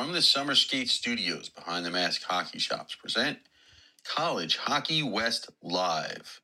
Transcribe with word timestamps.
From 0.00 0.12
the 0.12 0.22
Summer 0.22 0.54
Skate 0.54 0.88
Studios 0.88 1.50
behind 1.50 1.84
the 1.84 1.90
Mask 1.90 2.22
Hockey 2.22 2.58
Shops 2.58 2.94
present 2.94 3.36
College 4.02 4.56
Hockey 4.56 5.02
West 5.02 5.50
Live. 5.62 6.40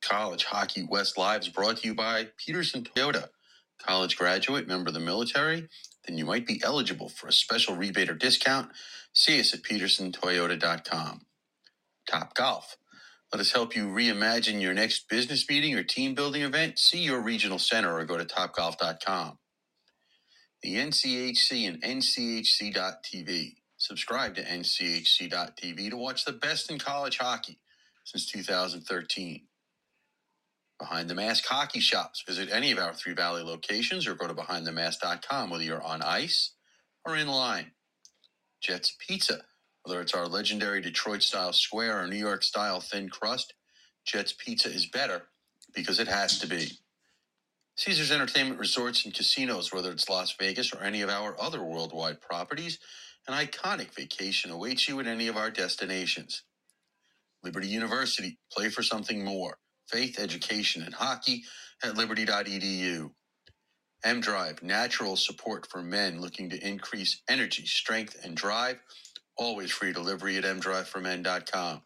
College 0.00 0.44
Hockey 0.46 0.82
West 0.82 1.18
Live 1.18 1.42
is 1.42 1.50
brought 1.50 1.76
to 1.76 1.88
you 1.88 1.94
by 1.94 2.28
Peterson 2.38 2.82
Toyota. 2.82 3.28
College 3.86 4.16
graduate, 4.16 4.66
member 4.66 4.88
of 4.88 4.94
the 4.94 5.00
military, 5.00 5.68
then 6.06 6.16
you 6.16 6.24
might 6.24 6.46
be 6.46 6.62
eligible 6.64 7.10
for 7.10 7.28
a 7.28 7.34
special 7.34 7.76
rebate 7.76 8.08
or 8.08 8.14
discount. 8.14 8.70
See 9.12 9.38
us 9.38 9.52
at 9.52 9.62
petersontoyota.com. 9.62 11.26
Top 12.10 12.34
Golf. 12.34 12.78
Let 13.30 13.40
us 13.40 13.52
help 13.52 13.76
you 13.76 13.88
reimagine 13.88 14.62
your 14.62 14.72
next 14.72 15.06
business 15.06 15.46
meeting 15.50 15.74
or 15.74 15.82
team 15.82 16.14
building 16.14 16.40
event. 16.40 16.78
See 16.78 17.00
your 17.00 17.20
regional 17.20 17.58
center 17.58 17.94
or 17.94 18.06
go 18.06 18.16
to 18.16 18.24
topgolf.com. 18.24 19.36
The 20.62 20.76
NCHC 20.76 21.68
and 21.68 21.82
NCHC.TV. 21.82 23.56
Subscribe 23.78 24.34
to 24.36 24.42
NCHC.TV 24.44 25.90
to 25.90 25.96
watch 25.96 26.24
the 26.24 26.32
best 26.32 26.70
in 26.70 26.78
college 26.78 27.18
hockey 27.18 27.58
since 28.04 28.26
2013. 28.26 29.42
Behind 30.78 31.10
the 31.10 31.14
Mask 31.14 31.44
Hockey 31.46 31.80
Shops. 31.80 32.24
Visit 32.26 32.50
any 32.52 32.72
of 32.72 32.78
our 32.78 32.94
Three 32.94 33.14
Valley 33.14 33.42
locations 33.42 34.06
or 34.06 34.14
go 34.14 34.28
to 34.28 34.34
BehindTheMask.com 34.34 35.50
whether 35.50 35.64
you're 35.64 35.82
on 35.82 36.02
ice 36.02 36.52
or 37.06 37.16
in 37.16 37.28
line. 37.28 37.72
Jets 38.62 38.96
Pizza. 39.06 39.42
Whether 39.84 40.02
it's 40.02 40.14
our 40.14 40.26
legendary 40.26 40.82
Detroit 40.82 41.22
style 41.22 41.54
square 41.54 42.02
or 42.02 42.08
New 42.08 42.16
York 42.16 42.42
style 42.44 42.80
thin 42.80 43.08
crust, 43.08 43.54
Jets 44.06 44.34
Pizza 44.34 44.68
is 44.68 44.86
better 44.86 45.24
because 45.74 46.00
it 46.00 46.08
has 46.08 46.38
to 46.40 46.48
be. 46.48 46.72
Caesars 47.76 48.12
Entertainment 48.12 48.60
Resorts 48.60 49.04
and 49.04 49.14
Casinos, 49.14 49.72
whether 49.72 49.90
it's 49.92 50.08
Las 50.08 50.34
Vegas 50.38 50.72
or 50.74 50.82
any 50.82 51.02
of 51.02 51.10
our 51.10 51.40
other 51.40 51.62
worldwide 51.64 52.20
properties, 52.20 52.78
an 53.28 53.34
iconic 53.34 53.92
vacation 53.94 54.50
awaits 54.50 54.88
you 54.88 55.00
at 55.00 55.06
any 55.06 55.28
of 55.28 55.36
our 55.36 55.50
destinations. 55.50 56.44
Liberty 57.44 57.68
University, 57.68 58.38
play 58.52 58.68
for 58.70 58.82
something 58.82 59.24
more. 59.24 59.58
Faith, 59.88 60.18
education, 60.20 60.82
and 60.82 60.94
hockey 60.94 61.44
at 61.84 61.96
liberty.edu. 61.96 63.10
M 64.04 64.20
Drive, 64.20 64.62
natural 64.62 65.16
support 65.16 65.66
for 65.68 65.82
men 65.82 66.20
looking 66.22 66.50
to 66.50 66.68
increase 66.68 67.22
energy, 67.28 67.66
strength, 67.66 68.16
and 68.24 68.36
drive. 68.36 68.78
Always 69.36 69.72
free 69.72 69.92
delivery 69.92 70.38
at 70.38 70.44
mdriveformen.com. 70.44 71.82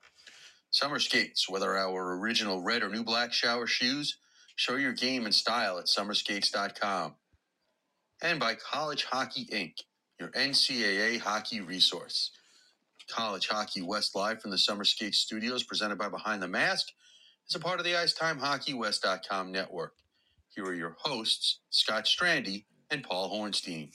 Summer 0.72 1.00
skates, 1.00 1.48
whether 1.50 1.76
our 1.78 2.18
original 2.18 2.62
red 2.62 2.82
or 2.84 2.90
new 2.90 3.04
black 3.04 3.32
shower 3.32 3.66
shoes, 3.66 4.18
show 4.56 4.76
your 4.76 4.92
game 4.92 5.24
and 5.24 5.34
style 5.34 5.78
at 5.78 5.86
summerskates.com. 5.86 7.14
And 8.22 8.40
by 8.40 8.54
College 8.54 9.04
Hockey 9.04 9.46
Inc., 9.52 9.74
your 10.18 10.30
NCAA 10.30 11.18
hockey 11.18 11.60
resource. 11.60 12.30
College 13.10 13.48
Hockey 13.48 13.82
West 13.82 14.14
Live 14.14 14.40
from 14.40 14.50
the 14.50 14.58
Summer 14.58 14.84
Skate 14.84 15.14
Studios, 15.14 15.62
presented 15.62 15.98
by 15.98 16.08
Behind 16.08 16.42
the 16.42 16.48
Mask, 16.48 16.88
is 17.48 17.54
a 17.54 17.60
part 17.60 17.78
of 17.78 17.84
the 17.84 17.92
IcetimeHockeyWest.com 17.92 19.52
network. 19.52 19.94
Here 20.54 20.64
are 20.64 20.74
your 20.74 20.96
hosts, 20.98 21.58
Scott 21.70 22.04
Strandy 22.06 22.64
and 22.90 23.02
Paul 23.02 23.30
Hornstein. 23.30 23.90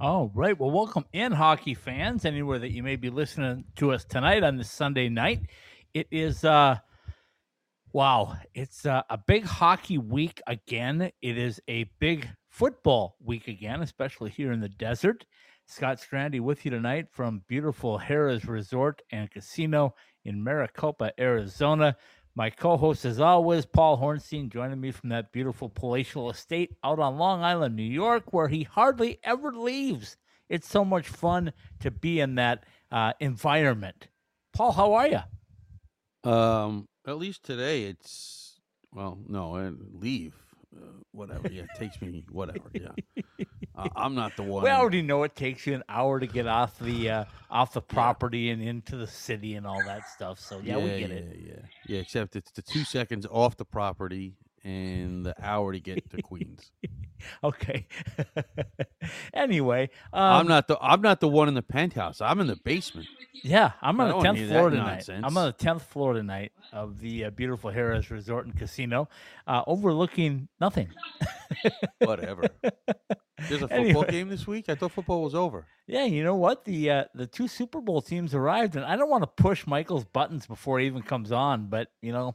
All 0.00 0.32
right. 0.34 0.58
Well, 0.58 0.70
welcome 0.72 1.04
in, 1.12 1.30
hockey 1.30 1.74
fans, 1.74 2.24
anywhere 2.24 2.58
that 2.58 2.72
you 2.72 2.82
may 2.82 2.96
be 2.96 3.10
listening 3.10 3.64
to 3.76 3.92
us 3.92 4.04
tonight 4.04 4.42
on 4.42 4.56
this 4.56 4.70
Sunday 4.70 5.08
night. 5.08 5.42
It 5.94 6.08
is, 6.10 6.44
uh, 6.44 6.78
wow, 7.92 8.36
it's 8.54 8.86
uh, 8.86 9.02
a 9.10 9.18
big 9.18 9.44
hockey 9.44 9.98
week 9.98 10.40
again. 10.46 11.10
It 11.20 11.38
is 11.38 11.60
a 11.68 11.84
big 11.98 12.28
football 12.48 13.16
week 13.22 13.48
again, 13.48 13.82
especially 13.82 14.30
here 14.30 14.52
in 14.52 14.60
the 14.60 14.68
desert. 14.68 15.26
Scott 15.66 15.98
Strandy 15.98 16.40
with 16.40 16.64
you 16.64 16.70
tonight 16.70 17.06
from 17.10 17.42
beautiful 17.46 17.98
Harrah's 17.98 18.46
Resort 18.46 19.02
and 19.10 19.30
Casino 19.30 19.94
in 20.24 20.42
Maricopa, 20.42 21.12
Arizona. 21.18 21.96
My 22.34 22.48
co 22.50 22.76
host, 22.78 23.04
as 23.04 23.20
always, 23.20 23.66
Paul 23.66 23.98
Hornstein, 23.98 24.50
joining 24.50 24.80
me 24.80 24.90
from 24.90 25.10
that 25.10 25.32
beautiful 25.32 25.68
palatial 25.68 26.30
estate 26.30 26.74
out 26.82 26.98
on 26.98 27.18
Long 27.18 27.42
Island, 27.42 27.76
New 27.76 27.82
York, 27.82 28.32
where 28.32 28.48
he 28.48 28.62
hardly 28.62 29.18
ever 29.22 29.52
leaves. 29.52 30.16
It's 30.48 30.68
so 30.68 30.84
much 30.84 31.08
fun 31.08 31.52
to 31.80 31.90
be 31.90 32.20
in 32.20 32.36
that 32.36 32.64
uh, 32.90 33.12
environment. 33.20 34.08
Paul, 34.52 34.72
how 34.72 34.94
are 34.94 35.08
you? 35.08 36.30
Um, 36.30 36.88
at 37.06 37.18
least 37.18 37.42
today 37.42 37.84
it's 37.84 38.42
well, 38.94 39.18
no, 39.26 39.56
uh, 39.56 39.70
leave, 39.92 40.34
uh, 40.76 40.80
whatever. 41.12 41.48
Yeah, 41.50 41.62
it 41.62 41.70
takes 41.78 42.00
me 42.02 42.24
whatever. 42.30 42.70
Yeah, 42.72 42.88
uh, 43.74 43.88
I'm 43.96 44.14
not 44.14 44.36
the 44.36 44.42
one. 44.42 44.64
We 44.64 44.70
already 44.70 45.02
know 45.02 45.22
it 45.22 45.34
takes 45.34 45.66
you 45.66 45.74
an 45.74 45.82
hour 45.88 46.20
to 46.20 46.26
get 46.26 46.46
off 46.46 46.78
the 46.78 47.10
uh, 47.10 47.24
off 47.50 47.72
the 47.72 47.80
property 47.80 48.50
and 48.50 48.62
into 48.62 48.96
the 48.96 49.06
city 49.06 49.54
and 49.54 49.66
all 49.66 49.82
that 49.84 50.08
stuff. 50.08 50.38
So 50.38 50.60
yeah, 50.62 50.76
we 50.76 50.88
get 50.88 51.10
yeah, 51.10 51.16
it. 51.16 51.38
Yeah, 51.46 51.54
yeah, 51.86 52.00
Except 52.00 52.36
it's 52.36 52.50
the 52.50 52.62
two 52.62 52.84
seconds 52.84 53.26
off 53.30 53.56
the 53.56 53.64
property 53.64 54.34
and 54.64 55.24
the 55.26 55.34
hour 55.42 55.72
to 55.72 55.80
get 55.80 56.08
to 56.10 56.22
Queens. 56.22 56.70
Okay. 57.44 57.86
anyway, 59.34 59.90
um, 60.12 60.22
I'm 60.22 60.48
not 60.48 60.66
the 60.66 60.76
I'm 60.80 61.00
not 61.02 61.20
the 61.20 61.28
one 61.28 61.46
in 61.46 61.54
the 61.54 61.62
penthouse. 61.62 62.20
I'm 62.20 62.40
in 62.40 62.48
the 62.48 62.56
basement. 62.56 63.06
Yeah, 63.44 63.72
I'm 63.80 64.00
on 64.00 64.08
the 64.08 64.20
tenth 64.22 64.48
floor 64.48 64.70
tonight. 64.70 64.92
nonsense. 64.94 65.24
I'm 65.24 65.36
on 65.36 65.46
the 65.46 65.52
tenth 65.52 65.84
floor 65.84 66.14
tonight 66.14 66.50
of 66.72 66.98
the 66.98 67.26
uh, 67.26 67.30
beautiful 67.30 67.70
Harrah's 67.70 68.10
Resort 68.10 68.46
and 68.46 68.56
Casino, 68.58 69.08
uh, 69.46 69.62
overlooking 69.68 70.48
nothing. 70.60 70.88
Whatever. 71.98 72.42
There's 73.48 73.62
a 73.62 73.68
football 73.68 73.76
Anyway. 73.78 74.10
game 74.10 74.28
this 74.28 74.46
week. 74.46 74.68
I 74.68 74.74
thought 74.74 74.90
football 74.90 75.22
was 75.22 75.34
over. 75.36 75.66
Yeah, 75.86 76.04
you 76.06 76.24
know 76.24 76.34
what? 76.34 76.64
The 76.64 76.90
uh, 76.90 77.04
the 77.14 77.28
two 77.28 77.46
Super 77.46 77.80
Bowl 77.80 78.02
teams 78.02 78.34
arrived, 78.34 78.74
and 78.74 78.84
I 78.84 78.96
don't 78.96 79.10
want 79.10 79.22
to 79.22 79.42
push 79.42 79.64
Michael's 79.64 80.04
buttons 80.04 80.46
before 80.46 80.80
he 80.80 80.86
even 80.86 81.02
comes 81.02 81.30
on, 81.30 81.66
but 81.68 81.88
you 82.00 82.12
know, 82.12 82.34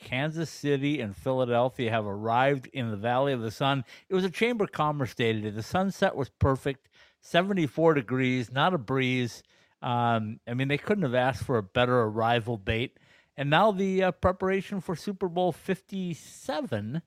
Kansas 0.00 0.50
City 0.50 1.00
and 1.00 1.16
Philadelphia 1.16 1.90
have 1.90 2.06
arrived 2.06 2.68
in 2.72 2.90
the 2.90 2.96
Valley 2.96 3.32
of 3.32 3.40
the 3.40 3.50
Sun. 3.50 3.84
It 4.08 4.14
was 4.14 4.24
a 4.24 4.30
Chamber 4.30 4.64
of 4.64 4.72
Commerce 4.72 5.14
day 5.14 5.32
today. 5.32 5.50
The 5.50 5.62
sunset 5.62 6.16
was 6.16 6.28
perfect, 6.28 6.88
74 7.20 7.94
degrees, 7.94 8.50
not 8.50 8.74
a 8.74 8.78
breeze. 8.78 9.42
Um, 9.82 10.40
I 10.46 10.54
mean, 10.54 10.68
they 10.68 10.78
couldn't 10.78 11.04
have 11.04 11.14
asked 11.14 11.44
for 11.44 11.58
a 11.58 11.62
better 11.62 12.00
arrival 12.02 12.56
date. 12.56 12.98
And 13.36 13.48
now 13.48 13.72
the 13.72 14.04
uh, 14.04 14.10
preparation 14.12 14.80
for 14.80 14.96
Super 14.96 15.28
Bowl 15.28 15.52
57 15.52 17.02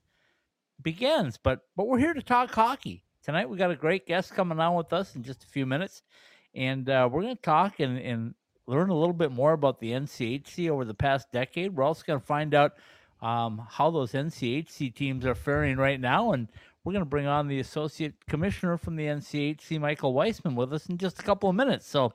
begins. 0.82 1.38
But 1.38 1.62
but 1.76 1.88
we're 1.88 2.00
here 2.00 2.14
to 2.14 2.24
talk 2.24 2.52
hockey 2.52 3.04
tonight. 3.24 3.50
We 3.50 3.58
got 3.58 3.72
a 3.72 3.76
great 3.76 4.08
guest 4.08 4.34
coming 4.34 4.60
on 4.60 4.76
with 4.76 4.94
us 4.94 5.16
in 5.16 5.24
just 5.24 5.44
a 5.44 5.48
few 5.48 5.66
minutes, 5.66 6.02
and 6.56 6.90
uh, 6.90 7.10
we're 7.12 7.22
going 7.22 7.36
to 7.36 7.42
talk 7.42 7.80
and, 7.80 7.98
and 7.98 8.36
learn 8.68 8.90
a 8.90 8.96
little 8.96 9.14
bit 9.14 9.32
more 9.32 9.54
about 9.54 9.80
the 9.80 9.92
NCHC 9.92 10.70
over 10.70 10.86
the 10.86 10.94
past 10.94 11.32
decade. 11.32 11.76
We're 11.76 11.84
also 11.84 12.04
going 12.06 12.20
to 12.20 12.26
find 12.26 12.54
out 12.54 12.74
um, 13.22 13.62
how 13.70 13.90
those 13.92 14.14
NCHC 14.14 14.94
teams 14.94 15.26
are 15.26 15.36
faring 15.36 15.78
right 15.78 16.00
now, 16.00 16.32
and 16.34 16.48
we're 16.84 16.94
going 16.94 17.06
to 17.06 17.10
bring 17.10 17.28
on 17.28 17.48
the 17.48 17.60
associate 17.60 18.14
commissioner 18.28 18.78
from 18.78 18.96
the 18.96 19.06
NCHC, 19.06 19.80
Michael 19.80 20.14
Weissman, 20.14 20.56
with 20.56 20.74
us 20.74 20.88
in 20.88 20.98
just 20.98 21.20
a 21.20 21.24
couple 21.24 21.50
of 21.50 21.56
minutes. 21.56 21.88
So 21.88 22.14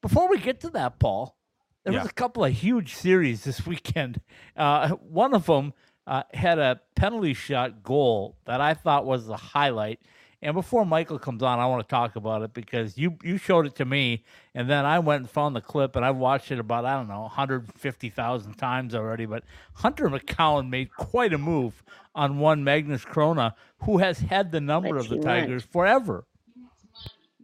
before 0.00 0.28
we 0.28 0.38
get 0.38 0.60
to 0.60 0.70
that, 0.70 0.98
Paul. 0.98 1.36
There 1.84 1.92
Yeah. 1.92 2.02
was 2.02 2.10
a 2.10 2.14
couple 2.14 2.44
of 2.44 2.52
huge 2.52 2.94
series 2.94 3.44
this 3.44 3.66
weekend. 3.66 4.20
Uh, 4.56 4.90
one 4.90 5.32
of 5.34 5.46
them 5.46 5.72
uh, 6.06 6.22
had 6.34 6.58
a 6.58 6.78
penalty 6.94 7.32
shot 7.32 7.82
goal 7.82 8.36
that 8.44 8.60
I 8.60 8.74
thought 8.74 9.06
was 9.06 9.26
the 9.26 9.36
highlight. 9.36 9.98
And 10.42 10.54
before 10.54 10.84
Michael 10.84 11.20
comes 11.20 11.42
on, 11.42 11.60
I 11.60 11.66
want 11.66 11.86
to 11.86 11.90
talk 11.90 12.16
about 12.16 12.42
it 12.42 12.52
because 12.52 12.98
you 12.98 13.16
you 13.22 13.36
showed 13.38 13.64
it 13.64 13.76
to 13.76 13.84
me, 13.84 14.24
and 14.54 14.68
then 14.68 14.84
I 14.84 14.98
went 14.98 15.20
and 15.20 15.30
found 15.30 15.54
the 15.54 15.60
clip, 15.60 15.94
and 15.94 16.04
I've 16.04 16.16
watched 16.16 16.50
it 16.50 16.58
about 16.58 16.84
I 16.84 16.94
don't 16.96 17.08
know 17.08 17.20
150,000 17.22 18.54
times 18.54 18.94
already. 18.94 19.24
But 19.24 19.44
Hunter 19.74 20.08
McCown 20.08 20.68
made 20.68 20.92
quite 20.96 21.32
a 21.32 21.38
move 21.38 21.82
on 22.14 22.38
one 22.38 22.64
Magnus 22.64 23.04
Chrona, 23.04 23.54
who 23.84 23.98
has 23.98 24.18
had 24.18 24.50
the 24.50 24.60
number 24.60 24.96
But 24.96 25.00
of 25.00 25.08
the 25.08 25.16
he. 25.16 25.20
Tigers 25.22 25.62
forever. 25.64 26.24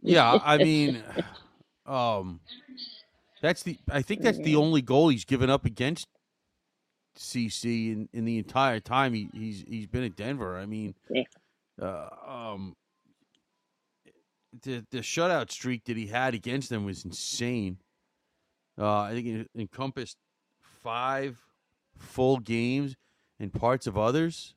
Yeah, 0.01 0.39
I 0.43 0.57
mean, 0.63 1.01
um, 1.85 2.41
that's 3.41 3.63
the. 3.63 3.77
I 3.89 4.01
think 4.01 4.21
that's 4.21 4.39
the 4.39 4.55
only 4.57 4.81
goal 4.81 5.09
he's 5.09 5.25
given 5.25 5.49
up 5.49 5.65
against 5.65 6.05
CC 7.17 7.91
in, 7.93 8.09
in 8.13 8.25
the 8.25 8.37
entire 8.37 8.79
time 8.79 9.13
he, 9.13 9.29
he's 9.33 9.63
he's 9.67 9.87
been 9.87 10.03
at 10.03 10.15
Denver. 10.17 10.57
I 10.57 10.65
mean, 10.65 10.95
Yeah. 11.09 11.23
uh, 11.81 12.09
um, 12.27 12.75
the 14.63 14.85
the 14.91 14.99
shutout 14.99 15.51
streak 15.51 15.85
that 15.85 15.97
he 15.97 16.07
had 16.07 16.33
against 16.33 16.69
them 16.69 16.85
was 16.85 17.05
insane. 17.05 17.77
Uh, 18.77 19.01
I 19.01 19.13
think 19.13 19.27
it 19.27 19.47
encompassed 19.55 20.17
five 20.83 21.37
full 21.97 22.37
games 22.37 22.95
and 23.39 23.53
parts 23.53 23.87
of 23.87 23.97
others. 23.97 24.55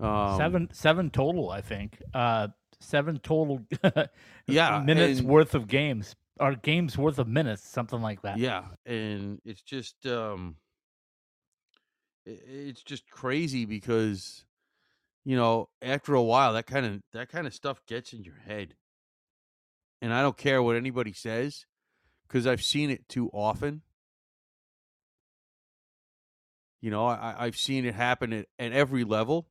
Um, 0.00 0.36
seven 0.36 0.68
seven 0.72 1.10
total, 1.10 1.50
I 1.50 1.60
think. 1.60 2.02
Uh, 2.12 2.48
seven 2.80 3.18
total. 3.18 3.60
Yeah, 4.46 4.80
minutes 4.84 5.20
and- 5.20 5.28
worth 5.28 5.54
of 5.54 5.68
games 5.68 6.14
or 6.40 6.54
games 6.56 6.98
worth 6.98 7.18
of 7.18 7.28
minutes, 7.28 7.66
something 7.66 8.02
like 8.02 8.22
that. 8.22 8.38
Yeah, 8.38 8.64
and 8.84 9.40
it's 9.44 9.62
just 9.62 10.04
um 10.06 10.56
i- 12.26 12.30
it's 12.46 12.82
just 12.82 13.08
crazy 13.10 13.64
because 13.64 14.44
you 15.24 15.36
know, 15.36 15.70
after 15.80 16.12
a 16.14 16.22
while 16.22 16.52
that 16.54 16.66
kind 16.66 16.84
of 16.84 17.00
that 17.12 17.28
kind 17.30 17.46
of 17.46 17.54
stuff 17.54 17.80
gets 17.86 18.12
in 18.12 18.24
your 18.24 18.36
head. 18.46 18.74
And 20.04 20.12
I 20.12 20.20
don't 20.20 20.36
care 20.36 20.62
what 20.62 20.76
anybody 20.76 21.14
says 21.14 21.64
because 22.28 22.46
I've 22.46 22.62
seen 22.62 22.90
it 22.90 23.08
too 23.08 23.30
often. 23.32 23.80
You 26.82 26.90
know, 26.90 27.06
I, 27.06 27.34
I've 27.38 27.56
seen 27.56 27.86
it 27.86 27.94
happen 27.94 28.34
at, 28.34 28.46
at 28.58 28.72
every 28.72 29.02
level. 29.02 29.48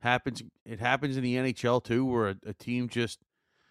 Happens. 0.00 0.42
It 0.66 0.80
happens 0.80 1.16
in 1.16 1.22
the 1.22 1.36
NHL 1.36 1.84
too, 1.84 2.04
where 2.04 2.30
a, 2.30 2.36
a 2.46 2.52
team 2.52 2.88
just, 2.88 3.20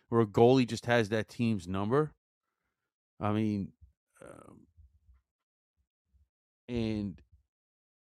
where 0.07 0.21
a 0.21 0.25
goalie 0.25 0.65
just 0.65 0.85
has 0.85 1.09
that 1.09 1.27
team's 1.27 1.67
number. 1.67 2.13
I 3.19 3.33
mean, 3.33 3.73
um, 4.23 4.59
and 6.69 7.21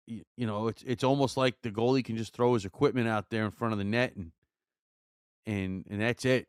you, 0.08 0.22
you 0.36 0.48
know, 0.48 0.66
it's 0.66 0.82
it's 0.82 1.04
almost 1.04 1.36
like 1.36 1.62
the 1.62 1.70
goalie 1.70 2.04
can 2.04 2.16
just 2.16 2.32
throw 2.32 2.54
his 2.54 2.64
equipment 2.64 3.06
out 3.06 3.30
there 3.30 3.44
in 3.44 3.52
front 3.52 3.74
of 3.74 3.78
the 3.78 3.84
net 3.84 4.16
and 4.16 4.32
and 5.46 5.86
and 5.88 6.00
that's 6.00 6.24
it. 6.24 6.48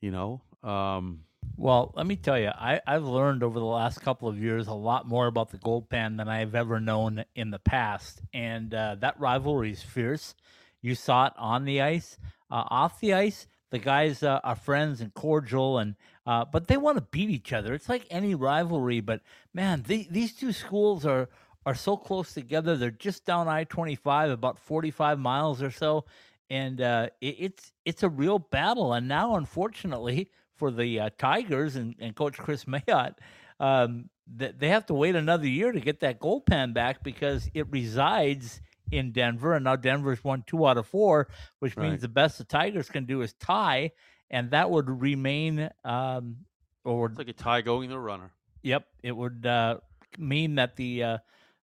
You 0.00 0.10
know, 0.10 0.42
um, 0.62 1.20
well, 1.56 1.92
let 1.96 2.06
me 2.06 2.16
tell 2.16 2.38
you, 2.38 2.48
I, 2.48 2.80
I've 2.86 3.04
learned 3.04 3.42
over 3.42 3.58
the 3.58 3.64
last 3.64 4.00
couple 4.02 4.28
of 4.28 4.38
years 4.38 4.66
a 4.66 4.74
lot 4.74 5.08
more 5.08 5.26
about 5.26 5.50
the 5.50 5.58
gold 5.58 5.88
pan 5.88 6.16
than 6.16 6.28
I've 6.28 6.54
ever 6.54 6.80
known 6.80 7.24
in 7.34 7.50
the 7.50 7.58
past. 7.58 8.20
And 8.34 8.74
uh, 8.74 8.96
that 9.00 9.18
rivalry 9.18 9.72
is 9.72 9.82
fierce. 9.82 10.34
You 10.82 10.94
saw 10.94 11.26
it 11.26 11.32
on 11.38 11.64
the 11.64 11.80
ice. 11.80 12.18
Uh, 12.50 12.64
off 12.68 13.00
the 13.00 13.14
ice, 13.14 13.46
the 13.70 13.78
guys 13.78 14.22
uh, 14.22 14.40
are 14.44 14.54
friends 14.54 15.00
and 15.00 15.12
cordial, 15.14 15.78
and 15.78 15.96
uh, 16.26 16.44
but 16.44 16.68
they 16.68 16.76
want 16.76 16.98
to 16.98 17.02
beat 17.02 17.30
each 17.30 17.52
other. 17.52 17.74
It's 17.74 17.88
like 17.88 18.06
any 18.10 18.34
rivalry, 18.34 19.00
but 19.00 19.22
man, 19.52 19.82
the, 19.86 20.06
these 20.10 20.34
two 20.34 20.52
schools 20.52 21.04
are 21.06 21.28
are 21.64 21.74
so 21.74 21.96
close 21.96 22.32
together. 22.32 22.76
They're 22.76 22.90
just 22.92 23.24
down 23.24 23.48
I 23.48 23.64
twenty 23.64 23.96
five, 23.96 24.30
about 24.30 24.58
forty 24.60 24.92
five 24.92 25.18
miles 25.18 25.62
or 25.62 25.72
so, 25.72 26.04
and 26.50 26.80
uh, 26.80 27.08
it, 27.20 27.36
it's 27.38 27.72
it's 27.84 28.02
a 28.02 28.08
real 28.08 28.38
battle. 28.38 28.92
And 28.92 29.08
now, 29.08 29.36
unfortunately, 29.36 30.30
for 30.54 30.70
the 30.70 31.00
uh, 31.00 31.10
Tigers 31.18 31.76
and, 31.76 31.94
and 31.98 32.14
Coach 32.14 32.36
Kris 32.36 32.64
Mayotte, 32.66 33.16
um, 33.60 34.08
that 34.36 34.58
they 34.58 34.68
have 34.68 34.86
to 34.86 34.94
wait 34.94 35.16
another 35.16 35.46
year 35.46 35.72
to 35.72 35.80
get 35.80 36.00
that 36.00 36.18
gold 36.18 36.46
pan 36.46 36.72
back 36.72 37.02
because 37.02 37.48
it 37.54 37.66
resides 37.70 38.60
in 38.90 39.12
Denver, 39.12 39.54
and 39.54 39.64
now 39.64 39.76
Denver's 39.76 40.22
won 40.22 40.44
two 40.46 40.66
out 40.66 40.76
of 40.76 40.86
four, 40.86 41.28
which 41.58 41.76
right. 41.76 41.90
means 41.90 42.02
the 42.02 42.08
best 42.08 42.38
the 42.38 42.44
Tigers 42.44 42.88
can 42.88 43.04
do 43.04 43.22
is 43.22 43.32
tie, 43.34 43.90
and 44.30 44.50
that 44.50 44.70
would 44.70 44.88
remain. 44.88 45.70
Um, 45.84 46.36
or 46.84 47.06
it's 47.06 47.18
like 47.18 47.28
a 47.28 47.32
tie 47.32 47.62
going 47.62 47.90
the 47.90 47.98
runner. 47.98 48.30
Yep, 48.62 48.86
it 49.02 49.12
would 49.12 49.44
uh, 49.44 49.78
mean 50.18 50.56
that 50.56 50.76
the 50.76 51.02
uh, 51.02 51.18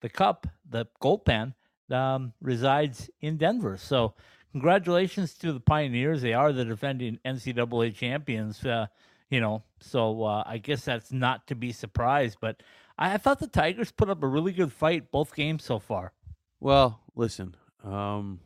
the 0.02 0.10
cup, 0.10 0.48
the 0.70 0.86
gold 1.00 1.26
pan, 1.26 1.54
um, 1.92 2.34
resides 2.42 3.10
in 3.22 3.38
Denver. 3.38 3.78
So 3.78 4.14
congratulations 4.52 5.34
to 5.36 5.54
the 5.54 5.60
Pioneers. 5.60 6.22
They 6.22 6.34
are 6.34 6.52
the 6.52 6.66
defending 6.66 7.20
NCAA 7.26 7.96
champions. 7.96 8.66
Uh, 8.66 8.88
you 9.30 9.42
know, 9.42 9.64
so 9.80 10.24
uh, 10.24 10.44
I 10.46 10.58
guess 10.58 10.86
that's 10.86 11.12
not 11.12 11.48
to 11.48 11.56
be 11.56 11.72
surprised. 11.72 12.38
But 12.40 12.64
I, 12.98 13.16
I, 13.16 13.18
thought 13.18 13.40
the 13.40 13.48
Tigers 13.48 13.92
put 13.92 14.10
up 14.10 14.24
a 14.24 14.28
really 14.28 14.54
good 14.54 14.72
fight 14.72 15.12
both 15.12 15.36
games 15.36 15.64
so 15.64 15.80
far. 15.80 16.14
Well, 16.60 17.02
listen, 17.16 17.56
um, 17.84 18.40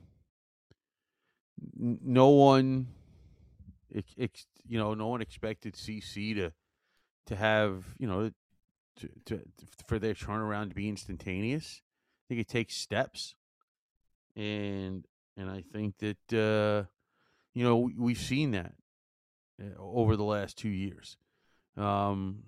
no 1.78 2.30
one, 2.30 2.88
ex- 3.96 4.16
ex- 4.20 4.48
you 4.68 4.80
know, 4.80 4.94
no 4.94 5.08
one 5.08 5.22
expected 5.22 5.76
CC 5.76 6.36
to 6.36 6.52
to 7.28 7.36
have 7.36 7.86
you 8.00 8.08
know 8.08 8.32
to, 8.98 9.10
to 9.26 9.42
for 9.88 10.00
their 10.00 10.14
turnaround 10.14 10.70
to 10.70 10.76
be 10.76 10.90
instantaneous. 10.90 11.82
I 11.82 12.24
think 12.28 12.42
it 12.42 12.48
takes 12.48 12.76
steps, 12.76 13.36
and 14.36 15.06
and 15.38 15.50
I 15.50 15.64
think 15.72 15.98
that 16.00 16.34
uh, 16.34 16.88
you 17.54 17.64
know 17.64 17.90
we've 17.98 18.18
seen 18.18 18.52
that 18.52 18.74
uh, 19.62 19.80
over 19.80 20.16
the 20.16 20.24
last 20.24 20.58
two 20.58 20.70
years. 20.70 21.18
Um, 21.78 22.44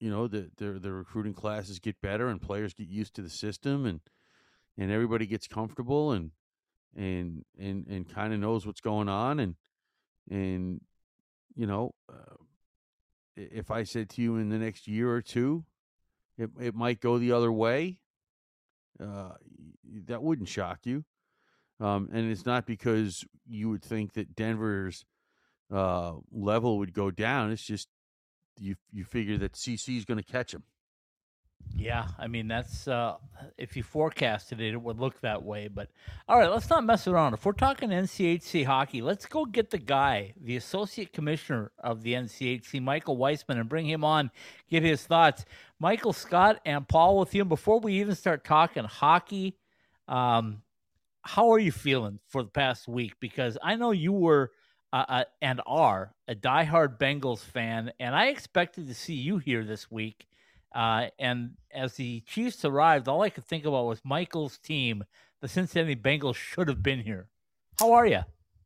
you 0.00 0.10
know 0.10 0.26
the, 0.26 0.50
the 0.56 0.72
the 0.80 0.92
recruiting 0.92 1.34
classes 1.34 1.78
get 1.78 2.00
better 2.00 2.28
and 2.28 2.40
players 2.40 2.74
get 2.74 2.88
used 2.88 3.14
to 3.14 3.22
the 3.22 3.30
system 3.30 3.86
and 3.86 4.00
and 4.76 4.90
everybody 4.90 5.26
gets 5.26 5.46
comfortable 5.46 6.12
and 6.12 6.32
and 6.96 7.44
and 7.58 7.86
and 7.86 8.12
kind 8.12 8.32
of 8.32 8.40
knows 8.40 8.66
what's 8.66 8.80
going 8.80 9.08
on 9.08 9.38
and 9.38 9.54
and 10.28 10.80
you 11.54 11.66
know 11.66 11.94
uh, 12.12 12.34
if 13.36 13.70
I 13.70 13.84
said 13.84 14.10
to 14.10 14.22
you 14.22 14.36
in 14.36 14.48
the 14.48 14.58
next 14.58 14.86
year 14.86 15.10
or 15.10 15.22
two, 15.22 15.64
it 16.36 16.50
it 16.60 16.74
might 16.74 17.00
go 17.00 17.18
the 17.18 17.32
other 17.32 17.52
way. 17.52 17.98
Uh, 19.00 19.32
that 20.06 20.22
wouldn't 20.22 20.48
shock 20.48 20.80
you. 20.84 21.04
Um, 21.82 22.08
and 22.12 22.30
it's 22.30 22.46
not 22.46 22.64
because 22.64 23.24
you 23.44 23.68
would 23.70 23.82
think 23.82 24.12
that 24.12 24.36
Denver's 24.36 25.04
uh, 25.72 26.12
level 26.30 26.78
would 26.78 26.94
go 26.94 27.10
down. 27.10 27.50
It's 27.50 27.64
just 27.64 27.88
you 28.60 28.76
you 28.92 29.04
figure 29.04 29.36
that 29.38 29.54
CC 29.54 29.96
is 29.96 30.04
going 30.04 30.18
to 30.18 30.24
catch 30.24 30.54
him. 30.54 30.62
Yeah, 31.74 32.06
I 32.18 32.28
mean 32.28 32.46
that's 32.46 32.86
uh, 32.86 33.16
if 33.58 33.76
you 33.76 33.82
forecasted 33.82 34.60
it, 34.60 34.74
it 34.74 34.80
would 34.80 35.00
look 35.00 35.20
that 35.22 35.42
way. 35.42 35.66
But 35.66 35.88
all 36.28 36.38
right, 36.38 36.50
let's 36.50 36.70
not 36.70 36.84
mess 36.84 37.08
around. 37.08 37.34
If 37.34 37.44
we're 37.44 37.52
talking 37.52 37.88
NCHC 37.90 38.64
hockey, 38.64 39.02
let's 39.02 39.26
go 39.26 39.44
get 39.44 39.70
the 39.70 39.78
guy, 39.78 40.34
the 40.40 40.56
associate 40.56 41.12
commissioner 41.12 41.72
of 41.78 42.02
the 42.04 42.14
NCHC, 42.14 42.80
Michael 42.80 43.16
Weissman, 43.16 43.58
and 43.58 43.68
bring 43.68 43.86
him 43.86 44.04
on, 44.04 44.30
get 44.70 44.84
his 44.84 45.04
thoughts. 45.04 45.44
Michael 45.80 46.12
Scott 46.12 46.60
and 46.64 46.86
Paul 46.86 47.18
with 47.18 47.34
you. 47.34 47.44
Before 47.44 47.80
we 47.80 47.94
even 47.94 48.14
start 48.14 48.44
talking 48.44 48.84
hockey, 48.84 49.56
um, 50.06 50.62
how 51.22 51.50
are 51.52 51.58
you 51.58 51.72
feeling 51.72 52.18
for 52.28 52.42
the 52.42 52.50
past 52.50 52.88
week? 52.88 53.14
Because 53.20 53.56
I 53.62 53.76
know 53.76 53.92
you 53.92 54.12
were 54.12 54.50
uh, 54.92 55.04
uh, 55.08 55.24
and 55.40 55.60
are 55.66 56.14
a 56.28 56.34
diehard 56.34 56.98
Bengals 56.98 57.40
fan, 57.40 57.92
and 57.98 58.14
I 58.14 58.26
expected 58.26 58.88
to 58.88 58.94
see 58.94 59.14
you 59.14 59.38
here 59.38 59.64
this 59.64 59.90
week. 59.90 60.26
Uh, 60.74 61.06
and 61.18 61.52
as 61.72 61.94
the 61.94 62.20
Chiefs 62.20 62.64
arrived, 62.64 63.08
all 63.08 63.22
I 63.22 63.30
could 63.30 63.44
think 63.44 63.64
about 63.64 63.86
was 63.86 64.00
Michael's 64.04 64.58
team. 64.58 65.04
The 65.40 65.48
Cincinnati 65.48 65.96
Bengals 65.96 66.36
should 66.36 66.68
have 66.68 66.82
been 66.82 67.00
here. 67.00 67.28
How 67.78 67.92
are 67.92 68.06
you? 68.06 68.22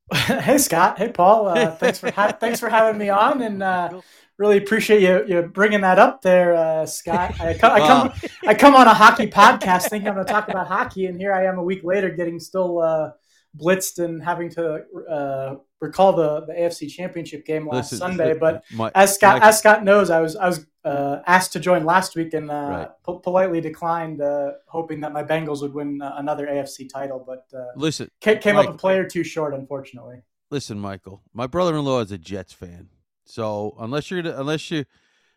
hey 0.15 0.59
Scott. 0.59 0.99
Hey 0.99 1.11
Paul. 1.11 1.49
Uh, 1.49 1.73
thanks 1.73 1.99
for 1.99 2.11
ha- 2.13 2.33
thanks 2.41 2.61
for 2.61 2.69
having 2.69 2.99
me 2.99 3.09
on, 3.09 3.43
and 3.43 3.63
uh, 3.63 4.01
really 4.39 4.57
appreciate 4.57 5.03
you 5.03 5.25
you 5.27 5.43
bringing 5.43 5.81
that 5.81 5.99
up 5.99 6.23
there, 6.23 6.55
uh, 6.55 6.87
Scott. 6.87 7.41
I 7.41 7.55
come, 7.55 7.73
I 7.73 7.81
come, 7.81 8.13
I 8.47 8.55
come 8.55 8.77
on 8.77 8.87
a 8.87 8.95
hockey 8.95 9.27
podcast 9.27 9.91
thinking 9.91 10.09
I'm 10.09 10.15
going 10.15 10.27
to 10.27 10.33
talk 10.33 10.49
about 10.49 10.69
hockey, 10.69 11.07
and 11.07 11.19
here 11.19 11.33
I 11.33 11.47
am 11.47 11.59
a 11.59 11.63
week 11.63 11.83
later 11.83 12.11
getting 12.11 12.39
still 12.39 12.81
uh, 12.81 13.11
blitzed 13.57 14.03
and 14.05 14.23
having 14.23 14.51
to 14.51 14.85
uh, 15.09 15.57
recall 15.81 16.13
the, 16.13 16.47
the 16.47 16.53
AFC 16.53 16.89
Championship 16.89 17.45
game 17.45 17.69
last 17.69 17.97
Sunday. 17.97 18.35
But 18.39 18.65
my, 18.73 18.91
as 18.95 19.15
Scott 19.15 19.41
my, 19.41 19.49
as 19.49 19.59
Scott 19.59 19.85
knows, 19.85 20.11
I 20.11 20.21
was 20.21 20.37
I 20.37 20.47
was 20.47 20.67
uh, 20.85 21.21
asked 21.27 21.53
to 21.53 21.61
join 21.61 21.85
last 21.85 22.17
week 22.17 22.35
and 22.35 22.51
uh, 22.51 22.55
right. 22.55 22.89
po- 23.03 23.19
politely 23.19 23.61
declined, 23.61 24.21
uh, 24.21 24.53
hoping 24.67 25.01
that 25.01 25.13
my 25.13 25.23
Bengals 25.23 25.63
would 25.63 25.75
win 25.75 26.01
uh, 26.01 26.15
another 26.17 26.47
AFC 26.47 26.89
title. 26.89 27.23
But 27.27 27.47
uh, 27.57 27.67
listen, 27.77 28.11
came, 28.21 28.39
came 28.39 28.57
up 28.57 28.69
a 28.69 28.75
player 28.75 29.07
too 29.07 29.25
short, 29.25 29.55
unfortunately. 29.55 30.23
Listen, 30.51 30.79
Michael, 30.79 31.23
my 31.33 31.47
brother-in-law 31.47 32.01
is 32.01 32.13
a 32.13 32.19
Jets 32.19 32.53
fan, 32.53 32.89
so 33.25 33.77
unless 33.81 34.11
you're 34.11 34.21
unless 34.21 34.71
you, 34.71 34.85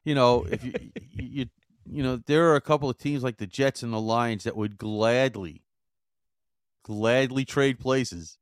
you 0.04 0.14
know, 0.14 0.46
if 0.52 0.64
you 0.64 0.72
you 1.16 1.46
you 1.92 2.04
know, 2.04 2.18
there 2.18 2.50
are 2.50 2.56
a 2.56 2.62
couple 2.62 2.90
of 2.90 2.98
teams 2.98 3.24
like 3.24 3.38
the 3.38 3.48
Jets 3.48 3.82
and 3.82 3.92
the 3.92 4.00
Lions 4.00 4.44
that 4.44 4.56
would 4.56 4.78
gladly 4.78 5.64
gladly 6.89 7.46
trade 7.46 7.79
places. 7.79 8.38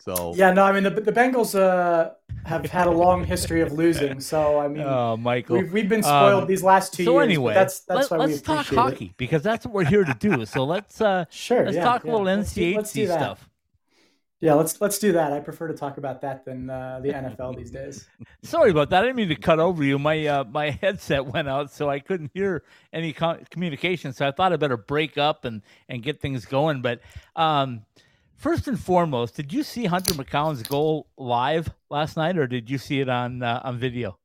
So 0.00 0.34
yeah, 0.34 0.52
no, 0.52 0.64
I 0.64 0.72
mean 0.72 0.82
the 0.82 0.90
the 0.90 1.12
Bengals 1.12 1.56
uh, 1.56 2.10
have 2.44 2.66
had 2.66 2.88
a 2.88 2.90
long 2.90 3.24
history 3.24 3.60
of 3.60 3.72
losing. 3.72 4.18
So 4.18 4.58
I 4.58 4.66
mean, 4.66 4.82
oh, 4.82 5.16
Michael, 5.16 5.58
we've, 5.58 5.72
we've 5.72 5.88
been 5.88 6.02
spoiled 6.02 6.42
um, 6.42 6.48
these 6.48 6.64
last 6.64 6.92
two 6.92 7.04
so 7.04 7.12
years. 7.12 7.22
anyway, 7.22 7.54
that's 7.54 7.80
that's 7.80 8.10
let, 8.10 8.18
why 8.18 8.26
let's 8.26 8.40
talk 8.40 8.66
hockey 8.66 9.06
it. 9.06 9.16
because 9.16 9.42
that's 9.42 9.64
what 9.64 9.72
we're 9.72 9.84
here 9.84 10.02
to 10.04 10.14
do. 10.14 10.44
So 10.44 10.64
let's 10.64 11.00
uh, 11.00 11.26
sure, 11.30 11.64
let's 11.66 11.76
yeah, 11.76 11.84
talk 11.84 12.02
yeah. 12.04 12.10
a 12.10 12.12
little 12.12 12.26
let's 12.26 12.52
NCHC 12.52 12.54
do, 12.54 12.76
let's 12.76 12.92
do 12.92 13.06
stuff. 13.06 13.48
Yeah, 14.42 14.54
let's 14.54 14.80
let's 14.80 14.98
do 14.98 15.12
that. 15.12 15.32
I 15.32 15.38
prefer 15.38 15.68
to 15.68 15.74
talk 15.74 15.98
about 15.98 16.20
that 16.22 16.44
than 16.44 16.68
uh, 16.68 16.98
the 17.00 17.10
NFL 17.10 17.56
these 17.56 17.70
days. 17.70 18.08
Sorry 18.42 18.72
about 18.72 18.90
that. 18.90 19.04
I 19.04 19.06
didn't 19.06 19.14
mean 19.14 19.28
to 19.28 19.36
cut 19.36 19.60
over 19.60 19.84
you. 19.84 20.00
My 20.00 20.26
uh, 20.26 20.42
my 20.42 20.70
headset 20.82 21.24
went 21.24 21.48
out, 21.48 21.70
so 21.70 21.88
I 21.88 22.00
couldn't 22.00 22.32
hear 22.34 22.64
any 22.92 23.12
communication. 23.12 24.12
So 24.12 24.26
I 24.26 24.32
thought 24.32 24.52
I 24.52 24.56
better 24.56 24.76
break 24.76 25.16
up 25.16 25.44
and 25.44 25.62
and 25.88 26.02
get 26.02 26.20
things 26.20 26.44
going. 26.44 26.82
But 26.82 27.02
um, 27.36 27.82
first 28.34 28.66
and 28.66 28.78
foremost, 28.78 29.36
did 29.36 29.52
you 29.52 29.62
see 29.62 29.84
Hunter 29.84 30.12
McCown's 30.14 30.64
goal 30.64 31.06
live 31.16 31.72
last 31.88 32.16
night, 32.16 32.36
or 32.36 32.48
did 32.48 32.68
you 32.68 32.78
see 32.78 32.98
it 32.98 33.08
on 33.08 33.44
uh, 33.44 33.60
on 33.62 33.78
video? 33.78 34.18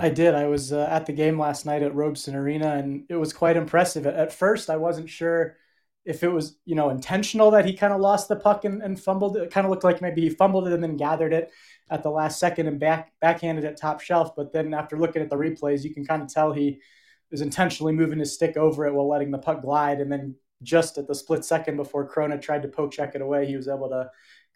I 0.00 0.08
did. 0.08 0.34
I 0.34 0.46
was 0.46 0.72
uh, 0.72 0.88
at 0.90 1.06
the 1.06 1.12
game 1.12 1.38
last 1.38 1.64
night 1.64 1.84
at 1.84 1.94
Robson 1.94 2.34
Arena, 2.34 2.74
and 2.74 3.04
it 3.08 3.16
was 3.16 3.32
quite 3.32 3.56
impressive. 3.56 4.04
At 4.04 4.32
first, 4.32 4.68
I 4.68 4.78
wasn't 4.78 5.08
sure 5.08 5.58
if 6.04 6.22
it 6.22 6.28
was 6.28 6.58
you 6.64 6.74
know 6.74 6.90
intentional 6.90 7.50
that 7.50 7.64
he 7.64 7.74
kind 7.74 7.92
of 7.92 8.00
lost 8.00 8.28
the 8.28 8.36
puck 8.36 8.64
and, 8.64 8.82
and 8.82 9.00
fumbled 9.00 9.36
it. 9.36 9.50
kind 9.50 9.66
of 9.66 9.70
looked 9.70 9.84
like 9.84 10.00
maybe 10.00 10.22
he 10.22 10.30
fumbled 10.30 10.66
it 10.66 10.72
and 10.72 10.82
then 10.82 10.96
gathered 10.96 11.32
it 11.32 11.50
at 11.90 12.02
the 12.02 12.10
last 12.10 12.38
second 12.38 12.66
and 12.66 12.80
back 12.80 13.12
backhanded 13.20 13.64
it 13.64 13.76
top 13.76 14.00
shelf 14.00 14.34
but 14.34 14.52
then 14.52 14.72
after 14.72 14.98
looking 14.98 15.20
at 15.20 15.28
the 15.28 15.36
replays 15.36 15.84
you 15.84 15.92
can 15.92 16.04
kind 16.04 16.22
of 16.22 16.32
tell 16.32 16.52
he 16.52 16.80
was 17.30 17.42
intentionally 17.42 17.92
moving 17.92 18.18
his 18.18 18.32
stick 18.32 18.56
over 18.56 18.86
it 18.86 18.94
while 18.94 19.08
letting 19.08 19.30
the 19.30 19.38
puck 19.38 19.62
glide 19.62 20.00
and 20.00 20.10
then 20.10 20.34
just 20.62 20.98
at 20.98 21.06
the 21.06 21.14
split 21.14 21.44
second 21.44 21.76
before 21.76 22.08
Chrona 22.08 22.40
tried 22.40 22.62
to 22.62 22.68
poke 22.68 22.92
check 22.92 23.14
it 23.14 23.22
away 23.22 23.46
he 23.46 23.56
was 23.56 23.68
able 23.68 23.88
to 23.88 24.10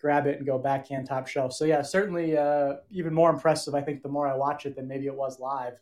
grab 0.04 0.26
it 0.26 0.36
and 0.36 0.44
go 0.44 0.58
backhand 0.58 1.06
top 1.06 1.26
shelf. 1.26 1.54
So 1.54 1.64
yeah, 1.64 1.80
certainly 1.80 2.36
uh, 2.36 2.74
even 2.90 3.14
more 3.14 3.30
impressive. 3.30 3.74
I 3.74 3.80
think 3.80 4.02
the 4.02 4.10
more 4.10 4.28
I 4.28 4.34
watch 4.34 4.66
it 4.66 4.76
than 4.76 4.86
maybe 4.86 5.06
it 5.06 5.14
was 5.14 5.40
live. 5.40 5.80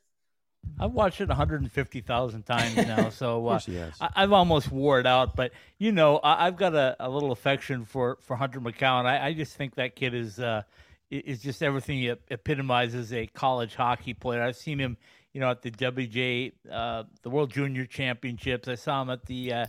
I've 0.78 0.92
watched 0.92 1.20
it 1.20 1.28
150,000 1.28 2.42
times 2.42 2.76
now, 2.76 3.10
so 3.10 3.46
uh, 3.46 3.60
I, 4.00 4.20
have 4.22 4.32
almost 4.32 4.70
wore 4.70 4.98
it 4.98 5.06
out. 5.06 5.36
But 5.36 5.52
you 5.78 5.92
know, 5.92 6.20
I, 6.22 6.44
have 6.46 6.56
got 6.56 6.74
a, 6.74 6.96
a, 6.98 7.08
little 7.08 7.32
affection 7.32 7.84
for 7.84 8.18
for 8.20 8.36
Hunter 8.36 8.60
McCown. 8.60 9.04
I, 9.04 9.28
I 9.28 9.32
just 9.32 9.56
think 9.56 9.76
that 9.76 9.94
kid 9.94 10.14
is 10.14 10.38
uh, 10.38 10.62
is 11.10 11.40
just 11.40 11.62
everything 11.62 11.98
he 11.98 12.08
epitomizes 12.30 13.12
a 13.12 13.26
college 13.26 13.74
hockey 13.74 14.14
player. 14.14 14.42
I've 14.42 14.56
seen 14.56 14.78
him, 14.78 14.96
you 15.32 15.40
know, 15.40 15.50
at 15.50 15.62
the 15.62 15.70
WJ, 15.70 16.52
uh, 16.70 17.04
the 17.22 17.30
World 17.30 17.50
Junior 17.50 17.86
Championships. 17.86 18.66
I 18.66 18.74
saw 18.74 19.02
him 19.02 19.10
at 19.10 19.26
the 19.26 19.52
uh, 19.52 19.66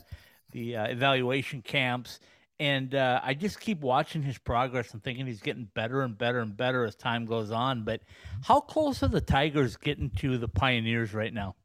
the 0.51 0.77
uh, 0.77 0.85
evaluation 0.85 1.61
camps, 1.61 2.19
and 2.59 2.93
uh, 2.95 3.19
I 3.23 3.33
just 3.33 3.59
keep 3.59 3.81
watching 3.81 4.21
his 4.21 4.37
progress 4.37 4.93
and 4.93 5.03
thinking 5.03 5.25
he's 5.25 5.41
getting 5.41 5.69
better 5.73 6.01
and 6.01 6.17
better 6.17 6.39
and 6.39 6.55
better 6.55 6.85
as 6.85 6.95
time 6.95 7.25
goes 7.25 7.51
on. 7.51 7.83
But 7.83 8.01
how 8.43 8.59
close 8.59 9.01
are 9.03 9.07
the 9.07 9.21
Tigers 9.21 9.75
getting 9.75 10.09
to 10.17 10.37
the 10.37 10.47
Pioneers 10.47 11.13
right 11.13 11.33
now? 11.33 11.55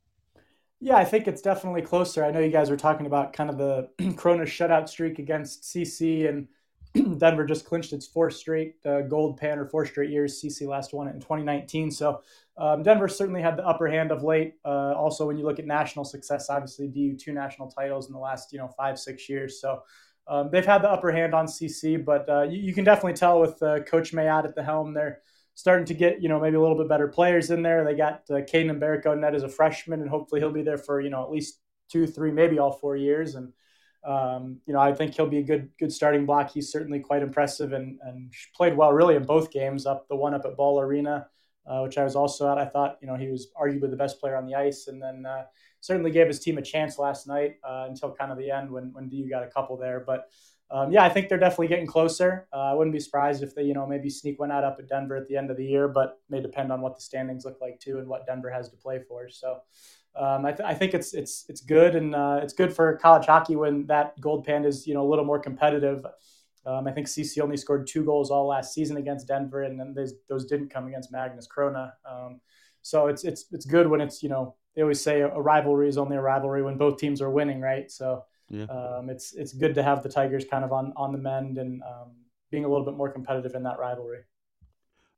Yeah, 0.81 0.97
I 0.97 1.05
think 1.05 1.27
it's 1.27 1.43
definitely 1.43 1.83
closer. 1.83 2.25
I 2.25 2.31
know 2.31 2.39
you 2.39 2.51
guys 2.51 2.71
were 2.71 2.77
talking 2.77 3.07
about 3.07 3.33
kind 3.33 3.51
of 3.51 3.59
the 3.59 3.89
Chrona 4.15 4.43
shutout 4.43 4.89
streak 4.89 5.19
against 5.19 5.65
CC, 5.65 6.29
and 6.29 6.49
Denver 7.19 7.45
just 7.45 7.65
clinched 7.65 7.93
its 7.93 8.07
fourth 8.07 8.35
straight 8.35 8.77
uh, 8.87 9.03
gold 9.03 9.39
pan 9.39 9.59
or 9.59 9.67
four 9.67 9.85
straight 9.85 10.11
years. 10.11 10.41
CC 10.41 10.67
last 10.69 10.95
won 10.95 11.09
it 11.09 11.15
in 11.15 11.21
2019. 11.21 11.91
So 11.91 12.23
um, 12.57 12.83
Denver 12.83 13.09
certainly 13.09 13.43
had 13.43 13.57
the 13.57 13.67
upper 13.67 13.89
hand 13.89 14.13
of 14.13 14.23
late. 14.23 14.55
Uh, 14.65 14.93
also, 14.93 15.27
when 15.27 15.37
you 15.37 15.45
look 15.45 15.59
at 15.59 15.67
national 15.67 16.05
success, 16.05 16.49
obviously 16.49 16.87
DU 16.89 17.17
two 17.17 17.33
national 17.33 17.71
titles 17.71 18.07
in 18.07 18.13
the 18.13 18.19
last 18.19 18.53
you 18.53 18.59
know 18.59 18.69
five 18.69 18.99
six 18.99 19.29
years. 19.29 19.61
So 19.61 19.83
um, 20.29 20.51
they've 20.51 20.67
had 20.67 20.83
the 20.83 20.91
upper 20.91 21.11
hand 21.11 21.35
on 21.35 21.47
CC, 21.47 22.03
but 22.05 22.29
uh, 22.29 22.43
you, 22.43 22.59
you, 22.61 22.75
can 22.75 22.85
definitely 22.85 23.15
tell 23.15 23.41
with 23.41 23.63
uh, 23.63 23.81
Coach 23.81 24.13
Mayotte 24.13 24.45
at 24.45 24.55
the 24.55 24.63
helm, 24.63 24.93
they're 24.93 25.23
starting 25.55 25.87
to 25.87 25.95
get 25.95 26.23
you 26.23 26.29
know 26.29 26.39
maybe 26.39 26.57
a 26.57 26.61
little 26.61 26.77
bit 26.77 26.89
better 26.89 27.09
players 27.09 27.51
in 27.51 27.63
there. 27.63 27.83
They 27.83 27.95
got 27.95 28.23
uh, 28.31 28.35
Kaidan 28.35 28.79
Mbereko 28.79 29.19
net 29.19 29.35
as 29.35 29.43
a 29.43 29.49
freshman, 29.49 30.03
and 30.03 30.11
hopefully 30.11 30.41
he'll 30.41 30.53
be 30.53 30.63
there 30.63 30.79
for 30.79 31.01
you 31.01 31.11
know 31.11 31.23
at 31.23 31.31
least 31.31 31.61
two, 31.91 32.07
three, 32.07 32.31
maybe 32.31 32.59
all 32.59 32.73
four 32.73 32.97
years. 32.97 33.35
And 33.35 33.53
um, 34.07 34.61
you 34.67 34.75
know 34.75 34.81
I 34.81 34.95
think 34.95 35.15
he'll 35.15 35.27
be 35.29 35.39
a 35.39 35.43
good 35.43 35.71
good 35.79 35.93
starting 35.93 36.27
block. 36.27 36.51
He's 36.53 36.71
certainly 36.71 37.01
quite 37.01 37.23
impressive 37.23 37.73
and 37.73 37.99
and 38.03 38.33
played 38.55 38.77
well 38.77 38.93
really 38.93 39.17
in 39.17 39.25
both 39.25 39.51
games. 39.51 39.87
Up 39.87 40.07
the 40.09 40.17
one 40.17 40.35
up 40.35 40.45
at 40.45 40.57
Ball 40.57 40.81
Arena, 40.81 41.27
uh, 41.67 41.81
which 41.81 41.97
I 41.97 42.05
was 42.05 42.17
also 42.17 42.53
at. 42.53 42.59
I 42.59 42.67
thought 42.67 42.99
you 43.01 43.09
know 43.09 43.17
he 43.17 43.29
was 43.29 43.49
arguably 43.61 43.91
the 43.91 43.97
best 43.97 44.21
player 44.21 44.37
on 44.37 44.47
the 44.47 44.55
ice, 44.55 44.89
and 44.89 45.03
then 45.03 45.25
uh, 45.27 45.45
certainly 45.81 46.11
gave 46.11 46.27
his 46.27 46.41
team 46.41 46.59
a 46.59 46.63
chance 46.63 46.99
last 46.99 47.27
night 47.27 47.57
uh, 47.65 47.87
until 47.89 48.15
kind 48.15 48.33
of 48.33 48.39
the 48.39 48.51
end 48.51 48.71
when 48.71 48.93
when 48.93 49.09
DU 49.09 49.29
got 49.29 49.43
a 49.43 49.49
couple 49.49 49.77
there. 49.77 50.03
But 50.07 50.31
um, 50.71 50.93
yeah, 50.93 51.05
I 51.05 51.09
think 51.09 51.29
they're 51.29 51.39
definitely 51.39 51.69
getting 51.69 51.87
closer. 51.87 52.47
Uh, 52.53 52.71
I 52.71 52.75
wouldn't 52.75 52.93
be 52.93 53.01
surprised 53.01 53.43
if 53.43 53.55
they 53.55 53.63
you 53.63 53.75
know 53.75 53.87
maybe 53.87 54.11
sneak 54.11 54.39
one 54.39 54.51
out 54.51 54.65
up 54.65 54.77
at 54.79 54.89
Denver 54.89 55.17
at 55.17 55.29
the 55.29 55.37
end 55.37 55.51
of 55.51 55.57
the 55.57 55.65
year, 55.65 55.89
but 55.89 56.21
may 56.29 56.41
depend 56.41 56.73
on 56.73 56.81
what 56.81 56.97
the 56.97 57.03
standings 57.03 57.45
look 57.45 57.61
like 57.61 57.81
too 57.81 57.99
and 57.99 58.09
what 58.09 58.27
Denver 58.27 58.51
has 58.51 58.69
to 58.71 58.77
play 58.77 59.01
for. 59.09 59.29
So. 59.29 59.61
Um, 60.17 60.45
I, 60.45 60.51
th- 60.51 60.67
I, 60.67 60.75
think 60.75 60.95
it's 60.95 61.15
it's 61.15 61.45
it's 61.49 61.61
good 61.61 61.95
and 61.95 62.13
uh, 62.13 62.41
it's 62.43 62.53
good 62.53 62.75
for 62.75 62.97
college 62.97 63.27
hockey 63.27 63.55
when 63.55 63.87
that 63.87 64.21
gold 64.21 64.45
pan 64.45 64.65
is 64.65 64.85
you 64.85 64.95
know 64.95 65.07
a 65.07 65.09
little 65.09 65.25
more 65.25 65.39
competitive. 65.39 66.05
Um, 66.67 66.87
I 66.87 66.93
think 66.93 67.07
CC 67.07 67.41
only 67.41 67.57
scored 67.57 67.87
two 67.87 68.05
goals 68.05 68.31
all 68.31 68.47
last 68.47 68.75
season 68.75 68.97
against 68.97 69.29
Denver, 69.29 69.63
and 69.63 69.79
then 69.79 69.95
those 70.29 70.45
didn't 70.47 70.71
come 70.71 70.87
against 70.87 71.13
Magnus 71.13 71.47
Chrona. 71.47 71.93
Um, 72.09 72.41
so 72.83 73.07
it's 73.07 73.25
it's 73.25 73.47
it's 73.53 73.65
good 73.65 73.87
when 73.87 74.01
it's 74.01 74.23
you 74.23 74.29
know 74.29 74.57
they 74.79 74.83
always 74.83 75.03
say 75.03 75.23
a 75.23 75.41
rivalry 75.41 75.89
is 75.89 75.99
only 75.99 76.17
a 76.17 76.21
rivalry 76.21 76.63
when 76.63 76.77
both 76.77 76.99
teams 76.99 77.21
are 77.21 77.31
winning, 77.31 77.61
right? 77.61 77.91
So 77.91 78.23
yeah. 78.49 78.67
um, 78.67 79.11
it's 79.11 79.35
it's 79.35 79.53
good 79.53 79.75
to 79.75 79.83
have 79.83 80.05
the 80.05 80.09
Tigers 80.09 80.45
kind 80.49 80.65
of 80.65 80.73
on 80.73 80.93
on 80.95 81.11
the 81.11 81.19
mend 81.19 81.59
and 81.59 81.83
um, 81.83 82.13
being 82.53 82.65
a 82.65 82.69
little 82.69 82.85
bit 82.85 82.95
more 82.95 83.11
competitive 83.11 83.57
in 83.57 83.65
that 83.65 83.81
rivalry. 83.81 84.21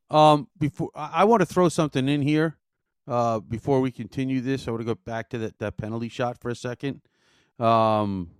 Um, 0.08 0.48
before 0.58 0.88
I 0.94 1.24
want 1.24 1.40
to 1.40 1.46
throw 1.46 1.68
something 1.68 2.08
in 2.08 2.22
here. 2.22 2.56
Uh, 3.06 3.40
before 3.40 3.82
we 3.82 3.90
continue 3.90 4.40
this, 4.40 4.66
I 4.66 4.70
want 4.70 4.80
to 4.80 4.86
go 4.86 4.94
back 4.94 5.28
to 5.30 5.38
that, 5.38 5.58
that 5.58 5.76
penalty 5.76 6.08
shot 6.08 6.38
for 6.38 6.48
a 6.48 6.54
second. 6.54 7.02
Um, 7.58 8.30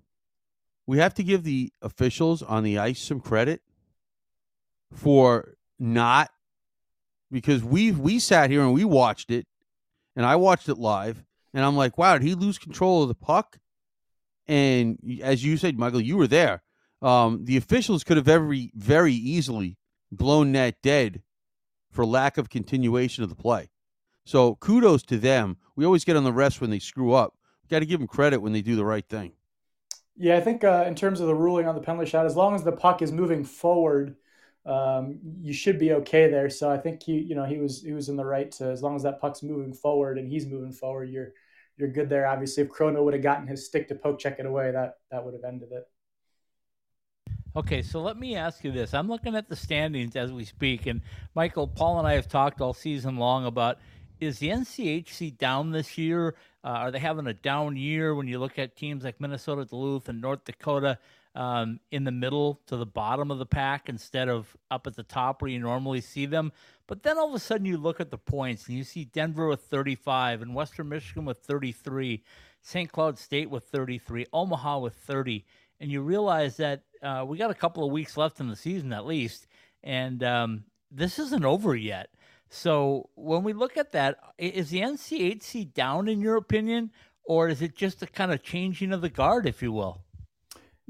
we 0.86 0.98
have 0.98 1.12
to 1.14 1.24
give 1.24 1.42
the 1.42 1.70
officials 1.82 2.42
on 2.42 2.62
the 2.62 2.78
ice 2.78 3.00
some 3.00 3.20
credit 3.20 3.60
for 4.92 5.56
not 5.78 6.30
because 7.30 7.62
we 7.62 7.92
we 7.92 8.18
sat 8.18 8.48
here 8.48 8.62
and 8.62 8.72
we 8.72 8.84
watched 8.84 9.30
it 9.30 9.46
and 10.16 10.26
I 10.26 10.36
watched 10.36 10.68
it 10.68 10.78
live, 10.78 11.22
and 11.54 11.64
I'm 11.64 11.76
like, 11.76 11.98
wow, 11.98 12.14
did 12.14 12.26
he 12.26 12.34
lose 12.34 12.58
control 12.58 13.02
of 13.02 13.08
the 13.08 13.14
puck? 13.14 13.58
And 14.46 14.98
as 15.22 15.44
you 15.44 15.56
said, 15.56 15.78
Michael, 15.78 16.00
you 16.00 16.16
were 16.16 16.26
there. 16.26 16.62
Um, 17.02 17.44
the 17.44 17.56
officials 17.56 18.04
could 18.04 18.16
have 18.16 18.26
very, 18.26 18.72
very 18.74 19.14
easily 19.14 19.78
blown 20.12 20.52
that 20.52 20.82
dead 20.82 21.22
for 21.90 22.04
lack 22.04 22.36
of 22.36 22.50
continuation 22.50 23.22
of 23.22 23.30
the 23.30 23.36
play. 23.36 23.70
So 24.24 24.56
kudos 24.56 25.02
to 25.04 25.18
them. 25.18 25.56
We 25.76 25.84
always 25.84 26.04
get 26.04 26.16
on 26.16 26.24
the 26.24 26.32
refs 26.32 26.60
when 26.60 26.70
they 26.70 26.78
screw 26.78 27.12
up. 27.12 27.34
Got 27.68 27.80
to 27.80 27.86
give 27.86 28.00
them 28.00 28.08
credit 28.08 28.40
when 28.40 28.52
they 28.52 28.62
do 28.62 28.76
the 28.76 28.84
right 28.84 29.08
thing. 29.08 29.32
Yeah, 30.16 30.36
I 30.36 30.40
think 30.40 30.64
uh, 30.64 30.84
in 30.86 30.94
terms 30.94 31.20
of 31.20 31.28
the 31.28 31.34
ruling 31.34 31.66
on 31.66 31.74
the 31.74 31.80
penalty 31.80 32.10
shot, 32.10 32.26
as 32.26 32.36
long 32.36 32.54
as 32.54 32.62
the 32.62 32.72
puck 32.72 33.00
is 33.00 33.10
moving 33.10 33.44
forward, 33.44 34.16
um, 34.66 35.18
you 35.40 35.52
should 35.52 35.78
be 35.78 35.92
okay 35.92 36.30
there. 36.30 36.50
So 36.50 36.70
I 36.70 36.76
think 36.76 37.02
he, 37.02 37.18
you 37.18 37.34
know, 37.34 37.44
he 37.44 37.58
was 37.58 37.82
he 37.82 37.92
was 37.92 38.08
in 38.08 38.16
the 38.16 38.24
right 38.24 38.50
to 38.52 38.70
as 38.70 38.82
long 38.82 38.96
as 38.96 39.02
that 39.02 39.20
puck's 39.20 39.42
moving 39.42 39.72
forward 39.72 40.18
and 40.18 40.28
he's 40.28 40.46
moving 40.46 40.72
forward, 40.72 41.10
you're 41.10 41.32
you're 41.76 41.88
good 41.88 42.08
there. 42.08 42.26
Obviously, 42.26 42.62
if 42.62 42.68
Chrona 42.68 43.02
would 43.02 43.14
have 43.14 43.22
gotten 43.22 43.46
his 43.46 43.66
stick 43.66 43.88
to 43.88 43.94
poke 43.94 44.18
check 44.18 44.38
it 44.38 44.46
away, 44.46 44.70
that 44.70 44.98
that 45.10 45.24
would 45.24 45.34
have 45.34 45.44
ended 45.44 45.70
it. 45.72 45.88
Okay, 47.56 47.82
so 47.82 48.00
let 48.00 48.16
me 48.16 48.36
ask 48.36 48.62
you 48.62 48.70
this. 48.70 48.94
I'm 48.94 49.08
looking 49.08 49.34
at 49.34 49.48
the 49.48 49.56
standings 49.56 50.14
as 50.14 50.30
we 50.30 50.44
speak, 50.44 50.86
and 50.86 51.00
Michael, 51.34 51.66
Paul, 51.66 51.98
and 51.98 52.06
I 52.06 52.12
have 52.12 52.28
talked 52.28 52.60
all 52.60 52.72
season 52.72 53.16
long 53.16 53.44
about 53.44 53.78
is 54.20 54.38
the 54.38 54.50
NCHC 54.50 55.36
down 55.36 55.70
this 55.70 55.96
year? 55.98 56.36
Uh, 56.62 56.68
are 56.68 56.90
they 56.90 56.98
having 56.98 57.26
a 57.26 57.32
down 57.32 57.74
year 57.76 58.14
when 58.14 58.28
you 58.28 58.38
look 58.38 58.58
at 58.58 58.76
teams 58.76 59.02
like 59.02 59.20
Minnesota, 59.20 59.64
Duluth, 59.64 60.08
and 60.08 60.20
North 60.20 60.44
Dakota? 60.44 60.98
Um, 61.34 61.78
in 61.90 62.04
the 62.04 62.10
middle 62.10 62.60
to 62.66 62.76
the 62.76 62.86
bottom 62.86 63.30
of 63.30 63.38
the 63.38 63.46
pack 63.46 63.88
instead 63.88 64.28
of 64.28 64.56
up 64.70 64.86
at 64.86 64.96
the 64.96 65.02
top 65.02 65.40
where 65.40 65.50
you 65.50 65.58
normally 65.58 66.00
see 66.00 66.26
them. 66.26 66.52
But 66.86 67.02
then 67.02 67.18
all 67.18 67.28
of 67.28 67.34
a 67.34 67.38
sudden 67.38 67.66
you 67.66 67.76
look 67.76 68.00
at 68.00 68.10
the 68.10 68.18
points 68.18 68.66
and 68.66 68.76
you 68.76 68.84
see 68.84 69.04
Denver 69.04 69.46
with 69.46 69.60
35 69.60 70.42
and 70.42 70.54
Western 70.54 70.88
Michigan 70.88 71.24
with 71.24 71.38
33, 71.38 72.24
St. 72.62 72.90
Cloud 72.90 73.18
State 73.18 73.48
with 73.48 73.64
33, 73.64 74.26
Omaha 74.32 74.78
with 74.78 74.94
30. 74.94 75.44
And 75.78 75.90
you 75.90 76.02
realize 76.02 76.56
that 76.56 76.82
uh, 77.02 77.24
we 77.26 77.38
got 77.38 77.50
a 77.50 77.54
couple 77.54 77.84
of 77.84 77.92
weeks 77.92 78.16
left 78.16 78.40
in 78.40 78.48
the 78.48 78.56
season 78.56 78.92
at 78.92 79.06
least. 79.06 79.46
And 79.82 80.22
um, 80.24 80.64
this 80.90 81.18
isn't 81.18 81.44
over 81.44 81.76
yet. 81.76 82.10
So 82.48 83.08
when 83.14 83.44
we 83.44 83.52
look 83.52 83.76
at 83.76 83.92
that, 83.92 84.18
is 84.36 84.70
the 84.70 84.80
NCHC 84.80 85.72
down 85.72 86.08
in 86.08 86.20
your 86.20 86.36
opinion, 86.36 86.90
or 87.22 87.48
is 87.48 87.62
it 87.62 87.76
just 87.76 88.02
a 88.02 88.06
kind 88.06 88.32
of 88.32 88.42
changing 88.42 88.92
of 88.92 89.00
the 89.00 89.08
guard, 89.08 89.46
if 89.46 89.62
you 89.62 89.70
will? 89.70 90.02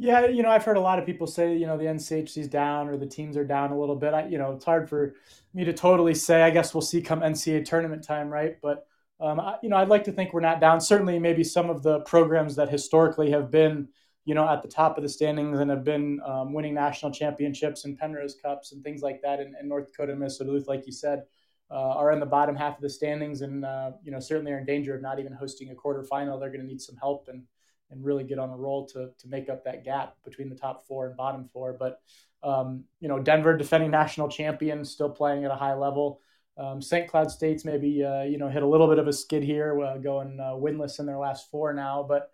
Yeah, 0.02 0.28
you 0.28 0.42
know, 0.42 0.48
I've 0.48 0.64
heard 0.64 0.78
a 0.78 0.80
lot 0.80 0.98
of 0.98 1.04
people 1.04 1.26
say, 1.26 1.54
you 1.54 1.66
know, 1.66 1.76
the 1.76 1.86
NCHC's 1.86 2.48
down 2.48 2.88
or 2.88 2.96
the 2.96 3.04
teams 3.06 3.36
are 3.36 3.44
down 3.44 3.70
a 3.70 3.78
little 3.78 3.96
bit. 3.96 4.14
I, 4.14 4.26
you 4.28 4.38
know, 4.38 4.52
it's 4.52 4.64
hard 4.64 4.88
for 4.88 5.14
me 5.52 5.62
to 5.66 5.74
totally 5.74 6.14
say. 6.14 6.40
I 6.40 6.48
guess 6.48 6.72
we'll 6.72 6.80
see 6.80 7.02
come 7.02 7.20
NCAA 7.20 7.66
tournament 7.66 8.02
time, 8.02 8.30
right? 8.30 8.56
But, 8.62 8.86
um, 9.20 9.38
I, 9.38 9.58
you 9.62 9.68
know, 9.68 9.76
I'd 9.76 9.88
like 9.90 10.04
to 10.04 10.12
think 10.12 10.32
we're 10.32 10.40
not 10.40 10.58
down. 10.58 10.80
Certainly, 10.80 11.18
maybe 11.18 11.44
some 11.44 11.68
of 11.68 11.82
the 11.82 12.00
programs 12.00 12.56
that 12.56 12.70
historically 12.70 13.30
have 13.32 13.50
been, 13.50 13.88
you 14.24 14.34
know, 14.34 14.48
at 14.48 14.62
the 14.62 14.68
top 14.68 14.96
of 14.96 15.02
the 15.02 15.08
standings 15.08 15.58
and 15.58 15.70
have 15.70 15.84
been 15.84 16.18
um, 16.24 16.54
winning 16.54 16.72
national 16.72 17.12
championships 17.12 17.84
and 17.84 17.98
Penrose 17.98 18.36
Cups 18.42 18.72
and 18.72 18.82
things 18.82 19.02
like 19.02 19.20
that 19.20 19.38
in, 19.38 19.54
in 19.60 19.68
North 19.68 19.88
Dakota 19.88 20.12
and 20.12 20.20
Minnesota 20.20 20.48
Duluth, 20.48 20.66
like 20.66 20.86
you 20.86 20.92
said, 20.92 21.24
uh, 21.70 21.74
are 21.74 22.10
in 22.10 22.20
the 22.20 22.26
bottom 22.26 22.56
half 22.56 22.76
of 22.76 22.82
the 22.82 22.88
standings 22.88 23.42
and, 23.42 23.66
uh, 23.66 23.90
you 24.02 24.12
know, 24.12 24.18
certainly 24.18 24.52
are 24.52 24.60
in 24.60 24.64
danger 24.64 24.94
of 24.94 25.02
not 25.02 25.18
even 25.18 25.34
hosting 25.34 25.70
a 25.70 25.74
quarterfinal. 25.74 26.40
They're 26.40 26.48
going 26.48 26.62
to 26.62 26.66
need 26.66 26.80
some 26.80 26.96
help 26.96 27.28
and 27.28 27.42
and 27.90 28.04
really 28.04 28.24
get 28.24 28.38
on 28.38 28.50
a 28.50 28.56
roll 28.56 28.86
to 28.86 29.10
to 29.18 29.28
make 29.28 29.48
up 29.48 29.64
that 29.64 29.84
gap 29.84 30.16
between 30.24 30.48
the 30.48 30.56
top 30.56 30.86
four 30.86 31.06
and 31.06 31.16
bottom 31.16 31.48
four. 31.52 31.76
But 31.78 32.00
um, 32.42 32.84
you 33.00 33.08
know, 33.08 33.18
Denver, 33.18 33.56
defending 33.56 33.90
national 33.90 34.28
champion, 34.28 34.84
still 34.84 35.10
playing 35.10 35.44
at 35.44 35.50
a 35.50 35.56
high 35.56 35.74
level. 35.74 36.20
Um, 36.56 36.82
St. 36.82 37.08
Cloud 37.08 37.30
State's 37.30 37.64
maybe 37.64 38.04
uh, 38.04 38.22
you 38.22 38.38
know 38.38 38.48
hit 38.48 38.62
a 38.62 38.68
little 38.68 38.88
bit 38.88 38.98
of 38.98 39.08
a 39.08 39.12
skid 39.12 39.42
here, 39.42 39.80
uh, 39.82 39.98
going 39.98 40.38
uh, 40.40 40.52
winless 40.52 40.98
in 40.98 41.06
their 41.06 41.18
last 41.18 41.50
four 41.50 41.72
now, 41.72 42.04
but. 42.06 42.30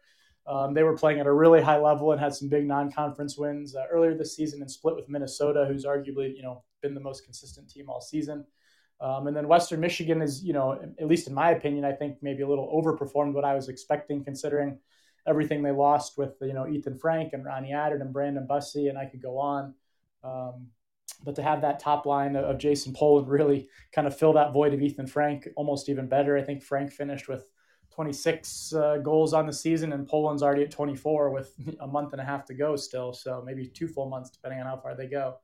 Um, 0.48 0.74
they 0.74 0.84
were 0.84 0.96
playing 0.96 1.18
at 1.18 1.26
a 1.26 1.32
really 1.32 1.60
high 1.60 1.80
level 1.80 2.12
and 2.12 2.20
had 2.20 2.32
some 2.32 2.48
big 2.48 2.68
non-conference 2.68 3.36
wins 3.36 3.74
uh, 3.74 3.82
earlier 3.90 4.14
this 4.14 4.36
season 4.36 4.60
and 4.60 4.70
split 4.70 4.94
with 4.94 5.08
Minnesota, 5.08 5.66
who's 5.66 5.84
arguably 5.84 6.36
you 6.36 6.42
know 6.42 6.62
been 6.82 6.94
the 6.94 7.00
most 7.00 7.24
consistent 7.24 7.68
team 7.68 7.90
all 7.90 8.00
season. 8.00 8.44
Um, 9.00 9.26
and 9.26 9.36
then 9.36 9.48
Western 9.48 9.80
Michigan 9.80 10.22
is, 10.22 10.42
you 10.42 10.52
know, 10.52 10.78
at 11.00 11.06
least 11.06 11.28
in 11.28 11.34
my 11.34 11.50
opinion, 11.50 11.84
I 11.84 11.92
think 11.92 12.16
maybe 12.22 12.42
a 12.42 12.48
little 12.48 12.70
overperformed 12.72 13.34
what 13.34 13.44
I 13.44 13.54
was 13.54 13.68
expecting, 13.68 14.24
considering 14.24 14.78
everything 15.26 15.62
they 15.62 15.72
lost 15.72 16.16
with 16.16 16.34
you 16.40 16.52
know 16.52 16.66
Ethan 16.66 16.98
Frank 16.98 17.32
and 17.32 17.44
Ronnie 17.44 17.72
Attard 17.72 18.00
and 18.00 18.12
Brandon 18.12 18.46
Bussi, 18.48 18.88
and 18.88 18.98
I 18.98 19.06
could 19.06 19.22
go 19.22 19.38
on. 19.38 19.74
Um, 20.22 20.68
but 21.24 21.34
to 21.36 21.42
have 21.42 21.62
that 21.62 21.78
top 21.78 22.04
line 22.04 22.36
of 22.36 22.58
Jason 22.58 22.92
Polin 22.92 23.26
really 23.26 23.68
kind 23.92 24.06
of 24.06 24.16
fill 24.16 24.34
that 24.34 24.52
void 24.52 24.74
of 24.74 24.82
Ethan 24.82 25.06
Frank 25.06 25.48
almost 25.56 25.88
even 25.88 26.08
better. 26.08 26.36
I 26.36 26.42
think 26.42 26.62
Frank 26.62 26.92
finished 26.92 27.28
with 27.28 27.50
26 27.90 28.74
uh, 28.74 28.98
goals 28.98 29.32
on 29.32 29.46
the 29.46 29.52
season, 29.52 29.92
and 29.92 30.06
Polin's 30.06 30.42
already 30.42 30.62
at 30.62 30.70
24 30.70 31.30
with 31.30 31.54
a 31.80 31.86
month 31.86 32.12
and 32.12 32.20
a 32.20 32.24
half 32.24 32.44
to 32.46 32.54
go 32.54 32.76
still. 32.76 33.12
So 33.12 33.42
maybe 33.44 33.66
two 33.66 33.88
full 33.88 34.08
months, 34.08 34.30
depending 34.30 34.60
on 34.60 34.66
how 34.66 34.76
far 34.76 34.94
they 34.94 35.06
go. 35.06 35.36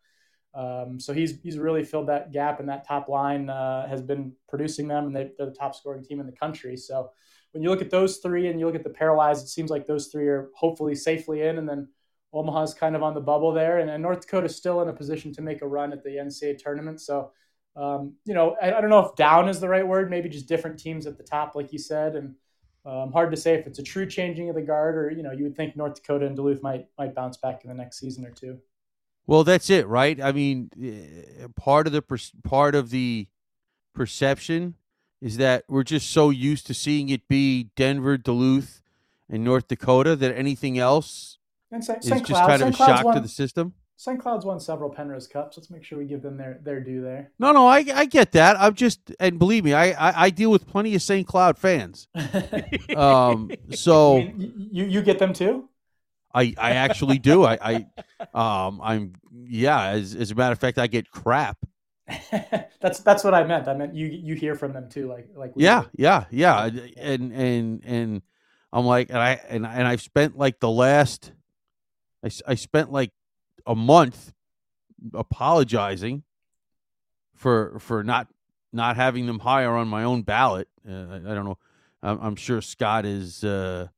Um, 0.55 1.01
so 1.01 1.15
he's 1.15 1.41
he's 1.41 1.59
really 1.59 1.83
filled 1.83 2.09
that 2.09 2.31
gap, 2.33 2.61
and 2.61 2.69
that 2.69 2.87
top 2.87 3.09
line 3.09 3.49
uh, 3.49 3.89
has 3.89 4.03
been 4.03 4.33
producing 4.49 4.87
them, 4.87 5.07
and 5.07 5.17
they, 5.17 5.33
are 5.41 5.47
the 5.47 5.57
top 5.59 5.75
scoring 5.75 6.05
team 6.05 6.21
in 6.21 6.27
the 6.27 6.33
country. 6.33 6.77
So 6.77 7.11
when 7.53 7.63
you 7.63 7.71
look 7.71 7.83
at 7.83 7.91
those 7.91 8.19
three 8.19 8.49
and 8.49 8.59
you 8.59 8.67
look 8.67 8.75
at 8.75 8.85
the 8.85 8.91
pairwise, 8.91 9.43
it 9.43 9.49
seems 9.49 9.71
like 9.71 9.87
those 9.87 10.09
three 10.09 10.27
are 10.27 10.51
hopefully 10.55 10.95
safely 10.95 11.43
in, 11.43 11.59
and 11.59 11.69
then 11.69 11.89
Omaha's 12.33 12.75
kind 12.75 12.97
of 12.97 13.03
on 13.03 13.15
the 13.15 13.21
bubble 13.21 13.53
there, 13.53 13.79
and, 13.79 13.91
and 13.91 14.03
North 14.03 14.23
Dakota's 14.23 14.57
still 14.57 14.81
in 14.81 14.89
a 14.89 14.93
position 14.93 15.33
to 15.35 15.43
make 15.43 15.63
a 15.63 15.69
run 15.69 15.93
at 15.93 16.03
the 16.03 16.11
NCAA 16.11 16.59
tournament. 16.59 17.01
So, 17.01 17.31
um, 17.77 18.15
you 18.25 18.35
know, 18.35 18.57
I, 18.61 18.73
I, 18.73 18.81
don't 18.81 18.91
know 18.91 19.01
if 19.01 19.15
down 19.17 19.49
is 19.49 19.61
the 19.61 19.69
right 19.69 19.87
word, 19.87 20.11
maybe 20.11 20.29
just 20.29 20.49
different 20.49 20.79
teams 20.79 21.07
at 21.07 21.19
the 21.19 21.25
top, 21.25 21.55
like 21.55 21.73
you 21.73 21.79
said, 21.79 22.17
and 22.17 22.35
um, 22.85 23.13
hard 23.13 23.31
to 23.31 23.37
say 23.37 23.55
if 23.55 23.67
it's 23.67 23.79
a 23.79 23.83
true 23.83 24.07
changing 24.07 24.49
of 24.49 24.57
the 24.57 24.63
guard 24.63 24.97
or 24.97 25.11
you 25.11 25.23
know 25.23 25.31
you 25.31 25.45
would 25.45 25.57
think 25.57 25.77
North 25.77 25.95
Dakota 25.95 26.27
and 26.27 26.35
Duluth 26.35 26.63
might 26.63 26.87
might 26.99 27.15
bounce 27.15 27.37
back 27.37 27.63
in 27.63 27.71
the 27.71 27.77
next 27.77 27.99
season 27.99 28.27
or 28.27 28.31
two. 28.31 28.59
Well, 29.27 29.45
that's 29.45 29.71
it, 29.71 29.87
right? 29.87 30.21
I 30.21 30.33
mean, 30.33 30.71
eh, 30.83 31.47
part 31.55 31.87
of 31.87 31.93
the 31.93 32.03
part 32.43 32.75
of 32.75 32.91
the 32.91 33.29
perception 33.95 34.75
is 35.23 35.37
that 35.37 35.65
we're 35.69 35.85
just 35.85 36.11
so 36.11 36.31
used 36.31 36.67
to 36.67 36.75
seeing 36.75 37.09
it 37.09 37.29
be 37.29 37.71
Denver, 37.77 38.19
Duluth, 38.19 38.83
and 39.31 39.45
North 39.45 39.69
Dakota 39.69 40.17
that 40.17 40.37
anything 40.37 40.79
else 40.79 41.39
and 41.71 41.83
St. 41.83 42.01
is 42.01 42.11
St. 42.11 42.27
just 42.27 42.43
kind 42.43 42.61
of 42.61 42.69
a 42.69 42.73
shock 42.73 43.05
won, 43.05 43.15
to 43.15 43.21
the 43.21 43.29
system. 43.29 43.73
St. 43.97 44.21
Cloud's 44.21 44.45
won 44.45 44.59
several 44.59 44.91
Penrose 44.91 45.29
Cups. 45.29 45.57
Let's 45.57 45.71
make 45.71 45.85
sure 45.85 45.97
we 45.97 46.07
give 46.07 46.23
them 46.23 46.37
their, 46.37 46.59
their 46.65 46.81
due 46.81 47.03
there. 47.03 47.31
No, 47.39 47.53
no, 47.53 47.69
I, 47.69 47.85
I 47.95 48.05
get 48.05 48.33
that. 48.33 48.57
I'm 48.59 48.75
just, 48.75 49.13
and 49.21 49.39
believe 49.39 49.65
me, 49.65 49.73
I, 49.73 49.93
I, 49.93 50.25
I 50.25 50.31
deal 50.31 50.51
with 50.51 50.67
plenty 50.67 50.97
of 50.97 51.03
St. 51.03 51.27
Cloud 51.27 51.57
fans. 51.57 52.09
um, 52.97 53.53
so 53.71 54.19
you, 54.19 54.53
you, 54.57 54.85
you 54.87 55.03
get 55.03 55.21
them 55.21 55.33
too. 55.33 55.69
I, 56.35 56.53
I 56.59 56.73
actually 56.73 57.19
do. 57.21 57.45
I, 57.45 57.87
I, 58.35 58.67
um, 58.67 58.81
I'm, 58.83 59.15
yeah. 59.33 59.91
As, 59.91 60.17
as 60.17 60.33
a 60.33 60.35
matter 60.35 60.53
of 60.53 60.59
fact, 60.59 60.79
I 60.79 60.89
get 60.89 61.11
crap 61.11 61.59
that's 62.81 63.01
that's 63.01 63.25
what 63.25 63.35
I 63.35 63.45
meant. 63.45 63.69
I 63.69 63.75
meant 63.75 63.95
you 63.95 64.07
you 64.07 64.35
hear 64.35 64.55
from 64.55 64.73
them 64.73 64.89
too, 64.89 65.09
like 65.09 65.29
like 65.35 65.53
yeah, 65.57 65.85
yeah, 65.97 66.25
yeah, 66.31 66.69
and 66.97 67.33
and 67.33 67.83
and 67.85 68.23
I'm 68.73 68.85
like, 68.85 69.11
and 69.11 69.19
I 69.19 69.41
and 69.49 69.67
and 69.67 69.87
I've 69.87 70.03
spent 70.03 70.37
like 70.37 70.61
the 70.61 70.71
last, 70.71 71.33
I 72.25 72.31
I 72.47 72.55
spent 72.55 72.91
like 72.91 73.13
a 73.67 73.75
month 73.75 74.33
apologizing 75.15 76.25
for 77.35 77.79
for 77.79 78.03
not 78.03 78.29
not 78.73 78.97
having 78.97 79.27
them 79.27 79.41
higher 79.41 79.75
on 79.77 79.89
my 79.89 80.05
own 80.05 80.23
ballot. 80.23 80.69
Uh, 80.89 80.93
I, 80.93 81.17
I, 81.17 81.35
don't 81.35 81.45
know. 81.45 81.59
I'm, 82.03 82.19
I'm, 82.21 82.37
sure 82.37 82.61
Scott 82.63 83.05
is, 83.05 83.45
uh, 83.45 83.89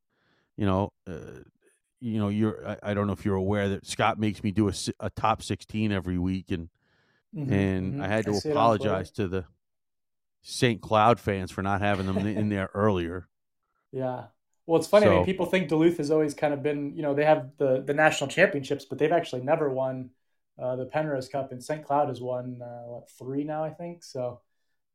you 0.57 0.67
know, 0.67 0.93
uh, 1.07 1.41
you 2.01 2.19
know, 2.19 2.29
you're. 2.29 2.69
I, 2.69 2.91
I, 2.91 2.95
don't 2.95 3.07
know 3.07 3.13
if 3.13 3.25
you're 3.25 3.37
aware 3.37 3.71
that 3.71 3.87
Scott 3.87 4.19
makes 4.19 4.43
me 4.43 4.51
do 4.51 4.69
a, 4.69 4.73
a 5.01 5.11
top 5.11 5.43
16 5.43 5.93
every 5.93 6.19
week, 6.19 6.51
and 6.51 6.69
mm-hmm, 7.35 7.53
and 7.53 7.93
mm-hmm. 7.95 8.03
I 8.03 8.09
had 8.09 8.25
to 8.27 8.35
I 8.35 8.51
apologize 8.51 9.11
to 9.13 9.29
the 9.29 9.45
St. 10.43 10.81
Cloud 10.81 11.19
fans 11.21 11.51
for 11.51 11.63
not 11.63 11.81
having 11.81 12.07
them 12.07 12.19
in 12.19 12.49
there 12.51 12.71
earlier. 12.75 13.29
Yeah. 13.93 14.25
Well, 14.67 14.79
it's 14.79 14.89
funny. 14.89 15.07
So, 15.07 15.13
I 15.13 15.17
mean, 15.17 15.25
people 15.25 15.47
think 15.47 15.69
Duluth 15.69 15.99
has 15.99 16.11
always 16.11 16.35
kind 16.35 16.55
of 16.55 16.63
been, 16.63 16.95
you 16.97 17.03
know, 17.03 17.15
they 17.15 17.25
have 17.25 17.51
the 17.59 17.83
the 17.87 17.95
national 17.95 18.29
championships, 18.29 18.85
but 18.85 18.99
they've 18.99 19.13
actually 19.13 19.43
never 19.43 19.69
won 19.71 20.11
uh, 20.61 20.77
the 20.77 20.87
Penrose 20.87 21.29
Cup. 21.29 21.53
And 21.53 21.63
St. 21.63 21.85
Cloud 21.85 22.09
has 22.09 22.21
won 22.21 22.61
uh, 22.63 22.87
what 22.87 23.11
three 23.11 23.45
now, 23.45 23.65
I 23.65 23.71
think. 23.71 24.03
So 24.03 24.41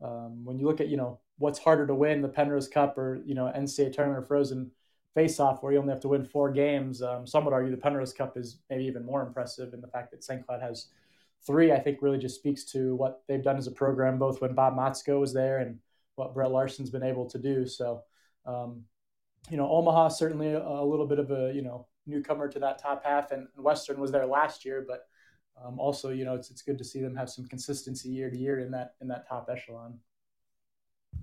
um, 0.01 0.43
when 0.43 0.57
you 0.57 0.65
look 0.65 0.81
at, 0.81 0.87
you 0.87 0.97
know, 0.97 1.19
what's 1.37 1.59
harder 1.59 1.85
to 1.87 1.95
win, 1.95 2.21
the 2.21 2.27
Penrose 2.27 2.67
Cup 2.67 2.97
or 2.97 3.21
you 3.25 3.35
know 3.35 3.51
NCAA 3.55 3.93
tournament 3.93 4.23
or 4.23 4.27
Frozen 4.27 4.71
face-off, 5.15 5.63
where 5.63 5.71
you 5.71 5.79
only 5.79 5.91
have 5.91 6.01
to 6.01 6.07
win 6.07 6.23
four 6.23 6.51
games, 6.51 7.01
um, 7.01 7.25
some 7.25 7.43
would 7.43 7.53
argue 7.53 7.71
the 7.71 7.77
Penrose 7.77 8.13
Cup 8.13 8.37
is 8.37 8.59
maybe 8.69 8.85
even 8.85 9.05
more 9.05 9.23
impressive 9.23 9.73
in 9.73 9.81
the 9.81 9.87
fact 9.87 10.11
that 10.11 10.23
St. 10.23 10.45
Cloud 10.45 10.61
has 10.61 10.87
three, 11.45 11.71
I 11.71 11.79
think 11.79 12.01
really 12.01 12.17
just 12.17 12.35
speaks 12.35 12.63
to 12.65 12.95
what 12.95 13.23
they've 13.27 13.43
done 13.43 13.57
as 13.57 13.67
a 13.67 13.71
program, 13.71 14.17
both 14.17 14.41
when 14.41 14.53
Bob 14.53 14.75
Motzko 14.75 15.19
was 15.19 15.33
there 15.33 15.59
and 15.59 15.79
what 16.15 16.33
Brett 16.33 16.51
Larson's 16.51 16.89
been 16.89 17.03
able 17.03 17.25
to 17.29 17.37
do. 17.37 17.65
So, 17.65 18.01
um, 18.45 18.83
you 19.49 19.57
know, 19.57 19.69
Omaha 19.69 20.09
certainly 20.09 20.53
a, 20.53 20.61
a, 20.61 20.85
little 20.85 21.07
bit 21.07 21.19
of 21.19 21.31
a 21.31 21.51
you 21.53 21.61
know 21.61 21.87
newcomer 22.05 22.47
to 22.49 22.59
that 22.59 22.81
top 22.81 23.03
half, 23.03 23.31
and, 23.31 23.47
Western 23.57 23.99
was 23.99 24.11
there 24.11 24.25
last 24.25 24.65
year, 24.65 24.85
but 24.87 25.07
um, 25.63 25.79
also 25.79 26.09
you 26.09 26.25
know 26.25 26.35
it's 26.35 26.51
it's 26.51 26.61
good 26.61 26.77
to 26.77 26.83
see 26.83 27.01
them 27.01 27.15
have 27.15 27.29
some 27.29 27.47
consistency 27.47 28.09
year 28.09 28.29
to 28.29 28.37
year 28.37 28.59
in 28.59 28.71
that 28.71 28.95
in 29.01 29.07
that 29.07 29.27
top 29.27 29.49
echelon. 29.51 29.97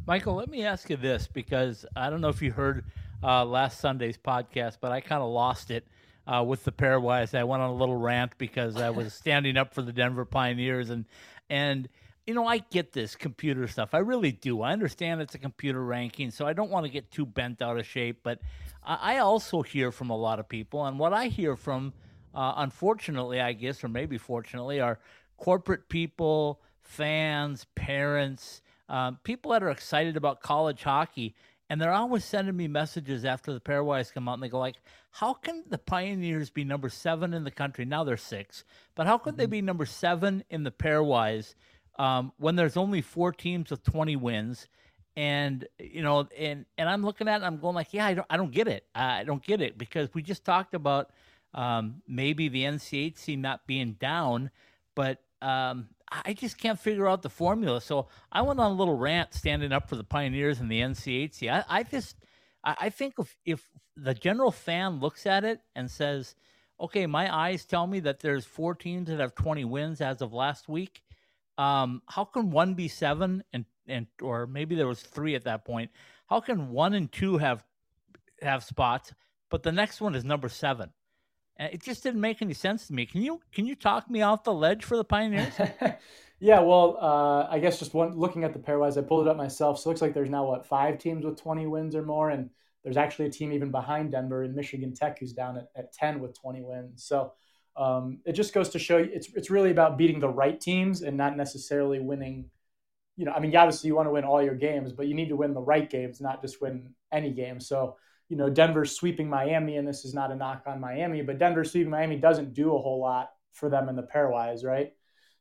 Michael, 0.07 0.35
let 0.35 0.49
me 0.49 0.65
ask 0.65 0.89
you 0.89 0.97
this 0.97 1.27
because 1.27 1.85
I 1.95 2.11
don't 2.11 2.21
know 2.21 2.29
if 2.29 2.41
you 2.41 2.53
heard 2.53 2.85
uh, 3.23 3.45
last 3.45 3.81
Sunday's 3.81 4.17
podcast, 4.17 4.79
but 4.81 4.93
I 4.93 5.01
kind 5.01 5.23
of 5.23 5.31
lost 5.31 5.71
it 5.71 5.87
uh, 6.27 6.43
with 6.47 6.65
the 6.65 6.73
pairwise. 6.73 7.37
I 7.37 7.45
went 7.45 7.63
on 7.63 7.71
a 7.71 7.75
little 7.75 7.97
rant 7.97 8.33
because 8.39 8.77
I 8.77 8.91
was 8.91 9.15
standing 9.23 9.57
up 9.57 9.75
for 9.75 9.83
the 9.83 9.93
Denver 9.93 10.25
Pioneers 10.25 10.91
and 10.91 11.05
and 11.49 11.89
you 12.27 12.35
know 12.35 12.47
I 12.47 12.59
get 12.59 12.93
this 12.93 13.15
computer 13.15 13.67
stuff. 13.69 13.95
I 13.95 13.99
really 13.99 14.33
do. 14.33 14.63
I 14.63 14.73
understand 14.73 15.21
it's 15.21 15.35
a 15.35 15.39
computer 15.39 15.83
ranking, 15.83 16.31
so 16.31 16.47
I 16.47 16.53
don't 16.53 16.71
want 16.71 16.85
to 16.85 16.91
get 16.91 17.11
too 17.11 17.25
bent 17.25 17.63
out 17.63 17.79
of 17.79 17.87
shape. 17.87 18.21
But 18.23 18.41
I, 18.85 19.17
I 19.17 19.19
also 19.19 19.63
hear 19.63 19.93
from 19.93 20.11
a 20.11 20.17
lot 20.17 20.39
of 20.39 20.49
people, 20.49 20.85
and 20.85 20.99
what 20.99 21.13
I 21.13 21.29
hear 21.29 21.57
from, 21.57 21.93
uh, 22.35 22.55
unfortunately, 22.57 23.41
I 23.41 23.53
guess, 23.53 23.85
or 23.85 23.89
maybe 23.89 24.19
fortunately, 24.19 24.81
are 24.81 24.99
corporate 25.37 25.89
people, 25.89 26.61
fans, 26.81 27.67
parents. 27.75 28.63
Um, 28.89 29.19
people 29.25 29.51
that 29.51 29.65
are 29.65 29.71
excited 29.71 30.17
about 30.17 30.41
college 30.41 30.85
hockey 30.85 31.35
and 31.69 31.81
they're 31.81 31.93
always 31.93 32.25
sending 32.25 32.57
me 32.57 32.69
messages 32.69 33.25
after 33.25 33.53
the 33.53 33.61
pairwise 33.61 34.13
come 34.13 34.29
out, 34.29 34.35
and 34.35 34.43
they 34.43 34.49
go 34.49 34.59
like, 34.59 34.77
"How 35.11 35.35
can 35.35 35.65
the 35.69 35.79
Pioneers 35.79 36.51
be 36.51 36.65
number 36.65 36.89
seven 36.89 37.35
in 37.35 37.45
the 37.45 37.51
country? 37.51 37.85
Now 37.85 38.05
they're 38.05 38.17
six, 38.17 38.65
but 38.95 39.07
how 39.07 39.19
could 39.19 39.33
mm-hmm. 39.33 39.41
they 39.41 39.47
be 39.47 39.63
number 39.63 39.87
seven 39.87 40.45
in 40.51 40.63
the 40.63 40.71
pairwise 40.71 41.55
um, 41.99 42.33
when 42.39 42.57
there's 42.57 42.77
only 42.77 43.03
four 43.03 43.33
teams 43.33 43.71
with 43.71 43.83
20 43.83 44.17
wins?" 44.17 44.69
And 45.17 45.67
you 45.79 46.03
know, 46.03 46.29
and 46.39 46.67
and 46.77 46.89
I'm 46.89 47.03
looking 47.03 47.27
at 47.29 47.43
it, 47.43 47.45
I'm 47.45 47.59
going 47.59 47.75
like, 47.75 47.93
"Yeah, 47.93 48.07
I 48.07 48.15
don't, 48.15 48.27
I 48.31 48.37
don't 48.37 48.53
get 48.53 48.69
it. 48.69 48.85
I 48.95 49.25
don't 49.25 49.43
get 49.43 49.61
it 49.61 49.79
because 49.79 50.09
we 50.15 50.23
just 50.23 50.45
talked 50.45 50.75
about 50.75 51.11
um, 51.55 52.03
maybe 52.07 52.49
the 52.49 52.65
NCHC 52.65 53.39
not 53.39 53.67
being 53.67 53.95
down, 53.95 54.51
but 54.95 55.23
um, 55.41 55.89
I 56.11 56.35
just 56.35 56.59
can't 56.59 56.79
figure 56.79 57.09
out 57.09 57.23
the 57.23 57.31
formula. 57.31 57.81
So 57.81 58.09
I 58.31 58.43
went 58.43 58.61
on 58.61 58.71
a 58.71 58.75
little 58.75 58.97
rant 58.97 59.35
standing 59.35 59.73
up 59.73 59.89
for 59.89 59.97
the 59.97 60.05
Pioneers 60.05 60.61
and 60.61 60.71
the 60.71 60.81
NCHC. 60.81 61.51
I, 61.51 61.65
I 61.69 61.83
just, 61.83 62.17
I, 62.63 62.77
I 62.83 62.89
think 62.91 63.15
if, 63.19 63.37
if 63.45 63.69
the 63.97 64.15
general 64.15 64.53
fan 64.53 65.01
looks 65.01 65.27
at 65.27 65.45
it 65.45 65.61
and 65.75 65.91
says, 65.91 66.37
okay, 66.81 67.07
my 67.07 67.35
eyes 67.35 67.65
tell 67.65 67.87
me 67.87 68.01
that 68.01 68.21
there's 68.21 68.45
four 68.45 68.75
teams 68.75 69.09
that 69.09 69.19
have 69.19 69.35
20 69.35 69.65
wins 69.65 70.01
as 70.01 70.23
of 70.23 70.33
last 70.33 70.69
week. 70.69 71.03
Um, 71.59 72.03
how 72.07 72.25
can 72.25 72.51
one 72.51 72.75
be 72.75 72.87
seven 72.87 73.43
and, 73.53 73.65
and, 73.89 74.07
or 74.23 74.47
maybe 74.47 74.75
there 74.75 74.87
was 74.87 75.01
three 75.01 75.35
at 75.35 75.45
that 75.45 75.65
point. 75.65 75.91
How 76.29 76.41
can 76.41 76.71
one 76.71 76.95
and 76.95 77.11
two 77.11 77.39
have, 77.39 77.65
have 78.43 78.63
spots, 78.63 79.13
but 79.51 79.63
the 79.63 79.73
next 79.73 80.01
one 80.01 80.15
is 80.15 80.25
number 80.25 80.49
seven? 80.49 80.91
It 81.59 81.83
just 81.83 82.03
didn't 82.03 82.21
make 82.21 82.43
any 82.43 82.55
sense 82.55 82.87
to 82.89 82.93
me. 82.93 83.07
Can 83.07 83.23
you 83.23 83.41
can 83.53 83.67
you 83.67 83.75
talk 83.75 84.11
me 84.11 84.23
off 84.23 84.45
the 84.45 84.53
ledge 84.53 84.85
for 84.85 84.97
the 84.97 85.05
Pioneers? 85.05 85.55
yeah, 86.41 86.61
well, 86.61 86.99
uh, 87.01 87.47
I 87.51 87.59
guess 87.59 87.79
just 87.79 87.95
one 87.95 88.17
looking 88.17 88.45
at 88.45 88.53
the 88.53 88.59
pairwise, 88.59 88.99
I 88.99 89.03
pulled 89.03 89.27
it 89.27 89.31
up 89.31 89.37
myself. 89.37 89.79
So 89.79 89.89
it 89.89 89.93
looks 89.93 90.03
like 90.03 90.13
there's 90.13 90.31
now 90.31 90.47
what 90.47 90.67
five 90.67 90.99
teams 90.99 91.25
with 91.25 91.41
20 91.41 91.67
wins 91.67 91.95
or 91.95 92.03
more, 92.03 92.31
and 92.31 92.51
there's 92.85 92.99
actually 92.99 93.27
a 93.27 93.31
team 93.31 93.53
even 93.53 93.71
behind 93.71 94.13
Denver 94.13 94.45
in 94.45 94.55
Michigan 94.55 94.95
Tech 94.95 95.19
who's 95.19 95.33
down 95.33 95.57
at, 95.57 95.69
at 95.75 95.93
10 95.93 96.21
with 96.21 96.39
20 96.39 96.63
wins. 96.63 97.05
So 97.05 97.33
um, 97.77 98.21
it 98.27 98.33
just 98.33 98.53
goes 98.53 98.69
to 98.71 98.79
show 98.79 98.99
you 98.99 99.11
it's 99.13 99.29
it's 99.35 99.51
really 99.51 99.71
about 99.71 99.97
beating 99.97 100.21
the 100.21 100.29
right 100.29 100.61
teams 100.61 101.03
and 101.03 101.17
not 101.17 101.37
necessarily 101.37 102.01
winning. 102.01 102.51
You 103.17 103.25
know, 103.25 103.33
I 103.33 103.41
mean, 103.41 103.57
obviously 103.57 103.89
you 103.89 103.97
want 103.97 104.09
to 104.09 104.13
win 104.13 104.25
all 104.25 104.43
your 104.43 104.55
games, 104.55 104.93
but 104.93 105.07
you 105.07 105.15
need 105.15 105.31
to 105.31 105.37
win 105.37 105.55
the 105.55 105.61
right 105.63 105.89
games, 105.89 106.21
not 106.21 106.43
just 106.43 106.61
win 106.61 106.95
any 107.11 107.33
game. 107.33 107.61
So 107.61 107.97
you 108.29 108.37
know, 108.37 108.51
Denver 108.51 108.85
sweeping 108.85 109.29
Miami, 109.29 109.77
and 109.77 109.87
this 109.87 110.05
is 110.05 110.15
not 110.15 110.33
a 110.33 110.37
knock 110.37 110.65
on 110.67 110.81
Miami, 110.81 111.23
but 111.23 111.39
Denver 111.39 111.65
sweeping 111.65 111.91
Miami 111.91 112.17
doesn't 112.17 112.55
do 112.55 112.75
a 112.75 112.79
whole 112.79 113.01
lot 113.01 113.31
for 113.53 113.69
them 113.69 113.89
in 113.89 113.97
the 113.97 114.03
pairwise, 114.03 114.65
right? 114.65 114.93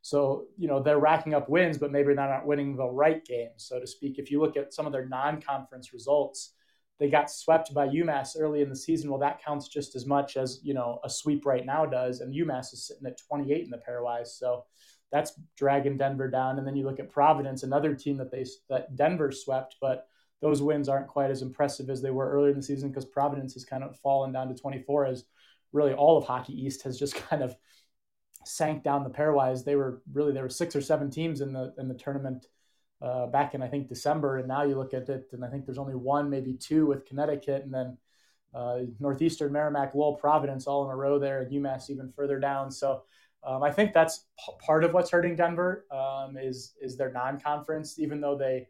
So, 0.02 0.46
you 0.56 0.68
know, 0.68 0.84
they're 0.84 1.00
racking 1.00 1.34
up 1.34 1.50
wins, 1.50 1.80
but 1.80 1.92
maybe 1.92 2.14
they're 2.14 2.28
not 2.28 2.46
winning 2.46 2.76
the 2.76 2.86
right 2.86 3.26
games, 3.26 3.66
so 3.68 3.80
to 3.80 3.88
speak. 3.88 4.20
If 4.20 4.30
you 4.30 4.40
look 4.40 4.56
at 4.56 4.74
some 4.74 4.86
of 4.86 4.92
their 4.92 5.08
non 5.08 5.42
conference 5.42 5.94
results, 5.94 6.54
they 7.00 7.10
got 7.10 7.32
swept 7.32 7.74
by 7.74 7.88
UMass 7.88 8.40
early 8.40 8.62
in 8.62 8.70
the 8.70 8.76
season. 8.76 9.10
Well, 9.10 9.20
that 9.20 9.44
counts 9.44 9.68
just 9.68 9.96
as 9.96 10.06
much 10.06 10.38
as, 10.38 10.60
you 10.64 10.74
know, 10.74 11.00
a 11.04 11.10
sweep 11.10 11.46
right 11.46 11.66
now 11.66 11.86
does. 11.86 12.22
And 12.22 12.34
UMass 12.34 12.72
is 12.72 12.88
sitting 12.88 13.06
at 13.08 13.18
28 13.18 13.66
in 13.66 13.72
the 13.72 13.82
pairwise. 13.90 14.28
So 14.28 14.66
that's 15.12 15.34
dragging 15.58 15.98
Denver 15.98 16.30
down. 16.30 16.58
And 16.58 16.68
then 16.68 16.76
you 16.76 16.86
look 16.86 17.00
at 17.00 17.12
Providence, 17.12 17.64
another 17.64 17.96
team 17.96 18.18
that 18.18 18.32
they 18.32 18.46
that 18.70 18.96
Denver 18.96 19.32
swept, 19.32 19.76
but 19.82 20.08
those 20.46 20.62
wins 20.62 20.88
aren't 20.88 21.08
quite 21.08 21.32
as 21.32 21.42
impressive 21.42 21.90
as 21.90 22.04
they 22.04 22.12
were 22.12 22.30
earlier 22.30 22.52
in 22.52 22.58
the 22.58 22.62
season 22.62 22.90
because 22.90 23.06
Providence 23.06 23.56
has 23.56 23.66
kind 23.66 23.84
of 23.84 23.98
fallen 24.00 24.32
down 24.32 24.48
to 24.48 24.54
24 24.54 25.06
as 25.08 25.26
really 25.74 25.94
all 25.94 26.18
of 26.20 26.26
Hockey 26.26 26.54
East 26.54 26.84
has 26.84 27.00
just 27.00 27.16
kind 27.30 27.42
of 27.42 27.56
sank 28.46 28.84
down 28.84 29.04
the 29.04 29.10
pairwise. 29.10 29.66
They 29.66 29.76
were 29.76 30.04
really 30.14 30.34
there 30.34 30.44
were 30.44 30.50
six 30.50 30.76
or 30.76 30.82
seven 30.82 31.10
teams 31.10 31.42
in 31.42 31.52
the 31.52 31.74
in 31.80 31.88
the 31.88 31.96
tournament 31.96 32.46
uh, 33.02 33.26
back 33.28 33.56
in 33.56 33.64
I 33.64 33.68
think 33.68 33.90
December, 33.90 34.38
and 34.38 34.48
now 34.48 34.62
you 34.64 34.76
look 34.76 34.94
at 34.94 35.10
it 35.10 35.30
and 35.34 35.44
I 35.44 35.50
think 35.50 35.66
there's 35.66 35.80
only 35.80 35.96
one, 35.96 36.30
maybe 36.30 36.54
two 36.54 36.86
with 36.86 37.08
Connecticut, 37.08 37.64
and 37.64 37.74
then 37.74 37.98
uh, 38.54 38.82
Northeastern, 39.00 39.52
Merrimack, 39.52 39.96
Lowell, 39.96 40.16
Providence 40.16 40.68
all 40.68 40.86
in 40.86 40.92
a 40.92 40.96
row 40.96 41.18
there, 41.18 41.42
and 41.42 41.52
UMass 41.52 41.90
even 41.90 42.12
further 42.16 42.40
down. 42.40 42.72
So 42.72 43.04
Um, 43.46 43.62
I 43.64 43.72
think 43.72 43.94
that's 43.94 44.26
p- 44.40 44.54
part 44.66 44.84
of 44.84 44.94
what's 44.94 45.12
hurting 45.12 45.36
Denver 45.36 45.86
um, 45.92 46.38
is 46.38 46.74
is 46.82 46.98
their 46.98 47.12
non-conference. 47.12 48.00
Even 48.00 48.22
though 48.22 48.38
they 48.38 48.68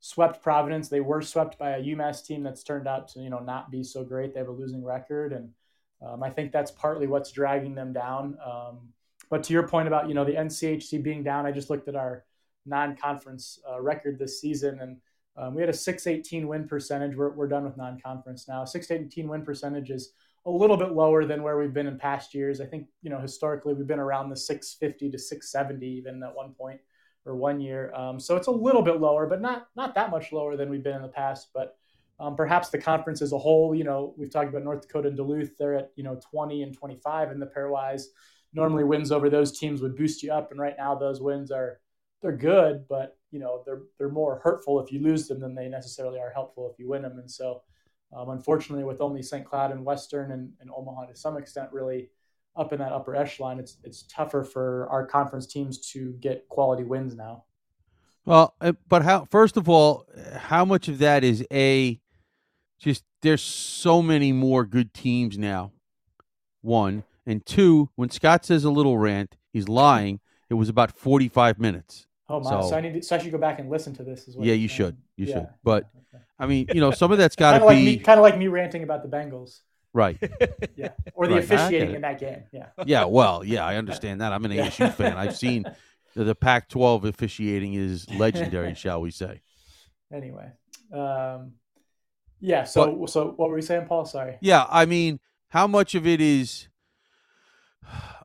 swept 0.00 0.42
Providence, 0.42 0.88
they 0.88 1.00
were 1.00 1.22
swept 1.22 1.58
by 1.58 1.70
a 1.70 1.82
UMass 1.82 2.24
team 2.24 2.42
that's 2.42 2.62
turned 2.62 2.86
out 2.86 3.08
to 3.08 3.20
you 3.20 3.30
know 3.30 3.40
not 3.40 3.70
be 3.70 3.82
so 3.82 4.04
great. 4.04 4.32
They 4.32 4.40
have 4.40 4.48
a 4.48 4.52
losing 4.52 4.84
record, 4.84 5.32
and 5.32 5.50
um, 6.06 6.22
I 6.22 6.30
think 6.30 6.52
that's 6.52 6.70
partly 6.70 7.06
what's 7.06 7.32
dragging 7.32 7.74
them 7.74 7.92
down. 7.92 8.38
Um, 8.44 8.92
but 9.30 9.42
to 9.44 9.52
your 9.52 9.66
point 9.66 9.88
about 9.88 10.08
you 10.08 10.14
know 10.14 10.24
the 10.24 10.32
NCHC 10.34 11.02
being 11.02 11.22
down, 11.22 11.46
I 11.46 11.52
just 11.52 11.70
looked 11.70 11.88
at 11.88 11.96
our 11.96 12.24
non-conference 12.66 13.60
uh, 13.70 13.80
record 13.80 14.18
this 14.18 14.40
season, 14.40 14.80
and 14.80 14.96
um, 15.36 15.54
we 15.54 15.62
had 15.62 15.70
a 15.70 15.74
618 15.74 16.48
win 16.48 16.66
percentage. 16.66 17.16
We're, 17.16 17.30
we're 17.30 17.48
done 17.48 17.64
with 17.64 17.76
non-conference 17.76 18.48
now. 18.48 18.64
618 18.64 19.28
win 19.28 19.44
percentage 19.44 19.90
is 19.90 20.12
a 20.46 20.50
little 20.50 20.76
bit 20.76 20.92
lower 20.92 21.24
than 21.24 21.42
where 21.42 21.58
we've 21.58 21.74
been 21.74 21.86
in 21.86 21.98
past 21.98 22.34
years. 22.34 22.60
I 22.60 22.66
think 22.66 22.86
you 23.02 23.10
know 23.10 23.18
historically 23.18 23.74
we've 23.74 23.86
been 23.86 23.98
around 23.98 24.30
the 24.30 24.36
650 24.36 25.10
to 25.10 25.18
670 25.18 25.86
even 25.86 26.22
at 26.22 26.34
one 26.34 26.54
point 26.54 26.80
or 27.28 27.36
one 27.36 27.60
year. 27.60 27.92
Um, 27.94 28.18
so 28.18 28.36
it's 28.36 28.46
a 28.46 28.52
little 28.52 28.82
bit 28.82 29.00
lower, 29.00 29.26
but 29.26 29.40
not 29.40 29.68
not 29.76 29.94
that 29.94 30.10
much 30.10 30.32
lower 30.32 30.56
than 30.56 30.70
we've 30.70 30.82
been 30.82 30.96
in 30.96 31.02
the 31.02 31.08
past. 31.08 31.48
But 31.54 31.76
um, 32.20 32.36
perhaps 32.36 32.70
the 32.70 32.78
conference 32.78 33.22
as 33.22 33.32
a 33.32 33.38
whole, 33.38 33.74
you 33.74 33.84
know, 33.84 34.14
we've 34.16 34.30
talked 34.30 34.48
about 34.48 34.64
North 34.64 34.82
Dakota 34.82 35.08
and 35.08 35.16
Duluth. 35.16 35.56
They're 35.56 35.74
at 35.74 35.92
you 35.96 36.04
know 36.04 36.18
20 36.30 36.62
and 36.62 36.74
25 36.74 37.30
in 37.30 37.40
the 37.40 37.46
pairwise. 37.46 38.04
Normally 38.52 38.84
wins 38.84 39.12
over 39.12 39.28
those 39.28 39.58
teams 39.58 39.82
would 39.82 39.96
boost 39.96 40.22
you 40.22 40.32
up, 40.32 40.50
and 40.50 40.60
right 40.60 40.74
now 40.76 40.94
those 40.94 41.20
wins 41.20 41.50
are 41.50 41.80
they're 42.22 42.36
good, 42.36 42.86
but 42.88 43.16
you 43.30 43.38
know 43.38 43.62
they're 43.66 43.82
they're 43.98 44.08
more 44.08 44.40
hurtful 44.42 44.80
if 44.80 44.90
you 44.90 45.00
lose 45.00 45.28
them 45.28 45.40
than 45.40 45.54
they 45.54 45.68
necessarily 45.68 46.18
are 46.18 46.32
helpful 46.32 46.70
if 46.72 46.78
you 46.78 46.88
win 46.88 47.02
them. 47.02 47.18
And 47.18 47.30
so, 47.30 47.62
um, 48.16 48.30
unfortunately, 48.30 48.84
with 48.84 49.00
only 49.00 49.22
St. 49.22 49.44
Cloud 49.44 49.70
and 49.70 49.84
Western 49.84 50.32
and, 50.32 50.52
and 50.60 50.70
Omaha 50.74 51.06
to 51.06 51.16
some 51.16 51.36
extent 51.36 51.68
really 51.72 52.10
up 52.58 52.72
in 52.72 52.80
that 52.80 52.92
upper 52.92 53.14
echelon, 53.14 53.58
it's 53.58 53.78
it's 53.84 54.02
tougher 54.02 54.44
for 54.44 54.88
our 54.90 55.06
conference 55.06 55.46
teams 55.46 55.78
to 55.92 56.12
get 56.20 56.48
quality 56.48 56.82
wins 56.82 57.14
now. 57.14 57.44
Well, 58.24 58.54
uh, 58.60 58.72
but 58.88 59.02
how? 59.02 59.24
First 59.24 59.56
of 59.56 59.68
all, 59.68 60.04
how 60.36 60.64
much 60.64 60.88
of 60.88 60.98
that 60.98 61.24
is 61.24 61.46
a 61.52 62.00
just 62.78 63.04
there's 63.22 63.42
so 63.42 64.02
many 64.02 64.32
more 64.32 64.64
good 64.64 64.92
teams 64.92 65.38
now. 65.38 65.72
One 66.60 67.04
and 67.24 67.44
two, 67.46 67.90
when 67.94 68.10
Scott 68.10 68.44
says 68.44 68.64
a 68.64 68.70
little 68.70 68.98
rant, 68.98 69.36
he's 69.52 69.68
lying. 69.68 70.20
It 70.50 70.54
was 70.54 70.68
about 70.68 70.98
45 70.98 71.58
minutes. 71.58 72.06
Oh 72.28 72.40
my! 72.40 72.50
So, 72.50 72.70
so 72.70 72.76
I 72.76 72.80
need 72.80 72.94
to, 72.94 73.02
so 73.02 73.16
I 73.16 73.18
should 73.18 73.32
go 73.32 73.38
back 73.38 73.58
and 73.58 73.70
listen 73.70 73.94
to 73.96 74.02
this 74.02 74.28
as 74.28 74.36
well. 74.36 74.46
Yeah, 74.46 74.54
you 74.54 74.68
should. 74.68 74.96
You 75.16 75.26
yeah. 75.26 75.34
should. 75.34 75.48
But 75.62 75.84
okay. 76.14 76.22
I 76.38 76.46
mean, 76.46 76.66
you 76.74 76.80
know, 76.80 76.90
some 76.90 77.12
of 77.12 77.18
that's 77.18 77.36
got 77.36 77.58
to 77.58 77.68
be 77.68 77.96
like 77.96 78.04
kind 78.04 78.18
of 78.18 78.22
like 78.22 78.36
me 78.36 78.48
ranting 78.48 78.82
about 78.82 79.02
the 79.02 79.08
Bengals. 79.08 79.60
Right. 79.92 80.18
yeah. 80.76 80.90
Or 81.14 81.26
the 81.26 81.34
right. 81.34 81.44
officiating 81.44 81.94
in 81.94 82.02
that 82.02 82.20
game. 82.20 82.44
Yeah. 82.52 82.66
Yeah. 82.84 83.04
Well, 83.04 83.42
yeah, 83.44 83.64
I 83.64 83.76
understand 83.76 84.20
that. 84.20 84.32
I'm 84.32 84.44
an 84.44 84.50
yeah. 84.52 84.68
ASU 84.68 84.92
fan. 84.94 85.16
I've 85.16 85.36
seen 85.36 85.64
the 86.14 86.34
Pac-12 86.34 87.04
officiating 87.04 87.74
is 87.74 88.08
legendary, 88.10 88.74
shall 88.76 89.00
we 89.00 89.10
say? 89.10 89.40
Anyway, 90.12 90.50
um, 90.92 91.52
yeah. 92.40 92.64
So, 92.64 92.92
but, 92.92 93.10
so 93.10 93.34
what 93.36 93.50
were 93.50 93.56
we 93.56 93.62
saying, 93.62 93.86
Paul? 93.86 94.06
Sorry. 94.06 94.38
Yeah, 94.40 94.66
I 94.68 94.86
mean, 94.86 95.20
how 95.48 95.66
much 95.66 95.94
of 95.94 96.06
it 96.06 96.20
is 96.20 96.68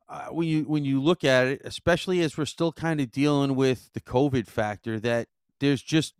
uh, 0.08 0.28
when 0.30 0.48
you 0.48 0.64
when 0.64 0.86
you 0.86 1.02
look 1.02 1.24
at 1.24 1.48
it, 1.48 1.62
especially 1.66 2.22
as 2.22 2.38
we're 2.38 2.46
still 2.46 2.72
kind 2.72 3.02
of 3.02 3.12
dealing 3.12 3.56
with 3.56 3.92
the 3.94 4.02
COVID 4.02 4.48
factor, 4.48 5.00
that 5.00 5.28
there's 5.60 5.82
just 5.82 6.14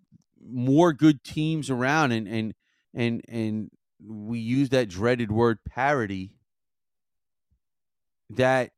more 0.46 0.92
good 0.92 1.24
teams 1.24 1.70
around, 1.70 2.12
and 2.12 2.28
and 2.28 2.54
and 2.94 3.22
and 3.30 3.72
we 4.08 4.40
use 4.40 4.70
that 4.70 4.90
dreaded 4.90 5.32
word 5.32 5.60
parity 5.66 6.36
That 8.32 8.72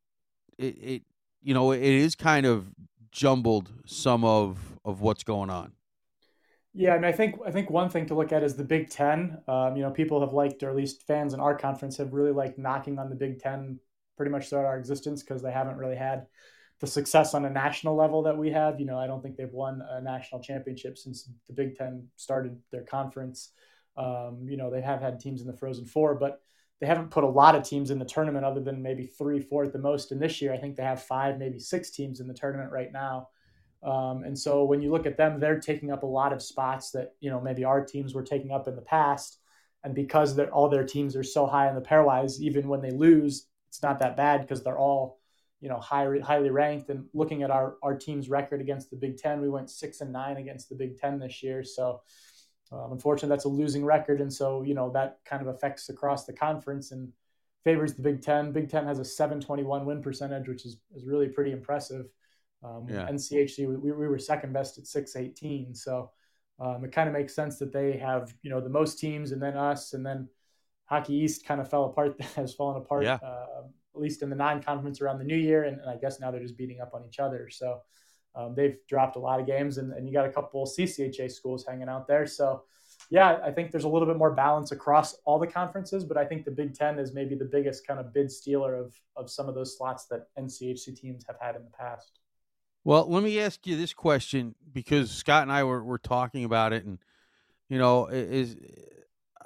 it, 0.57 0.77
it 0.81 1.03
you 1.41 1.53
know 1.53 1.71
it 1.71 1.81
is 1.81 2.15
kind 2.15 2.45
of 2.45 2.67
jumbled 3.11 3.71
some 3.85 4.23
of 4.25 4.59
of 4.83 5.01
what's 5.01 5.23
going 5.23 5.49
on. 5.49 5.73
Yeah, 6.73 6.93
I 6.93 6.97
mean, 6.97 7.05
I 7.05 7.13
think 7.13 7.35
I 7.45 7.51
think 7.51 7.69
one 7.69 7.89
thing 7.89 8.05
to 8.07 8.15
look 8.15 8.33
at 8.33 8.43
is 8.43 8.55
the 8.55 8.63
Big 8.65 8.89
Ten. 8.89 9.37
Um, 9.47 9.77
you 9.77 9.83
know, 9.83 9.91
people 9.91 10.19
have 10.21 10.33
liked, 10.33 10.61
or 10.63 10.69
at 10.69 10.75
least 10.75 11.07
fans 11.07 11.33
in 11.33 11.39
our 11.39 11.57
conference 11.57 11.97
have 11.97 12.13
really 12.13 12.31
liked 12.31 12.57
knocking 12.59 12.99
on 12.99 13.09
the 13.09 13.15
Big 13.15 13.39
Ten 13.39 13.79
pretty 14.17 14.31
much 14.31 14.49
throughout 14.49 14.65
our 14.65 14.77
existence 14.77 15.23
because 15.23 15.41
they 15.41 15.51
haven't 15.51 15.77
really 15.77 15.95
had 15.95 16.27
the 16.81 16.87
success 16.87 17.33
on 17.33 17.45
a 17.45 17.49
national 17.49 17.95
level 17.95 18.23
that 18.23 18.37
we 18.37 18.51
have. 18.51 18.79
You 18.79 18.85
know, 18.85 18.99
I 18.99 19.07
don't 19.07 19.21
think 19.21 19.37
they've 19.37 19.51
won 19.51 19.81
a 19.89 20.01
national 20.01 20.41
championship 20.41 20.97
since 20.97 21.29
the 21.47 21.53
Big 21.53 21.77
Ten 21.77 22.07
started 22.17 22.59
their 22.71 22.83
conference. 22.83 23.51
Um, 23.97 24.45
you 24.47 24.57
know, 24.57 24.69
they 24.69 24.81
have 24.81 25.01
had 25.01 25.19
teams 25.19 25.41
in 25.41 25.47
the 25.47 25.57
Frozen 25.57 25.85
Four, 25.85 26.15
but 26.15 26.41
they 26.81 26.87
haven't 26.87 27.11
put 27.11 27.23
a 27.23 27.27
lot 27.27 27.55
of 27.55 27.63
teams 27.63 27.89
in 27.89 27.99
the 27.99 28.05
tournament 28.05 28.45
other 28.45 28.59
than 28.59 28.81
maybe 28.81 29.05
three, 29.05 29.39
four 29.39 29.63
at 29.63 29.73
the 29.73 29.79
most. 29.79 30.11
And 30.11 30.21
this 30.21 30.41
year, 30.41 30.53
I 30.53 30.57
think 30.57 30.75
they 30.75 30.83
have 30.83 31.01
five, 31.03 31.37
maybe 31.37 31.59
six 31.59 31.89
teams 31.89 32.19
in 32.19 32.27
the 32.27 32.33
tournament 32.33 32.71
right 32.71 32.91
now. 32.91 33.29
Um, 33.81 34.23
and 34.23 34.37
so 34.37 34.65
when 34.65 34.81
you 34.81 34.91
look 34.91 35.05
at 35.05 35.15
them, 35.15 35.39
they're 35.39 35.59
taking 35.59 35.91
up 35.91 36.03
a 36.03 36.07
lot 36.07 36.33
of 36.33 36.41
spots 36.41 36.91
that, 36.91 37.13
you 37.21 37.29
know, 37.29 37.39
maybe 37.39 37.63
our 37.63 37.85
teams 37.85 38.13
were 38.13 38.23
taking 38.23 38.51
up 38.51 38.67
in 38.67 38.75
the 38.75 38.81
past. 38.81 39.39
And 39.83 39.93
because 39.93 40.37
all 40.39 40.67
their 40.67 40.83
teams 40.83 41.15
are 41.15 41.23
so 41.23 41.45
high 41.45 41.69
in 41.69 41.75
the 41.75 41.81
pairwise, 41.81 42.39
even 42.39 42.67
when 42.67 42.81
they 42.81 42.91
lose, 42.91 43.47
it's 43.69 43.83
not 43.83 43.99
that 43.99 44.17
bad 44.17 44.41
because 44.41 44.63
they're 44.63 44.79
all, 44.79 45.19
you 45.61 45.69
know, 45.69 45.79
high, 45.79 46.07
highly 46.23 46.49
ranked. 46.49 46.89
And 46.89 47.05
looking 47.13 47.43
at 47.43 47.51
our, 47.51 47.75
our 47.83 47.95
team's 47.95 48.27
record 48.27 48.59
against 48.59 48.89
the 48.89 48.97
Big 48.97 49.17
Ten, 49.17 49.41
we 49.41 49.49
went 49.49 49.69
six 49.69 50.01
and 50.01 50.11
nine 50.11 50.37
against 50.37 50.69
the 50.69 50.75
Big 50.75 50.97
Ten 50.97 51.19
this 51.19 51.43
year. 51.43 51.63
So, 51.63 52.01
um, 52.75 52.91
unfortunately, 52.91 53.29
that's 53.29 53.45
a 53.45 53.49
losing 53.49 53.85
record, 53.85 54.21
and 54.21 54.31
so 54.31 54.61
you 54.61 54.73
know 54.73 54.91
that 54.91 55.19
kind 55.25 55.41
of 55.41 55.47
affects 55.47 55.89
across 55.89 56.25
the 56.25 56.33
conference 56.33 56.91
and 56.91 57.11
favors 57.63 57.93
the 57.93 58.01
Big 58.01 58.21
Ten. 58.21 58.51
Big 58.51 58.69
Ten 58.69 58.85
has 58.85 58.99
a 58.99 59.05
721 59.05 59.85
win 59.85 60.01
percentage, 60.01 60.47
which 60.47 60.65
is 60.65 60.77
is 60.95 61.05
really 61.05 61.27
pretty 61.27 61.51
impressive. 61.51 62.05
Um, 62.63 62.87
yeah. 62.89 63.07
NCHC 63.07 63.67
we, 63.67 63.91
we 63.91 64.07
were 64.07 64.17
second 64.17 64.53
best 64.53 64.77
at 64.77 64.87
618, 64.87 65.75
so 65.75 66.11
um, 66.59 66.83
it 66.83 66.91
kind 66.91 67.07
of 67.07 67.13
makes 67.13 67.35
sense 67.35 67.59
that 67.59 67.71
they 67.71 67.97
have 67.97 68.33
you 68.41 68.49
know 68.49 68.59
the 68.59 68.69
most 68.69 68.99
teams, 68.99 69.31
and 69.31 69.41
then 69.41 69.55
us, 69.55 69.93
and 69.93 70.05
then 70.05 70.27
Hockey 70.85 71.15
East 71.15 71.45
kind 71.45 71.61
of 71.61 71.69
fell 71.69 71.85
apart, 71.85 72.19
has 72.35 72.53
fallen 72.53 72.77
apart. 72.77 73.03
Yeah. 73.03 73.19
Uh, 73.21 73.63
at 73.95 74.01
least 74.01 74.21
in 74.23 74.29
the 74.29 74.35
non-conference 74.35 74.99
around 74.99 75.19
the 75.19 75.23
new 75.23 75.37
year, 75.37 75.63
and, 75.63 75.79
and 75.79 75.89
I 75.89 75.95
guess 75.95 76.19
now 76.19 76.29
they're 76.29 76.41
just 76.41 76.57
beating 76.57 76.81
up 76.81 76.93
on 76.93 77.05
each 77.07 77.19
other. 77.19 77.49
So 77.49 77.79
um, 78.35 78.53
they've 78.55 78.77
dropped 78.87 79.15
a 79.15 79.19
lot 79.19 79.39
of 79.39 79.47
games, 79.47 79.77
and, 79.77 79.93
and 79.93 80.07
you 80.07 80.13
got 80.13 80.25
a 80.25 80.31
couple 80.31 80.65
CCHA 80.65 81.31
schools 81.31 81.65
hanging 81.65 81.87
out 81.87 82.07
there. 82.07 82.25
So, 82.25 82.63
yeah, 83.09 83.39
I 83.43 83.51
think 83.51 83.71
there's 83.71 83.85
a 83.85 83.89
little 83.89 84.07
bit 84.07 84.17
more 84.17 84.31
balance 84.31 84.71
across 84.71 85.15
all 85.25 85.39
the 85.39 85.47
conferences, 85.47 86.03
but 86.03 86.17
I 86.17 86.25
think 86.25 86.43
the 86.43 86.51
Big 86.51 86.73
Ten 86.73 86.99
is 86.99 87.13
maybe 87.13 87.35
the 87.35 87.45
biggest 87.45 87.87
kind 87.87 87.99
of 87.99 88.13
bid 88.13 88.31
stealer 88.31 88.75
of 88.75 88.93
of 89.15 89.29
some 89.29 89.47
of 89.47 89.55
those 89.55 89.77
slots 89.77 90.05
that 90.07 90.27
NCHC 90.37 90.99
teams 90.99 91.23
have 91.27 91.37
had 91.39 91.55
in 91.55 91.63
the 91.63 91.71
past. 91.71 92.19
Well, 92.83 93.09
let 93.09 93.23
me 93.23 93.39
ask 93.39 93.65
you 93.65 93.77
this 93.77 93.93
question 93.93 94.53
because 94.71 95.09
Scott 95.09 95.41
and 95.41 95.51
I 95.51 95.63
were, 95.63 95.83
were 95.83 95.97
talking 95.97 96.43
about 96.43 96.73
it, 96.73 96.85
and 96.85 96.99
you 97.69 97.77
know, 97.77 98.07
is 98.07 98.57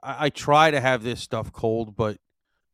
I, 0.02 0.25
I 0.25 0.30
try 0.30 0.71
to 0.71 0.80
have 0.80 1.04
this 1.04 1.21
stuff 1.21 1.52
cold, 1.52 1.95
but 1.95 2.17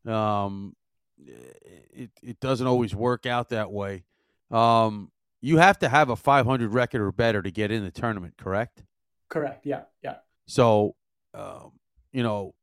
um, 0.08 0.75
it 1.17 2.12
it 2.23 2.39
doesn't 2.39 2.67
always 2.67 2.95
work 2.95 3.25
out 3.25 3.49
that 3.49 3.71
way. 3.71 4.04
Um, 4.49 5.12
you 5.46 5.58
have 5.58 5.78
to 5.78 5.90
have 5.90 6.10
a 6.10 6.16
500 6.16 6.74
record 6.74 7.02
or 7.02 7.12
better 7.12 7.40
to 7.44 7.52
get 7.52 7.70
in 7.70 7.84
the 7.84 7.92
tournament, 7.92 8.34
correct? 8.36 8.84
Correct. 9.30 9.64
Yeah. 9.64 9.82
Yeah. 10.04 10.16
So, 10.48 10.96
um, 11.36 11.74
you 12.12 12.24
know, 12.24 12.56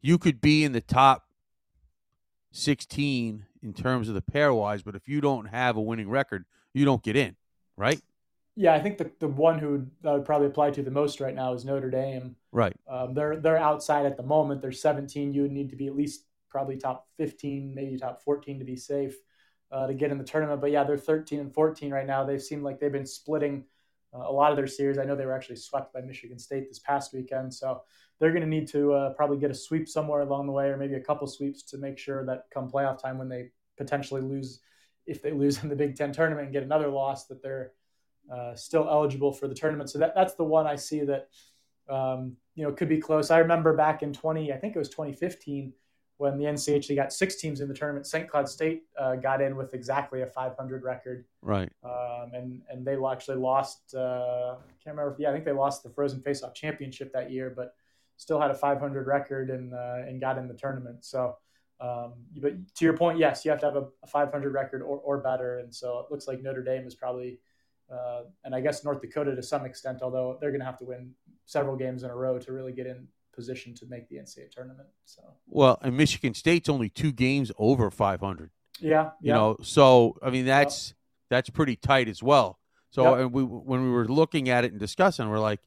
you 0.00 0.16
could 0.16 0.40
be 0.40 0.62
in 0.62 0.70
the 0.70 0.80
top 0.80 1.24
16 2.52 3.46
in 3.64 3.72
terms 3.72 4.08
of 4.08 4.14
the 4.14 4.22
pairwise, 4.22 4.84
but 4.84 4.94
if 4.94 5.08
you 5.08 5.20
don't 5.20 5.46
have 5.46 5.76
a 5.76 5.80
winning 5.80 6.08
record, 6.08 6.44
you 6.72 6.84
don't 6.84 7.02
get 7.02 7.16
in, 7.16 7.34
right? 7.76 8.00
Yeah, 8.54 8.74
I 8.74 8.80
think 8.80 8.98
the, 8.98 9.10
the 9.18 9.26
one 9.26 9.58
who 9.58 9.88
that 10.02 10.12
would 10.12 10.24
probably 10.24 10.46
apply 10.46 10.70
to 10.72 10.82
the 10.84 10.92
most 10.92 11.18
right 11.18 11.34
now 11.34 11.52
is 11.52 11.64
Notre 11.64 11.90
Dame. 11.90 12.36
Right. 12.52 12.76
Um, 12.88 13.12
they're 13.14 13.36
they're 13.36 13.58
outside 13.58 14.06
at 14.06 14.16
the 14.16 14.22
moment. 14.22 14.62
They're 14.62 14.70
17. 14.70 15.32
You 15.32 15.42
would 15.42 15.52
need 15.52 15.70
to 15.70 15.76
be 15.76 15.88
at 15.88 15.96
least 15.96 16.26
probably 16.48 16.76
top 16.76 17.08
15, 17.16 17.74
maybe 17.74 17.98
top 17.98 18.22
14 18.22 18.60
to 18.60 18.64
be 18.64 18.76
safe 18.76 19.16
uh, 19.70 19.86
to 19.86 19.94
get 19.94 20.10
in 20.10 20.18
the 20.18 20.24
tournament. 20.24 20.60
But 20.60 20.70
yeah, 20.70 20.84
they're 20.84 20.96
13 20.96 21.40
and 21.40 21.52
14 21.52 21.92
right 21.92 22.06
now. 22.06 22.24
They 22.24 22.38
seem 22.38 22.62
like 22.62 22.80
they've 22.80 22.92
been 22.92 23.06
splitting 23.06 23.64
uh, 24.14 24.24
a 24.28 24.32
lot 24.32 24.50
of 24.50 24.56
their 24.56 24.66
series. 24.66 24.98
I 24.98 25.04
know 25.04 25.16
they 25.16 25.26
were 25.26 25.34
actually 25.34 25.56
swept 25.56 25.92
by 25.92 26.00
Michigan 26.00 26.38
State 26.38 26.68
this 26.68 26.78
past 26.78 27.12
weekend, 27.12 27.52
so 27.52 27.82
they're 28.18 28.32
going 28.32 28.42
to 28.42 28.48
need 28.48 28.68
to 28.68 28.92
uh, 28.92 29.10
probably 29.14 29.36
get 29.36 29.50
a 29.50 29.54
sweep 29.54 29.88
somewhere 29.88 30.20
along 30.20 30.46
the 30.46 30.52
way, 30.52 30.68
or 30.68 30.76
maybe 30.76 30.94
a 30.94 31.00
couple 31.00 31.26
sweeps 31.26 31.62
to 31.64 31.78
make 31.78 31.98
sure 31.98 32.24
that 32.26 32.44
come 32.52 32.70
playoff 32.70 33.00
time 33.00 33.18
when 33.18 33.28
they 33.28 33.50
potentially 33.76 34.22
lose, 34.22 34.60
if 35.06 35.22
they 35.22 35.32
lose 35.32 35.62
in 35.62 35.68
the 35.68 35.76
Big 35.76 35.96
Ten 35.96 36.12
tournament 36.12 36.46
and 36.46 36.52
get 36.52 36.62
another 36.62 36.88
loss, 36.88 37.26
that 37.26 37.42
they're 37.42 37.72
uh, 38.32 38.54
still 38.54 38.88
eligible 38.88 39.32
for 39.32 39.48
the 39.48 39.54
tournament. 39.54 39.90
So 39.90 39.98
that, 39.98 40.14
that's 40.14 40.34
the 40.34 40.44
one 40.44 40.66
I 40.66 40.76
see 40.76 41.00
that 41.04 41.28
um, 41.88 42.36
you 42.54 42.64
know 42.64 42.72
could 42.72 42.88
be 42.88 42.98
close. 42.98 43.30
I 43.30 43.38
remember 43.38 43.74
back 43.74 44.02
in 44.02 44.12
20, 44.12 44.52
I 44.52 44.56
think 44.56 44.74
it 44.74 44.78
was 44.78 44.88
2015 44.88 45.72
when 46.18 46.36
the 46.36 46.44
NCHC 46.44 46.94
got 46.94 47.12
six 47.12 47.36
teams 47.36 47.60
in 47.60 47.68
the 47.68 47.74
tournament, 47.74 48.06
St. 48.06 48.28
Cloud 48.28 48.48
State 48.48 48.82
uh, 48.98 49.16
got 49.16 49.40
in 49.40 49.56
with 49.56 49.72
exactly 49.72 50.22
a 50.22 50.26
500 50.26 50.82
record. 50.82 51.24
Right. 51.42 51.70
Um, 51.82 52.32
and 52.34 52.62
and 52.68 52.86
they 52.86 52.96
actually 53.10 53.38
lost. 53.38 53.94
Uh, 53.94 54.56
I 54.58 54.74
can't 54.82 54.96
remember. 54.96 55.12
If, 55.12 55.20
yeah, 55.20 55.30
I 55.30 55.32
think 55.32 55.44
they 55.44 55.52
lost 55.52 55.82
the 55.82 55.90
Frozen 55.90 56.20
Faceoff 56.20 56.54
Championship 56.54 57.12
that 57.12 57.30
year, 57.30 57.52
but 57.56 57.74
still 58.16 58.40
had 58.40 58.50
a 58.50 58.54
500 58.54 59.06
record 59.06 59.50
and 59.50 59.72
uh, 59.72 60.06
and 60.06 60.20
got 60.20 60.38
in 60.38 60.48
the 60.48 60.54
tournament. 60.54 61.04
So 61.04 61.36
Um, 61.80 62.14
but 62.36 62.52
to 62.74 62.84
your 62.84 62.96
point, 62.96 63.18
yes, 63.18 63.44
you 63.44 63.50
have 63.50 63.60
to 63.60 63.66
have 63.66 63.76
a, 63.76 63.86
a 64.02 64.06
500 64.06 64.52
record 64.52 64.82
or, 64.82 64.98
or 64.98 65.18
better. 65.18 65.58
And 65.58 65.72
so 65.72 66.00
it 66.00 66.10
looks 66.10 66.26
like 66.26 66.42
Notre 66.42 66.62
Dame 66.62 66.86
is 66.86 66.94
probably, 66.94 67.38
uh, 67.92 68.22
and 68.44 68.54
I 68.54 68.60
guess 68.60 68.84
North 68.84 69.00
Dakota 69.00 69.34
to 69.36 69.42
some 69.42 69.64
extent, 69.64 70.02
although 70.02 70.38
they're 70.40 70.50
going 70.50 70.60
to 70.60 70.66
have 70.66 70.78
to 70.78 70.84
win 70.84 71.12
several 71.46 71.76
games 71.76 72.02
in 72.02 72.10
a 72.10 72.16
row 72.16 72.38
to 72.38 72.52
really 72.52 72.72
get 72.72 72.86
in 72.86 73.06
position 73.38 73.72
to 73.72 73.86
make 73.86 74.08
the 74.08 74.16
NCAA 74.16 74.50
tournament. 74.50 74.88
So 75.04 75.22
well, 75.46 75.78
and 75.80 75.96
Michigan 75.96 76.34
State's 76.34 76.68
only 76.68 76.88
two 76.88 77.12
games 77.12 77.52
over 77.56 77.88
500. 77.88 78.50
Yeah, 78.80 79.10
you 79.20 79.32
know, 79.32 79.56
so 79.62 80.18
I 80.20 80.30
mean 80.30 80.44
that's 80.44 80.88
yep. 80.88 80.96
that's 81.30 81.50
pretty 81.50 81.76
tight 81.76 82.08
as 82.08 82.20
well. 82.20 82.58
So 82.90 83.10
yep. 83.10 83.20
and 83.20 83.32
we 83.32 83.44
when 83.44 83.84
we 83.84 83.90
were 83.90 84.08
looking 84.08 84.48
at 84.48 84.64
it 84.64 84.72
and 84.72 84.80
discussing, 84.80 85.28
we're 85.28 85.38
like, 85.38 85.60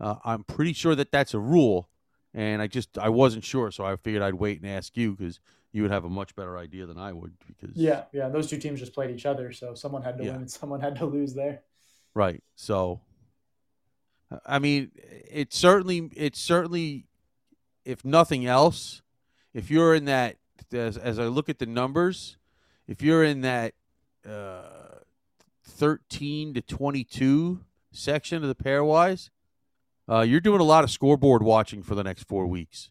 uh, 0.00 0.16
I'm 0.24 0.42
pretty 0.42 0.72
sure 0.72 0.96
that 0.96 1.12
that's 1.12 1.32
a 1.34 1.38
rule, 1.38 1.88
and 2.34 2.60
I 2.60 2.66
just 2.66 2.98
I 2.98 3.08
wasn't 3.08 3.44
sure, 3.44 3.70
so 3.70 3.84
I 3.84 3.94
figured 3.96 4.22
I'd 4.22 4.34
wait 4.34 4.60
and 4.60 4.68
ask 4.68 4.96
you 4.96 5.14
because 5.14 5.38
you 5.72 5.82
would 5.82 5.92
have 5.92 6.04
a 6.04 6.10
much 6.10 6.34
better 6.34 6.58
idea 6.58 6.86
than 6.86 6.98
I 6.98 7.12
would. 7.12 7.34
Because 7.46 7.76
yeah, 7.76 8.04
yeah, 8.12 8.28
those 8.28 8.48
two 8.48 8.58
teams 8.58 8.80
just 8.80 8.94
played 8.94 9.10
each 9.10 9.26
other, 9.26 9.52
so 9.52 9.74
someone 9.74 10.02
had 10.02 10.18
to 10.18 10.24
yeah. 10.24 10.32
win 10.32 10.40
and 10.42 10.50
someone 10.60 10.80
had 10.80 10.96
to 10.96 11.06
lose 11.06 11.34
there. 11.34 11.62
Right. 12.14 12.42
So, 12.56 13.00
I 14.44 14.58
mean, 14.58 14.90
it 14.96 15.52
certainly 15.52 16.10
it 16.16 16.36
certainly 16.36 17.06
if 17.84 18.04
nothing 18.04 18.46
else, 18.46 19.02
if 19.54 19.70
you're 19.70 19.94
in 19.94 20.04
that, 20.06 20.36
as, 20.72 20.96
as 20.96 21.18
I 21.18 21.24
look 21.24 21.48
at 21.48 21.58
the 21.58 21.66
numbers, 21.66 22.36
if 22.86 23.02
you're 23.02 23.24
in 23.24 23.42
that 23.42 23.74
uh, 24.28 24.62
13 25.64 26.54
to 26.54 26.62
22 26.62 27.60
section 27.90 28.42
of 28.42 28.48
the 28.48 28.54
pairwise, 28.54 29.30
uh, 30.08 30.20
you're 30.20 30.40
doing 30.40 30.60
a 30.60 30.64
lot 30.64 30.84
of 30.84 30.90
scoreboard 30.90 31.42
watching 31.42 31.82
for 31.82 31.94
the 31.94 32.02
next 32.02 32.24
four 32.24 32.46
weeks. 32.46 32.90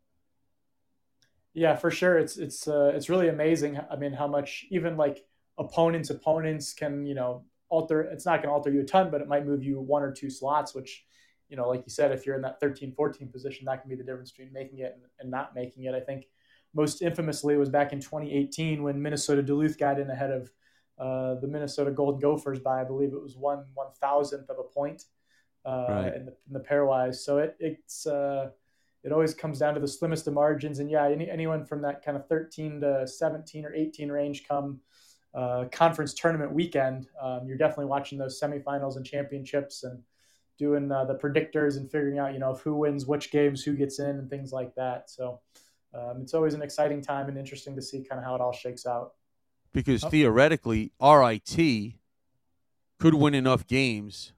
Yeah, 1.53 1.75
for 1.75 1.91
sure. 1.91 2.17
It's 2.17 2.37
it's 2.37 2.67
uh, 2.67 2.93
it's 2.95 3.09
really 3.09 3.27
amazing. 3.27 3.77
I 3.91 3.97
mean, 3.97 4.13
how 4.13 4.27
much 4.27 4.65
even 4.69 4.95
like 4.95 5.25
opponents 5.57 6.09
opponents 6.09 6.73
can 6.73 7.05
you 7.05 7.13
know 7.13 7.43
alter. 7.69 8.01
It's 8.01 8.25
not 8.25 8.37
going 8.37 8.47
to 8.49 8.53
alter 8.53 8.71
you 8.71 8.81
a 8.81 8.85
ton, 8.85 9.11
but 9.11 9.21
it 9.21 9.27
might 9.27 9.45
move 9.45 9.63
you 9.63 9.81
one 9.81 10.01
or 10.01 10.11
two 10.11 10.29
slots, 10.29 10.73
which 10.73 11.03
you 11.51 11.57
know, 11.57 11.67
like 11.67 11.83
you 11.85 11.91
said, 11.91 12.13
if 12.13 12.25
you're 12.25 12.37
in 12.37 12.41
that 12.41 12.61
13, 12.61 12.93
14 12.93 13.27
position, 13.27 13.65
that 13.65 13.81
can 13.81 13.89
be 13.89 13.95
the 13.95 14.03
difference 14.03 14.31
between 14.31 14.53
making 14.53 14.79
it 14.79 14.93
and, 14.95 15.03
and 15.19 15.29
not 15.29 15.53
making 15.53 15.83
it. 15.83 15.93
I 15.93 15.99
think 15.99 16.25
most 16.73 17.01
infamously 17.01 17.53
it 17.53 17.57
was 17.57 17.69
back 17.69 17.91
in 17.91 17.99
2018 17.99 18.81
when 18.81 19.01
Minnesota 19.01 19.43
Duluth 19.43 19.77
got 19.77 19.99
in 19.99 20.09
ahead 20.09 20.31
of 20.31 20.49
uh, 20.97 21.39
the 21.41 21.47
Minnesota 21.47 21.91
Golden 21.91 22.21
Gophers 22.21 22.59
by, 22.59 22.79
I 22.79 22.85
believe 22.85 23.11
it 23.11 23.21
was 23.21 23.35
one 23.35 23.65
one 23.73 23.87
thousandth 23.99 24.49
of 24.49 24.59
a 24.59 24.63
point 24.63 25.03
uh, 25.65 25.85
right. 25.89 26.15
in, 26.15 26.25
the, 26.25 26.33
in 26.47 26.53
the 26.53 26.59
pairwise. 26.61 27.15
So 27.15 27.39
it, 27.39 27.57
it's 27.59 28.07
uh, 28.07 28.51
it 29.03 29.11
always 29.11 29.33
comes 29.33 29.59
down 29.59 29.73
to 29.73 29.81
the 29.81 29.87
slimmest 29.87 30.27
of 30.27 30.33
margins. 30.33 30.79
And 30.79 30.89
yeah, 30.89 31.09
any, 31.09 31.29
anyone 31.29 31.65
from 31.65 31.81
that 31.81 32.05
kind 32.05 32.15
of 32.15 32.27
13 32.27 32.79
to 32.81 33.05
17 33.05 33.65
or 33.65 33.73
18 33.73 34.09
range 34.09 34.47
come 34.47 34.79
uh, 35.33 35.65
conference 35.71 36.13
tournament 36.13 36.53
weekend, 36.53 37.07
um, 37.21 37.41
you're 37.45 37.57
definitely 37.57 37.85
watching 37.85 38.17
those 38.17 38.39
semifinals 38.39 38.95
and 38.95 39.05
championships 39.05 39.83
and 39.83 40.01
doing 40.57 40.91
uh, 40.91 41.05
the 41.05 41.15
predictors 41.15 41.77
and 41.77 41.89
figuring 41.89 42.19
out, 42.19 42.33
you 42.33 42.39
know, 42.39 42.55
who 42.55 42.75
wins 42.75 43.05
which 43.05 43.31
games, 43.31 43.63
who 43.63 43.73
gets 43.73 43.99
in, 43.99 44.09
and 44.09 44.29
things 44.29 44.51
like 44.51 44.75
that. 44.75 45.09
So 45.09 45.39
um, 45.93 46.19
it's 46.21 46.33
always 46.33 46.53
an 46.53 46.61
exciting 46.61 47.01
time 47.01 47.27
and 47.29 47.37
interesting 47.37 47.75
to 47.75 47.81
see 47.81 48.03
kind 48.03 48.19
of 48.19 48.25
how 48.25 48.35
it 48.35 48.41
all 48.41 48.53
shakes 48.53 48.85
out. 48.85 49.13
Because 49.73 50.03
oh. 50.03 50.09
theoretically, 50.09 50.91
RIT 51.01 51.93
could 52.99 53.13
win 53.13 53.33
enough 53.33 53.65
games 53.67 54.33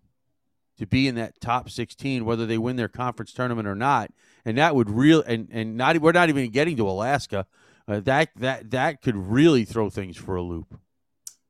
to 0.77 0.87
be 0.87 1.07
in 1.07 1.15
that 1.15 1.39
top 1.39 1.69
16, 1.69 2.25
whether 2.25 2.45
they 2.45 2.57
win 2.57 2.75
their 2.75 2.87
conference 2.87 3.33
tournament 3.33 3.67
or 3.67 3.75
not, 3.75 4.11
and 4.45 4.57
that 4.57 4.75
would 4.75 4.89
real 4.89 5.23
and 5.25 5.47
and 5.51 5.77
not 5.77 5.97
we're 5.99 6.11
not 6.11 6.29
even 6.29 6.49
getting 6.49 6.77
to 6.77 6.87
Alaska. 6.87 7.45
Uh, 7.87 7.99
that 7.99 8.29
that 8.35 8.71
that 8.71 9.01
could 9.01 9.15
really 9.15 9.65
throw 9.65 9.89
things 9.89 10.17
for 10.17 10.35
a 10.35 10.41
loop. 10.41 10.79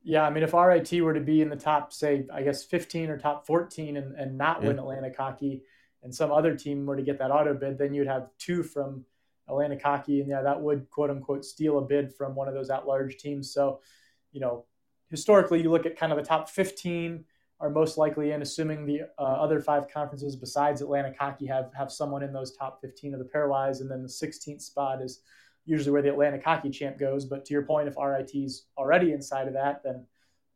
Yeah, 0.06 0.22
I 0.22 0.30
mean, 0.30 0.44
if 0.44 0.52
RIT 0.52 0.92
were 1.02 1.14
to 1.14 1.20
be 1.20 1.40
in 1.40 1.48
the 1.48 1.56
top, 1.56 1.92
say, 1.92 2.26
I 2.32 2.42
guess 2.42 2.62
15 2.62 3.08
or 3.08 3.18
top 3.18 3.46
14 3.46 3.96
and, 3.96 4.14
and 4.14 4.36
not 4.36 4.60
yeah. 4.60 4.68
win 4.68 4.78
Atlantic 4.78 5.16
Hockey, 5.16 5.62
and 6.02 6.14
some 6.14 6.30
other 6.30 6.54
team 6.54 6.84
were 6.84 6.96
to 6.96 7.02
get 7.02 7.18
that 7.18 7.30
auto 7.30 7.54
bid, 7.54 7.78
then 7.78 7.94
you'd 7.94 8.06
have 8.06 8.28
two 8.38 8.62
from 8.62 9.06
Atlantic 9.48 9.82
Hockey, 9.82 10.20
and 10.20 10.28
yeah, 10.28 10.42
that 10.42 10.60
would 10.60 10.88
quote 10.90 11.10
unquote 11.10 11.44
steal 11.44 11.78
a 11.78 11.82
bid 11.82 12.12
from 12.12 12.34
one 12.34 12.48
of 12.48 12.54
those 12.54 12.68
at 12.68 12.86
large 12.86 13.16
teams. 13.16 13.52
So, 13.52 13.80
you 14.30 14.40
know, 14.40 14.66
historically, 15.10 15.62
you 15.62 15.70
look 15.70 15.86
at 15.86 15.98
kind 15.98 16.12
of 16.12 16.18
the 16.18 16.24
top 16.24 16.50
15 16.50 17.24
are 17.60 17.70
most 17.70 17.96
likely 17.96 18.32
in, 18.32 18.42
assuming 18.42 18.84
the 18.84 19.02
uh, 19.18 19.22
other 19.22 19.60
five 19.60 19.88
conferences 19.88 20.36
besides 20.36 20.82
Atlantic 20.82 21.16
Hockey 21.18 21.46
have 21.46 21.70
have 21.74 21.90
someone 21.90 22.22
in 22.22 22.32
those 22.32 22.54
top 22.54 22.80
15 22.82 23.14
of 23.14 23.20
the 23.20 23.26
pairwise, 23.26 23.80
and 23.80 23.90
then 23.90 24.02
the 24.02 24.08
16th 24.08 24.60
spot 24.60 25.00
is 25.00 25.20
usually 25.64 25.92
where 25.92 26.02
the 26.02 26.10
Atlantic 26.10 26.44
Hockey 26.44 26.70
Champ 26.70 26.98
goes. 26.98 27.24
But 27.24 27.44
to 27.46 27.54
your 27.54 27.62
point, 27.62 27.88
if 27.88 27.94
RIT's 27.96 28.66
already 28.76 29.12
inside 29.12 29.48
of 29.48 29.54
that, 29.54 29.82
then 29.82 30.06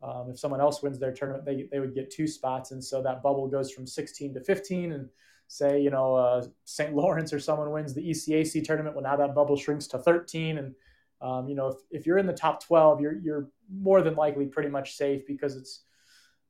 um, 0.03 0.29
if 0.31 0.39
someone 0.39 0.61
else 0.61 0.83
wins 0.83 0.99
their 0.99 1.13
tournament, 1.13 1.45
they, 1.45 1.69
they 1.71 1.81
would 1.81 1.95
get 1.95 2.11
two 2.11 2.27
spots. 2.27 2.71
And 2.71 2.83
so 2.83 3.03
that 3.03 3.23
bubble 3.23 3.49
goes 3.49 3.71
from 3.71 3.87
16 3.87 4.35
to 4.35 4.41
15. 4.41 4.93
And 4.93 5.09
say, 5.49 5.81
you 5.81 5.91
know, 5.91 6.15
uh, 6.15 6.47
St. 6.65 6.95
Lawrence 6.95 7.33
or 7.33 7.41
someone 7.41 7.71
wins 7.71 7.95
the 7.95 8.03
ECAC 8.03 8.65
tournament, 8.65 8.95
well, 8.95 9.03
now 9.03 9.17
that 9.17 9.35
bubble 9.35 9.57
shrinks 9.57 9.87
to 9.89 9.99
13. 9.99 10.59
And, 10.59 10.75
um, 11.21 11.49
you 11.49 11.55
know, 11.55 11.69
if, 11.69 11.77
if 11.91 12.07
you're 12.07 12.19
in 12.19 12.27
the 12.27 12.33
top 12.35 12.63
12, 12.65 13.01
you're, 13.01 13.19
you're 13.19 13.49
more 13.73 14.03
than 14.03 14.15
likely 14.15 14.47
pretty 14.47 14.69
much 14.69 14.95
safe 14.95 15.27
because 15.27 15.57
it's, 15.57 15.85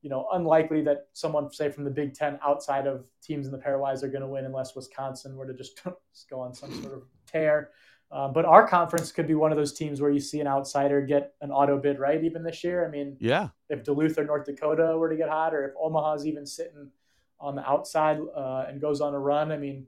you 0.02 0.10
know, 0.10 0.26
unlikely 0.32 0.82
that 0.82 1.06
someone, 1.12 1.50
say, 1.52 1.70
from 1.70 1.84
the 1.84 1.90
Big 1.90 2.14
Ten 2.14 2.38
outside 2.44 2.86
of 2.86 3.08
teams 3.22 3.46
in 3.46 3.52
the 3.52 3.58
pairwise 3.58 4.02
are 4.02 4.08
going 4.08 4.22
to 4.22 4.28
win 4.28 4.44
unless 4.44 4.76
Wisconsin 4.76 5.36
were 5.36 5.46
to 5.46 5.54
just, 5.54 5.80
just 6.10 6.28
go 6.30 6.40
on 6.40 6.52
some 6.52 6.72
sort 6.82 6.94
of 6.94 7.02
tear. 7.26 7.70
Um, 8.10 8.32
but 8.32 8.46
our 8.46 8.66
conference 8.66 9.12
could 9.12 9.26
be 9.26 9.34
one 9.34 9.50
of 9.50 9.58
those 9.58 9.74
teams 9.74 10.00
where 10.00 10.10
you 10.10 10.20
see 10.20 10.40
an 10.40 10.46
outsider 10.46 11.02
get 11.02 11.34
an 11.42 11.50
auto 11.50 11.78
bid 11.78 11.98
right 11.98 12.24
even 12.24 12.42
this 12.42 12.64
year. 12.64 12.86
I 12.86 12.90
mean, 12.90 13.16
yeah, 13.20 13.48
if 13.68 13.84
Duluth 13.84 14.18
or 14.18 14.24
North 14.24 14.46
Dakota 14.46 14.96
were 14.96 15.10
to 15.10 15.16
get 15.16 15.28
hot, 15.28 15.54
or 15.54 15.68
if 15.68 15.74
Omaha's 15.78 16.26
even 16.26 16.46
sitting 16.46 16.90
on 17.38 17.54
the 17.54 17.68
outside 17.68 18.18
uh, 18.34 18.64
and 18.66 18.80
goes 18.80 19.02
on 19.02 19.12
a 19.12 19.18
run, 19.18 19.52
I 19.52 19.58
mean, 19.58 19.86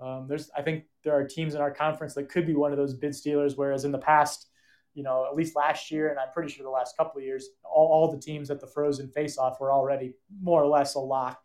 um, 0.00 0.26
there's 0.28 0.50
I 0.54 0.60
think 0.60 0.84
there 1.02 1.14
are 1.14 1.26
teams 1.26 1.54
in 1.54 1.62
our 1.62 1.70
conference 1.70 2.12
that 2.14 2.28
could 2.28 2.46
be 2.46 2.54
one 2.54 2.72
of 2.72 2.76
those 2.76 2.92
bid 2.92 3.14
stealers. 3.14 3.56
Whereas 3.56 3.86
in 3.86 3.92
the 3.92 3.98
past, 3.98 4.48
you 4.92 5.02
know, 5.02 5.26
at 5.26 5.34
least 5.34 5.56
last 5.56 5.90
year, 5.90 6.10
and 6.10 6.18
I'm 6.18 6.30
pretty 6.34 6.52
sure 6.52 6.64
the 6.64 6.70
last 6.70 6.96
couple 6.98 7.20
of 7.20 7.24
years, 7.24 7.48
all, 7.64 7.86
all 7.86 8.12
the 8.12 8.20
teams 8.20 8.50
at 8.50 8.60
the 8.60 8.66
Frozen 8.66 9.08
Face-Off 9.08 9.60
were 9.60 9.72
already 9.72 10.12
more 10.42 10.62
or 10.62 10.66
less 10.66 10.94
a 10.94 11.00
lock 11.00 11.42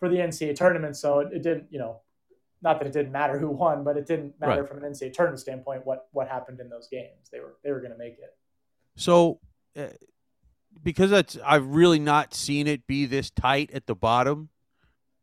for 0.00 0.08
the 0.08 0.16
NCAA 0.16 0.56
tournament. 0.56 0.96
So 0.96 1.20
it, 1.20 1.28
it 1.32 1.42
didn't, 1.44 1.66
you 1.70 1.78
know, 1.78 2.00
not 2.62 2.78
that 2.78 2.86
it 2.86 2.92
didn't 2.92 3.12
matter 3.12 3.38
who 3.38 3.50
won, 3.50 3.82
but 3.84 3.96
it 3.96 4.06
didn't 4.06 4.40
matter 4.40 4.62
right. 4.62 4.68
from 4.68 4.82
an 4.82 4.92
NCAA 4.92 5.12
tournament 5.12 5.40
standpoint 5.40 5.84
what 5.84 6.08
what 6.12 6.28
happened 6.28 6.60
in 6.60 6.68
those 6.68 6.88
games. 6.88 7.28
They 7.30 7.40
were 7.40 7.56
they 7.64 7.72
were 7.72 7.80
going 7.80 7.92
to 7.92 7.98
make 7.98 8.14
it. 8.14 8.36
So, 8.96 9.40
uh, 9.76 9.86
because 10.82 11.10
that's 11.10 11.36
I've 11.44 11.66
really 11.66 11.98
not 11.98 12.34
seen 12.34 12.66
it 12.66 12.86
be 12.86 13.06
this 13.06 13.30
tight 13.30 13.70
at 13.72 13.86
the 13.86 13.94
bottom 13.94 14.50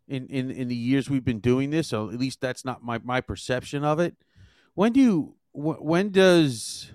in 0.07 0.27
in 0.27 0.51
in 0.51 0.67
the 0.67 0.75
years 0.75 1.09
we've 1.09 1.23
been 1.23 1.39
doing 1.39 1.69
this. 1.69 1.87
So 1.87 2.09
at 2.09 2.19
least 2.19 2.41
that's 2.41 2.65
not 2.65 2.83
my 2.83 2.99
my 2.99 3.21
perception 3.21 3.83
of 3.83 3.99
it. 3.99 4.17
When 4.73 4.91
do 4.91 4.99
you 4.99 5.35
when 5.53 6.11
does 6.11 6.91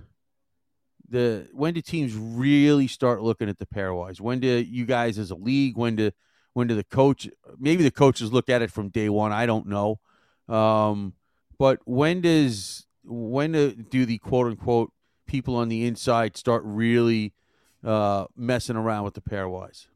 the 1.09 1.48
when 1.52 1.74
do 1.74 1.80
teams 1.80 2.14
really 2.14 2.87
start 2.87 3.22
looking 3.22 3.48
at 3.48 3.59
the 3.59 3.66
pairwise? 3.66 4.20
When 4.20 4.40
do 4.40 4.48
you 4.48 4.85
guys 4.85 5.18
as 5.18 5.30
a 5.30 5.37
league? 5.37 5.76
When 5.76 5.96
do 5.96 6.11
when 6.52 6.66
do 6.66 6.74
the 6.74 6.85
coach? 6.85 7.28
Maybe 7.59 7.83
the 7.83 7.90
coaches 7.90 8.33
look 8.33 8.50
at 8.50 8.62
it 8.62 8.70
from 8.70 8.90
day 8.90 9.09
one. 9.09 9.33
I 9.33 9.46
don't 9.46 9.66
know 9.66 10.00
um, 10.48 11.14
but 11.59 11.80
when 11.85 12.20
does 12.20 12.87
when 13.04 13.87
do 13.90 14.07
the 14.07 14.18
quote 14.18 14.46
unquote 14.46 14.92
people 15.26 15.57
on 15.57 15.68
the 15.68 15.87
inside 15.87 16.37
start 16.37 16.62
really 16.64 17.33
uh, 17.83 18.26
messing 18.37 18.76
around 18.76 19.04
with 19.04 19.14
the 19.14 19.20
pairwise? 19.20 19.87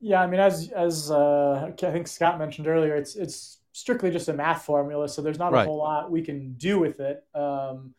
Yeah, 0.00 0.22
I 0.22 0.26
mean, 0.26 0.40
as 0.40 0.70
as 0.70 1.10
uh, 1.10 1.70
I 1.70 1.90
think 1.90 2.06
Scott 2.06 2.38
mentioned 2.38 2.66
earlier, 2.66 2.94
it's 2.94 3.16
it's 3.16 3.60
strictly 3.72 4.10
just 4.10 4.28
a 4.28 4.32
math 4.32 4.64
formula, 4.64 5.08
so 5.08 5.22
there's 5.22 5.38
not 5.38 5.52
right. 5.52 5.62
a 5.62 5.66
whole 5.66 5.78
lot 5.78 6.10
we 6.10 6.22
can 6.22 6.54
do 6.54 6.78
with 6.78 7.00
it. 7.00 7.24
Um, 7.34 7.94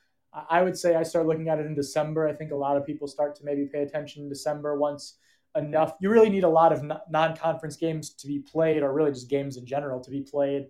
I 0.50 0.62
would 0.62 0.78
say 0.78 0.96
I 0.96 1.04
start 1.04 1.26
looking 1.26 1.50
at 1.50 1.60
it 1.60 1.66
in 1.66 1.74
December. 1.74 2.28
I 2.28 2.34
think 2.34 2.52
a 2.52 2.56
lot 2.56 2.78
of 2.78 2.86
people 2.86 3.08
start 3.08 3.36
to 3.38 3.46
maybe 3.46 3.66
pay 3.66 3.82
attention 3.82 4.24
in 4.24 4.30
December 4.30 4.78
once 4.78 5.18
enough. 5.56 5.94
You 6.00 6.12
really 6.12 6.30
need 6.30 6.44
a 6.44 6.50
lot 6.50 6.72
of 6.72 6.84
non-conference 7.10 7.78
games 7.78 8.12
to 8.12 8.28
be 8.28 8.40
played, 8.40 8.84
or 8.84 8.94
really 8.94 9.12
just 9.12 9.30
games 9.30 9.58
in 9.58 9.66
general 9.66 10.00
to 10.02 10.12
be 10.12 10.22
played 10.22 10.68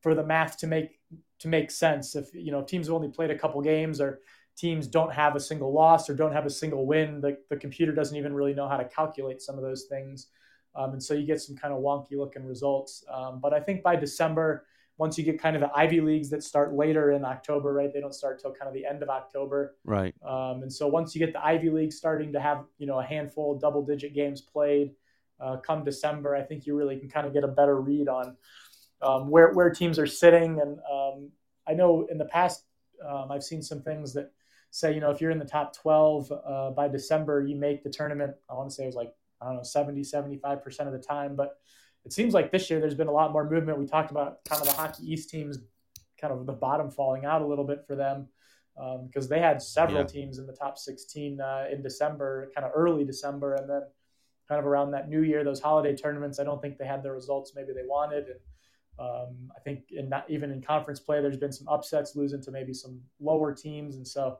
for 0.00 0.14
the 0.14 0.24
math 0.24 0.56
to 0.58 0.66
make 0.66 0.98
to 1.40 1.48
make 1.48 1.70
sense. 1.70 2.16
If 2.16 2.34
you 2.34 2.52
know 2.52 2.62
teams 2.62 2.86
have 2.86 2.94
only 2.94 3.08
played 3.08 3.30
a 3.30 3.38
couple 3.38 3.60
games 3.60 4.00
or 4.00 4.20
teams 4.56 4.86
don't 4.88 5.12
have 5.12 5.36
a 5.36 5.40
single 5.40 5.72
loss 5.72 6.10
or 6.10 6.14
don't 6.14 6.32
have 6.32 6.46
a 6.46 6.50
single 6.50 6.84
win, 6.84 7.20
the, 7.20 7.38
the 7.48 7.56
computer 7.56 7.92
doesn't 7.92 8.16
even 8.16 8.34
really 8.34 8.54
know 8.54 8.68
how 8.68 8.76
to 8.76 8.84
calculate 8.84 9.40
some 9.40 9.56
of 9.56 9.62
those 9.62 9.84
things. 9.84 10.28
Um, 10.74 10.92
and 10.92 11.02
so 11.02 11.14
you 11.14 11.26
get 11.26 11.40
some 11.40 11.56
kind 11.56 11.72
of 11.72 11.80
wonky 11.80 12.16
looking 12.16 12.44
results. 12.44 13.04
Um, 13.12 13.40
but 13.40 13.54
I 13.54 13.60
think 13.60 13.84
by 13.84 13.94
December, 13.94 14.66
once 14.96 15.16
you 15.16 15.22
get 15.22 15.40
kind 15.40 15.54
of 15.54 15.62
the 15.62 15.70
Ivy 15.74 16.00
leagues 16.00 16.28
that 16.30 16.42
start 16.42 16.74
later 16.74 17.12
in 17.12 17.24
October, 17.24 17.72
right? 17.72 17.92
They 17.92 18.00
don't 18.00 18.14
start 18.14 18.40
till 18.40 18.52
kind 18.52 18.66
of 18.66 18.74
the 18.74 18.84
end 18.84 19.02
of 19.02 19.08
October, 19.08 19.76
right? 19.84 20.12
Um, 20.26 20.62
and 20.62 20.72
so 20.72 20.88
once 20.88 21.14
you 21.14 21.20
get 21.20 21.32
the 21.32 21.44
Ivy 21.44 21.70
league 21.70 21.92
starting 21.92 22.32
to 22.32 22.40
have 22.40 22.64
you 22.78 22.86
know 22.86 22.98
a 22.98 23.04
handful 23.04 23.54
of 23.54 23.60
double 23.60 23.84
digit 23.84 24.12
games 24.12 24.40
played, 24.40 24.90
uh, 25.40 25.58
come 25.58 25.84
December, 25.84 26.34
I 26.34 26.42
think 26.42 26.66
you 26.66 26.74
really 26.74 26.98
can 26.98 27.08
kind 27.08 27.28
of 27.28 27.32
get 27.32 27.44
a 27.44 27.48
better 27.48 27.80
read 27.80 28.08
on 28.08 28.36
um, 29.02 29.28
where 29.28 29.52
where 29.52 29.70
teams 29.70 29.98
are 29.98 30.06
sitting. 30.06 30.60
And 30.60 30.78
um, 30.90 31.30
I 31.66 31.74
know 31.74 32.06
in 32.10 32.18
the 32.18 32.24
past 32.24 32.64
um, 33.06 33.30
I've 33.30 33.44
seen 33.44 33.62
some 33.62 33.82
things 33.82 34.12
that 34.14 34.30
say, 34.70 34.92
you 34.94 35.00
know, 35.00 35.10
if 35.10 35.20
you're 35.20 35.30
in 35.30 35.38
the 35.38 35.44
top 35.44 35.74
12 35.76 36.32
uh, 36.32 36.70
by 36.70 36.88
December, 36.88 37.42
you 37.42 37.56
make 37.56 37.82
the 37.82 37.90
tournament. 37.90 38.34
I 38.50 38.54
want 38.54 38.68
to 38.68 38.74
say 38.74 38.84
it 38.84 38.86
was 38.86 38.96
like, 38.96 39.12
I 39.40 39.46
don't 39.46 39.56
know, 39.56 39.62
70, 39.62 40.02
75% 40.02 40.80
of 40.80 40.92
the 40.92 40.98
time. 40.98 41.36
But 41.36 41.58
it 42.04 42.12
seems 42.12 42.34
like 42.34 42.50
this 42.50 42.68
year 42.70 42.80
there's 42.80 42.94
been 42.94 43.08
a 43.08 43.12
lot 43.12 43.32
more 43.32 43.48
movement. 43.48 43.78
We 43.78 43.86
talked 43.86 44.10
about 44.10 44.44
kind 44.44 44.60
of 44.60 44.68
the 44.68 44.74
Hockey 44.74 45.10
East 45.10 45.30
teams, 45.30 45.58
kind 46.20 46.32
of 46.32 46.46
the 46.46 46.52
bottom 46.52 46.90
falling 46.90 47.24
out 47.24 47.42
a 47.42 47.46
little 47.46 47.64
bit 47.64 47.84
for 47.86 47.94
them 47.94 48.28
because 49.06 49.24
um, 49.24 49.28
they 49.28 49.40
had 49.40 49.60
several 49.60 50.00
yeah. 50.00 50.06
teams 50.06 50.38
in 50.38 50.46
the 50.46 50.52
top 50.52 50.78
16 50.78 51.40
uh, 51.40 51.64
in 51.72 51.82
December, 51.82 52.50
kind 52.54 52.64
of 52.64 52.72
early 52.74 53.04
December. 53.04 53.54
And 53.54 53.68
then 53.68 53.82
kind 54.48 54.58
of 54.58 54.66
around 54.66 54.92
that 54.92 55.08
new 55.08 55.22
year, 55.22 55.44
those 55.44 55.60
holiday 55.60 55.94
tournaments, 55.94 56.38
I 56.38 56.44
don't 56.44 56.62
think 56.62 56.78
they 56.78 56.86
had 56.86 57.02
the 57.02 57.12
results 57.12 57.52
maybe 57.54 57.72
they 57.72 57.86
wanted. 57.86 58.26
And 58.26 58.40
um, 58.98 59.50
I 59.56 59.60
think 59.60 59.90
in 59.90 60.08
that, 60.10 60.26
even 60.28 60.50
in 60.50 60.62
conference 60.62 61.00
play, 61.00 61.20
there's 61.20 61.36
been 61.36 61.52
some 61.52 61.68
upsets, 61.68 62.16
losing 62.16 62.42
to 62.42 62.50
maybe 62.50 62.74
some 62.74 63.00
lower 63.20 63.54
teams, 63.54 63.96
and 63.96 64.06
so 64.06 64.38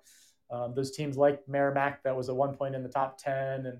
um, 0.50 0.74
those 0.74 0.92
teams 0.92 1.16
like 1.16 1.46
Merrimack 1.48 2.02
that 2.02 2.16
was 2.16 2.28
at 2.28 2.36
one 2.36 2.54
point 2.54 2.74
in 2.74 2.82
the 2.82 2.88
top 2.88 3.18
ten, 3.18 3.66
and 3.66 3.78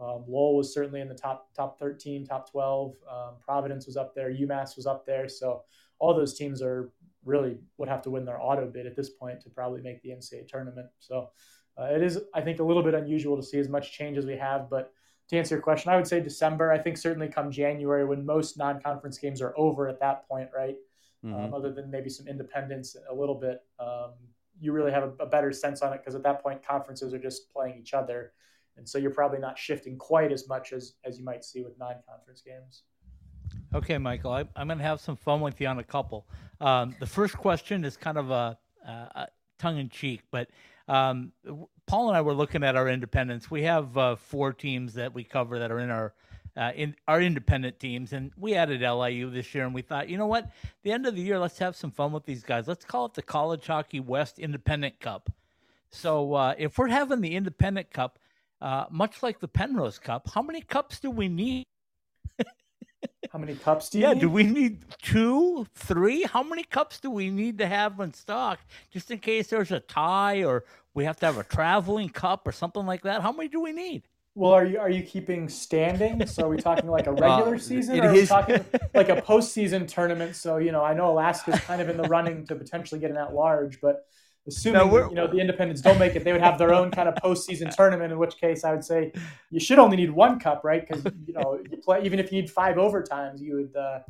um, 0.00 0.24
Lowell 0.28 0.56
was 0.56 0.72
certainly 0.72 1.00
in 1.00 1.08
the 1.08 1.14
top 1.14 1.48
top 1.54 1.78
13, 1.78 2.26
top 2.26 2.50
12. 2.50 2.94
Um, 3.10 3.34
Providence 3.40 3.86
was 3.86 3.96
up 3.96 4.14
there, 4.14 4.30
UMass 4.30 4.76
was 4.76 4.86
up 4.86 5.04
there, 5.06 5.28
so 5.28 5.62
all 5.98 6.14
those 6.14 6.34
teams 6.34 6.62
are 6.62 6.92
really 7.24 7.58
would 7.76 7.88
have 7.88 8.02
to 8.02 8.10
win 8.10 8.24
their 8.24 8.40
auto 8.40 8.66
bid 8.66 8.86
at 8.86 8.96
this 8.96 9.10
point 9.10 9.40
to 9.40 9.50
probably 9.50 9.80
make 9.82 10.00
the 10.02 10.10
NCAA 10.10 10.46
tournament. 10.46 10.86
So 10.98 11.30
uh, 11.78 11.84
it 11.86 12.02
is, 12.02 12.20
I 12.34 12.40
think, 12.40 12.60
a 12.60 12.64
little 12.64 12.82
bit 12.82 12.94
unusual 12.94 13.36
to 13.36 13.42
see 13.42 13.58
as 13.58 13.68
much 13.68 13.92
change 13.92 14.18
as 14.18 14.26
we 14.26 14.36
have, 14.36 14.70
but 14.70 14.92
to 15.28 15.36
answer 15.36 15.56
your 15.56 15.62
question, 15.62 15.92
I 15.92 15.96
would 15.96 16.06
say 16.06 16.20
December. 16.20 16.72
I 16.72 16.78
think 16.78 16.96
certainly 16.96 17.28
come 17.28 17.50
January 17.50 18.04
when 18.04 18.24
most 18.24 18.56
non-conference 18.56 19.18
games 19.18 19.42
are 19.42 19.54
over 19.56 19.88
at 19.88 20.00
that 20.00 20.26
point, 20.28 20.48
right? 20.54 20.76
Mm-hmm. 21.24 21.34
Um, 21.34 21.54
other 21.54 21.72
than 21.72 21.90
maybe 21.90 22.08
some 22.08 22.26
independents 22.26 22.96
a 23.10 23.14
little 23.14 23.34
bit, 23.34 23.62
um, 23.78 24.12
you 24.60 24.72
really 24.72 24.92
have 24.92 25.02
a, 25.02 25.12
a, 25.22 25.26
better 25.26 25.52
sense 25.52 25.82
on 25.82 25.92
it 25.92 25.98
because 25.98 26.14
at 26.14 26.22
that 26.22 26.42
point 26.42 26.66
conferences 26.66 27.12
are 27.12 27.18
just 27.18 27.52
playing 27.52 27.76
each 27.78 27.92
other, 27.92 28.32
and 28.76 28.88
so 28.88 28.98
you're 28.98 29.10
probably 29.10 29.38
not 29.38 29.58
shifting 29.58 29.96
quite 29.96 30.32
as 30.32 30.48
much 30.48 30.72
as 30.72 30.94
as 31.04 31.18
you 31.18 31.24
might 31.24 31.44
see 31.44 31.62
with 31.62 31.78
non-conference 31.78 32.42
games. 32.42 32.82
Okay, 33.74 33.98
Michael, 33.98 34.32
I, 34.32 34.40
am 34.56 34.68
going 34.68 34.78
to 34.78 34.84
have 34.84 35.00
some 35.00 35.16
fun 35.16 35.40
with 35.40 35.60
you 35.60 35.66
on 35.66 35.78
a 35.78 35.84
couple. 35.84 36.26
Um, 36.60 36.94
the 37.00 37.06
first 37.06 37.36
question 37.36 37.84
is 37.84 37.96
kind 37.96 38.16
of 38.16 38.30
a, 38.30 38.58
a 38.86 39.26
tongue 39.58 39.78
in 39.78 39.88
cheek, 39.88 40.22
but 40.30 40.48
um, 40.88 41.32
Paul 41.86 42.08
and 42.08 42.16
I 42.16 42.20
were 42.20 42.34
looking 42.34 42.64
at 42.64 42.76
our 42.76 42.88
independents. 42.88 43.50
We 43.50 43.62
have 43.62 43.96
uh, 43.96 44.16
four 44.16 44.52
teams 44.52 44.94
that 44.94 45.14
we 45.14 45.24
cover 45.24 45.58
that 45.58 45.70
are 45.70 45.78
in 45.78 45.90
our 45.90 46.14
uh, 46.56 46.72
in 46.74 46.96
our 47.06 47.22
independent 47.22 47.78
teams, 47.78 48.12
and 48.12 48.32
we 48.36 48.54
added 48.54 48.80
LIU 48.80 49.30
this 49.30 49.54
year. 49.54 49.64
And 49.64 49.72
we 49.72 49.82
thought, 49.82 50.08
you 50.08 50.18
know 50.18 50.26
what? 50.26 50.50
The 50.82 50.90
end 50.90 51.06
of 51.06 51.14
the 51.14 51.22
year, 51.22 51.38
let's 51.38 51.58
have 51.58 51.76
some 51.76 51.92
fun 51.92 52.10
with 52.10 52.24
these 52.24 52.42
guys. 52.42 52.66
Let's 52.66 52.84
call 52.84 53.06
it 53.06 53.14
the 53.14 53.22
College 53.22 53.66
Hockey 53.66 54.00
West 54.00 54.40
Independent 54.40 54.98
Cup. 54.98 55.30
So 55.90 56.34
uh, 56.34 56.54
if 56.58 56.76
we're 56.76 56.88
having 56.88 57.20
the 57.20 57.36
Independent 57.36 57.92
Cup, 57.92 58.18
uh, 58.60 58.86
much 58.90 59.22
like 59.22 59.38
the 59.38 59.46
Penrose 59.46 60.00
Cup, 60.00 60.30
how 60.34 60.42
many 60.42 60.60
cups 60.60 60.98
do 60.98 61.10
we 61.10 61.28
need? 61.28 61.64
How 63.32 63.38
many 63.38 63.54
cups 63.54 63.90
do 63.90 63.98
you 63.98 64.04
yeah, 64.04 64.14
need? 64.14 64.20
do 64.20 64.30
we 64.30 64.42
need 64.42 64.84
two, 65.02 65.66
three? 65.74 66.22
How 66.22 66.42
many 66.42 66.62
cups 66.62 66.98
do 67.00 67.10
we 67.10 67.30
need 67.30 67.58
to 67.58 67.66
have 67.66 68.00
in 68.00 68.14
stock 68.14 68.58
just 68.90 69.10
in 69.10 69.18
case 69.18 69.48
there's 69.48 69.70
a 69.70 69.80
tie 69.80 70.44
or 70.44 70.64
we 70.94 71.04
have 71.04 71.18
to 71.20 71.26
have 71.26 71.38
a 71.38 71.44
traveling 71.44 72.08
cup 72.08 72.46
or 72.46 72.52
something 72.52 72.86
like 72.86 73.02
that? 73.02 73.22
How 73.22 73.32
many 73.32 73.48
do 73.48 73.60
we 73.60 73.72
need? 73.72 74.04
Well, 74.34 74.52
are 74.52 74.64
you 74.64 74.78
are 74.78 74.90
you 74.90 75.02
keeping 75.02 75.48
standing? 75.48 76.24
So 76.26 76.46
are 76.46 76.48
we 76.48 76.58
talking 76.58 76.88
like 76.88 77.06
a 77.06 77.12
regular 77.26 77.56
uh, 77.56 77.58
season, 77.58 78.00
or 78.00 78.08
are 78.08 78.12
we 78.12 78.24
talking 78.24 78.64
like 78.94 79.08
a 79.08 79.20
postseason 79.20 79.88
tournament? 79.88 80.36
So 80.36 80.58
you 80.58 80.70
know, 80.70 80.84
I 80.84 80.94
know 80.94 81.10
Alaska's 81.10 81.58
kind 81.60 81.82
of 81.82 81.88
in 81.88 81.96
the 81.96 82.08
running 82.08 82.46
to 82.46 82.54
potentially 82.54 83.00
get 83.00 83.10
an 83.10 83.16
at 83.16 83.34
large, 83.34 83.80
but 83.80 84.06
assuming 84.48 84.90
no, 84.90 85.08
you 85.08 85.14
know 85.14 85.26
the 85.26 85.38
independents 85.38 85.80
don't 85.80 85.98
make 85.98 86.16
it, 86.16 86.24
they 86.24 86.32
would 86.32 86.40
have 86.40 86.58
their 86.58 86.72
own 86.72 86.90
kind 86.90 87.08
of 87.08 87.14
postseason 87.16 87.70
tournament. 87.76 88.12
In 88.12 88.18
which 88.18 88.36
case, 88.38 88.64
I 88.64 88.72
would 88.72 88.84
say 88.84 89.12
you 89.50 89.60
should 89.60 89.78
only 89.78 89.96
need 89.96 90.10
one 90.10 90.40
cup, 90.40 90.62
right? 90.64 90.86
Because 90.86 91.04
you 91.26 91.34
know 91.34 91.60
you 91.70 91.76
play 91.78 92.02
even 92.02 92.18
if 92.18 92.32
you 92.32 92.40
need 92.40 92.50
five 92.50 92.76
overtimes, 92.76 93.40
you 93.40 93.56
would 93.56 93.76
uh, 93.76 94.00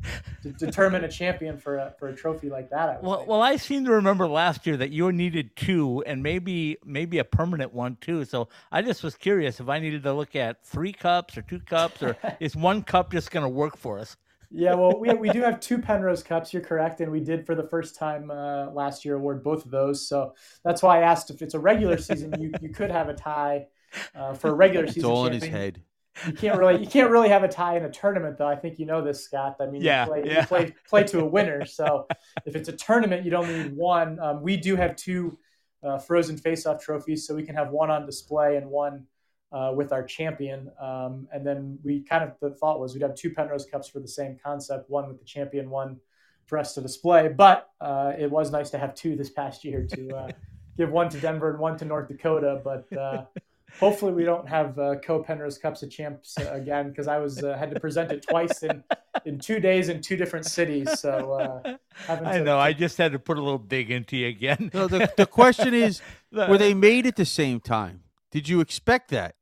d- 0.41 0.53
determine 0.57 1.03
a 1.03 1.09
champion 1.09 1.57
for 1.57 1.77
a, 1.77 1.93
for 1.99 2.07
a 2.07 2.15
trophy 2.15 2.49
like 2.49 2.69
that. 2.69 3.03
well, 3.03 3.25
well, 3.27 3.41
I 3.41 3.57
seem 3.57 3.85
to 3.85 3.91
remember 3.91 4.27
last 4.27 4.65
year 4.65 4.77
that 4.77 4.91
you 4.91 5.11
needed 5.11 5.55
two, 5.55 6.03
and 6.07 6.23
maybe 6.23 6.77
maybe 6.85 7.19
a 7.19 7.23
permanent 7.23 7.73
one 7.73 7.97
too. 8.01 8.25
So 8.25 8.49
I 8.71 8.81
just 8.81 9.03
was 9.03 9.15
curious 9.15 9.59
if 9.59 9.69
I 9.69 9.79
needed 9.79 10.03
to 10.03 10.13
look 10.13 10.35
at 10.35 10.65
three 10.65 10.93
cups 10.93 11.37
or 11.37 11.41
two 11.41 11.59
cups, 11.59 12.01
or 12.01 12.17
is 12.39 12.55
one 12.55 12.83
cup 12.83 13.11
just 13.11 13.31
going 13.31 13.43
to 13.43 13.49
work 13.49 13.77
for 13.77 13.99
us? 13.99 14.17
Yeah, 14.51 14.73
well, 14.73 14.99
we, 14.99 15.13
we 15.13 15.29
do 15.29 15.41
have 15.41 15.59
two 15.59 15.77
Penrose 15.77 16.23
Cups. 16.23 16.53
You're 16.53 16.63
correct, 16.63 17.01
and 17.01 17.11
we 17.11 17.19
did 17.19 17.45
for 17.45 17.53
the 17.53 17.67
first 17.67 17.95
time 17.95 18.31
uh, 18.31 18.71
last 18.71 19.05
year 19.05 19.15
award 19.15 19.43
both 19.43 19.63
of 19.65 19.71
those. 19.71 20.07
So 20.07 20.33
that's 20.63 20.81
why 20.81 20.99
I 20.99 21.03
asked 21.03 21.29
if 21.29 21.41
it's 21.41 21.53
a 21.53 21.59
regular 21.59 21.97
season, 21.99 22.33
you, 22.39 22.51
you 22.61 22.69
could 22.69 22.89
have 22.89 23.09
a 23.09 23.13
tie 23.13 23.67
uh, 24.15 24.33
for 24.33 24.49
a 24.49 24.53
regular 24.53 24.87
season. 24.87 25.01
It's 25.01 25.05
all 25.05 25.27
in 25.27 25.33
his 25.33 25.45
head. 25.45 25.83
You 26.25 26.33
can't 26.33 26.57
really 26.57 26.81
you 26.81 26.87
can't 26.87 27.11
really 27.11 27.29
have 27.29 27.43
a 27.43 27.47
tie 27.47 27.77
in 27.77 27.85
a 27.85 27.91
tournament 27.91 28.37
though. 28.37 28.47
I 28.47 28.55
think 28.55 28.79
you 28.79 28.85
know 28.85 29.01
this, 29.01 29.23
Scott. 29.23 29.55
I 29.61 29.67
mean, 29.67 29.81
yeah, 29.81 30.03
you 30.03 30.11
play, 30.11 30.23
yeah. 30.25 30.41
You 30.41 30.47
play 30.47 30.75
play 30.89 31.03
to 31.05 31.19
a 31.19 31.25
winner. 31.25 31.65
So 31.65 32.07
if 32.45 32.55
it's 32.55 32.67
a 32.67 32.73
tournament, 32.73 33.23
you 33.23 33.31
don't 33.31 33.47
need 33.47 33.75
one. 33.77 34.19
Um, 34.19 34.41
we 34.41 34.57
do 34.57 34.75
have 34.75 34.95
two 34.95 35.37
uh, 35.81 35.97
frozen 35.99 36.35
face-off 36.35 36.83
trophies, 36.83 37.25
so 37.25 37.35
we 37.35 37.43
can 37.43 37.55
have 37.55 37.69
one 37.69 37.89
on 37.89 38.05
display 38.05 38.57
and 38.57 38.69
one 38.69 39.05
uh, 39.51 39.71
with 39.75 39.91
our 39.91 40.03
champion. 40.03 40.71
Um, 40.79 41.27
and 41.31 41.45
then 41.45 41.79
we 41.83 42.01
kind 42.01 42.23
of, 42.23 42.33
the 42.39 42.55
thought 42.55 42.79
was 42.79 42.93
we'd 42.93 43.01
have 43.01 43.15
two 43.15 43.31
Penrose 43.31 43.65
Cups 43.65 43.87
for 43.87 43.99
the 43.99 44.07
same 44.07 44.37
concept, 44.43 44.89
one 44.89 45.07
with 45.07 45.19
the 45.19 45.25
champion, 45.25 45.69
one 45.69 45.97
for 46.45 46.57
us 46.57 46.73
to 46.75 46.81
display. 46.81 47.29
But 47.29 47.69
uh, 47.81 48.13
it 48.17 48.29
was 48.29 48.51
nice 48.51 48.69
to 48.71 48.77
have 48.77 48.95
two 48.95 49.15
this 49.15 49.29
past 49.29 49.63
year 49.63 49.85
to 49.91 50.15
uh, 50.15 50.31
give 50.77 50.91
one 50.91 51.09
to 51.09 51.19
Denver 51.19 51.49
and 51.49 51.59
one 51.59 51.77
to 51.77 51.85
North 51.85 52.07
Dakota. 52.07 52.61
But 52.63 52.95
uh, 52.95 53.25
hopefully 53.79 54.13
we 54.13 54.23
don't 54.23 54.47
have 54.47 54.77
uh, 54.77 54.95
co 55.03 55.23
Penrose 55.23 55.57
Cups 55.57 55.81
of 55.81 55.89
Champs 55.89 56.37
uh, 56.39 56.51
again 56.51 56.89
because 56.89 57.07
I 57.07 57.17
was 57.17 57.39
had 57.39 57.71
to 57.71 57.79
present 57.79 58.11
it 58.11 58.25
twice 58.27 58.61
in, 58.61 58.83
in 59.25 59.39
two 59.39 59.59
days 59.59 59.89
in 59.89 60.01
two 60.01 60.15
different 60.15 60.45
cities. 60.45 60.99
So 60.99 61.61
I 62.07 62.39
know 62.39 62.43
to, 62.43 62.51
I 62.53 62.73
just 62.73 62.99
had 62.99 63.13
to 63.13 63.19
put 63.19 63.37
a 63.37 63.41
little 63.41 63.57
dig 63.57 63.89
into 63.89 64.17
you 64.17 64.27
again. 64.27 64.69
no, 64.75 64.87
the, 64.87 65.11
the 65.17 65.25
question 65.25 65.73
is, 65.73 66.01
were 66.31 66.57
they 66.57 66.75
made 66.75 67.07
at 67.07 67.15
the 67.15 67.25
same 67.25 67.59
time? 67.59 68.03
Did 68.31 68.47
you 68.47 68.59
expect 68.61 69.09
that? 69.09 69.35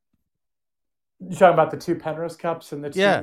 You 1.19 1.35
talking 1.35 1.53
about 1.53 1.71
the 1.71 1.77
two 1.77 1.95
Penrose 1.95 2.35
Cups 2.35 2.71
and 2.71 2.83
the 2.83 2.89
two? 2.89 2.99
Yeah. 2.99 3.21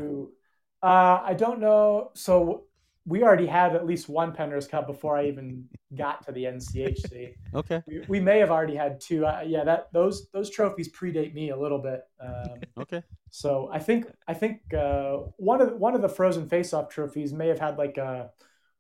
Uh, 0.83 1.23
I 1.25 1.35
don't 1.35 1.61
know. 1.61 2.11
So 2.15 2.65
we 3.07 3.23
already 3.23 3.47
had 3.47 3.77
at 3.77 3.87
least 3.87 4.09
one 4.09 4.33
Penrose 4.33 4.67
Cup 4.67 4.87
before 4.87 5.17
I 5.17 5.27
even 5.27 5.69
got 5.95 6.25
to 6.27 6.33
the 6.33 6.45
NCHC. 6.45 7.35
okay. 7.55 7.83
We, 7.87 8.05
we, 8.09 8.21
may 8.21 8.39
have 8.39 8.51
already 8.51 8.75
had 8.75 9.01
two. 9.01 9.27
Uh, 9.27 9.45
yeah, 9.47 9.65
that 9.65 9.93
those 9.93 10.29
those 10.31 10.51
trophies 10.51 10.91
predate 10.91 11.35
me 11.35 11.51
a 11.51 11.57
little 11.57 11.79
bit. 11.79 12.03
Um, 12.21 12.61
okay. 12.79 13.03
So 13.31 13.69
I 13.73 13.79
think 13.79 14.07
I 14.27 14.35
think 14.35 14.61
uh, 14.75 15.19
one 15.37 15.61
of 15.61 15.71
the, 15.71 15.77
one 15.77 15.95
of 15.95 16.03
the 16.03 16.09
Frozen 16.09 16.49
Faceoff 16.49 16.91
trophies 16.91 17.33
may 17.33 17.49
have 17.49 17.59
had 17.59 17.77
like 17.77 17.99
a 17.99 18.31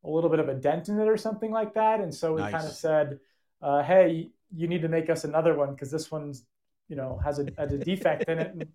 a 0.05 0.09
little 0.09 0.31
bit 0.31 0.38
of 0.38 0.48
a 0.48 0.55
dent 0.55 0.88
in 0.88 0.98
it 0.98 1.09
or 1.09 1.16
something 1.16 1.50
like 1.50 1.74
that, 1.74 2.00
and 2.00 2.14
so 2.14 2.35
we 2.35 2.40
nice. 2.42 2.53
kind 2.53 2.66
of 2.66 2.72
said, 2.72 3.20
uh, 3.62 3.83
"Hey, 3.83 4.31
you 4.55 4.68
need 4.68 4.83
to 4.83 4.88
make 4.88 5.11
us 5.11 5.24
another 5.24 5.55
one 5.55 5.70
because 5.70 5.90
this 5.90 6.11
one's 6.11 6.44
you 6.88 6.97
know 6.97 7.18
has 7.25 7.38
a, 7.38 7.47
has 7.57 7.73
a 7.73 7.79
defect 7.79 8.29
in 8.29 8.38
it 8.38 8.51
and, 8.53 8.66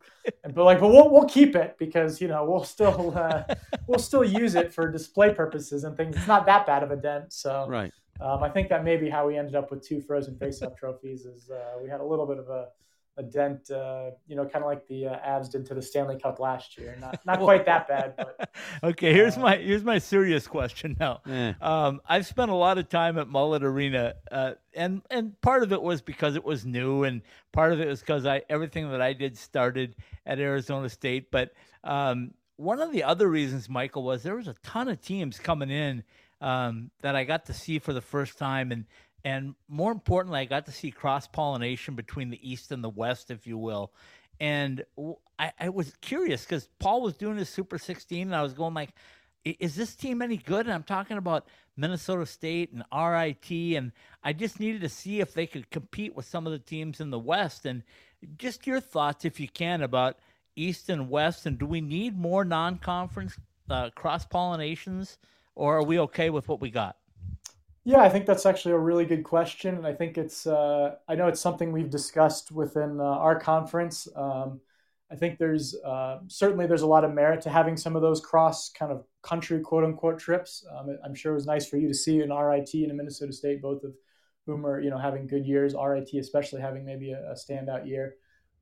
and 0.43 0.55
but 0.55 0.63
like 0.63 0.79
but 0.79 0.87
we'll, 0.87 1.09
we'll 1.09 1.27
keep 1.27 1.55
it 1.55 1.75
because 1.77 2.19
you 2.19 2.27
know 2.27 2.43
we'll 2.43 2.63
still 2.63 3.13
uh, 3.15 3.43
we'll 3.87 3.99
still 3.99 4.23
use 4.23 4.55
it 4.55 4.73
for 4.73 4.91
display 4.91 5.33
purposes 5.33 5.83
and 5.83 5.95
things. 5.95 6.15
It's 6.15 6.27
not 6.27 6.45
that 6.47 6.65
bad 6.65 6.83
of 6.83 6.91
a 6.91 6.95
dent. 6.95 7.31
So 7.33 7.67
right. 7.69 7.91
um, 8.19 8.43
i 8.43 8.49
think 8.49 8.69
that 8.69 8.83
may 8.83 8.97
be 8.97 9.09
how 9.09 9.27
we 9.27 9.37
ended 9.37 9.55
up 9.55 9.71
with 9.71 9.85
two 9.85 10.01
frozen 10.01 10.37
face-off 10.37 10.75
trophies 10.75 11.25
is 11.25 11.49
uh, 11.49 11.77
we 11.81 11.89
had 11.89 12.01
a 12.01 12.05
little 12.05 12.25
bit 12.25 12.39
of 12.39 12.49
a 12.49 12.67
a 13.19 13.23
dent, 13.23 13.69
uh, 13.69 14.11
you 14.27 14.35
know, 14.35 14.45
kind 14.45 14.63
of 14.63 14.67
like 14.67 14.87
the 14.87 15.07
uh, 15.07 15.19
Avs 15.19 15.51
did 15.51 15.65
to 15.65 15.73
the 15.73 15.81
Stanley 15.81 16.17
Cup 16.17 16.39
last 16.39 16.77
year. 16.77 16.97
Not 16.99 17.19
not 17.25 17.39
quite 17.39 17.65
that 17.65 17.87
bad, 17.87 18.15
but 18.15 18.49
okay. 18.83 19.13
Here's 19.13 19.37
uh, 19.37 19.41
my 19.41 19.57
here's 19.57 19.83
my 19.83 19.97
serious 19.99 20.47
question 20.47 20.95
now. 20.99 21.19
Eh. 21.29 21.53
Um, 21.61 21.99
I've 22.07 22.25
spent 22.25 22.49
a 22.49 22.55
lot 22.55 22.77
of 22.77 22.87
time 22.87 23.19
at 23.19 23.27
Mullet 23.27 23.61
Arena, 23.61 24.13
uh, 24.31 24.53
and 24.73 25.01
and 25.11 25.39
part 25.41 25.63
of 25.63 25.73
it 25.73 25.81
was 25.81 26.01
because 26.01 26.37
it 26.37 26.45
was 26.45 26.65
new, 26.65 27.03
and 27.03 27.21
part 27.51 27.73
of 27.73 27.81
it 27.81 27.87
was 27.87 27.99
because 27.99 28.25
I 28.25 28.41
everything 28.49 28.89
that 28.91 29.01
I 29.01 29.11
did 29.11 29.37
started 29.37 29.95
at 30.25 30.39
Arizona 30.39 30.87
State. 30.87 31.29
But 31.29 31.51
um, 31.83 32.33
one 32.55 32.79
of 32.79 32.93
the 32.93 33.03
other 33.03 33.27
reasons, 33.27 33.67
Michael, 33.67 34.03
was 34.03 34.23
there 34.23 34.37
was 34.37 34.47
a 34.47 34.55
ton 34.63 34.87
of 34.87 35.01
teams 35.01 35.39
coming 35.39 35.69
in 35.69 36.03
um, 36.39 36.89
that 37.01 37.17
I 37.17 37.25
got 37.25 37.47
to 37.47 37.53
see 37.53 37.79
for 37.79 37.91
the 37.91 38.01
first 38.01 38.37
time, 38.37 38.71
and 38.71 38.85
and 39.23 39.55
more 39.67 39.91
importantly, 39.91 40.39
I 40.39 40.45
got 40.45 40.65
to 40.67 40.71
see 40.71 40.91
cross 40.91 41.27
pollination 41.27 41.95
between 41.95 42.29
the 42.29 42.49
East 42.49 42.71
and 42.71 42.83
the 42.83 42.89
West, 42.89 43.31
if 43.31 43.45
you 43.45 43.57
will. 43.57 43.91
And 44.39 44.83
I, 45.37 45.51
I 45.59 45.69
was 45.69 45.93
curious 46.01 46.43
because 46.45 46.69
Paul 46.79 47.01
was 47.01 47.15
doing 47.15 47.37
his 47.37 47.49
Super 47.49 47.77
16, 47.77 48.27
and 48.27 48.35
I 48.35 48.41
was 48.41 48.53
going 48.53 48.73
like, 48.73 48.91
"Is 49.43 49.75
this 49.75 49.95
team 49.95 50.21
any 50.21 50.37
good?" 50.37 50.65
And 50.65 50.73
I'm 50.73 50.83
talking 50.83 51.17
about 51.17 51.47
Minnesota 51.75 52.25
State 52.25 52.71
and 52.71 52.83
RIT, 52.93 53.51
and 53.77 53.91
I 54.23 54.31
just 54.31 54.59
needed 54.59 54.81
to 54.81 54.89
see 54.89 55.19
if 55.19 55.33
they 55.33 55.47
could 55.47 55.69
compete 55.69 56.15
with 56.15 56.25
some 56.25 56.45
of 56.45 56.53
the 56.53 56.59
teams 56.59 57.01
in 57.01 57.09
the 57.09 57.19
West. 57.19 57.65
And 57.65 57.83
just 58.37 58.65
your 58.65 58.79
thoughts, 58.79 59.25
if 59.25 59.39
you 59.39 59.49
can, 59.49 59.81
about 59.81 60.17
East 60.55 60.89
and 60.89 61.09
West, 61.09 61.45
and 61.45 61.57
do 61.57 61.65
we 61.65 61.81
need 61.81 62.17
more 62.17 62.45
non-conference 62.45 63.37
uh, 63.69 63.89
cross 63.91 64.25
pollinations, 64.25 65.17
or 65.55 65.77
are 65.77 65.83
we 65.83 65.99
okay 65.99 66.29
with 66.29 66.47
what 66.47 66.61
we 66.61 66.69
got? 66.69 66.97
Yeah, 67.89 68.01
I 68.01 68.09
think 68.09 68.27
that's 68.27 68.45
actually 68.45 68.73
a 68.75 68.77
really 68.77 69.03
good 69.03 69.23
question, 69.23 69.75
and 69.75 69.87
I 69.87 69.95
think 69.95 70.19
it's 70.19 70.45
uh, 70.45 70.97
I 71.07 71.15
know 71.15 71.27
it's 71.27 71.41
something 71.41 71.71
we've 71.71 71.89
discussed 71.89 72.51
within 72.51 72.99
uh, 72.99 73.03
our 73.03 73.39
conference. 73.39 74.07
Um, 74.15 74.61
I 75.11 75.15
think 75.15 75.39
there's 75.39 75.75
uh, 75.83 76.19
certainly 76.27 76.67
there's 76.67 76.83
a 76.83 76.87
lot 76.87 77.03
of 77.03 77.15
merit 77.15 77.41
to 77.41 77.49
having 77.49 77.75
some 77.77 77.95
of 77.95 78.03
those 78.03 78.21
cross 78.21 78.69
kind 78.69 78.91
of 78.91 79.05
country 79.23 79.59
quote 79.61 79.83
unquote 79.83 80.19
trips. 80.19 80.63
Um, 80.71 80.99
I'm 81.03 81.15
sure 81.15 81.31
it 81.31 81.35
was 81.35 81.47
nice 81.47 81.67
for 81.67 81.77
you 81.77 81.87
to 81.87 81.93
see 81.95 82.21
an 82.21 82.31
RIT 82.31 82.69
and 82.75 82.91
a 82.91 82.93
Minnesota 82.93 83.33
State, 83.33 83.59
both 83.59 83.83
of 83.83 83.95
whom 84.45 84.67
are 84.67 84.79
you 84.79 84.91
know 84.91 84.99
having 84.99 85.25
good 85.25 85.47
years. 85.47 85.73
RIT 85.73 86.11
especially 86.13 86.61
having 86.61 86.85
maybe 86.85 87.13
a, 87.13 87.31
a 87.31 87.33
standout 87.33 87.87
year. 87.87 88.17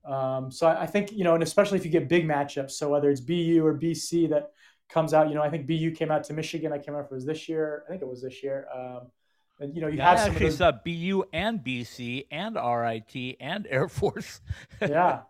Um, 0.06 0.50
so 0.50 0.68
I, 0.68 0.84
I, 0.84 0.86
think 0.86 1.12
you 1.12 1.26
know, 1.26 1.34
and 1.34 1.44
especially 1.44 1.78
if 1.78 1.84
you 1.84 1.92
get 1.92 2.08
big 2.08 2.26
matchups. 2.26 2.72
So 2.72 2.88
whether 2.88 3.10
it's 3.10 3.20
BU 3.20 3.62
or 3.62 3.78
BC 3.78 4.30
that 4.30 4.52
comes 4.88 5.14
out, 5.14 5.28
you 5.28 5.36
know, 5.36 5.44
I 5.44 5.50
think 5.50 5.68
BU 5.68 5.92
came 5.92 6.12
out 6.12 6.24
to 6.24 6.34
Michigan. 6.34 6.72
I 6.72 6.78
can't 6.78 6.88
remember 6.88 7.08
if 7.08 7.12
it 7.12 7.16
was 7.16 7.26
this 7.26 7.50
year. 7.50 7.84
I 7.88 7.90
think 7.90 8.02
it 8.02 8.08
was 8.08 8.22
this 8.22 8.42
year. 8.42 8.68
Um, 8.74 9.12
and 9.60 9.76
you 9.76 9.82
know, 9.82 9.88
you 9.88 9.98
yeah, 9.98 10.10
have 10.10 10.20
I 10.20 10.32
actually 10.32 10.50
those... 10.50 10.58
saw 10.58 10.72
BU 10.72 11.24
and 11.34 11.64
BC 11.64 12.28
and 12.32 12.56
RIT 12.56 13.38
and 13.40 13.68
Air 13.70 13.88
Force. 13.88 14.42
yeah. 14.82 15.22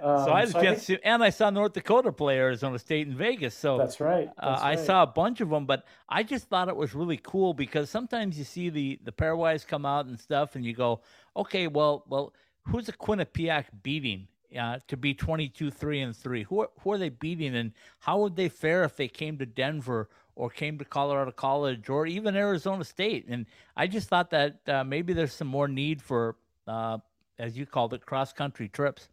Um, 0.00 0.24
so 0.24 0.32
I 0.32 0.40
had 0.40 0.50
so 0.50 0.58
a 0.58 0.62
chance 0.62 0.86
think... 0.86 1.00
to, 1.00 1.06
and 1.06 1.24
I 1.24 1.30
saw 1.30 1.50
North 1.50 1.72
Dakota 1.72 2.12
play 2.12 2.38
Arizona 2.38 2.78
State 2.78 3.08
in 3.08 3.16
Vegas. 3.16 3.54
So 3.54 3.78
that's 3.78 4.00
right. 4.00 4.30
That's 4.36 4.60
uh, 4.60 4.64
right. 4.64 4.78
I 4.78 4.84
saw 4.84 5.02
a 5.02 5.06
bunch 5.06 5.40
of 5.40 5.50
them, 5.50 5.66
but 5.66 5.84
I 6.08 6.22
just 6.22 6.48
thought 6.48 6.68
it 6.68 6.76
was 6.76 6.94
really 6.94 7.18
cool 7.22 7.54
because 7.54 7.90
sometimes 7.90 8.38
you 8.38 8.44
see 8.44 8.70
the 8.70 9.00
the 9.02 9.12
pairwise 9.12 9.66
come 9.66 9.84
out 9.84 10.06
and 10.06 10.18
stuff, 10.18 10.54
and 10.54 10.64
you 10.64 10.74
go, 10.74 11.00
okay, 11.36 11.66
well, 11.66 12.04
well, 12.08 12.32
who's 12.66 12.88
a 12.88 12.92
Quinnipiac 12.92 13.66
beating? 13.82 14.28
Uh, 14.56 14.78
to 14.86 14.96
be 14.96 15.12
22 15.12 15.68
3 15.68 16.00
and 16.00 16.14
3 16.14 16.44
who 16.44 16.60
are, 16.60 16.68
who 16.78 16.92
are 16.92 16.98
they 16.98 17.08
beating 17.08 17.56
and 17.56 17.72
how 17.98 18.20
would 18.20 18.36
they 18.36 18.48
fare 18.48 18.84
if 18.84 18.94
they 18.94 19.08
came 19.08 19.36
to 19.36 19.44
denver 19.44 20.08
or 20.36 20.50
came 20.50 20.78
to 20.78 20.84
colorado 20.84 21.30
college 21.30 21.88
or 21.88 22.06
even 22.06 22.36
arizona 22.36 22.84
state 22.84 23.26
and 23.28 23.46
i 23.76 23.86
just 23.86 24.08
thought 24.08 24.30
that 24.30 24.58
uh, 24.68 24.84
maybe 24.84 25.12
there's 25.12 25.32
some 25.32 25.48
more 25.48 25.68
need 25.68 26.00
for 26.00 26.36
uh, 26.66 26.98
as 27.38 27.56
you 27.56 27.66
called 27.66 27.94
it 27.94 28.04
cross 28.04 28.32
country 28.32 28.68
trips 28.68 29.08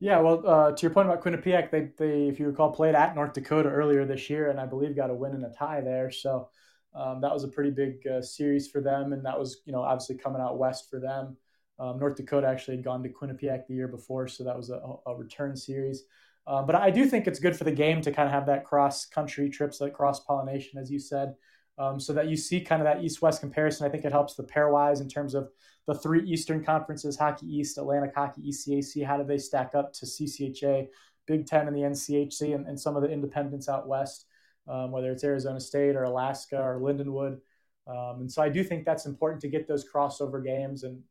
yeah, 0.00 0.18
well, 0.18 0.46
uh, 0.46 0.72
to 0.72 0.82
your 0.82 0.90
point 0.92 1.08
about 1.08 1.22
Quinnipiac, 1.22 1.70
they, 1.70 1.90
they, 1.98 2.28
if 2.28 2.40
you 2.40 2.46
recall, 2.46 2.72
played 2.72 2.94
at 2.94 3.14
North 3.14 3.34
Dakota 3.34 3.68
earlier 3.68 4.06
this 4.06 4.30
year, 4.30 4.48
and 4.48 4.58
I 4.58 4.64
believe 4.64 4.96
got 4.96 5.10
a 5.10 5.14
win 5.14 5.34
and 5.34 5.44
a 5.44 5.50
tie 5.50 5.82
there. 5.82 6.10
So 6.10 6.48
um, 6.94 7.20
that 7.20 7.32
was 7.32 7.44
a 7.44 7.48
pretty 7.48 7.70
big 7.70 8.06
uh, 8.06 8.22
series 8.22 8.66
for 8.68 8.80
them, 8.80 9.12
and 9.12 9.24
that 9.26 9.38
was, 9.38 9.60
you 9.66 9.72
know, 9.72 9.82
obviously 9.82 10.16
coming 10.16 10.40
out 10.40 10.58
west 10.58 10.88
for 10.88 11.00
them. 11.00 11.36
Um, 11.78 11.98
North 11.98 12.16
Dakota 12.16 12.46
actually 12.46 12.76
had 12.76 12.84
gone 12.84 13.02
to 13.02 13.10
Quinnipiac 13.10 13.66
the 13.66 13.74
year 13.74 13.88
before, 13.88 14.26
so 14.26 14.42
that 14.44 14.56
was 14.56 14.70
a, 14.70 14.80
a 15.06 15.14
return 15.14 15.54
series. 15.54 16.04
Uh, 16.46 16.62
but 16.62 16.74
I 16.74 16.90
do 16.90 17.06
think 17.06 17.26
it's 17.26 17.38
good 17.38 17.56
for 17.56 17.64
the 17.64 17.72
game 17.72 18.00
to 18.02 18.12
kind 18.12 18.26
of 18.26 18.32
have 18.32 18.46
that 18.46 18.64
cross 18.64 19.06
country 19.06 19.48
trips, 19.50 19.78
that 19.78 19.94
cross 19.94 20.20
pollination, 20.20 20.78
as 20.78 20.90
you 20.90 20.98
said, 20.98 21.34
um, 21.78 22.00
so 22.00 22.12
that 22.12 22.28
you 22.28 22.36
see 22.36 22.60
kind 22.60 22.82
of 22.82 22.86
that 22.86 23.04
east 23.04 23.22
west 23.22 23.40
comparison. 23.40 23.86
I 23.86 23.90
think 23.90 24.04
it 24.04 24.12
helps 24.12 24.34
the 24.34 24.44
pairwise 24.44 25.00
in 25.00 25.08
terms 25.08 25.34
of 25.34 25.48
the 25.86 25.94
three 25.94 26.22
Eastern 26.24 26.62
conferences, 26.64 27.16
Hockey 27.16 27.46
East, 27.46 27.78
Atlantic 27.78 28.14
Hockey, 28.14 28.42
ECAC, 28.42 29.04
how 29.04 29.16
do 29.16 29.24
they 29.24 29.38
stack 29.38 29.74
up 29.74 29.92
to 29.94 30.06
CCHA, 30.06 30.88
Big 31.26 31.46
Ten, 31.46 31.66
and 31.66 31.76
the 31.76 31.80
NCHC, 31.80 32.54
and, 32.54 32.66
and 32.66 32.78
some 32.78 32.96
of 32.96 33.02
the 33.02 33.10
independents 33.10 33.68
out 33.68 33.88
west, 33.88 34.26
um, 34.68 34.92
whether 34.92 35.10
it's 35.10 35.24
Arizona 35.24 35.60
State 35.60 35.96
or 35.96 36.04
Alaska 36.04 36.60
or 36.60 36.80
Lindenwood. 36.80 37.38
Um, 37.86 38.20
and 38.20 38.30
so 38.30 38.42
I 38.42 38.48
do 38.48 38.62
think 38.62 38.84
that's 38.84 39.06
important 39.06 39.40
to 39.42 39.48
get 39.48 39.66
those 39.66 39.88
crossover 39.88 40.44
games. 40.44 40.84
And, 40.84 41.02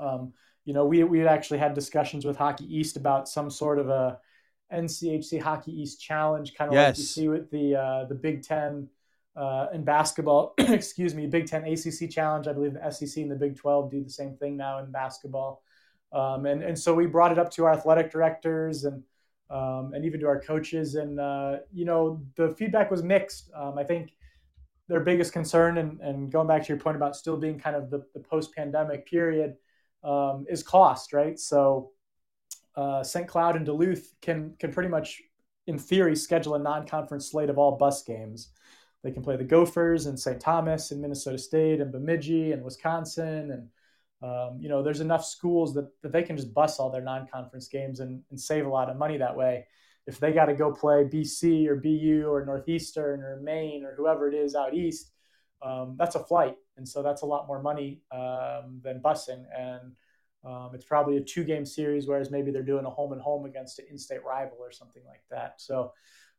um, 0.00 0.32
you 0.64 0.72
know, 0.72 0.86
we, 0.86 1.04
we 1.04 1.26
actually 1.26 1.58
had 1.58 1.74
discussions 1.74 2.24
with 2.24 2.36
Hockey 2.36 2.64
East 2.74 2.96
about 2.96 3.28
some 3.28 3.50
sort 3.50 3.78
of 3.78 3.88
a 3.88 4.18
NCHC 4.72 5.40
Hockey 5.40 5.72
East 5.72 6.00
challenge, 6.00 6.54
kind 6.54 6.68
of 6.68 6.74
yes. 6.74 6.88
like 6.88 6.98
you 6.98 7.04
see 7.04 7.28
with 7.28 7.50
the, 7.50 7.76
uh, 7.76 8.04
the 8.06 8.14
Big 8.14 8.42
Ten 8.42 8.88
uh, 9.36 9.66
in 9.72 9.84
basketball, 9.84 10.54
excuse 10.58 11.14
me, 11.14 11.26
Big 11.26 11.46
Ten 11.46 11.64
ACC 11.64 12.10
Challenge. 12.10 12.48
I 12.48 12.52
believe 12.52 12.74
the 12.74 12.90
SEC 12.90 13.22
and 13.22 13.30
the 13.30 13.36
Big 13.36 13.56
12 13.56 13.90
do 13.90 14.02
the 14.02 14.10
same 14.10 14.36
thing 14.36 14.56
now 14.56 14.78
in 14.78 14.90
basketball. 14.90 15.62
Um, 16.12 16.46
and, 16.46 16.62
and 16.62 16.78
so 16.78 16.94
we 16.94 17.06
brought 17.06 17.32
it 17.32 17.38
up 17.38 17.50
to 17.52 17.64
our 17.66 17.72
athletic 17.72 18.10
directors 18.10 18.84
and, 18.84 19.02
um, 19.50 19.92
and 19.94 20.04
even 20.04 20.20
to 20.20 20.26
our 20.26 20.40
coaches. 20.40 20.94
And, 20.94 21.20
uh, 21.20 21.58
you 21.72 21.84
know, 21.84 22.24
the 22.36 22.54
feedback 22.56 22.90
was 22.90 23.02
mixed. 23.02 23.50
Um, 23.54 23.78
I 23.78 23.84
think 23.84 24.14
their 24.88 25.00
biggest 25.00 25.32
concern, 25.32 25.78
and, 25.78 26.00
and 26.00 26.30
going 26.30 26.46
back 26.46 26.62
to 26.62 26.68
your 26.68 26.78
point 26.78 26.96
about 26.96 27.16
still 27.16 27.36
being 27.36 27.58
kind 27.58 27.76
of 27.76 27.90
the, 27.90 28.06
the 28.14 28.20
post 28.20 28.54
pandemic 28.54 29.06
period, 29.06 29.56
um, 30.02 30.46
is 30.48 30.62
cost, 30.62 31.12
right? 31.12 31.38
So 31.38 31.90
uh, 32.76 33.02
St. 33.02 33.26
Cloud 33.26 33.56
and 33.56 33.64
Duluth 33.64 34.12
can, 34.20 34.54
can 34.58 34.72
pretty 34.72 34.88
much, 34.88 35.22
in 35.66 35.78
theory, 35.78 36.14
schedule 36.14 36.54
a 36.54 36.58
non 36.58 36.86
conference 36.86 37.30
slate 37.30 37.50
of 37.50 37.58
all 37.58 37.76
bus 37.76 38.02
games. 38.02 38.50
They 39.02 39.12
can 39.12 39.22
play 39.22 39.36
the 39.36 39.44
Gophers 39.44 40.06
and 40.06 40.18
St. 40.18 40.40
Thomas 40.40 40.90
and 40.90 41.00
Minnesota 41.00 41.38
State 41.38 41.80
and 41.80 41.92
Bemidji 41.92 42.52
and 42.52 42.64
Wisconsin. 42.64 43.50
And, 43.52 43.68
um, 44.22 44.58
you 44.60 44.68
know, 44.68 44.82
there's 44.82 45.00
enough 45.00 45.24
schools 45.24 45.74
that, 45.74 45.88
that 46.02 46.12
they 46.12 46.22
can 46.22 46.36
just 46.36 46.52
bus 46.52 46.78
all 46.78 46.90
their 46.90 47.02
non 47.02 47.26
conference 47.32 47.68
games 47.68 48.00
and, 48.00 48.22
and 48.30 48.40
save 48.40 48.66
a 48.66 48.70
lot 48.70 48.90
of 48.90 48.96
money 48.96 49.16
that 49.18 49.36
way. 49.36 49.66
If 50.06 50.20
they 50.20 50.32
got 50.32 50.46
to 50.46 50.54
go 50.54 50.72
play 50.72 51.04
BC 51.04 51.66
or 51.66 51.76
BU 51.76 52.26
or 52.28 52.44
Northeastern 52.44 53.22
or 53.22 53.40
Maine 53.42 53.84
or 53.84 53.94
whoever 53.96 54.28
it 54.28 54.34
is 54.34 54.54
out 54.54 54.74
east, 54.74 55.12
um, 55.62 55.96
that's 55.98 56.14
a 56.14 56.24
flight. 56.24 56.56
And 56.76 56.88
so 56.88 57.02
that's 57.02 57.22
a 57.22 57.26
lot 57.26 57.46
more 57.46 57.60
money 57.62 58.02
um, 58.12 58.80
than 58.82 59.00
busing. 59.00 59.44
And 59.56 59.96
um, 60.46 60.70
it's 60.74 60.84
probably 60.84 61.16
a 61.16 61.20
two 61.20 61.44
game 61.44 61.66
series, 61.66 62.06
whereas 62.06 62.30
maybe 62.30 62.50
they're 62.50 62.62
doing 62.62 62.84
a 62.84 62.90
home 62.90 63.12
and 63.12 63.20
home 63.20 63.46
against 63.46 63.78
an 63.80 63.86
in 63.90 63.98
state 63.98 64.24
rival 64.24 64.58
or 64.60 64.70
something 64.70 65.02
like 65.06 65.22
that. 65.30 65.60
So, 65.60 65.92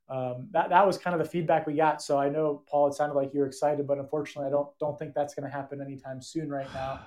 um, 0.09 0.47
that 0.51 0.69
that 0.69 0.87
was 0.87 0.97
kind 0.97 1.13
of 1.13 1.19
the 1.19 1.29
feedback 1.29 1.67
we 1.67 1.73
got. 1.73 2.01
So 2.01 2.17
I 2.17 2.29
know 2.29 2.63
Paul, 2.69 2.87
it 2.87 2.93
sounded 2.93 3.15
like 3.15 3.33
you 3.33 3.41
were 3.41 3.45
excited, 3.45 3.85
but 3.85 3.97
unfortunately, 3.97 4.47
I 4.47 4.51
don't 4.51 4.69
don't 4.79 4.97
think 4.97 5.13
that's 5.13 5.35
going 5.35 5.43
to 5.43 5.53
happen 5.53 5.81
anytime 5.81 6.21
soon 6.21 6.49
right 6.49 6.71
now. 6.73 7.01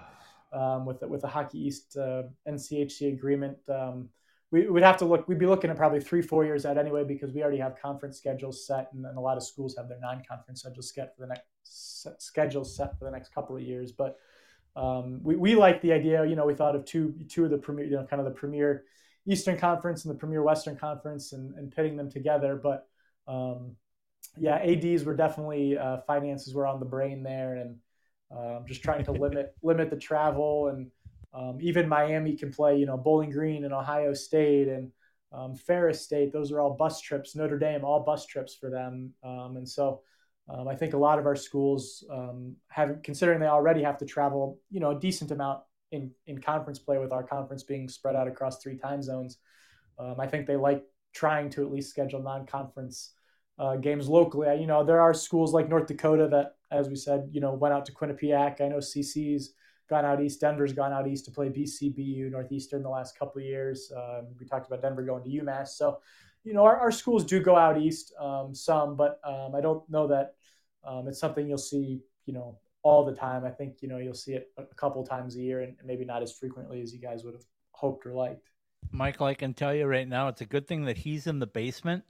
Um, 0.52 0.84
with 0.84 0.98
the, 0.98 1.06
with 1.06 1.20
the 1.20 1.28
Hockey 1.28 1.60
East 1.60 1.96
uh, 1.96 2.24
NCHC 2.46 3.12
agreement, 3.12 3.56
um, 3.68 4.08
we 4.50 4.68
would 4.68 4.82
have 4.82 4.96
to 4.98 5.04
look. 5.04 5.26
We'd 5.28 5.38
be 5.38 5.46
looking 5.46 5.70
at 5.70 5.76
probably 5.76 6.00
three 6.00 6.22
four 6.22 6.44
years 6.44 6.66
out 6.66 6.76
anyway 6.76 7.04
because 7.04 7.32
we 7.32 7.40
already 7.42 7.58
have 7.58 7.80
conference 7.80 8.18
schedules 8.18 8.66
set, 8.66 8.88
and, 8.92 9.06
and 9.06 9.16
a 9.16 9.20
lot 9.20 9.36
of 9.36 9.44
schools 9.44 9.76
have 9.78 9.88
their 9.88 10.00
non-conference 10.00 10.60
schedules 10.60 10.92
set 10.92 11.14
for 11.14 11.22
the 11.22 11.28
next 11.28 11.44
schedules 12.20 12.76
set 12.76 12.98
for 12.98 13.04
the 13.04 13.10
next 13.10 13.32
couple 13.32 13.56
of 13.56 13.62
years. 13.62 13.92
But 13.92 14.18
um, 14.76 15.20
we 15.22 15.36
we 15.36 15.54
like 15.54 15.80
the 15.82 15.92
idea. 15.92 16.24
You 16.24 16.36
know, 16.36 16.46
we 16.46 16.54
thought 16.54 16.76
of 16.76 16.84
two 16.84 17.14
two 17.28 17.44
of 17.44 17.50
the 17.50 17.58
premier, 17.58 17.84
you 17.84 17.96
know, 17.96 18.06
kind 18.06 18.20
of 18.20 18.26
the 18.26 18.38
premier 18.38 18.84
Eastern 19.26 19.58
Conference 19.58 20.04
and 20.04 20.14
the 20.14 20.18
Premier 20.18 20.42
Western 20.42 20.76
Conference 20.76 21.32
and, 21.32 21.54
and 21.54 21.74
pitting 21.74 21.96
them 21.96 22.10
together. 22.10 22.56
But 22.56 22.86
um, 23.26 23.76
yeah, 24.38 24.56
ads 24.56 25.04
were 25.04 25.16
definitely 25.16 25.76
uh, 25.76 25.98
finances 26.06 26.54
were 26.54 26.66
on 26.66 26.80
the 26.80 26.86
brain 26.86 27.22
there, 27.22 27.56
and 27.56 27.76
um, 28.30 28.64
just 28.66 28.82
trying 28.82 29.04
to 29.04 29.12
limit 29.12 29.54
limit 29.62 29.90
the 29.90 29.96
travel. 29.96 30.68
And 30.68 30.90
um, 31.34 31.58
even 31.60 31.88
Miami 31.88 32.36
can 32.36 32.52
play, 32.52 32.78
you 32.78 32.86
know, 32.86 32.96
Bowling 32.96 33.30
Green 33.30 33.64
and 33.64 33.74
Ohio 33.74 34.14
State 34.14 34.68
and 34.68 34.90
um, 35.32 35.54
Ferris 35.54 36.02
State. 36.02 36.32
Those 36.32 36.50
are 36.50 36.60
all 36.60 36.74
bus 36.74 37.00
trips. 37.00 37.36
Notre 37.36 37.58
Dame, 37.58 37.84
all 37.84 38.00
bus 38.00 38.26
trips 38.26 38.54
for 38.54 38.70
them. 38.70 39.12
Um, 39.22 39.56
and 39.56 39.68
so 39.68 40.02
um, 40.52 40.68
I 40.68 40.74
think 40.74 40.94
a 40.94 40.98
lot 40.98 41.18
of 41.18 41.26
our 41.26 41.36
schools 41.36 42.04
have, 42.68 43.02
considering 43.02 43.40
they 43.40 43.46
already 43.46 43.82
have 43.82 43.98
to 43.98 44.06
travel, 44.06 44.58
you 44.70 44.80
know, 44.80 44.90
a 44.90 44.98
decent 44.98 45.30
amount 45.30 45.60
in 45.92 46.10
in 46.26 46.40
conference 46.40 46.78
play 46.78 46.98
with 46.98 47.12
our 47.12 47.22
conference 47.22 47.62
being 47.62 47.88
spread 47.88 48.16
out 48.16 48.28
across 48.28 48.62
three 48.62 48.76
time 48.76 49.02
zones. 49.02 49.38
Um, 49.98 50.16
I 50.18 50.26
think 50.26 50.46
they 50.46 50.56
like 50.56 50.84
trying 51.12 51.50
to 51.50 51.62
at 51.62 51.72
least 51.72 51.90
schedule 51.90 52.22
non-conference 52.22 53.12
uh, 53.58 53.76
games 53.76 54.08
locally. 54.08 54.60
You 54.60 54.66
know, 54.66 54.84
there 54.84 55.00
are 55.00 55.12
schools 55.12 55.52
like 55.52 55.68
North 55.68 55.86
Dakota 55.86 56.28
that, 56.28 56.54
as 56.70 56.88
we 56.88 56.96
said, 56.96 57.28
you 57.32 57.40
know, 57.40 57.52
went 57.52 57.74
out 57.74 57.84
to 57.86 57.92
Quinnipiac. 57.92 58.60
I 58.60 58.68
know 58.68 58.78
CC's 58.78 59.54
gone 59.88 60.04
out 60.04 60.22
east. 60.22 60.40
Denver's 60.40 60.72
gone 60.72 60.92
out 60.92 61.08
east 61.08 61.24
to 61.26 61.30
play 61.30 61.48
BC, 61.48 61.94
BU, 61.94 62.30
Northeastern 62.30 62.82
the 62.82 62.88
last 62.88 63.18
couple 63.18 63.40
of 63.40 63.46
years. 63.46 63.92
Um, 63.94 64.28
we 64.38 64.46
talked 64.46 64.66
about 64.66 64.80
Denver 64.80 65.02
going 65.02 65.24
to 65.24 65.28
UMass. 65.28 65.68
So, 65.68 65.98
you 66.44 66.54
know, 66.54 66.62
our, 66.62 66.76
our 66.76 66.92
schools 66.92 67.24
do 67.24 67.40
go 67.40 67.56
out 67.56 67.78
east 67.78 68.14
um, 68.18 68.54
some, 68.54 68.96
but 68.96 69.20
um, 69.24 69.54
I 69.54 69.60
don't 69.60 69.88
know 69.90 70.06
that 70.06 70.36
um, 70.84 71.08
it's 71.08 71.18
something 71.18 71.46
you'll 71.48 71.58
see, 71.58 72.00
you 72.26 72.34
know, 72.34 72.58
all 72.82 73.04
the 73.04 73.14
time. 73.14 73.44
I 73.44 73.50
think 73.50 73.82
you 73.82 73.88
know 73.88 73.98
you'll 73.98 74.14
see 74.14 74.32
it 74.32 74.50
a 74.56 74.74
couple 74.74 75.04
times 75.04 75.36
a 75.36 75.40
year, 75.40 75.62
and 75.62 75.76
maybe 75.84 76.04
not 76.04 76.22
as 76.22 76.32
frequently 76.32 76.80
as 76.80 76.92
you 76.92 77.00
guys 77.00 77.24
would 77.24 77.34
have 77.34 77.44
hoped 77.72 78.06
or 78.06 78.12
liked. 78.12 78.48
Michael, 78.90 79.26
I 79.26 79.34
can 79.34 79.54
tell 79.54 79.74
you 79.74 79.86
right 79.86 80.08
now, 80.08 80.28
it's 80.28 80.40
a 80.40 80.46
good 80.46 80.66
thing 80.66 80.86
that 80.86 80.98
he's 80.98 81.26
in 81.26 81.38
the 81.38 81.46
basement 81.46 82.04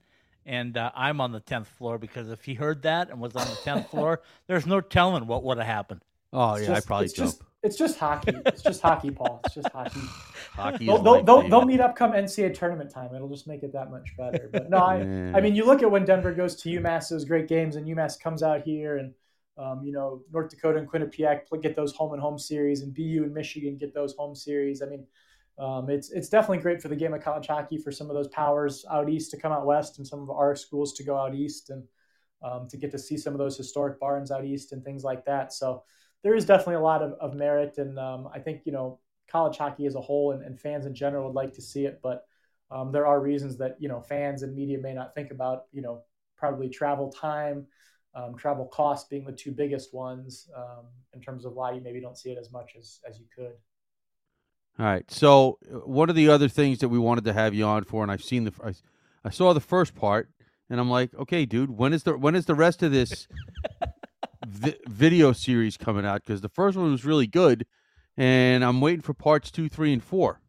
and 0.47 0.77
uh, 0.77 0.91
I'm 0.95 1.21
on 1.21 1.33
the 1.33 1.41
tenth 1.41 1.69
floor 1.69 1.99
because 1.99 2.31
if 2.31 2.45
he 2.45 2.55
heard 2.55 2.83
that 2.83 3.11
and 3.11 3.21
was 3.21 3.37
on 3.37 3.47
the 3.47 3.59
tenth 3.63 3.91
floor, 3.91 4.23
there's 4.47 4.67
no 4.67 4.81
telling 4.81 5.27
what 5.27 5.45
would 5.45 5.59
have 5.59 5.67
happened. 5.67 6.03
Oh 6.33 6.55
it's 6.55 6.63
yeah, 6.63 6.75
just, 6.75 6.85
I 6.85 6.87
probably 6.87 7.05
it's 7.07 7.15
jump. 7.15 7.31
Just, 7.31 7.43
it's 7.63 7.77
just 7.77 7.99
hockey. 7.99 8.33
It's 8.47 8.63
just 8.63 8.81
hockey, 8.81 9.11
Paul. 9.11 9.30
It's 9.57 9.67
just 9.67 9.73
hockey. 9.73 10.01
Hockey. 10.53 10.87
They'll, 10.87 11.03
they'll, 11.03 11.23
they'll, 11.23 11.49
they'll, 11.49 11.65
meet 11.65 11.81
up 11.81 11.97
come 11.97 12.13
NCAA 12.13 12.55
tournament 12.55 12.91
time. 12.91 13.15
It'll 13.15 13.29
just 13.29 13.47
make 13.47 13.63
it 13.63 13.73
that 13.73 13.91
much 13.91 14.15
better. 14.17 14.49
But 14.53 14.69
no, 14.69 14.79
I, 14.79 14.99
yeah. 14.99 15.33
I 15.35 15.41
mean, 15.41 15.55
you 15.55 15.65
look 15.65 15.83
at 15.83 15.91
when 15.91 16.05
Denver 16.05 16.33
goes 16.33 16.57
to 16.63 16.69
UMass, 16.69 17.09
those 17.09 17.25
great 17.25 17.49
games, 17.49 17.77
and 17.77 17.87
UMass 17.87 18.19
comes 18.21 18.43
out 18.43 18.63
here 18.63 18.99
and 18.99 19.15
um, 19.61 19.83
you 19.85 19.93
know, 19.93 20.23
North 20.33 20.49
Dakota 20.49 20.79
and 20.79 20.91
Quinnipiac 20.91 21.43
get 21.61 21.77
those 21.77 21.93
home 21.93 22.13
and 22.15 22.23
home 22.23 22.39
series, 22.39 22.81
and 22.81 22.95
BU 22.95 23.23
and 23.25 23.35
Michigan 23.35 23.77
get 23.77 23.93
those 23.93 24.15
home 24.15 24.35
series. 24.35 24.81
I 24.81 24.87
mean, 24.87 25.07
um, 25.59 25.91
it's 25.91 26.11
it's 26.11 26.31
definitely 26.31 26.63
great 26.63 26.81
for 26.81 26.89
the 26.89 26.97
game 26.97 27.13
of 27.13 27.23
college 27.23 27.47
hockey 27.47 27.77
for 27.77 27.93
some 27.93 28.09
of 28.09 28.17
those 28.17 28.29
powers 28.29 28.87
out 28.91 29.11
east 29.11 29.31
to 29.33 29.37
come 29.37 29.53
out 29.53 29.67
west, 29.67 29.99
and 29.99 30.07
some 30.07 30.21
of 30.21 30.31
our 30.31 30.57
schools 30.57 30.95
to 30.95 31.05
go 31.05 31.17
out 31.17 31.35
east 31.35 31.69
and 31.69 31.85
um, 32.43 32.69
to 32.71 32.79
get 32.79 32.91
to 32.93 32.99
see 32.99 33.19
some 33.19 33.35
of 33.35 33.39
those 33.39 33.59
historic 33.59 34.01
barns 34.01 34.31
out 34.31 34.47
east 34.47 34.73
and 34.73 34.83
things 34.83 35.05
like 35.05 35.27
that. 35.27 35.53
So, 35.53 35.83
there 36.23 36.35
is 36.35 36.47
definitely 36.47 36.77
a 36.77 36.81
lot 36.81 37.03
of, 37.03 37.13
of 37.21 37.35
merit, 37.35 37.77
and 37.77 37.99
um, 37.99 38.29
I 38.35 38.39
think 38.39 38.63
you 38.65 38.73
know 38.73 38.99
college 39.31 39.57
hockey 39.57 39.87
as 39.87 39.95
a 39.95 40.01
whole 40.01 40.33
and, 40.33 40.43
and 40.43 40.59
fans 40.59 40.87
in 40.87 40.95
general 40.95 41.27
would 41.27 41.35
like 41.35 41.55
to 41.55 41.63
see 41.63 41.87
it, 41.87 42.01
but 42.03 42.25
um, 42.71 42.93
there 42.93 43.07
are 43.07 43.21
reasons 43.21 43.57
that 43.59 43.77
you 43.79 43.89
know 43.89 44.01
fans 44.01 44.43
and 44.43 44.55
media 44.55 44.79
may 44.79 44.95
not 44.95 45.15
think 45.15 45.31
about. 45.31 45.65
You 45.73 45.83
know, 45.83 46.03
probably 46.37 46.69
travel 46.69 47.11
time, 47.11 47.67
um, 48.15 48.37
travel 48.37 48.67
costs 48.67 49.09
being 49.09 49.25
the 49.25 49.33
two 49.33 49.53
biggest 49.53 49.93
ones 49.93 50.49
um, 50.57 50.87
in 51.13 51.21
terms 51.21 51.45
of 51.45 51.55
why 51.55 51.73
you 51.73 51.81
maybe 51.81 52.01
don't 52.01 52.17
see 52.17 52.31
it 52.31 52.39
as 52.39 52.51
much 52.53 52.73
as 52.79 53.01
as 53.09 53.19
you 53.19 53.27
could. 53.35 53.53
All 54.79 54.87
right. 54.87 55.11
So 55.11 55.59
uh, 55.71 55.79
one 55.81 56.09
of 56.09 56.17
the 56.17 56.29
other 56.29 56.49
things 56.49 56.79
that 56.79 56.89
we 56.89 56.99
wanted 56.99 57.25
to 57.25 57.33
have 57.33 57.55
you 57.55 57.65
on 57.65 57.85
for, 57.85 58.03
and 58.03 58.11
I've 58.11 58.25
seen 58.25 58.45
the, 58.45 58.53
I, 58.65 58.73
I 59.25 59.31
saw 59.31 59.53
the 59.53 59.61
first 59.61 59.95
part, 59.95 60.31
and 60.71 60.81
I'm 60.81 60.91
like, 60.91 61.15
okay, 61.15 61.45
dude, 61.45 61.77
when 61.77 61.93
is 61.93 62.05
the 62.05 62.17
when 62.17 62.35
is 62.35 62.47
the 62.47 62.55
rest 62.55 62.83
of 62.83 62.93
this 62.93 63.29
vi- 64.45 64.79
video 64.87 65.33
series 65.33 65.77
coming 65.77 66.07
out? 66.07 66.25
Because 66.25 66.41
the 66.41 66.49
first 66.49 66.79
one 66.79 66.91
was 66.91 67.05
really 67.05 67.27
good, 67.27 67.67
and 68.21 68.63
I'm 68.63 68.83
waiting 68.83 69.01
for 69.01 69.15
parts 69.15 69.51
two, 69.51 69.71
three, 69.71 69.95
and 69.95 70.05
four. 70.05 70.41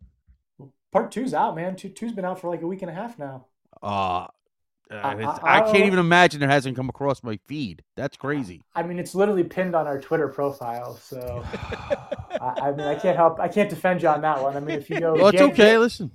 Part 0.92 1.10
two's 1.10 1.34
out, 1.34 1.56
man. 1.56 1.78
Two 1.78 1.88
two's 1.88 2.12
been 2.12 2.26
out 2.26 2.42
for 2.42 2.50
like 2.50 2.62
a 2.62 2.68
week 2.68 2.82
and 2.82 2.92
a 2.92 2.94
half 2.94 3.18
now. 3.18 3.46
Uh, 3.82 4.28
I, 4.92 5.14
I- 5.14 5.60
I, 5.60 5.62
can't 5.62 5.86
even 5.86 5.98
imagine 6.00 6.44
it 6.44 6.50
hasn't 6.50 6.76
come 6.76 6.90
across 6.90 7.24
my 7.24 7.40
feed. 7.48 7.82
That's 7.96 8.18
crazy. 8.18 8.62
I 8.76 8.84
mean, 8.84 9.00
it's 9.00 9.16
literally 9.16 9.46
pinned 9.46 9.74
on 9.74 9.88
our 9.88 10.02
Twitter 10.02 10.28
profile, 10.28 10.98
so 10.98 11.46
I, 12.42 12.54
I 12.62 12.72
mean, 12.72 12.86
I 12.86 12.96
can't 12.96 13.16
help, 13.16 13.40
I 13.40 13.48
can't 13.48 13.70
defend 13.70 14.02
you 14.02 14.10
on 14.10 14.20
that 14.24 14.44
one. 14.44 14.58
I 14.58 14.60
mean, 14.60 14.78
if 14.78 14.90
you 14.90 15.00
go, 15.00 15.14
Well, 15.16 15.28
it's 15.28 15.42
okay. 15.42 15.78
Listen, 15.78 16.12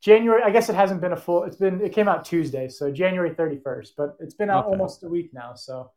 January, 0.00 0.42
I 0.44 0.50
guess 0.50 0.68
it 0.68 0.76
hasn't 0.76 1.00
been 1.00 1.10
a 1.12 1.16
full. 1.16 1.42
It's 1.42 1.56
been, 1.56 1.80
it 1.80 1.92
came 1.92 2.06
out 2.06 2.24
Tuesday, 2.24 2.68
so 2.68 2.92
January 2.92 3.34
thirty 3.34 3.58
first, 3.58 3.94
but 3.96 4.16
it's 4.20 4.34
been 4.34 4.48
out 4.48 4.66
Okay. 4.66 4.70
almost 4.70 5.02
a 5.02 5.08
week 5.08 5.34
now, 5.34 5.54
so 5.54 5.90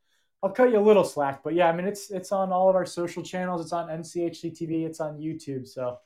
I'll 0.43 0.51
cut 0.51 0.71
you 0.71 0.79
a 0.79 0.81
little 0.81 1.03
slack. 1.03 1.41
But 1.43 1.55
yeah, 1.55 1.67
I 1.67 1.75
mean, 1.75 1.87
it's 1.87 2.11
it's 2.11 2.31
on 2.31 2.51
all 2.51 2.69
of 2.69 2.75
our 2.75 2.85
social 2.85 3.23
channels. 3.23 3.61
It's 3.61 3.73
on 3.73 3.87
NCHC 3.87 4.51
TV. 4.57 4.85
It's 4.85 4.99
on 4.99 5.17
YouTube. 5.17 5.67
So 5.67 5.97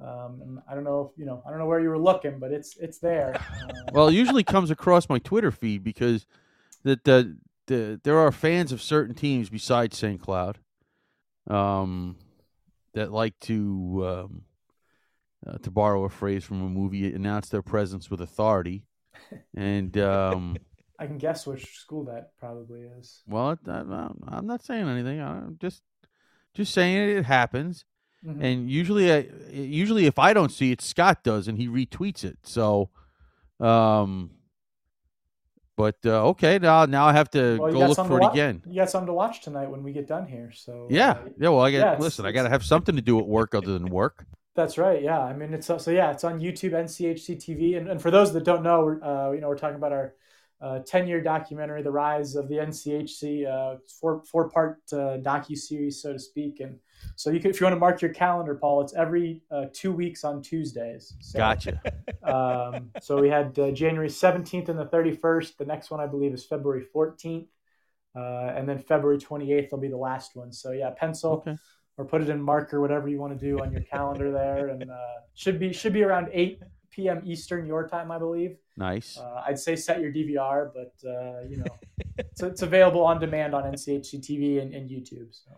um, 0.00 0.62
I 0.68 0.74
don't 0.74 0.84
know, 0.84 1.10
if, 1.12 1.18
you 1.18 1.26
know, 1.26 1.42
I 1.46 1.50
don't 1.50 1.58
know 1.58 1.66
where 1.66 1.80
you 1.80 1.90
were 1.90 1.98
looking, 1.98 2.38
but 2.38 2.52
it's 2.52 2.76
it's 2.78 2.98
there. 2.98 3.34
Uh, 3.36 3.72
well, 3.92 4.08
it 4.08 4.14
usually 4.14 4.44
comes 4.44 4.70
across 4.70 5.08
my 5.08 5.18
Twitter 5.18 5.50
feed 5.50 5.84
because 5.84 6.26
that 6.84 7.04
the, 7.04 7.36
the 7.66 8.00
there 8.02 8.18
are 8.18 8.32
fans 8.32 8.72
of 8.72 8.80
certain 8.80 9.14
teams 9.14 9.50
besides 9.50 9.98
St. 9.98 10.20
Cloud, 10.20 10.58
um, 11.48 12.16
that 12.94 13.12
like 13.12 13.38
to 13.40 14.06
um, 14.06 14.42
uh, 15.46 15.58
to 15.58 15.70
borrow 15.70 16.04
a 16.04 16.08
phrase 16.08 16.44
from 16.44 16.62
a 16.62 16.68
movie, 16.68 17.12
announce 17.12 17.50
their 17.50 17.62
presence 17.62 18.10
with 18.10 18.22
authority, 18.22 18.84
and 19.54 19.98
um, 19.98 20.56
I 21.00 21.06
can 21.06 21.18
guess 21.18 21.46
which 21.46 21.78
school 21.78 22.04
that 22.04 22.36
probably 22.38 22.82
is. 22.82 23.22
well, 23.26 23.50
it- 23.52 23.58
I, 23.66 23.82
I'm 24.28 24.46
not 24.46 24.62
saying 24.62 24.86
anything. 24.88 25.20
I'm 25.20 25.56
just 25.60 25.82
just 26.54 26.72
saying 26.74 26.96
it, 26.96 27.16
it 27.18 27.24
happens. 27.24 27.84
Mhm. 28.24 28.44
and 28.44 28.70
usually 28.70 29.10
I, 29.10 29.26
usually 29.50 30.04
if 30.04 30.18
I 30.18 30.34
don't 30.34 30.52
see 30.52 30.72
it, 30.72 30.82
Scott 30.82 31.24
does, 31.24 31.48
and 31.48 31.56
he 31.56 31.68
retweets 31.68 32.22
it. 32.22 32.36
So, 32.42 32.90
um, 33.58 34.32
but 35.76 35.96
uh, 36.04 36.26
okay, 36.28 36.58
now 36.58 36.84
now 36.84 37.06
I 37.06 37.14
have 37.14 37.30
to 37.30 37.56
Well, 37.58 37.72
go 37.72 37.78
look 37.86 37.96
for 37.96 38.18
it 38.18 38.22
wa- 38.24 38.30
again. 38.30 38.62
You 38.66 38.76
got 38.82 38.90
something 38.90 39.06
to 39.06 39.14
watch 39.14 39.40
tonight 39.40 39.70
when 39.70 39.82
we 39.82 39.92
get 39.92 40.06
done 40.06 40.26
here. 40.26 40.52
So 40.52 40.86
Yeah, 40.90 41.12
uh, 41.12 41.18
yeah. 41.38 41.48
Well, 41.48 41.60
I 41.62 41.70
got 41.72 41.78
yeah, 41.78 41.98
listen. 41.98 42.26
I 42.26 42.32
got 42.32 42.42
to 42.42 42.50
have 42.50 42.62
something 42.64 42.94
to 42.96 43.00
do 43.02 43.18
at 43.18 43.26
work 43.26 43.54
other 43.54 43.72
than 43.72 43.86
work. 43.88 44.26
That's 44.54 44.76
right. 44.76 45.00
Yeah. 45.02 45.20
I 45.20 45.32
mean, 45.32 45.54
it's 45.54 45.66
so 45.68 45.78
yeah, 45.90 46.10
it's 46.10 46.24
on 46.24 46.40
YouTube, 46.40 46.72
NCHC 46.72 47.36
TV, 47.36 47.78
and, 47.78 47.88
and 47.88 48.02
for 48.02 48.10
those 48.10 48.34
that 48.34 48.44
don't 48.44 48.62
know, 48.62 48.98
uh, 49.02 49.32
you 49.32 49.40
know, 49.40 49.48
we're 49.48 49.56
talking 49.56 49.76
about 49.76 49.92
our 49.92 50.12
uh, 50.60 50.80
ten-year 50.80 51.22
documentary, 51.22 51.82
"The 51.82 51.90
Rise 51.90 52.36
of 52.36 52.48
the 52.48 52.56
NCHC," 52.56 53.46
uh, 53.46 53.78
four 54.00 54.22
four-part 54.24 54.80
uh, 54.92 54.96
docu 55.22 55.56
series, 55.56 56.02
so 56.02 56.12
to 56.12 56.18
speak. 56.18 56.60
And 56.60 56.78
so, 57.16 57.30
you 57.30 57.40
can, 57.40 57.50
if 57.50 57.60
you 57.60 57.64
want 57.64 57.74
to 57.76 57.80
mark 57.80 58.02
your 58.02 58.12
calendar, 58.12 58.54
Paul, 58.54 58.82
it's 58.82 58.94
every 58.94 59.42
uh, 59.50 59.66
two 59.72 59.92
weeks 59.92 60.22
on 60.22 60.42
Tuesdays. 60.42 61.16
So, 61.20 61.38
Gotcha. 61.38 61.80
Um, 62.22 62.90
so 63.00 63.18
we 63.18 63.30
had 63.30 63.58
uh, 63.58 63.70
January 63.70 64.10
seventeenth 64.10 64.68
and 64.68 64.78
the 64.78 64.84
thirty-first. 64.84 65.56
The 65.56 65.64
next 65.64 65.90
one, 65.90 66.00
I 66.00 66.06
believe, 66.06 66.34
is 66.34 66.44
February 66.44 66.82
fourteenth, 66.82 67.48
uh, 68.14 68.52
and 68.54 68.68
then 68.68 68.78
February 68.78 69.18
twenty-eighth 69.18 69.72
will 69.72 69.78
be 69.78 69.88
the 69.88 69.96
last 69.96 70.36
one. 70.36 70.52
So 70.52 70.72
yeah, 70.72 70.90
pencil 70.90 71.32
Okay. 71.32 71.56
or 71.96 72.04
put 72.04 72.20
it 72.20 72.28
in 72.28 72.40
marker, 72.42 72.78
whatever 72.78 73.08
you 73.08 73.18
want 73.18 73.32
to 73.32 73.42
do 73.42 73.58
on 73.62 73.72
your 73.72 73.80
calendar 73.80 74.30
there, 74.30 74.68
and 74.68 74.90
uh, 74.90 74.96
should 75.34 75.58
be 75.58 75.72
should 75.72 75.94
be 75.94 76.02
around 76.02 76.28
8 76.30 76.62
p.m. 76.90 77.22
Eastern 77.24 77.66
your 77.66 77.86
time, 77.88 78.10
I 78.10 78.18
believe. 78.18 78.56
Nice. 78.76 79.18
Uh, 79.18 79.42
I'd 79.46 79.58
say 79.58 79.76
set 79.76 80.00
your 80.00 80.12
DVR, 80.12 80.70
but 80.74 80.94
uh, 81.08 81.42
you 81.48 81.58
know, 81.58 81.64
it's, 82.18 82.42
it's 82.42 82.62
available 82.62 83.02
on 83.04 83.20
demand 83.20 83.54
on 83.54 83.64
NCHC 83.64 84.20
TV 84.20 84.60
and, 84.60 84.74
and 84.74 84.88
YouTube. 84.90 85.28
So. 85.30 85.50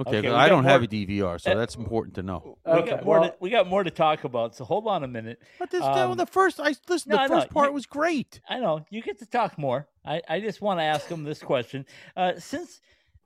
okay, 0.00 0.18
okay, 0.18 0.28
but 0.28 0.36
I 0.36 0.48
don't 0.48 0.64
have 0.64 0.82
a 0.82 0.86
DVR, 0.86 1.40
so 1.40 1.52
Uh, 1.52 1.54
that's 1.56 1.74
important 1.76 2.14
to 2.16 2.22
know. 2.22 2.56
We 2.66 2.72
Okay, 2.72 2.90
got 2.90 3.04
more. 3.04 3.20
well- 3.20 3.30
to, 3.30 3.36
we 3.40 3.50
got 3.50 3.66
more 3.68 3.82
to 3.84 3.90
talk 3.90 4.24
about. 4.24 4.54
So 4.54 4.64
hold 4.64 4.86
on 4.86 5.04
a 5.04 5.08
minute. 5.08 5.40
But 5.58 5.70
this 5.70 5.82
um, 5.82 6.16
the 6.16 6.26
first 6.26 6.60
I 6.60 6.74
listen. 6.88 7.10
no, 7.10 7.16
the 7.16 7.22
I 7.22 7.28
first 7.28 7.50
part 7.50 7.68
you- 7.70 7.74
was 7.74 7.86
great. 7.86 8.40
I 8.48 8.58
know 8.58 8.84
you 8.90 9.02
get 9.02 9.18
to 9.18 9.26
talk 9.26 9.58
more. 9.58 9.88
I, 10.04 10.22
I 10.28 10.40
just 10.40 10.60
want 10.60 10.78
to 10.80 10.84
ask 10.84 11.08
him 11.08 11.24
this 11.24 11.40
question. 11.42 11.84
Uh, 12.16 12.32
since 12.38 12.80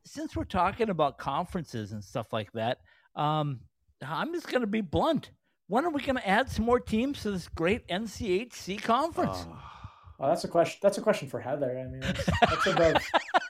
since 0.04 0.34
we're 0.34 0.44
talking 0.44 0.88
about 0.88 1.18
conferences 1.18 1.92
and 1.92 2.02
stuff 2.02 2.32
like 2.32 2.50
that, 2.52 2.78
um, 3.16 3.60
I'm 4.02 4.32
just 4.32 4.48
going 4.48 4.62
to 4.62 4.66
be 4.66 4.80
blunt. 4.80 5.30
When 5.70 5.84
are 5.84 5.90
we 5.90 6.02
going 6.02 6.16
to 6.16 6.28
add 6.28 6.50
some 6.50 6.64
more 6.64 6.80
teams 6.80 7.22
to 7.22 7.30
this 7.30 7.46
great 7.46 7.86
NCHC 7.86 8.82
conference? 8.82 9.46
Oh, 10.18 10.26
that's 10.26 10.42
a 10.42 10.48
question. 10.48 10.80
That's 10.82 10.98
a 10.98 11.00
question 11.00 11.28
for 11.28 11.38
Heather. 11.38 11.78
I 11.78 11.88
mean, 11.88 12.00
that's, 12.00 12.26
that's 12.40 12.66
above. 12.66 12.96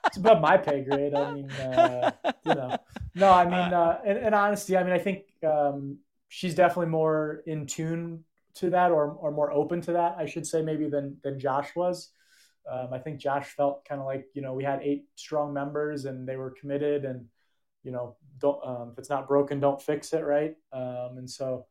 it's 0.05 0.19
above 0.19 0.43
my 0.43 0.59
pay 0.59 0.85
grade. 0.85 1.15
I 1.15 1.33
mean, 1.33 1.51
uh, 1.51 2.11
you 2.45 2.55
know, 2.55 2.77
no, 3.15 3.33
I 3.33 3.45
mean, 3.47 3.73
uh, 3.73 4.01
in, 4.05 4.19
in 4.19 4.35
honesty, 4.35 4.77
I 4.77 4.83
mean, 4.83 4.93
I 4.93 4.99
think 4.99 5.23
um, 5.43 5.97
she's 6.29 6.55
definitely 6.55 6.91
more 6.91 7.43
in 7.47 7.65
tune 7.67 8.25
to 8.57 8.69
that, 8.69 8.91
or 8.91 9.13
or 9.13 9.31
more 9.31 9.51
open 9.51 9.81
to 9.81 9.93
that, 9.93 10.17
I 10.19 10.27
should 10.27 10.47
say, 10.47 10.61
maybe 10.61 10.91
than 10.91 11.17
than 11.25 11.41
Josh 11.41 11.75
was. 11.75 12.11
Um, 12.71 12.89
I 12.93 12.99
think 12.99 13.19
Josh 13.19 13.47
felt 13.47 13.87
kind 13.87 13.99
of 13.99 14.07
like 14.07 14.27
you 14.35 14.43
know 14.43 14.53
we 14.53 14.63
had 14.63 14.83
eight 14.83 15.07
strong 15.15 15.55
members 15.55 16.05
and 16.05 16.29
they 16.29 16.37
were 16.37 16.51
committed, 16.51 17.07
and 17.07 17.25
you 17.83 17.93
know, 17.93 18.17
don't 18.39 18.63
um, 18.63 18.91
if 18.93 18.99
it's 18.99 19.09
not 19.09 19.27
broken, 19.27 19.59
don't 19.59 19.81
fix 19.81 20.13
it, 20.13 20.21
right? 20.21 20.55
Um, 20.71 21.17
and 21.17 21.31
so. 21.31 21.65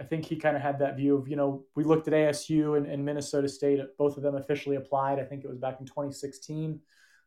I 0.00 0.04
think 0.04 0.24
he 0.24 0.36
kind 0.36 0.56
of 0.56 0.62
had 0.62 0.78
that 0.78 0.96
view 0.96 1.16
of, 1.16 1.28
you 1.28 1.36
know, 1.36 1.64
we 1.74 1.82
looked 1.82 2.06
at 2.06 2.14
ASU 2.14 2.76
and, 2.76 2.86
and 2.86 3.04
Minnesota 3.04 3.48
State. 3.48 3.80
Both 3.98 4.16
of 4.16 4.22
them 4.22 4.36
officially 4.36 4.76
applied. 4.76 5.18
I 5.18 5.24
think 5.24 5.42
it 5.42 5.48
was 5.48 5.58
back 5.58 5.80
in 5.80 5.86
2016. 5.86 6.80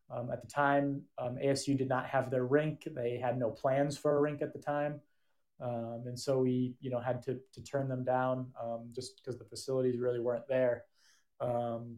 Um, 0.09 0.29
at 0.31 0.41
the 0.41 0.47
time, 0.47 1.01
um, 1.17 1.37
ASU 1.43 1.77
did 1.77 1.89
not 1.89 2.05
have 2.07 2.31
their 2.31 2.45
rink. 2.45 2.87
They 2.95 3.17
had 3.17 3.37
no 3.37 3.49
plans 3.49 3.97
for 3.97 4.17
a 4.17 4.21
rink 4.21 4.41
at 4.41 4.53
the 4.53 4.59
time. 4.59 5.01
Um, 5.61 6.03
and 6.07 6.19
so 6.19 6.39
we, 6.39 6.75
you 6.79 6.89
know, 6.89 6.99
had 6.99 7.21
to, 7.23 7.39
to 7.53 7.63
turn 7.63 7.87
them 7.87 8.03
down 8.03 8.47
um, 8.61 8.89
just 8.93 9.17
because 9.17 9.37
the 9.37 9.45
facilities 9.45 9.99
really 9.99 10.19
weren't 10.19 10.47
there. 10.47 10.85
Um, 11.39 11.97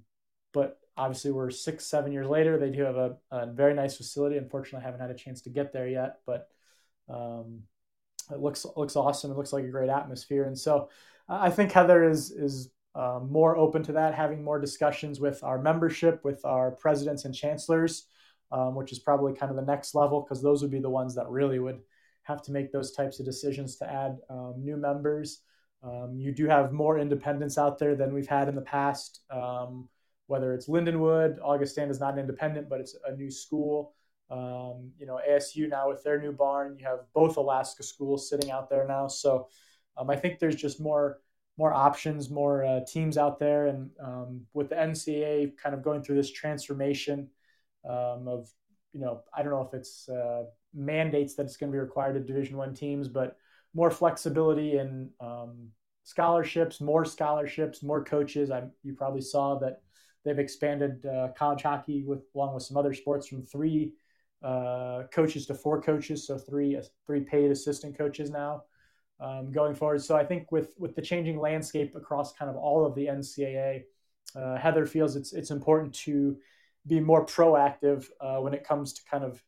but 0.53 0.79
obviously, 0.97 1.31
we're 1.31 1.49
six, 1.49 1.85
seven 1.85 2.11
years 2.11 2.27
later. 2.27 2.57
They 2.57 2.69
do 2.69 2.83
have 2.83 2.97
a, 2.97 3.17
a 3.31 3.47
very 3.47 3.73
nice 3.73 3.95
facility. 3.95 4.37
Unfortunately, 4.37 4.83
I 4.83 4.85
haven't 4.85 5.01
had 5.01 5.11
a 5.11 5.15
chance 5.15 5.41
to 5.41 5.49
get 5.49 5.71
there 5.71 5.87
yet, 5.87 6.19
but 6.25 6.49
um, 7.09 7.63
it 8.31 8.39
looks 8.39 8.65
looks 8.75 8.95
awesome. 8.95 9.31
It 9.31 9.37
looks 9.37 9.53
like 9.53 9.65
a 9.65 9.69
great 9.69 9.89
atmosphere, 9.89 10.45
and 10.45 10.57
so 10.57 10.89
I 11.27 11.49
think 11.49 11.71
Heather 11.71 12.07
is 12.09 12.31
is 12.31 12.69
um, 12.95 13.31
more 13.31 13.57
open 13.57 13.83
to 13.83 13.93
that, 13.93 14.13
having 14.13 14.43
more 14.43 14.59
discussions 14.59 15.19
with 15.19 15.43
our 15.43 15.59
membership, 15.59 16.23
with 16.23 16.45
our 16.45 16.71
presidents 16.71 17.25
and 17.25 17.33
chancellors, 17.33 18.07
um, 18.51 18.75
which 18.75 18.91
is 18.91 18.99
probably 18.99 19.33
kind 19.33 19.49
of 19.49 19.55
the 19.55 19.71
next 19.71 19.95
level 19.95 20.21
because 20.21 20.41
those 20.41 20.61
would 20.61 20.71
be 20.71 20.79
the 20.79 20.89
ones 20.89 21.15
that 21.15 21.29
really 21.29 21.59
would 21.59 21.79
have 22.23 22.41
to 22.43 22.51
make 22.51 22.71
those 22.71 22.91
types 22.91 23.19
of 23.19 23.25
decisions 23.25 23.77
to 23.77 23.91
add 23.91 24.17
um, 24.29 24.55
new 24.57 24.77
members. 24.77 25.41
Um, 25.83 26.15
you 26.17 26.31
do 26.31 26.47
have 26.47 26.71
more 26.71 26.97
independents 26.97 27.57
out 27.57 27.77
there 27.77 27.95
than 27.95 28.13
we've 28.13 28.27
had 28.27 28.47
in 28.47 28.55
the 28.55 28.61
past. 28.61 29.21
Um, 29.29 29.89
whether 30.27 30.53
it's 30.53 30.69
Lindenwood, 30.69 31.37
Augustana 31.41 31.91
is 31.91 31.99
not 31.99 32.13
an 32.13 32.19
independent, 32.19 32.69
but 32.69 32.79
it's 32.79 32.95
a 33.05 33.15
new 33.15 33.29
school. 33.29 33.93
Um, 34.29 34.91
you 34.97 35.05
know, 35.05 35.19
ASU 35.29 35.69
now 35.69 35.89
with 35.89 36.03
their 36.03 36.19
new 36.19 36.31
barn, 36.31 36.77
you 36.79 36.85
have 36.85 36.99
both 37.13 37.37
Alaska 37.37 37.83
schools 37.83 38.29
sitting 38.29 38.51
out 38.51 38.69
there 38.69 38.87
now. 38.87 39.07
So 39.07 39.47
um, 39.97 40.09
I 40.09 40.15
think 40.15 40.39
there's 40.39 40.55
just 40.55 40.81
more 40.81 41.19
more 41.57 41.73
options, 41.73 42.31
more 42.31 42.65
uh, 42.65 42.79
teams 42.87 43.15
out 43.15 43.37
there, 43.37 43.67
and 43.67 43.91
um, 44.03 44.41
with 44.53 44.69
the 44.69 44.75
NCAA 44.75 45.55
kind 45.55 45.75
of 45.75 45.83
going 45.83 46.01
through 46.01 46.15
this 46.15 46.31
transformation 46.31 47.29
um, 47.87 48.27
of, 48.27 48.49
you 48.91 48.99
know, 48.99 49.21
I 49.35 49.43
don't 49.43 49.51
know 49.51 49.61
if 49.61 49.73
it's 49.75 50.09
uh, 50.09 50.45
mandates 50.73 51.35
that 51.35 51.43
it's 51.43 51.57
going 51.57 51.71
to 51.71 51.75
be 51.75 51.79
required 51.79 52.17
of 52.17 52.25
Division 52.25 52.57
One 52.57 52.73
teams, 52.73 53.07
but 53.07 53.37
more 53.75 53.91
flexibility 53.91 54.77
in 54.77 55.11
um, 55.19 55.69
scholarships, 56.03 56.81
more 56.81 57.05
scholarships, 57.05 57.83
more 57.83 58.03
coaches. 58.03 58.51
I 58.51 58.63
you 58.83 58.93
probably 58.93 59.21
saw 59.21 59.59
that 59.59 59.81
they've 60.25 60.39
expanded 60.39 61.05
uh, 61.05 61.29
college 61.37 61.63
hockey 61.63 62.03
with 62.03 62.23
along 62.35 62.53
with 62.53 62.63
some 62.63 62.77
other 62.77 62.93
sports 62.93 63.27
from 63.27 63.43
three 63.43 63.93
uh, 64.43 65.03
coaches 65.13 65.45
to 65.47 65.53
four 65.53 65.81
coaches, 65.81 66.27
so 66.27 66.37
three 66.37 66.79
three 67.05 67.21
paid 67.21 67.51
assistant 67.51 67.97
coaches 67.97 68.29
now 68.29 68.63
um, 69.19 69.51
going 69.51 69.73
forward. 69.73 70.01
So 70.01 70.15
I 70.15 70.25
think 70.25 70.51
with 70.51 70.73
with 70.77 70.95
the 70.95 71.01
changing 71.01 71.39
landscape 71.39 71.95
across 71.95 72.33
kind 72.33 72.49
of 72.49 72.57
all 72.57 72.85
of 72.85 72.95
the 72.95 73.07
NCAA, 73.07 73.83
uh, 74.35 74.57
Heather 74.57 74.85
feels 74.85 75.15
it's 75.15 75.33
it's 75.33 75.51
important 75.51 75.93
to 76.05 76.37
be 76.85 76.99
more 76.99 77.25
proactive 77.25 78.09
uh, 78.19 78.37
when 78.37 78.53
it 78.53 78.63
comes 78.63 78.93
to 78.93 79.01
kind 79.09 79.23
of 79.23 79.41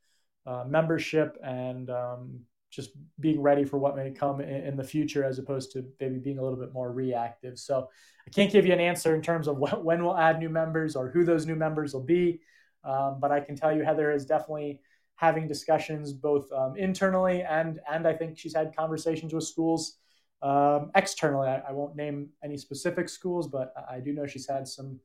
uh, 0.46 0.64
membership 0.68 1.38
and 1.43 1.89
um, 1.89 2.39
just 2.70 2.91
being 3.20 3.41
ready 3.41 3.66
for 3.66 3.78
what 3.78 3.96
may 3.96 4.12
come 4.12 4.39
in, 4.39 4.66
in, 4.66 4.78
the 4.78 4.84
future 4.84 5.24
as 5.24 5.39
opposed 5.39 5.72
to 5.72 5.84
maybe 6.00 6.18
being 6.18 6.38
a 6.38 6.41
little 6.41 6.60
bit 6.60 6.72
more 6.72 6.91
reactive. 6.91 7.58
So 7.58 7.89
I 8.28 8.30
can't 8.30 8.52
give 8.52 8.66
you 8.66 8.74
an 8.74 8.80
answer 8.80 9.16
in 9.16 9.22
terms 9.22 9.48
of 9.48 9.58
when 9.84 10.04
we'll 10.04 10.18
add 10.18 10.39
new 10.39 10.50
members 10.50 10.96
or 10.96 11.10
who 11.10 11.26
those 11.26 11.46
new 11.46 11.56
members 11.56 11.93
will 11.93 12.04
be. 12.04 12.41
Um, 12.84 13.18
but 13.20 13.32
I 13.32 13.39
can 13.39 13.56
tell 13.56 13.76
you 13.76 13.84
Heather 13.84 14.12
is 14.12 14.26
definitely 14.26 14.82
having 15.16 15.47
discussions 15.47 16.11
both 16.11 16.51
um, 16.51 16.76
internally 16.78 17.41
and 17.41 17.80
and 17.89 18.07
I 18.07 18.13
think 18.13 18.38
she's 18.38 18.55
had 18.55 18.76
conversations 18.76 19.34
with 19.34 19.43
schools 19.43 19.97
um, 20.41 20.91
externally. 20.95 21.47
I, 21.47 21.61
I, 21.70 21.72
won't 21.72 21.95
name 21.95 22.30
any 22.43 22.57
specific 22.57 23.09
schools, 23.09 23.47
but 23.47 23.74
I 23.89 23.99
do 23.99 24.13
know 24.13 24.28
she's 24.28 24.47
had 24.47 24.68
some 24.68 24.99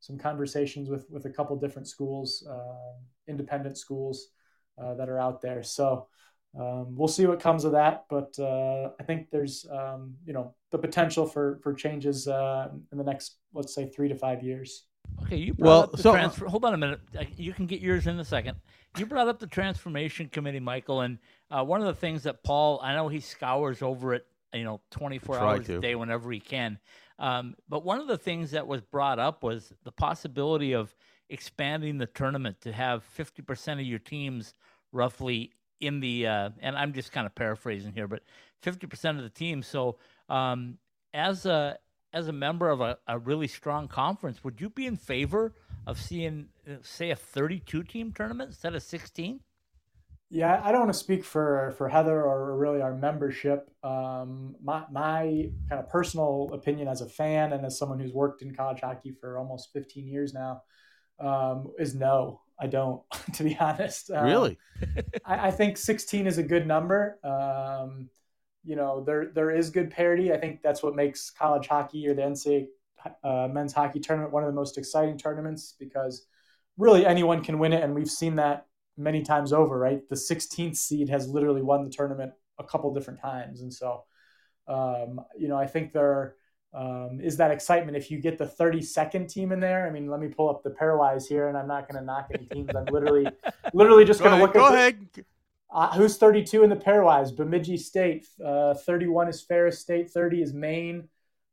some 0.00 0.18
conversations 0.18 0.88
with 0.88 1.10
with 1.10 1.26
a 1.26 1.30
couple 1.30 1.56
different 1.56 1.88
schools, 1.88 2.46
uh, 2.48 2.94
independent 3.28 3.76
schools 3.76 4.28
uh, 4.80 4.94
that 4.94 5.08
are 5.08 5.18
out 5.18 5.42
there. 5.42 5.62
So 5.62 6.06
um, 6.58 6.94
we'll 6.96 7.08
see 7.08 7.26
what 7.26 7.40
comes 7.40 7.64
of 7.64 7.72
that. 7.72 8.04
But 8.08 8.38
uh, 8.38 8.90
I 8.98 9.02
think 9.02 9.30
there's 9.30 9.66
um, 9.70 10.14
you 10.24 10.32
know 10.32 10.54
the 10.70 10.78
potential 10.78 11.26
for 11.26 11.58
for 11.62 11.74
changes 11.74 12.28
uh, 12.28 12.68
in 12.92 12.98
the 12.98 13.04
next 13.04 13.36
let's 13.52 13.74
say 13.74 13.88
three 13.88 14.08
to 14.08 14.14
five 14.14 14.42
years. 14.42 14.86
Okay, 15.22 15.36
you 15.36 15.54
brought 15.54 15.68
well, 15.68 15.80
up 15.80 15.92
the 15.92 15.98
so, 15.98 16.12
transfer. 16.12 16.46
Hold 16.46 16.64
on 16.64 16.74
a 16.74 16.76
minute. 16.76 17.00
You 17.36 17.52
can 17.52 17.66
get 17.66 17.80
yours 17.80 18.06
in 18.06 18.18
a 18.18 18.24
second. 18.24 18.56
You 18.96 19.06
brought 19.06 19.28
up 19.28 19.40
the 19.40 19.46
transformation 19.46 20.28
committee, 20.28 20.60
Michael, 20.60 21.00
and 21.00 21.18
uh, 21.50 21.64
one 21.64 21.80
of 21.80 21.86
the 21.86 21.94
things 21.94 22.22
that 22.22 22.42
Paul, 22.42 22.80
I 22.82 22.94
know 22.94 23.08
he 23.08 23.20
scours 23.20 23.82
over 23.82 24.14
it, 24.14 24.26
you 24.52 24.64
know, 24.64 24.80
24 24.90 25.38
hours 25.38 25.66
to. 25.66 25.78
a 25.78 25.80
day 25.80 25.94
whenever 25.94 26.30
he 26.30 26.40
can. 26.40 26.78
Um, 27.18 27.56
but 27.68 27.84
one 27.84 28.00
of 28.00 28.08
the 28.08 28.18
things 28.18 28.52
that 28.52 28.66
was 28.66 28.80
brought 28.80 29.18
up 29.18 29.42
was 29.42 29.72
the 29.84 29.92
possibility 29.92 30.74
of 30.74 30.94
expanding 31.28 31.98
the 31.98 32.06
tournament 32.06 32.60
to 32.62 32.72
have 32.72 33.04
50% 33.18 33.74
of 33.74 33.80
your 33.80 33.98
teams 33.98 34.54
roughly 34.92 35.52
in 35.80 36.00
the, 36.00 36.26
uh, 36.26 36.50
and 36.60 36.76
I'm 36.76 36.92
just 36.92 37.12
kind 37.12 37.26
of 37.26 37.34
paraphrasing 37.34 37.92
here, 37.92 38.06
but 38.06 38.22
50% 38.64 39.16
of 39.16 39.22
the 39.22 39.30
team. 39.30 39.62
So 39.62 39.98
um, 40.28 40.78
as 41.12 41.46
a 41.46 41.78
as 42.12 42.28
a 42.28 42.32
member 42.32 42.70
of 42.70 42.80
a, 42.80 42.98
a 43.06 43.18
really 43.18 43.48
strong 43.48 43.88
conference, 43.88 44.42
would 44.42 44.60
you 44.60 44.70
be 44.70 44.86
in 44.86 44.96
favor 44.96 45.54
of 45.86 46.00
seeing, 46.00 46.48
uh, 46.68 46.76
say, 46.82 47.10
a 47.10 47.16
32 47.16 47.82
team 47.84 48.12
tournament 48.12 48.48
instead 48.48 48.74
of 48.74 48.82
16? 48.82 49.40
Yeah, 50.28 50.60
I 50.64 50.72
don't 50.72 50.80
want 50.80 50.92
to 50.92 50.98
speak 50.98 51.24
for 51.24 51.72
for 51.78 51.88
Heather 51.88 52.20
or 52.20 52.56
really 52.56 52.82
our 52.82 52.94
membership. 52.94 53.70
Um, 53.84 54.56
my 54.60 54.82
my 54.90 55.50
kind 55.68 55.80
of 55.80 55.88
personal 55.88 56.50
opinion 56.52 56.88
as 56.88 57.00
a 57.00 57.08
fan 57.08 57.52
and 57.52 57.64
as 57.64 57.78
someone 57.78 58.00
who's 58.00 58.12
worked 58.12 58.42
in 58.42 58.52
college 58.52 58.80
hockey 58.80 59.12
for 59.20 59.38
almost 59.38 59.72
15 59.72 60.08
years 60.08 60.34
now 60.34 60.62
um, 61.20 61.72
is 61.78 61.94
no. 61.94 62.40
I 62.58 62.66
don't, 62.66 63.02
to 63.34 63.44
be 63.44 63.56
honest. 63.58 64.10
Um, 64.10 64.24
really, 64.24 64.58
I, 65.24 65.48
I, 65.48 65.50
think 65.50 65.76
16 65.76 66.26
is 66.26 66.38
a 66.38 66.42
good 66.42 66.66
number. 66.66 67.18
You 68.66 68.76
know, 68.76 69.02
there 69.04 69.30
there 69.34 69.50
is 69.50 69.70
good 69.70 69.90
parity. 69.90 70.32
I 70.32 70.38
think 70.38 70.62
that's 70.62 70.82
what 70.82 70.94
makes 70.94 71.30
college 71.30 71.68
hockey 71.68 72.06
or 72.08 72.14
the 72.14 72.22
NCAA 72.22 72.66
uh, 73.22 73.48
men's 73.52 73.72
hockey 73.72 74.00
tournament 74.00 74.32
one 74.32 74.42
of 74.42 74.48
the 74.48 74.54
most 74.54 74.76
exciting 74.76 75.16
tournaments 75.16 75.74
because 75.78 76.26
really 76.76 77.06
anyone 77.06 77.42
can 77.42 77.58
win 77.58 77.72
it, 77.72 77.82
and 77.82 77.94
we've 77.94 78.10
seen 78.10 78.36
that 78.36 78.66
many 78.96 79.22
times 79.22 79.52
over. 79.52 79.78
Right, 79.78 80.08
the 80.08 80.16
16th 80.16 80.76
seed 80.76 81.08
has 81.08 81.28
literally 81.28 81.62
won 81.62 81.84
the 81.84 81.90
tournament 81.90 82.32
a 82.58 82.64
couple 82.64 82.92
different 82.92 83.20
times, 83.20 83.60
and 83.60 83.72
so 83.72 84.04
um, 84.68 85.20
you 85.38 85.48
know, 85.48 85.56
I 85.56 85.66
think 85.66 85.92
there 85.92 86.34
um, 86.74 87.20
is 87.22 87.36
that 87.38 87.50
excitement 87.50 87.96
if 87.96 88.10
you 88.10 88.18
get 88.18 88.38
the 88.38 88.46
32nd 88.46 89.32
team 89.32 89.52
in 89.52 89.60
there. 89.60 89.86
I 89.86 89.90
mean, 89.90 90.10
let 90.10 90.20
me 90.20 90.28
pull 90.28 90.50
up 90.50 90.62
the 90.62 90.70
pairwise 90.70 91.26
here, 91.26 91.48
and 91.48 91.56
I'm 91.56 91.68
not 91.68 91.88
going 91.88 91.98
to 92.00 92.04
knock 92.04 92.28
any 92.34 92.46
teams. 92.46 92.70
I'm 92.74 92.86
literally, 92.86 93.26
literally 93.72 94.04
just 94.04 94.20
going 94.20 94.36
to 94.36 94.42
look. 94.42 94.54
Go 94.54 94.66
at 94.66 94.74
ahead. 94.74 95.08
The, 95.14 95.24
uh, 95.70 95.92
who's 95.94 96.16
32 96.16 96.62
in 96.62 96.70
the 96.70 96.76
pairwise? 96.76 97.34
Bemidji 97.34 97.76
State. 97.76 98.26
Uh, 98.44 98.74
31 98.74 99.28
is 99.28 99.42
Ferris 99.42 99.80
State. 99.80 100.10
30 100.10 100.42
is 100.42 100.54
Maine. 100.54 101.08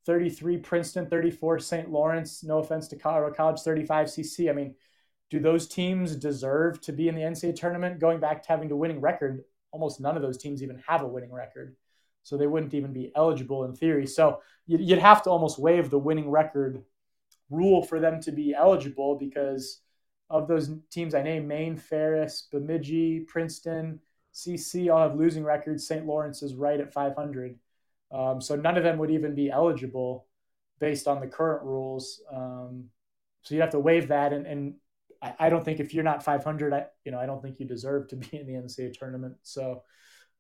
33 0.06 0.58
Princeton. 0.58 1.08
34 1.08 1.60
St. 1.60 1.90
Lawrence. 1.90 2.44
No 2.44 2.60
offense 2.60 2.88
to 2.90 2.96
Colorado 2.96 3.34
College. 3.34 3.60
35 3.62 4.08
CC. 4.08 4.50
I 4.50 4.54
mean, 4.54 4.76
do 5.30 5.40
those 5.40 5.68
teams 5.68 6.16
deserve 6.16 6.80
to 6.82 6.92
be 6.92 7.08
in 7.08 7.16
the 7.16 7.22
NCAA 7.22 7.56
tournament? 7.56 8.00
Going 8.00 8.20
back 8.20 8.44
to 8.44 8.50
having 8.50 8.72
a 8.72 8.76
winning 8.76 9.02
record, 9.02 9.44
almost 9.72 10.00
none 10.00 10.16
of 10.16 10.22
those 10.22 10.38
teams 10.38 10.62
even 10.62 10.82
have 10.88 11.02
a 11.02 11.08
winning 11.08 11.34
record. 11.34 11.76
So 12.22 12.38
they 12.38 12.48
wouldn't 12.48 12.74
even 12.74 12.94
be 12.94 13.12
eligible 13.16 13.66
in 13.66 13.76
theory. 13.76 14.06
So 14.06 14.42
you'd 14.68 15.00
have 15.00 15.24
to 15.24 15.30
almost 15.30 15.60
waive 15.60 15.90
the 15.90 16.00
winning 16.00 16.30
record 16.30 16.84
rule 17.50 17.84
for 17.84 18.00
them 18.00 18.22
to 18.22 18.32
be 18.32 18.54
eligible 18.54 19.18
because 19.18 19.82
of 20.34 20.48
those 20.48 20.72
teams 20.90 21.14
I 21.14 21.22
named, 21.22 21.48
Maine, 21.48 21.78
Ferris, 21.78 22.48
Bemidji, 22.52 23.20
Princeton, 23.20 24.00
CC 24.34 24.92
all 24.92 25.08
have 25.08 25.16
losing 25.16 25.44
records. 25.44 25.88
St. 25.88 26.08
Lawrence 26.08 26.42
is 26.42 26.56
right 26.56 26.80
at 26.80 26.92
500. 26.92 27.56
Um, 28.12 28.42
so 28.42 28.56
none 28.56 28.76
of 28.76 28.84
them 28.84 28.98
would 28.98 29.12
even 29.12 29.36
be 29.36 29.52
eligible 29.52 30.26
based 30.80 31.08
on 31.08 31.22
the 31.22 31.28
current 31.28 31.64
rules. 31.64 32.20
Um, 32.34 32.86
so 33.44 33.54
you 33.54 33.62
have 33.62 33.70
to 33.72 33.80
waive 33.80 34.08
that. 34.08 34.34
And, 34.34 34.48
and 34.48 34.74
I, 35.22 35.36
I, 35.40 35.50
don't 35.50 35.64
think 35.64 35.80
if 35.80 35.94
you're 35.94 36.04
not 36.04 36.24
500, 36.24 36.74
I, 36.74 36.86
you 37.06 37.12
know, 37.12 37.20
I 37.20 37.28
don't 37.28 37.42
think 37.42 37.60
you 37.60 37.68
deserve 37.68 38.08
to 38.08 38.16
be 38.16 38.36
in 38.38 38.48
the 38.48 38.54
NCAA 38.54 38.98
tournament. 38.98 39.36
So 39.44 39.84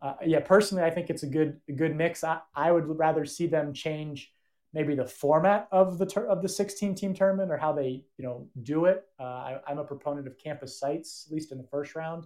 uh, 0.01 0.15
yeah, 0.25 0.39
personally, 0.39 0.83
I 0.83 0.89
think 0.89 1.11
it's 1.11 1.23
a 1.23 1.27
good, 1.27 1.61
a 1.69 1.71
good 1.71 1.95
mix. 1.95 2.23
I, 2.23 2.39
I 2.55 2.71
would 2.71 2.85
rather 2.87 3.25
see 3.25 3.45
them 3.45 3.73
change 3.73 4.33
maybe 4.73 4.95
the 4.95 5.05
format 5.05 5.67
of 5.71 5.97
the 5.97 6.05
ter- 6.05 6.27
of 6.27 6.41
the 6.41 6.49
16 6.49 6.95
team 6.95 7.13
tournament 7.13 7.51
or 7.51 7.57
how 7.57 7.71
they 7.71 8.03
you 8.17 8.25
know 8.25 8.47
do 8.63 8.85
it. 8.85 9.03
Uh, 9.19 9.57
I, 9.67 9.71
am 9.71 9.79
a 9.79 9.83
proponent 9.83 10.27
of 10.27 10.37
campus 10.37 10.79
sites, 10.79 11.25
at 11.27 11.33
least 11.33 11.51
in 11.51 11.57
the 11.57 11.67
first 11.67 11.95
round. 11.95 12.25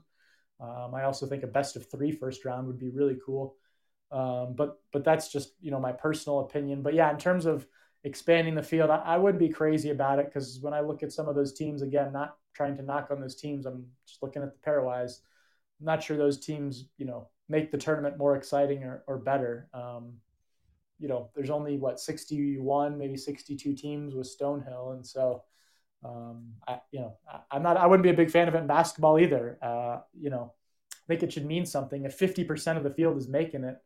Um, 0.59 0.93
I 0.95 1.03
also 1.03 1.27
think 1.27 1.43
a 1.43 1.47
best 1.47 1.75
of 1.75 1.89
three 1.89 2.11
first 2.11 2.45
round 2.45 2.67
would 2.67 2.79
be 2.79 2.89
really 2.89 3.17
cool. 3.25 3.55
Um, 4.11 4.55
but 4.55 4.79
but 4.93 5.03
that's 5.03 5.31
just 5.31 5.51
you 5.59 5.71
know 5.71 5.79
my 5.79 5.91
personal 5.91 6.39
opinion. 6.39 6.81
But 6.81 6.93
yeah, 6.93 7.11
in 7.11 7.17
terms 7.17 7.45
of 7.45 7.67
expanding 8.03 8.55
the 8.55 8.63
field, 8.63 8.89
I, 8.89 8.97
I 8.97 9.17
wouldn't 9.17 9.39
be 9.39 9.49
crazy 9.49 9.89
about 9.89 10.19
it 10.19 10.27
because 10.27 10.59
when 10.61 10.73
I 10.73 10.79
look 10.79 11.03
at 11.03 11.11
some 11.11 11.27
of 11.27 11.35
those 11.35 11.53
teams, 11.53 11.81
again, 11.81 12.13
not 12.13 12.37
trying 12.53 12.77
to 12.77 12.83
knock 12.83 13.09
on 13.11 13.19
those 13.19 13.35
teams, 13.35 13.65
I'm 13.65 13.85
just 14.07 14.23
looking 14.23 14.41
at 14.41 14.51
the 14.53 14.69
pairwise. 14.69 15.19
I'm 15.79 15.85
not 15.85 16.01
sure 16.01 16.17
those 16.17 16.39
teams 16.39 16.85
you 16.97 17.05
know 17.05 17.29
make 17.49 17.71
the 17.71 17.77
tournament 17.77 18.17
more 18.17 18.35
exciting 18.35 18.83
or, 18.83 19.03
or 19.07 19.17
better. 19.17 19.69
Um, 19.73 20.13
you 20.99 21.07
know, 21.07 21.29
there's 21.35 21.49
only 21.49 21.77
what 21.77 21.99
61, 21.99 22.97
maybe 22.97 23.17
62 23.17 23.75
teams 23.75 24.15
with 24.15 24.27
Stonehill, 24.27 24.93
and 24.93 25.05
so 25.05 25.43
um, 26.03 26.53
I, 26.67 26.79
you 26.91 26.99
know, 26.99 27.17
I, 27.51 27.55
am 27.55 27.63
not. 27.63 27.77
I 27.77 27.87
wouldn't 27.87 28.03
be 28.03 28.09
a 28.09 28.13
big 28.13 28.31
fan 28.31 28.47
of 28.47 28.55
it 28.55 28.59
in 28.59 28.67
basketball 28.67 29.19
either. 29.19 29.57
Uh, 29.61 29.99
you 30.19 30.29
know, 30.29 30.53
I 30.93 31.07
think 31.07 31.23
it 31.23 31.33
should 31.33 31.45
mean 31.45 31.65
something. 31.65 32.05
If 32.05 32.19
50% 32.19 32.77
of 32.77 32.83
the 32.83 32.91
field 32.91 33.17
is 33.17 33.27
making 33.27 33.63
it, 33.63 33.77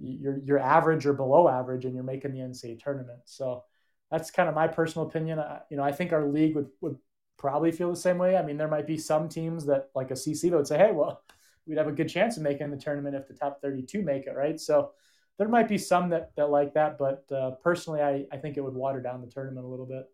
you're 0.00 0.38
you're 0.44 0.58
average 0.58 1.06
or 1.06 1.12
below 1.12 1.48
average, 1.48 1.84
and 1.84 1.94
you're 1.94 2.04
making 2.04 2.32
the 2.32 2.40
NCAA 2.40 2.82
tournament. 2.82 3.20
So 3.24 3.64
that's 4.10 4.30
kind 4.30 4.48
of 4.48 4.54
my 4.54 4.68
personal 4.68 5.06
opinion. 5.08 5.38
I, 5.38 5.60
you 5.70 5.76
know, 5.76 5.82
I 5.82 5.92
think 5.92 6.12
our 6.12 6.26
league 6.26 6.54
would 6.54 6.68
would 6.80 6.96
probably 7.36 7.72
feel 7.72 7.90
the 7.90 7.96
same 7.96 8.18
way. 8.18 8.36
I 8.36 8.42
mean, 8.42 8.56
there 8.56 8.68
might 8.68 8.86
be 8.86 8.98
some 8.98 9.28
teams 9.28 9.66
that, 9.66 9.90
like 9.94 10.10
a 10.10 10.14
CC, 10.14 10.50
that 10.50 10.56
would 10.56 10.66
say, 10.66 10.78
"Hey, 10.78 10.92
well, 10.92 11.22
we'd 11.66 11.78
have 11.78 11.88
a 11.88 11.92
good 11.92 12.08
chance 12.08 12.36
of 12.36 12.42
making 12.42 12.70
the 12.70 12.76
tournament 12.76 13.16
if 13.16 13.28
the 13.28 13.34
top 13.34 13.60
32 13.60 14.02
make 14.02 14.26
it, 14.26 14.36
right?" 14.36 14.60
So 14.60 14.92
there 15.38 15.48
might 15.48 15.68
be 15.68 15.78
some 15.78 16.10
that 16.10 16.34
that 16.36 16.50
like 16.50 16.74
that, 16.74 16.98
but 16.98 17.24
uh, 17.32 17.52
personally, 17.62 18.02
I 18.02 18.26
I 18.32 18.36
think 18.36 18.56
it 18.56 18.60
would 18.60 18.74
water 18.74 19.00
down 19.00 19.20
the 19.20 19.28
tournament 19.28 19.64
a 19.64 19.68
little 19.68 19.86
bit. 19.86 20.10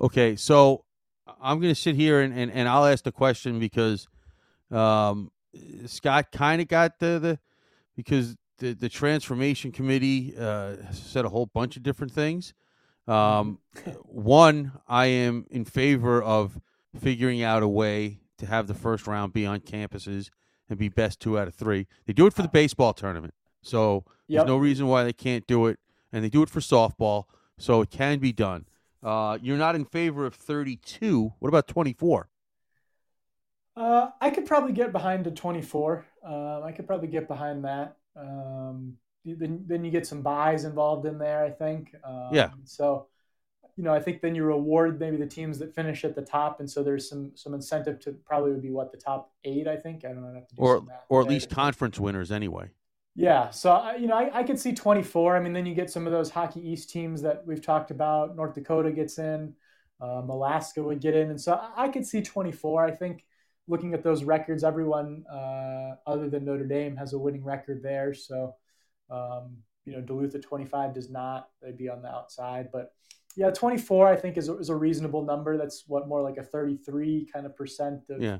Okay, 0.00 0.34
so 0.36 0.84
I'm 1.40 1.60
going 1.60 1.74
to 1.74 1.80
sit 1.80 1.94
here 1.94 2.20
and, 2.20 2.32
and, 2.36 2.50
and 2.50 2.68
I'll 2.68 2.86
ask 2.86 3.04
the 3.04 3.12
question 3.12 3.58
because 3.58 4.08
um, 4.70 5.30
Scott 5.86 6.32
kind 6.32 6.62
of 6.62 6.68
got 6.68 6.98
the, 6.98 7.18
the 7.18 7.38
because 7.94 8.36
the, 8.58 8.72
the 8.72 8.88
transformation 8.88 9.72
committee 9.72 10.34
uh, 10.38 10.76
said 10.92 11.24
a 11.24 11.28
whole 11.28 11.46
bunch 11.46 11.76
of 11.76 11.82
different 11.82 12.12
things. 12.12 12.54
Um, 13.06 13.58
one, 14.04 14.72
I 14.88 15.06
am 15.06 15.46
in 15.50 15.64
favor 15.64 16.22
of 16.22 16.58
figuring 16.98 17.42
out 17.42 17.62
a 17.62 17.68
way 17.68 18.20
to 18.38 18.46
have 18.46 18.66
the 18.66 18.74
first 18.74 19.06
round 19.06 19.32
be 19.32 19.44
on 19.44 19.60
campuses 19.60 20.30
and 20.68 20.78
be 20.78 20.88
best 20.88 21.20
two 21.20 21.38
out 21.38 21.48
of 21.48 21.54
three. 21.54 21.86
They 22.06 22.12
do 22.12 22.26
it 22.26 22.32
for 22.32 22.42
the 22.42 22.48
baseball 22.48 22.94
tournament, 22.94 23.34
so 23.62 24.04
yep. 24.26 24.40
there's 24.40 24.48
no 24.48 24.56
reason 24.56 24.86
why 24.86 25.04
they 25.04 25.12
can't 25.12 25.46
do 25.46 25.66
it, 25.66 25.78
and 26.12 26.24
they 26.24 26.28
do 26.28 26.42
it 26.42 26.50
for 26.50 26.60
softball, 26.60 27.24
so 27.58 27.80
it 27.80 27.90
can 27.90 28.18
be 28.18 28.32
done. 28.32 28.66
Uh, 29.02 29.38
you're 29.40 29.58
not 29.58 29.74
in 29.74 29.84
favor 29.84 30.26
of 30.26 30.34
32. 30.34 31.32
What 31.38 31.48
about 31.48 31.66
24? 31.66 32.28
Uh, 33.76 34.10
I 34.20 34.30
could 34.30 34.46
probably 34.46 34.72
get 34.72 34.92
behind 34.92 35.26
a 35.26 35.30
24. 35.30 36.04
Uh, 36.26 36.60
I 36.62 36.72
could 36.72 36.86
probably 36.86 37.08
get 37.08 37.28
behind 37.28 37.64
that. 37.64 37.96
Um, 38.16 38.96
then, 39.24 39.64
then 39.66 39.84
you 39.84 39.90
get 39.90 40.06
some 40.06 40.22
buys 40.22 40.64
involved 40.64 41.06
in 41.06 41.18
there, 41.18 41.44
I 41.44 41.50
think. 41.50 41.94
Um, 42.04 42.28
yeah. 42.32 42.50
So, 42.64 43.06
you 43.76 43.84
know, 43.84 43.94
I 43.94 44.00
think 44.00 44.20
then 44.20 44.34
you 44.34 44.44
reward 44.44 45.00
maybe 45.00 45.16
the 45.16 45.26
teams 45.26 45.58
that 45.60 45.74
finish 45.74 46.04
at 46.04 46.14
the 46.14 46.22
top, 46.22 46.60
and 46.60 46.70
so 46.70 46.82
there's 46.82 47.08
some 47.08 47.32
some 47.34 47.54
incentive 47.54 48.00
to 48.00 48.12
probably 48.12 48.50
would 48.50 48.60
be 48.60 48.70
what 48.70 48.92
the 48.92 48.98
top 48.98 49.32
eight, 49.44 49.66
I 49.66 49.76
think. 49.76 50.04
I 50.04 50.08
don't 50.08 50.22
know. 50.22 50.42
or 50.56 50.84
or 51.08 51.22
at 51.22 51.28
least 51.28 51.48
conference 51.48 51.98
winners 51.98 52.30
anyway. 52.30 52.70
Yeah, 53.20 53.50
so 53.50 53.92
you 53.98 54.06
know, 54.06 54.14
I, 54.14 54.38
I 54.38 54.42
could 54.42 54.58
see 54.58 54.72
24. 54.72 55.36
I 55.36 55.40
mean, 55.40 55.52
then 55.52 55.66
you 55.66 55.74
get 55.74 55.90
some 55.90 56.06
of 56.06 56.12
those 56.12 56.30
Hockey 56.30 56.66
East 56.66 56.88
teams 56.88 57.20
that 57.20 57.46
we've 57.46 57.60
talked 57.60 57.90
about. 57.90 58.34
North 58.34 58.54
Dakota 58.54 58.90
gets 58.92 59.18
in, 59.18 59.52
um, 60.00 60.30
Alaska 60.30 60.82
would 60.82 61.02
get 61.02 61.14
in, 61.14 61.28
and 61.28 61.38
so 61.38 61.52
I, 61.52 61.84
I 61.84 61.88
could 61.88 62.06
see 62.06 62.22
24. 62.22 62.86
I 62.86 62.92
think 62.92 63.26
looking 63.68 63.92
at 63.92 64.02
those 64.02 64.24
records, 64.24 64.64
everyone 64.64 65.24
uh, 65.30 65.96
other 66.06 66.30
than 66.30 66.46
Notre 66.46 66.66
Dame 66.66 66.96
has 66.96 67.12
a 67.12 67.18
winning 67.18 67.44
record 67.44 67.82
there. 67.82 68.14
So, 68.14 68.54
um, 69.10 69.58
you 69.84 69.92
know, 69.92 70.00
Duluth 70.00 70.34
at 70.34 70.40
25 70.42 70.94
does 70.94 71.10
not. 71.10 71.50
They'd 71.60 71.76
be 71.76 71.90
on 71.90 72.00
the 72.00 72.08
outside. 72.08 72.70
But 72.72 72.94
yeah, 73.36 73.50
24 73.50 74.08
I 74.08 74.16
think 74.16 74.38
is 74.38 74.48
a, 74.48 74.56
is 74.56 74.70
a 74.70 74.74
reasonable 74.74 75.26
number. 75.26 75.58
That's 75.58 75.84
what 75.86 76.08
more 76.08 76.22
like 76.22 76.38
a 76.38 76.42
33 76.42 77.28
kind 77.30 77.44
of 77.44 77.54
percent 77.54 78.00
of 78.08 78.22
Yeah. 78.22 78.38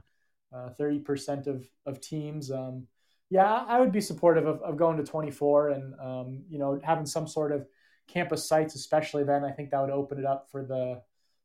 uh, 0.55 0.71
30% 0.81 1.49
of 1.49 1.69
of 1.85 2.01
teams. 2.01 2.51
Um, 2.51 2.87
yeah, 3.31 3.65
I 3.69 3.79
would 3.81 3.93
be 3.93 4.01
supportive 4.01 4.47
of, 4.47 4.61
of 4.63 4.77
going 4.77 4.97
to 4.97 5.05
24 5.05 5.71
and 5.71 5.95
um, 6.01 6.43
you 6.51 6.59
know 6.59 6.81
having 6.83 7.07
some 7.07 7.27
sort 7.29 7.53
of 7.53 7.67
campus 8.09 8.47
sites, 8.47 8.75
especially 8.75 9.23
then. 9.25 9.45
I 9.45 9.53
think 9.53 9.71
that 9.71 9.81
would 9.81 9.91
open 9.91 10.19
it 10.19 10.27
up 10.27 10.49
for 10.51 10.65
the 10.65 11.01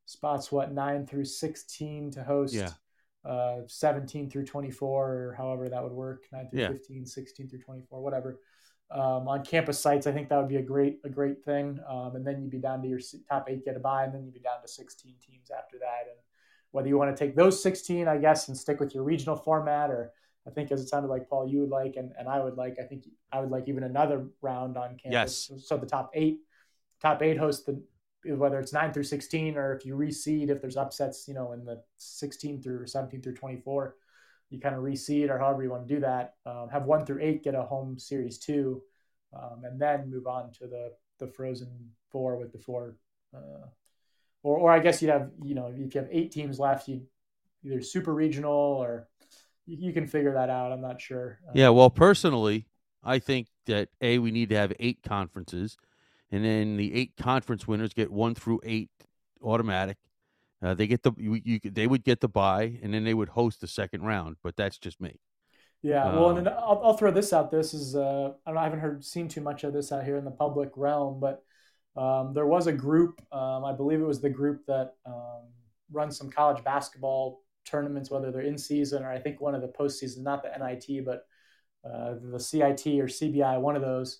spots 0.06 0.52
what 0.52 0.74
nine 0.74 1.06
through 1.06 1.26
16 1.26 2.12
to 2.12 2.24
host. 2.24 2.54
Yeah. 2.54 2.70
Uh, 3.24 3.62
17 3.66 4.30
through 4.30 4.46
24 4.46 5.10
or 5.12 5.34
however 5.36 5.68
that 5.68 5.82
would 5.82 5.92
work 5.92 6.26
9 6.32 6.48
through 6.48 6.60
Yeah. 6.60 6.68
15 6.68 7.08
16 7.08 7.50
through 7.50 7.58
24 7.58 8.00
whatever 8.00 8.40
um, 8.92 9.28
on 9.28 9.44
campus 9.44 9.80
sites 9.80 10.06
i 10.06 10.12
think 10.12 10.30
that 10.30 10.38
would 10.38 10.48
be 10.48 10.58
a 10.58 10.62
great 10.62 11.00
a 11.06 11.10
great 11.10 11.44
thing 11.44 11.80
um, 11.90 12.16
and 12.16 12.24
then 12.24 12.40
you'd 12.40 12.52
be 12.52 12.60
down 12.60 12.84
to 12.84 12.88
your 12.88 13.00
top 13.28 13.50
eight 13.50 13.66
get 13.66 13.76
a 13.76 13.80
buy 13.80 14.04
and 14.04 14.14
then 14.14 14.24
you'd 14.26 14.36
be 14.36 14.40
down 14.40 14.62
to 14.62 14.68
16 14.68 15.16
teams 15.28 15.50
after 15.50 15.80
that 15.80 16.04
and 16.08 16.20
whether 16.70 16.88
you 16.88 17.00
want 17.00 17.18
to 17.18 17.20
take 17.20 17.36
those 17.36 17.64
16 17.64 18.08
i 18.08 18.16
guess 18.16 18.48
and 18.48 18.56
stick 18.56 18.80
with 18.80 18.94
your 18.94 19.04
regional 19.04 19.36
format 19.36 19.90
or 19.90 20.12
i 20.48 20.52
think 20.52 20.72
as 20.72 20.82
it 20.82 20.88
sounded 20.88 21.08
like 21.10 21.30
paul 21.30 21.48
you 21.48 21.60
would 21.62 21.70
like 21.70 21.96
and, 21.98 22.12
and 22.18 22.28
i 22.28 22.40
would 22.40 22.56
like 22.58 22.78
i 22.80 22.84
think 22.84 23.06
i 23.32 23.40
would 23.40 23.50
like 23.52 23.68
even 23.68 23.84
another 23.84 24.28
round 24.42 24.78
on 24.78 24.98
campus 24.98 25.50
Yes. 25.52 25.66
so 25.68 25.78
the 25.78 25.86
top 25.86 26.12
eight 26.14 26.40
top 27.02 27.22
eight 27.22 27.38
host 27.38 27.66
the 27.66 27.82
whether 28.28 28.60
it's 28.60 28.74
9 28.74 28.92
through 28.92 29.04
16 29.04 29.56
or 29.56 29.76
if 29.76 29.86
you 29.86 29.96
reseed 29.96 30.50
if 30.50 30.60
there's 30.60 30.78
upsets 30.78 31.28
you 31.28 31.34
know 31.36 31.52
in 31.52 31.64
the 31.64 31.82
16 31.98 32.62
through 32.62 32.88
17 32.88 33.22
through 33.22 33.36
24 33.36 33.96
you 34.50 34.60
kind 34.60 34.74
of 34.76 34.82
reseed 34.82 35.30
or 35.30 35.38
however 35.38 35.62
you 35.62 35.70
want 35.70 35.88
to 35.88 35.94
do 35.94 36.00
that 36.02 36.34
um, 36.48 36.68
have 36.72 36.86
1 36.86 37.06
through 37.06 37.22
8 37.22 37.44
get 37.44 37.54
a 37.56 37.62
home 37.62 38.00
series 38.00 38.40
2 38.40 38.82
um, 39.34 39.64
and 39.64 39.80
then 39.80 40.10
move 40.10 40.26
on 40.28 40.52
to 40.54 40.66
the 40.68 40.92
the 41.20 41.28
frozen 41.28 41.70
four 42.10 42.38
with 42.38 42.52
the 42.52 42.58
four 42.60 42.98
uh, 43.36 43.68
or, 44.44 44.58
or 44.58 44.72
i 44.72 44.80
guess 44.80 45.02
you'd 45.02 45.12
have 45.12 45.30
you 45.44 45.54
know 45.56 45.68
if 45.76 45.94
you 45.94 46.02
have 46.02 46.10
eight 46.12 46.32
teams 46.32 46.58
left 46.60 46.88
you 46.88 47.02
either 47.64 47.82
super 47.82 48.14
regional 48.14 48.52
or 48.52 49.08
you, 49.68 49.94
can 49.94 50.08
figure 50.08 50.34
that 50.34 50.50
out 50.50 50.72
i'm 50.72 50.82
not 50.82 51.00
sure 51.02 51.40
Um, 51.48 51.54
Yeah, 51.56 51.70
well, 51.70 51.90
personally, 51.90 52.68
I 53.04 53.20
think 53.20 53.48
that 53.66 53.90
a 54.02 54.20
we 54.20 54.32
need 54.32 54.50
to 54.50 54.56
have 54.58 54.74
eight 54.80 55.00
conferences, 55.04 55.78
and 56.32 56.44
then 56.44 56.78
the 56.78 56.94
eight 56.94 57.14
conference 57.18 57.68
winners 57.68 57.94
get 57.94 58.12
one 58.12 58.36
through 58.36 58.62
eight 58.64 58.90
automatic. 59.42 59.98
Uh, 60.62 60.74
they 60.74 60.88
get 60.88 61.04
the 61.04 61.12
you, 61.18 61.42
you 61.44 61.60
they 61.64 61.88
would 61.88 62.04
get 62.04 62.22
the 62.22 62.30
buy, 62.30 62.80
and 62.82 62.94
then 62.94 63.04
they 63.04 63.14
would 63.14 63.30
host 63.30 63.62
the 63.62 63.68
second 63.68 64.04
round. 64.04 64.38
But 64.44 64.56
that's 64.56 64.78
just 64.78 65.02
me. 65.02 65.20
Yeah, 65.82 66.10
well, 66.10 66.30
and 66.30 66.40
Um, 66.40 66.44
then 66.46 66.54
I'll, 66.58 66.82
I'll 66.84 66.98
throw 66.98 67.12
this 67.12 67.32
out. 67.32 67.52
This 67.52 67.74
is 67.74 67.96
uh, 67.96 68.34
I 68.46 68.50
don't 68.50 68.56
know, 68.56 68.62
I 68.62 68.64
haven't 68.64 68.80
heard 68.80 69.04
seen 69.06 69.28
too 69.28 69.42
much 69.42 69.64
of 69.64 69.74
this 69.74 69.92
out 69.92 70.04
here 70.04 70.18
in 70.18 70.26
the 70.26 70.32
public 70.32 70.72
realm, 70.76 71.20
but 71.20 71.44
um, 71.96 72.34
there 72.34 72.48
was 72.48 72.68
a 72.68 72.74
group. 72.74 73.22
Um, 73.32 73.64
I 73.66 73.74
believe 73.74 74.00
it 74.02 74.06
was 74.06 74.22
the 74.22 74.30
group 74.30 74.66
that 74.68 74.96
um, 75.06 75.44
runs 75.92 76.18
some 76.18 76.32
college 76.32 76.64
basketball 76.64 77.44
tournaments, 77.66 78.10
whether 78.10 78.32
they're 78.32 78.42
in 78.42 78.58
season 78.58 79.04
or 79.04 79.12
I 79.12 79.20
think 79.20 79.42
one 79.42 79.56
of 79.56 79.62
the 79.62 79.68
postseason, 79.68 80.24
not 80.24 80.44
the 80.44 80.52
NIT, 80.58 81.06
but 81.06 81.26
uh, 81.84 82.16
the 82.22 82.40
CIT 82.40 82.88
or 83.00 83.08
CBI, 83.08 83.60
one 83.60 83.76
of 83.76 83.82
those 83.82 84.20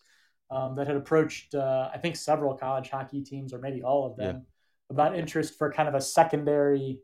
um, 0.52 0.76
that 0.76 0.88
had 0.88 0.96
approached 0.96 1.56
uh, 1.56 1.90
I 1.94 1.98
think 1.98 2.16
several 2.16 2.56
college 2.56 2.90
hockey 2.90 3.24
teams 3.24 3.54
or 3.54 3.60
maybe 3.60 3.82
all 3.82 4.06
of 4.06 4.18
them 4.18 4.46
about 4.90 5.18
interest 5.18 5.58
for 5.58 5.72
kind 5.72 5.90
of 5.90 5.96
a 5.96 6.02
secondary 6.02 7.00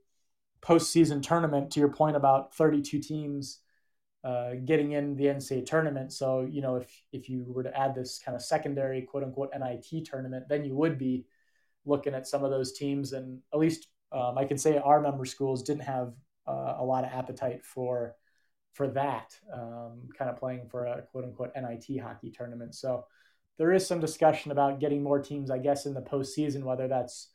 postseason 0.61 1.23
tournament. 1.23 1.71
To 1.71 1.79
your 1.79 1.89
point 1.89 2.15
about 2.15 2.53
32 2.55 2.99
teams 2.99 3.59
uh, 4.23 4.51
getting 4.65 4.91
in 4.91 5.15
the 5.15 5.25
NCAA 5.25 5.65
tournament. 5.65 6.13
So, 6.13 6.47
you 6.49 6.61
know, 6.61 6.75
if 6.75 7.01
if 7.11 7.29
you 7.29 7.43
were 7.47 7.63
to 7.63 7.75
add 7.75 7.95
this 7.95 8.19
kind 8.23 8.35
of 8.35 8.41
secondary 8.41 9.01
quote 9.01 9.23
unquote 9.23 9.51
NIT 9.57 10.05
tournament, 10.05 10.47
then 10.47 10.63
you 10.63 10.75
would 10.75 10.97
be 10.97 11.25
looking 11.85 12.13
at 12.13 12.27
some 12.27 12.43
of 12.43 12.51
those 12.51 12.73
teams. 12.73 13.13
And 13.13 13.39
at 13.51 13.59
least 13.59 13.87
um, 14.11 14.37
I 14.37 14.45
can 14.45 14.57
say 14.57 14.77
our 14.77 15.01
member 15.01 15.25
schools 15.25 15.63
didn't 15.63 15.83
have 15.83 16.13
uh, 16.47 16.75
a 16.79 16.83
lot 16.83 17.03
of 17.03 17.11
appetite 17.11 17.63
for 17.63 18.15
for 18.73 18.87
that 18.87 19.35
um, 19.53 20.09
kind 20.17 20.31
of 20.31 20.37
playing 20.37 20.67
for 20.69 20.85
a 20.85 21.01
quote 21.11 21.25
unquote 21.25 21.51
NIT 21.55 21.99
hockey 21.99 22.31
tournament. 22.31 22.73
So 22.75 23.05
there 23.57 23.71
is 23.73 23.85
some 23.85 23.99
discussion 23.99 24.51
about 24.51 24.79
getting 24.79 25.03
more 25.03 25.19
teams, 25.19 25.51
I 25.51 25.57
guess, 25.57 25.85
in 25.85 25.93
the 25.93 26.01
postseason, 26.01 26.63
whether 26.63 26.87
that's 26.87 27.29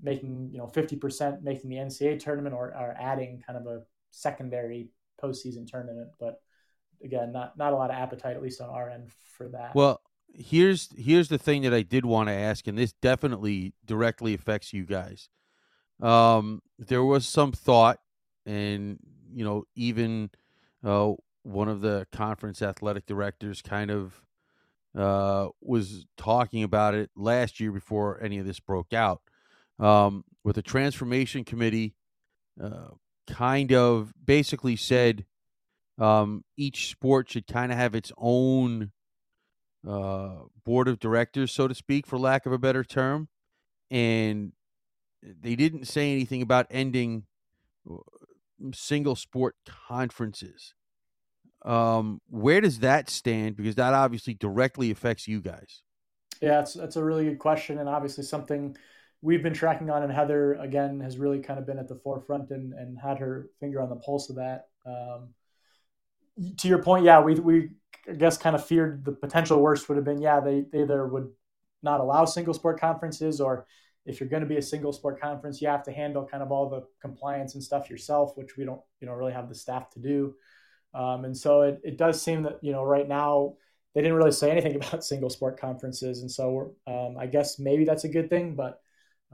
making 0.00 0.50
you 0.52 0.58
know 0.58 0.66
50% 0.66 1.42
making 1.42 1.70
the 1.70 1.76
NCAA 1.76 2.18
tournament 2.18 2.54
or, 2.54 2.68
or 2.68 2.96
adding 3.00 3.42
kind 3.46 3.58
of 3.58 3.66
a 3.66 3.82
secondary 4.10 4.90
postseason 5.22 5.66
tournament. 5.66 6.10
But 6.20 6.40
again, 7.02 7.32
not 7.32 7.56
not 7.56 7.72
a 7.72 7.76
lot 7.76 7.90
of 7.90 7.96
appetite, 7.96 8.36
at 8.36 8.42
least 8.42 8.60
on 8.60 8.68
our 8.68 8.90
end, 8.90 9.10
for 9.36 9.48
that. 9.48 9.74
Well, 9.74 10.00
here's 10.34 10.90
here's 10.96 11.28
the 11.28 11.38
thing 11.38 11.62
that 11.62 11.74
I 11.74 11.82
did 11.82 12.04
want 12.04 12.28
to 12.28 12.34
ask, 12.34 12.66
and 12.66 12.76
this 12.76 12.92
definitely 12.92 13.74
directly 13.84 14.34
affects 14.34 14.72
you 14.72 14.84
guys. 14.84 15.28
Um, 16.00 16.60
there 16.78 17.04
was 17.04 17.26
some 17.26 17.52
thought, 17.52 18.00
and 18.46 18.98
you 19.32 19.44
know, 19.44 19.64
even 19.74 20.30
uh, 20.84 21.12
one 21.42 21.68
of 21.68 21.80
the 21.80 22.06
conference 22.12 22.62
athletic 22.62 23.06
directors 23.06 23.62
kind 23.62 23.90
of 23.90 24.22
uh, 24.96 25.48
was 25.60 26.06
talking 26.16 26.62
about 26.62 26.94
it 26.94 27.10
last 27.16 27.60
year 27.60 27.72
before 27.72 28.22
any 28.22 28.38
of 28.38 28.46
this 28.46 28.60
broke 28.60 28.92
out. 28.92 29.22
Um, 29.78 30.24
with 30.44 30.54
the 30.54 30.62
transformation 30.62 31.42
committee, 31.42 31.94
uh, 32.62 32.90
kind 33.26 33.72
of 33.72 34.12
basically 34.24 34.76
said 34.76 35.24
um, 35.98 36.44
each 36.56 36.90
sport 36.90 37.30
should 37.30 37.46
kind 37.46 37.72
of 37.72 37.78
have 37.78 37.94
its 37.94 38.12
own 38.16 38.92
uh, 39.86 40.36
board 40.64 40.88
of 40.88 41.00
directors, 41.00 41.52
so 41.52 41.66
to 41.66 41.74
speak, 41.74 42.06
for 42.06 42.18
lack 42.18 42.46
of 42.46 42.52
a 42.52 42.58
better 42.58 42.84
term. 42.84 43.28
And 43.90 44.52
they 45.22 45.56
didn't 45.56 45.86
say 45.86 46.12
anything 46.12 46.42
about 46.42 46.66
ending 46.70 47.24
uh, 47.90 47.96
single 48.72 49.16
sport 49.16 49.56
conferences. 49.66 50.74
Um, 51.64 52.20
where 52.28 52.60
does 52.60 52.80
that 52.80 53.08
stand? 53.08 53.56
Because 53.56 53.74
that 53.76 53.94
obviously 53.94 54.34
directly 54.34 54.90
affects 54.90 55.26
you 55.26 55.40
guys. 55.40 55.82
Yeah, 56.40 56.60
it's 56.60 56.74
that's 56.74 56.96
a 56.96 57.04
really 57.04 57.24
good 57.24 57.38
question, 57.38 57.78
and 57.78 57.88
obviously 57.88 58.24
something 58.24 58.76
we've 59.22 59.42
been 59.42 59.54
tracking 59.54 59.88
on. 59.88 60.02
And 60.02 60.12
Heather 60.12 60.54
again 60.54 61.00
has 61.00 61.16
really 61.16 61.40
kind 61.40 61.58
of 61.58 61.66
been 61.66 61.78
at 61.78 61.88
the 61.88 61.96
forefront 61.96 62.50
and, 62.50 62.74
and 62.74 62.98
had 62.98 63.18
her 63.18 63.48
finger 63.60 63.80
on 63.80 63.88
the 63.88 63.96
pulse 63.96 64.28
of 64.28 64.36
that. 64.36 64.66
Um, 64.84 65.30
to 66.58 66.68
your 66.68 66.82
point, 66.82 67.04
yeah, 67.04 67.20
we 67.20 67.34
we 67.36 67.70
I 68.08 68.12
guess 68.12 68.36
kind 68.36 68.54
of 68.54 68.66
feared 68.66 69.04
the 69.04 69.12
potential 69.12 69.60
worst 69.60 69.88
would 69.88 69.96
have 69.96 70.04
been 70.04 70.20
yeah 70.20 70.40
they, 70.40 70.64
they 70.70 70.82
either 70.82 71.06
would 71.06 71.30
not 71.82 72.00
allow 72.00 72.24
single 72.24 72.54
sport 72.54 72.80
conferences 72.80 73.40
or 73.40 73.66
if 74.06 74.20
you're 74.20 74.28
going 74.28 74.42
to 74.42 74.48
be 74.48 74.58
a 74.58 74.62
single 74.62 74.92
sport 74.92 75.20
conference, 75.20 75.62
you 75.62 75.68
have 75.68 75.82
to 75.84 75.92
handle 75.92 76.26
kind 76.26 76.42
of 76.42 76.52
all 76.52 76.68
the 76.68 76.86
compliance 77.00 77.54
and 77.54 77.62
stuff 77.62 77.88
yourself, 77.88 78.36
which 78.36 78.56
we 78.56 78.64
don't 78.64 78.80
you 79.00 79.06
know 79.06 79.14
really 79.14 79.32
have 79.32 79.48
the 79.48 79.54
staff 79.54 79.90
to 79.90 79.98
do. 79.98 80.34
Um, 80.92 81.24
and 81.24 81.36
so 81.36 81.62
it, 81.62 81.80
it 81.82 81.98
does 81.98 82.20
seem 82.20 82.42
that 82.42 82.58
you 82.62 82.72
know 82.72 82.84
right 82.84 83.08
now 83.08 83.54
they 83.94 84.02
didn't 84.02 84.16
really 84.16 84.32
say 84.32 84.50
anything 84.50 84.76
about 84.76 85.04
single 85.04 85.30
sport 85.30 85.58
conferences, 85.58 86.20
and 86.20 86.30
so 86.30 86.74
um, 86.86 87.16
I 87.18 87.26
guess 87.26 87.58
maybe 87.58 87.84
that's 87.84 88.04
a 88.04 88.08
good 88.08 88.28
thing. 88.28 88.54
But 88.54 88.80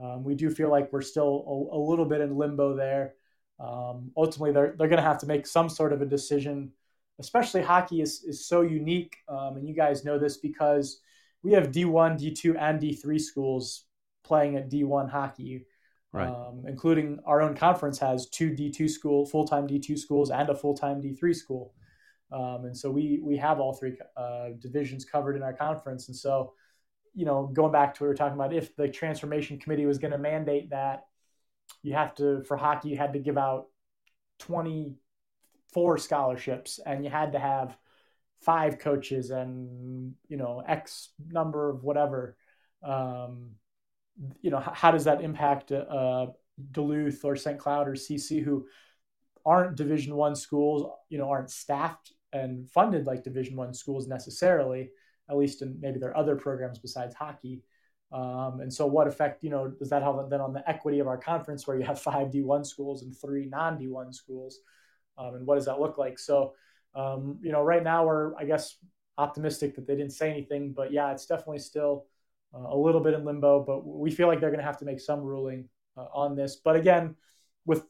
um, 0.01 0.23
we 0.23 0.35
do 0.35 0.49
feel 0.49 0.69
like 0.69 0.91
we're 0.91 1.01
still 1.01 1.69
a, 1.71 1.75
a 1.75 1.79
little 1.79 2.05
bit 2.05 2.21
in 2.21 2.37
limbo 2.37 2.75
there. 2.75 3.13
Um, 3.59 4.11
ultimately, 4.15 4.53
they're 4.53 4.75
they're 4.77 4.87
going 4.87 4.97
to 5.01 5.07
have 5.07 5.19
to 5.19 5.27
make 5.27 5.45
some 5.45 5.69
sort 5.69 5.93
of 5.93 6.01
a 6.01 6.05
decision. 6.05 6.71
Especially 7.19 7.61
hockey 7.61 8.01
is 8.01 8.23
is 8.23 8.47
so 8.47 8.61
unique, 8.61 9.17
um, 9.27 9.57
and 9.57 9.67
you 9.67 9.75
guys 9.75 10.05
know 10.05 10.17
this 10.17 10.37
because 10.37 11.01
we 11.43 11.51
have 11.51 11.71
D1, 11.71 12.19
D2, 12.19 12.55
and 12.59 12.79
D3 12.79 13.19
schools 13.19 13.85
playing 14.23 14.55
at 14.55 14.69
D1 14.69 15.09
hockey. 15.09 15.65
Right. 16.13 16.27
Um, 16.27 16.65
including 16.67 17.19
our 17.25 17.41
own 17.41 17.55
conference 17.55 17.97
has 17.99 18.27
two 18.27 18.51
D2 18.51 18.89
school, 18.89 19.25
full 19.25 19.47
time 19.47 19.65
D2 19.65 19.97
schools, 19.97 20.29
and 20.29 20.49
a 20.49 20.55
full 20.55 20.75
time 20.75 21.01
D3 21.01 21.33
school. 21.33 21.73
Um, 22.31 22.65
and 22.65 22.77
so 22.77 22.89
we 22.89 23.21
we 23.23 23.37
have 23.37 23.59
all 23.59 23.73
three 23.73 23.97
uh, 24.17 24.49
divisions 24.59 25.05
covered 25.05 25.35
in 25.35 25.43
our 25.43 25.53
conference. 25.53 26.07
And 26.07 26.15
so, 26.15 26.53
you 27.13 27.25
know, 27.25 27.49
going 27.53 27.71
back 27.71 27.93
to 27.93 28.03
what 28.03 28.07
we 28.07 28.09
were 28.09 28.15
talking 28.15 28.35
about, 28.35 28.53
if 28.53 28.75
the 28.75 28.89
transformation 28.89 29.57
committee 29.57 29.85
was 29.85 29.99
going 29.99 30.11
to 30.11 30.17
mandate 30.17 30.69
that 30.71 31.05
you 31.81 31.93
have 31.93 32.15
to 32.15 32.43
for 32.43 32.57
hockey, 32.57 32.89
you 32.89 32.97
had 32.97 33.13
to 33.13 33.19
give 33.19 33.37
out 33.37 33.67
twenty 34.37 34.95
four 35.73 35.97
scholarships, 35.97 36.79
and 36.85 37.03
you 37.03 37.09
had 37.09 37.33
to 37.33 37.39
have 37.39 37.77
five 38.41 38.79
coaches 38.79 39.29
and 39.29 40.13
you 40.27 40.37
know 40.37 40.63
X 40.67 41.09
number 41.27 41.69
of 41.69 41.83
whatever. 41.83 42.37
Um, 42.83 43.51
you 44.41 44.51
know, 44.51 44.59
how, 44.59 44.91
does 44.91 45.05
that 45.05 45.21
impact 45.21 45.71
uh, 45.71 46.27
Duluth 46.71 47.23
or 47.23 47.35
St. 47.35 47.57
Cloud 47.57 47.87
or 47.87 47.93
CC 47.93 48.43
who 48.43 48.67
aren't 49.45 49.75
Division 49.75 50.15
One 50.15 50.35
schools? 50.35 50.91
You 51.09 51.17
know, 51.17 51.29
aren't 51.29 51.49
staffed 51.49 52.13
and 52.33 52.69
funded 52.69 53.05
like 53.05 53.23
Division 53.23 53.55
One 53.55 53.73
schools 53.73 54.07
necessarily, 54.07 54.91
at 55.29 55.37
least 55.37 55.61
in 55.61 55.77
maybe 55.79 55.99
their 55.99 56.15
other 56.15 56.35
programs 56.35 56.79
besides 56.79 57.15
hockey. 57.15 57.63
Um, 58.11 58.59
and 58.59 58.71
so, 58.73 58.85
what 58.85 59.07
effect, 59.07 59.43
you 59.43 59.49
know, 59.49 59.69
does 59.69 59.89
that 59.89 60.03
have 60.03 60.29
then 60.29 60.41
on 60.41 60.53
the 60.53 60.69
equity 60.69 60.99
of 60.99 61.07
our 61.07 61.17
conference, 61.17 61.65
where 61.65 61.77
you 61.77 61.85
have 61.85 61.99
five 61.99 62.29
D1 62.29 62.65
schools 62.65 63.03
and 63.03 63.17
three 63.17 63.45
non 63.45 63.77
D1 63.77 64.13
schools? 64.13 64.59
um, 65.17 65.35
and 65.35 65.45
what 65.45 65.55
does 65.55 65.65
that 65.65 65.79
look 65.79 65.97
like? 65.97 66.19
So, 66.19 66.53
um, 66.95 67.39
you 67.41 67.51
know, 67.51 67.61
right 67.61 67.83
now 67.83 68.05
we're 68.05 68.35
I 68.35 68.45
guess 68.45 68.77
optimistic 69.17 69.75
that 69.75 69.87
they 69.87 69.95
didn't 69.95 70.13
say 70.13 70.29
anything, 70.29 70.73
but 70.73 70.91
yeah, 70.91 71.11
it's 71.11 71.25
definitely 71.25 71.59
still 71.59 72.05
uh, 72.05 72.10
a 72.53 72.75
little 72.75 73.01
bit 73.01 73.13
in 73.13 73.25
limbo. 73.25 73.63
But 73.63 73.85
we 73.85 74.11
feel 74.11 74.27
like 74.27 74.39
they're 74.39 74.49
going 74.49 74.59
to 74.59 74.65
have 74.65 74.77
to 74.79 74.85
make 74.85 74.99
some 74.99 75.21
ruling 75.21 75.69
uh, 75.97 76.05
on 76.13 76.35
this. 76.35 76.55
But 76.55 76.75
again, 76.75 77.15
with 77.65 77.85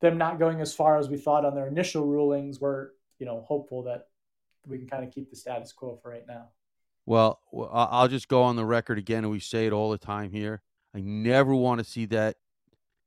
them 0.00 0.18
not 0.18 0.38
going 0.38 0.60
as 0.60 0.74
far 0.74 0.98
as 0.98 1.08
we 1.08 1.16
thought 1.16 1.44
on 1.44 1.54
their 1.54 1.68
initial 1.68 2.06
rulings, 2.06 2.60
we're 2.60 2.90
you 3.18 3.26
know 3.26 3.44
hopeful 3.46 3.84
that 3.84 4.08
we 4.66 4.78
can 4.78 4.88
kind 4.88 5.04
of 5.04 5.12
keep 5.12 5.30
the 5.30 5.36
status 5.36 5.72
quo 5.72 5.98
for 6.02 6.10
right 6.10 6.26
now. 6.26 6.48
Well, 7.04 7.40
I'll 7.72 8.08
just 8.08 8.28
go 8.28 8.42
on 8.42 8.56
the 8.56 8.64
record 8.64 8.96
again, 8.98 9.24
and 9.24 9.30
we 9.30 9.40
say 9.40 9.66
it 9.66 9.72
all 9.72 9.90
the 9.90 9.98
time 9.98 10.30
here. 10.30 10.62
I 10.94 11.00
never 11.00 11.54
want 11.54 11.78
to 11.78 11.84
see 11.84 12.06
that. 12.06 12.36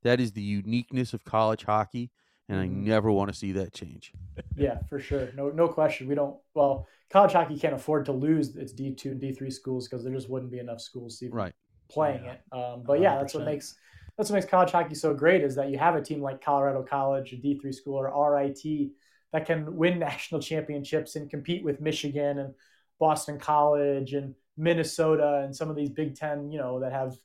That 0.03 0.19
is 0.19 0.33
the 0.33 0.41
uniqueness 0.41 1.13
of 1.13 1.23
college 1.25 1.63
hockey, 1.63 2.11
and 2.49 2.59
I 2.59 2.67
Mm-hmm. 2.67 2.83
never 2.85 3.11
want 3.11 3.31
to 3.31 3.37
see 3.37 3.53
that 3.53 3.73
change. 3.73 4.13
Yeah, 4.55 4.79
for 4.89 4.99
sure. 4.99 5.31
No, 5.35 5.49
no 5.49 5.67
question. 5.67 6.07
We 6.07 6.15
don't. 6.15 6.37
Well, 6.53 6.87
college 7.09 7.33
hockey 7.33 7.57
can't 7.59 7.73
afford 7.75 8.05
to 8.05 8.11
lose 8.13 8.55
its 8.55 8.71
D 8.71 8.93
two 8.93 9.11
and 9.11 9.19
D 9.19 9.33
three 9.33 9.51
schools 9.51 9.87
because 9.87 10.03
there 10.03 10.13
just 10.13 10.29
wouldn't 10.29 10.51
be 10.51 10.59
enough 10.59 10.81
schools 10.81 11.21
even 11.21 11.35
Right. 11.35 11.53
playing 11.89 12.23
Yeah. 12.23 12.33
it. 12.33 12.41
Um, 12.51 12.83
but 12.85 12.99
yeah, 12.99 13.17
that's 13.17 13.33
what 13.33 13.43
makes 13.43 13.75
that's 14.17 14.29
what 14.29 14.35
makes 14.35 14.45
college 14.45 14.71
hockey 14.71 14.95
so 14.95 15.13
great 15.13 15.43
is 15.43 15.55
that 15.55 15.69
you 15.69 15.77
have 15.77 15.95
a 15.95 16.01
team 16.01 16.21
like 16.21 16.41
Colorado 16.41 16.83
College, 16.83 17.33
a 17.33 17.37
D 17.37 17.59
three 17.59 17.73
school, 17.73 17.95
or 17.95 18.07
RIT 18.33 18.93
that 19.33 19.45
can 19.45 19.75
win 19.75 19.99
national 20.09 20.41
championships 20.41 21.15
and 21.15 21.29
compete 21.29 21.63
with 21.63 21.81
Michigan 21.81 22.39
and 22.39 22.53
Boston 22.99 23.37
College 23.39 24.13
and 24.13 24.35
Minnesota 24.57 25.41
and 25.43 25.53
some 25.53 25.69
of 25.69 25.75
these 25.75 25.89
Big 25.89 26.15
Ten, 26.15 26.49
you 26.49 26.57
know, 26.57 26.79
that 26.79 26.93
have 26.93 27.17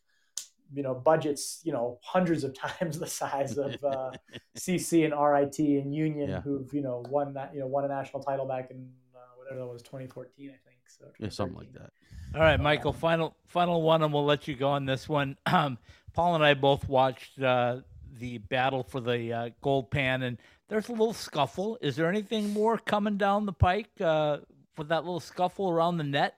you 0.73 0.83
know 0.83 0.95
budgets, 0.95 1.61
you 1.65 1.73
know, 1.73 1.99
hundreds 2.03 2.45
of 2.45 2.55
times 2.79 2.99
the 2.99 3.07
size 3.07 3.59
of 3.59 3.83
uh, 3.85 4.11
CC 4.59 5.05
and 5.05 5.15
RIT 5.15 5.59
and 5.59 5.95
Union, 5.95 6.29
Yeah. 6.31 6.41
who've 6.41 6.73
you 6.73 6.83
know 6.83 7.05
won 7.09 7.35
that 7.35 7.53
you 7.55 7.61
know 7.61 7.67
won 7.67 7.85
a 7.85 7.89
national 7.89 8.23
title 8.23 8.47
back 8.47 8.71
in 8.71 8.91
uh, 9.15 9.19
whatever 9.37 9.61
that 9.61 9.67
was 9.67 9.83
2014, 9.83 10.49
I 10.49 10.53
think. 10.53 10.79
So 10.87 11.07
Yeah, 11.19 11.29
something 11.29 11.57
like 11.57 11.73
that. 11.73 11.91
All 12.35 12.41
right, 12.41 12.61
Michael. 12.61 12.93
Final 12.93 13.37
final 13.47 13.83
one, 13.83 14.03
and 14.03 14.13
we'll 14.13 14.25
let 14.25 14.47
you 14.47 14.55
go 14.55 14.69
on 14.69 14.87
this 14.87 15.09
one. 15.09 15.37
Um, 15.47 15.79
Paul 16.13 16.35
and 16.35 16.45
I 16.45 16.55
both 16.55 16.89
watched 16.89 17.41
uh, 17.41 17.79
the 18.19 18.39
battle 18.39 18.83
for 18.83 19.01
the 19.01 19.33
uh, 19.33 19.51
gold 19.61 19.91
pan, 19.91 20.23
and 20.23 20.39
there's 20.69 20.89
a 20.89 20.93
little 20.93 21.13
scuffle. 21.13 21.79
Is 21.81 21.95
there 21.97 22.09
anything 22.09 22.51
more 22.53 22.79
coming 22.79 23.17
down 23.17 23.47
the 23.47 23.53
pike 23.53 23.91
uh, 24.01 24.39
for 24.75 24.85
that 24.85 25.05
little 25.05 25.21
scuffle 25.21 25.71
around 25.71 25.99
the 25.99 26.05
net 26.05 26.35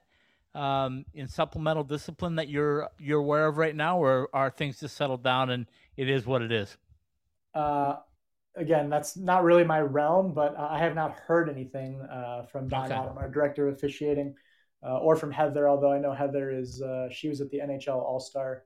um, 0.54 1.04
in 1.14 1.28
supplemental 1.28 1.84
discipline 1.84 2.36
that 2.36 2.48
you're 2.48 2.88
you're 2.98 3.20
aware 3.20 3.46
of 3.46 3.56
right 3.58 3.74
now, 3.76 3.98
or 3.98 4.28
are 4.32 4.50
things 4.50 4.80
just 4.80 4.96
settled 4.96 5.22
down 5.22 5.50
and 5.50 5.66
it 5.96 6.08
is 6.08 6.26
what 6.26 6.42
it 6.42 6.52
is? 6.52 6.76
Uh, 7.54 7.96
again, 8.56 8.90
that's 8.90 9.16
not 9.16 9.44
really 9.44 9.64
my 9.64 9.80
realm, 9.80 10.32
but 10.34 10.56
I 10.58 10.78
have 10.78 10.94
not 10.94 11.12
heard 11.12 11.48
anything 11.48 12.00
uh, 12.02 12.44
from 12.46 12.68
Don 12.68 12.92
Okay. 12.92 12.94
Adam, 12.94 13.18
our 13.18 13.30
director 13.30 13.68
of 13.68 13.74
officiating, 13.74 14.34
uh, 14.84 14.98
or 14.98 15.16
from 15.16 15.30
Heather. 15.30 15.68
Although 15.68 15.92
I 15.92 15.98
know 15.98 16.12
Heather 16.12 16.50
is 16.50 16.82
uh, 16.82 17.08
she 17.10 17.28
was 17.28 17.40
at 17.40 17.50
the 17.50 17.60
NHL 17.60 17.96
All 18.02 18.20
Star 18.20 18.64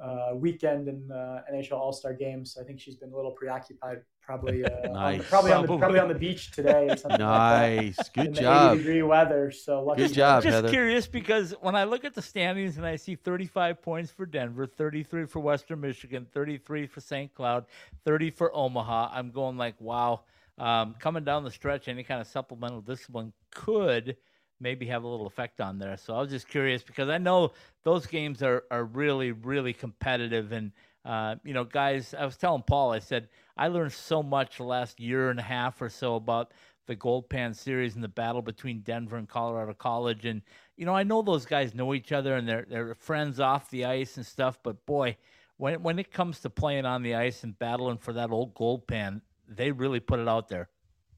uh, 0.00 0.30
weekend 0.34 0.88
and 0.88 1.10
uh, 1.10 1.40
NHL 1.52 1.72
All 1.72 1.92
Star 1.92 2.12
games. 2.12 2.56
I 2.60 2.64
think 2.64 2.78
she's 2.80 2.96
been 2.96 3.12
a 3.12 3.16
little 3.16 3.30
preoccupied, 3.30 4.02
probably 4.20 4.64
uh, 4.66 4.90
on- 4.92 5.20
probably 5.20 5.52
on 5.52 5.62
the 5.62 5.66
Probably. 5.66 5.78
probably 5.78 5.98
on 6.00 6.08
the 6.08 6.14
beach 6.14 6.50
today 6.52 6.88
or 6.90 6.96
something. 6.96 7.20
Like 7.20 7.76
Nice. 7.76 7.96
that, 7.96 8.12
Good 8.14 8.26
in 8.26 8.32
the 8.34 8.40
job. 8.40 8.72
80 8.74 8.82
degree 8.82 9.02
weather. 9.02 9.50
So 9.50 9.82
lucky 9.82 10.02
Good 10.02 10.10
for 10.10 10.14
job, 10.16 10.42
her. 10.42 10.50
Just 10.50 10.54
Heather. 10.54 10.68
curious 10.68 11.06
because 11.06 11.52
when 11.60 11.74
I 11.74 11.84
look 11.84 12.04
at 12.04 12.14
the 12.14 12.22
standings 12.22 12.76
and 12.76 12.84
I 12.86 12.96
see 12.96 13.14
35 13.14 13.80
points 13.80 14.10
for 14.10 14.26
Denver, 14.26 14.66
33 14.66 15.24
for 15.26 15.40
Western 15.40 15.80
Michigan, 15.80 16.26
33 16.32 16.86
for 16.86 17.00
St. 17.00 17.32
Cloud, 17.34 17.64
30 18.04 18.30
for 18.30 18.54
Omaha, 18.54 19.10
I'm 19.12 19.30
going 19.30 19.56
like, 19.56 19.80
wow. 19.80 20.22
Um, 20.58 20.94
coming 20.98 21.22
down 21.22 21.44
the 21.44 21.50
stretch, 21.50 21.86
any 21.86 22.02
kind 22.02 22.18
of 22.20 22.26
supplemental 22.26 22.80
discipline 22.80 23.32
could 23.50 24.16
maybe 24.60 24.86
have 24.86 25.04
a 25.04 25.08
little 25.08 25.26
effect 25.26 25.60
on 25.60 25.78
there. 25.78 25.96
So 25.96 26.14
I 26.14 26.20
was 26.20 26.30
just 26.30 26.48
curious 26.48 26.82
because 26.82 27.08
I 27.08 27.18
know 27.18 27.52
those 27.84 28.06
games 28.06 28.42
are, 28.42 28.64
are 28.70 28.84
really, 28.84 29.32
really 29.32 29.72
competitive. 29.72 30.52
And, 30.52 30.72
uh, 31.04 31.36
you 31.44 31.54
know, 31.54 31.64
guys, 31.64 32.14
I 32.18 32.24
was 32.24 32.36
telling 32.36 32.62
Paul, 32.62 32.92
I 32.92 32.98
said, 32.98 33.28
I 33.56 33.68
learned 33.68 33.92
so 33.92 34.22
much 34.22 34.58
the 34.58 34.64
last 34.64 35.00
year 35.00 35.30
and 35.30 35.38
a 35.38 35.42
half 35.42 35.80
or 35.80 35.88
so 35.88 36.16
about 36.16 36.52
the 36.86 36.94
Gold 36.94 37.28
Pan 37.28 37.52
series 37.52 37.94
and 37.94 38.04
the 38.04 38.08
battle 38.08 38.42
between 38.42 38.80
Denver 38.80 39.16
and 39.16 39.28
Colorado 39.28 39.74
College. 39.74 40.24
And, 40.24 40.42
you 40.76 40.86
know, 40.86 40.94
I 40.94 41.02
know 41.02 41.22
those 41.22 41.44
guys 41.44 41.74
know 41.74 41.94
each 41.94 42.12
other 42.12 42.36
and 42.36 42.48
they're, 42.48 42.66
they're 42.68 42.94
friends 42.94 43.40
off 43.40 43.70
the 43.70 43.84
ice 43.84 44.16
and 44.16 44.24
stuff, 44.24 44.58
but 44.62 44.86
boy, 44.86 45.16
when, 45.56 45.82
when 45.82 45.98
it 45.98 46.12
comes 46.12 46.40
to 46.40 46.50
playing 46.50 46.84
on 46.84 47.02
the 47.02 47.14
ice 47.14 47.42
and 47.42 47.58
battling 47.58 47.98
for 47.98 48.12
that 48.12 48.30
old 48.30 48.54
Gold 48.54 48.86
Pan, 48.86 49.22
they 49.48 49.72
really 49.72 50.00
put 50.00 50.20
it 50.20 50.28
out 50.28 50.48
there. 50.48 50.68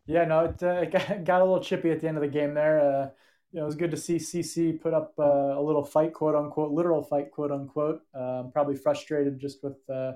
Yeah, 0.09 0.25
no, 0.25 0.47
it, 0.47 0.63
uh, 0.63 0.69
it 1.13 1.25
got, 1.25 1.43
a 1.43 1.45
little 1.45 1.61
chippy 1.63 1.91
at 1.91 2.01
the 2.01 2.09
end 2.09 2.17
of 2.17 2.23
the 2.23 2.29
game 2.29 2.55
there. 2.55 2.81
Uh, 2.81 3.09
you 3.53 3.61
know, 3.61 3.63
it 3.63 3.67
was 3.67 3.77
good 3.77 3.91
to 3.93 3.97
see 3.97 4.17
CC 4.17 4.81
put 4.81 4.95
up 4.95 5.13
uh, 5.19 5.59
a 5.59 5.63
little 5.63 5.85
fight, 5.85 6.13
quote 6.15 6.35
unquote, 6.35 6.73
literal 6.73 7.03
fight, 7.03 7.31
quote 7.31 7.53
unquote. 7.53 8.01
Um, 8.15 8.51
probably 8.51 8.75
frustrated 8.75 9.39
just 9.39 9.63
with, 9.63 9.79
uh, 9.89 10.13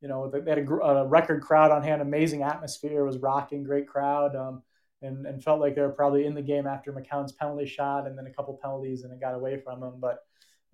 you 0.00 0.08
know, 0.08 0.28
they 0.28 0.48
had 0.48 0.58
a, 0.58 0.70
a 0.72 1.06
record 1.06 1.42
crowd 1.42 1.70
on 1.70 1.82
hand, 1.82 2.02
amazing 2.02 2.42
atmosphere, 2.42 3.04
was 3.04 3.18
rocking, 3.18 3.62
great 3.62 3.88
crowd, 3.88 4.36
um, 4.36 4.62
and, 5.02 5.26
and 5.26 5.42
felt 5.42 5.60
like 5.60 5.74
they 5.74 5.82
were 5.82 5.88
probably 5.90 6.26
in 6.26 6.34
the 6.34 6.42
game 6.42 6.66
after 6.66 6.92
McCown's 6.92 7.32
penalty 7.32 7.66
shot 7.66 8.06
and 8.06 8.18
then 8.18 8.26
a 8.26 8.32
couple 8.32 8.58
penalties 8.60 9.04
and 9.04 9.12
it 9.12 9.20
got 9.20 9.34
away 9.34 9.56
from 9.56 9.80
them. 9.80 9.94
But 10.00 10.18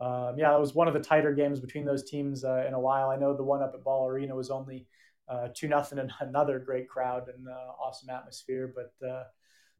um, 0.00 0.38
yeah, 0.38 0.54
it 0.54 0.60
was 0.60 0.74
one 0.74 0.88
of 0.88 0.94
the 0.94 1.00
tighter 1.00 1.32
games 1.32 1.60
between 1.60 1.84
those 1.84 2.08
teams 2.08 2.44
uh, 2.44 2.64
in 2.66 2.72
a 2.74 2.80
while. 2.80 3.10
I 3.10 3.16
know 3.16 3.36
the 3.36 3.44
one 3.44 3.62
up 3.62 3.72
at 3.74 3.84
Ball 3.84 4.08
Arena 4.08 4.34
was 4.34 4.50
only 4.50 4.86
uh, 5.28 5.48
two 5.54 5.68
nothing 5.68 5.98
and 5.98 6.10
another 6.20 6.58
great 6.58 6.88
crowd 6.88 7.28
and 7.28 7.48
uh, 7.48 7.72
awesome 7.82 8.10
atmosphere. 8.10 8.72
But 8.74 9.06
uh, 9.06 9.24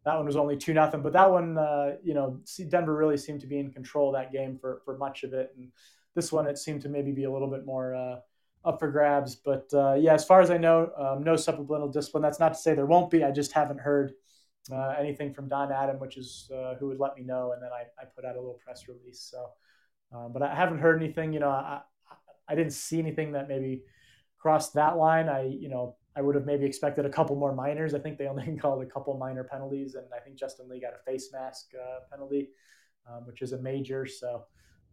that 0.05 0.17
one 0.17 0.27
was 0.27 0.37
only 0.37 0.57
two 0.57 0.75
nothing. 0.75 1.03
But 1.03 1.13
that 1.15 1.31
one, 1.31 1.59
uh, 1.59 1.97
you 2.03 2.15
know, 2.15 2.41
Denver 2.69 2.95
really 2.95 3.17
seemed 3.17 3.41
to 3.41 3.47
be 3.47 3.59
in 3.59 3.73
control 3.73 4.13
that 4.13 4.33
game 4.33 4.59
for 4.59 4.83
for 4.85 4.97
much 4.97 5.23
of 5.23 5.33
it. 5.33 5.53
And 5.57 5.71
this 6.15 6.33
one, 6.33 6.47
it 6.47 6.59
seemed 6.59 6.83
to 6.83 6.89
maybe 6.89 7.13
be 7.13 7.25
a 7.25 7.33
little 7.33 7.49
bit 7.49 7.67
more 7.67 7.95
uh, 7.95 8.17
up 8.65 8.79
for 8.79 8.91
grabs. 8.91 9.37
But 9.37 9.69
uh, 9.73 9.95
yeah, 9.95 10.15
as 10.15 10.25
far 10.25 10.41
as 10.41 10.51
I 10.51 10.59
know, 10.59 10.91
um, 10.97 11.25
no 11.25 11.37
supplemental 11.37 11.89
discipline. 11.89 12.23
That's 12.23 12.41
not 12.41 12.55
to 12.55 12.59
say 12.59 12.75
there 12.75 12.87
won't 12.87 13.11
be. 13.11 13.25
I 13.25 13.31
just 13.31 13.53
haven't 13.53 13.81
heard. 13.81 14.13
Anything 14.99 15.35
from 15.35 15.47
Don 15.47 15.71
Adam, 15.71 16.01
which 16.01 16.17
is 16.17 16.51
who 16.81 16.89
would 16.89 16.99
let 16.99 17.15
me 17.19 17.23
know, 17.23 17.53
and 17.53 17.63
then 17.63 17.69
I, 17.71 17.83
I 18.01 18.07
put 18.17 18.25
out 18.25 18.37
a 18.37 18.41
little 18.41 18.59
press 18.65 18.89
release. 18.89 19.21
So, 19.31 19.45
um, 20.11 20.33
but 20.33 20.41
I 20.41 20.55
haven't 20.55 20.79
heard 20.79 21.03
anything. 21.03 21.35
You 21.35 21.41
know, 21.41 21.51
I, 21.51 21.83
I 22.49 22.55
didn't 22.55 22.73
see 22.73 22.99
anything 22.99 23.33
that 23.33 23.47
maybe 23.47 23.83
crossed 24.45 24.75
that 24.75 24.99
line. 24.99 25.31
I, 25.31 25.45
you 25.45 25.71
know, 25.71 25.97
I 26.15 26.21
would 26.21 26.35
have 26.35 26.45
maybe 26.45 26.67
expected 26.67 27.07
a 27.07 27.09
couple 27.09 27.35
more 27.35 27.55
minors. 27.55 27.95
I 27.95 27.99
think 27.99 28.19
they 28.19 28.27
only 28.27 28.55
called 28.61 28.83
a 28.83 28.87
couple 28.87 29.17
minor 29.17 29.43
penalties, 29.43 29.95
and 29.95 30.05
I 30.15 30.21
think 30.21 30.37
Justin 30.37 30.69
Lee 30.69 30.83
got 30.83 30.93
a 30.93 31.03
face 31.11 31.33
mask 31.33 31.71
uh, 31.75 32.01
penalty, 32.11 32.51
um, 33.11 33.27
which 33.27 33.41
is 33.41 33.53
a 33.53 33.59
major. 33.59 34.05
So 34.05 34.45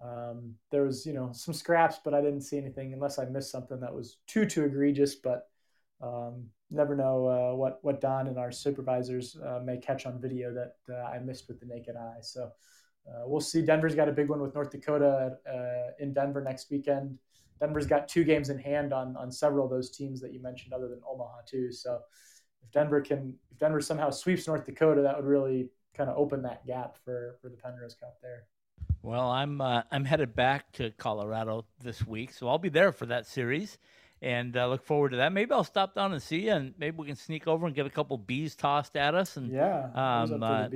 um, 0.02 0.54
there 0.72 0.84
was, 0.84 1.06
you 1.06 1.12
know, 1.12 1.32
some 1.34 1.54
scraps, 1.54 1.98
but 2.02 2.14
I 2.14 2.22
didn't 2.22 2.44
see 2.44 2.58
anything 2.58 2.94
unless 2.94 3.20
I 3.20 3.26
missed 3.26 3.52
something 3.52 3.82
that 3.82 3.94
was 3.94 4.20
too 4.26 4.46
too 4.46 4.64
egregious. 4.64 5.16
But 5.16 5.50
um, 6.00 6.46
never 6.70 6.96
know 6.96 7.28
uh, 7.28 7.56
what 7.58 7.80
what 7.82 8.00
Don 8.00 8.28
and 8.28 8.40
our 8.40 8.54
supervisors 8.54 9.36
uh, 9.46 9.60
may 9.62 9.80
catch 9.80 10.06
on 10.06 10.22
video 10.22 10.54
that 10.54 10.76
uh, 10.90 11.04
I 11.14 11.20
missed 11.20 11.50
with 11.50 11.60
the 11.60 11.66
naked 11.66 11.98
eye. 11.98 12.22
So 12.22 12.44
uh, 13.06 13.24
we'll 13.26 13.42
see. 13.42 13.62
Denver's 13.62 13.96
got 13.96 14.08
a 14.08 14.14
big 14.14 14.30
one 14.30 14.42
with 14.42 14.56
North 14.56 14.72
Dakota 14.72 15.36
uh, 15.46 15.92
in 16.00 16.14
Denver 16.14 16.42
next 16.42 16.72
weekend. 16.72 17.18
Denver's 17.62 17.86
got 17.86 18.10
two 18.10 18.24
games 18.24 18.50
in 18.50 18.58
hand 18.58 18.92
on 18.92 19.16
on 19.16 19.32
several 19.32 19.66
of 19.66 19.72
those 19.72 19.92
teams 19.92 20.20
that 20.22 20.34
you 20.34 20.42
mentioned, 20.42 20.74
other 20.74 20.90
than 20.90 21.00
Omaha 21.08 21.42
too. 21.48 21.72
So 21.72 22.00
if 22.64 22.72
Denver 22.72 23.02
can, 23.02 23.36
if 23.52 23.60
Denver 23.60 23.80
somehow 23.80 24.10
sweeps 24.10 24.48
North 24.48 24.66
Dakota, 24.66 25.02
that 25.04 25.16
would 25.16 25.26
really 25.26 25.70
kind 25.96 26.10
of 26.10 26.18
open 26.18 26.42
that 26.42 26.66
gap 26.66 26.98
for 27.06 27.38
for 27.40 27.50
the 27.50 27.56
Penrose 27.56 27.94
Cup 27.94 28.18
there. 28.22 28.46
Well, 29.04 29.30
I'm 29.30 29.62
uh, 29.62 29.84
I'm 29.92 30.06
headed 30.06 30.36
back 30.36 30.72
to 30.74 30.92
Colorado 30.98 31.66
this 31.84 32.06
week, 32.06 32.34
so 32.34 32.48
I'll 32.48 32.58
be 32.58 32.70
there 32.70 32.92
for 32.92 33.06
that 33.06 33.28
series, 33.28 33.78
and 34.24 34.58
uh, 34.58 34.68
look 34.68 34.84
forward 34.84 35.10
to 35.10 35.18
that. 35.18 35.32
Maybe 35.32 35.52
I'll 35.52 35.64
stop 35.64 35.94
down 35.94 36.14
and 36.14 36.22
see 36.22 36.46
you, 36.46 36.54
and 36.54 36.74
maybe 36.80 36.98
we 36.98 37.06
can 37.06 37.16
sneak 37.16 37.48
over 37.48 37.68
and 37.68 37.76
get 37.76 37.86
a 37.86 37.92
couple 37.92 38.18
bees 38.18 38.56
tossed 38.56 38.96
at 38.96 39.14
us, 39.14 39.38
and 39.38 39.52
Yeah, 39.52 39.90
Um, 39.94 40.42
uh, 40.42 40.68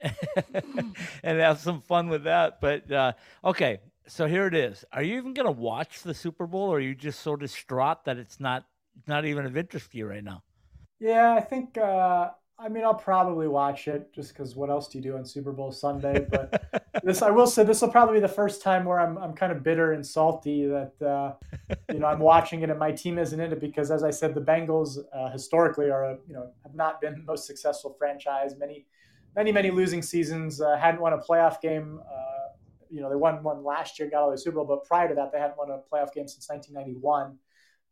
and 1.22 1.38
have 1.38 1.60
some 1.60 1.80
fun 1.80 2.08
with 2.08 2.24
that. 2.24 2.60
But 2.60 2.90
uh, 2.90 3.12
okay, 3.44 3.80
so 4.06 4.26
here 4.26 4.46
it 4.46 4.54
is. 4.54 4.84
Are 4.92 5.02
you 5.02 5.16
even 5.16 5.34
going 5.34 5.46
to 5.46 5.52
watch 5.52 6.02
the 6.02 6.14
Super 6.14 6.46
Bowl, 6.46 6.68
or 6.70 6.76
are 6.76 6.80
you 6.80 6.94
just 6.94 7.20
so 7.20 7.36
distraught 7.36 8.04
that 8.04 8.18
it's 8.18 8.40
not 8.40 8.64
not 9.06 9.24
even 9.24 9.46
of 9.46 9.56
interest 9.56 9.92
to 9.92 9.98
you 9.98 10.06
right 10.06 10.24
now? 10.24 10.42
Yeah, 11.00 11.34
I 11.34 11.40
think. 11.40 11.76
Uh, 11.78 12.30
I 12.56 12.68
mean, 12.68 12.84
I'll 12.84 12.94
probably 12.94 13.48
watch 13.48 13.88
it 13.88 14.12
just 14.14 14.32
because 14.32 14.54
what 14.54 14.70
else 14.70 14.88
do 14.88 14.98
you 14.98 15.02
do 15.02 15.16
on 15.16 15.24
Super 15.24 15.50
Bowl 15.50 15.72
Sunday? 15.72 16.24
But 16.30 16.86
this, 17.02 17.20
I 17.20 17.30
will 17.30 17.48
say, 17.48 17.64
this 17.64 17.82
will 17.82 17.88
probably 17.88 18.14
be 18.14 18.20
the 18.20 18.28
first 18.28 18.62
time 18.62 18.84
where 18.84 19.00
I'm 19.00 19.18
I'm 19.18 19.32
kind 19.32 19.50
of 19.50 19.62
bitter 19.62 19.92
and 19.92 20.06
salty 20.06 20.66
that 20.66 21.02
uh, 21.02 21.34
you 21.92 21.98
know 21.98 22.06
I'm 22.06 22.20
watching 22.32 22.62
it 22.62 22.70
and 22.70 22.78
my 22.78 22.92
team 22.92 23.18
isn't 23.18 23.38
in 23.38 23.52
it 23.52 23.60
because, 23.60 23.90
as 23.90 24.04
I 24.04 24.10
said, 24.10 24.34
the 24.34 24.40
Bengals 24.40 24.98
uh, 25.12 25.30
historically 25.30 25.90
are 25.90 26.04
a, 26.04 26.18
you 26.28 26.34
know 26.34 26.50
have 26.62 26.74
not 26.74 27.00
been 27.00 27.14
the 27.14 27.24
most 27.24 27.46
successful 27.46 27.96
franchise. 27.98 28.54
Many, 28.56 28.86
many, 29.34 29.50
many 29.50 29.70
losing 29.70 30.02
seasons. 30.02 30.60
Uh, 30.60 30.76
hadn't 30.76 31.00
won 31.00 31.12
a 31.12 31.18
playoff 31.18 31.60
game. 31.60 32.00
You 32.90 33.00
know, 33.00 33.10
they 33.10 33.16
won 33.16 33.42
one 33.42 33.64
last 33.64 33.98
year, 33.98 34.08
got 34.10 34.22
all 34.22 34.30
the 34.30 34.38
Super 34.38 34.56
Bowl, 34.56 34.66
but 34.66 34.84
prior 34.84 35.08
to 35.08 35.14
that, 35.14 35.32
they 35.32 35.38
hadn't 35.38 35.58
won 35.58 35.70
a 35.70 35.78
playoff 35.78 36.12
game 36.12 36.28
since 36.28 36.48
1991. 36.48 37.38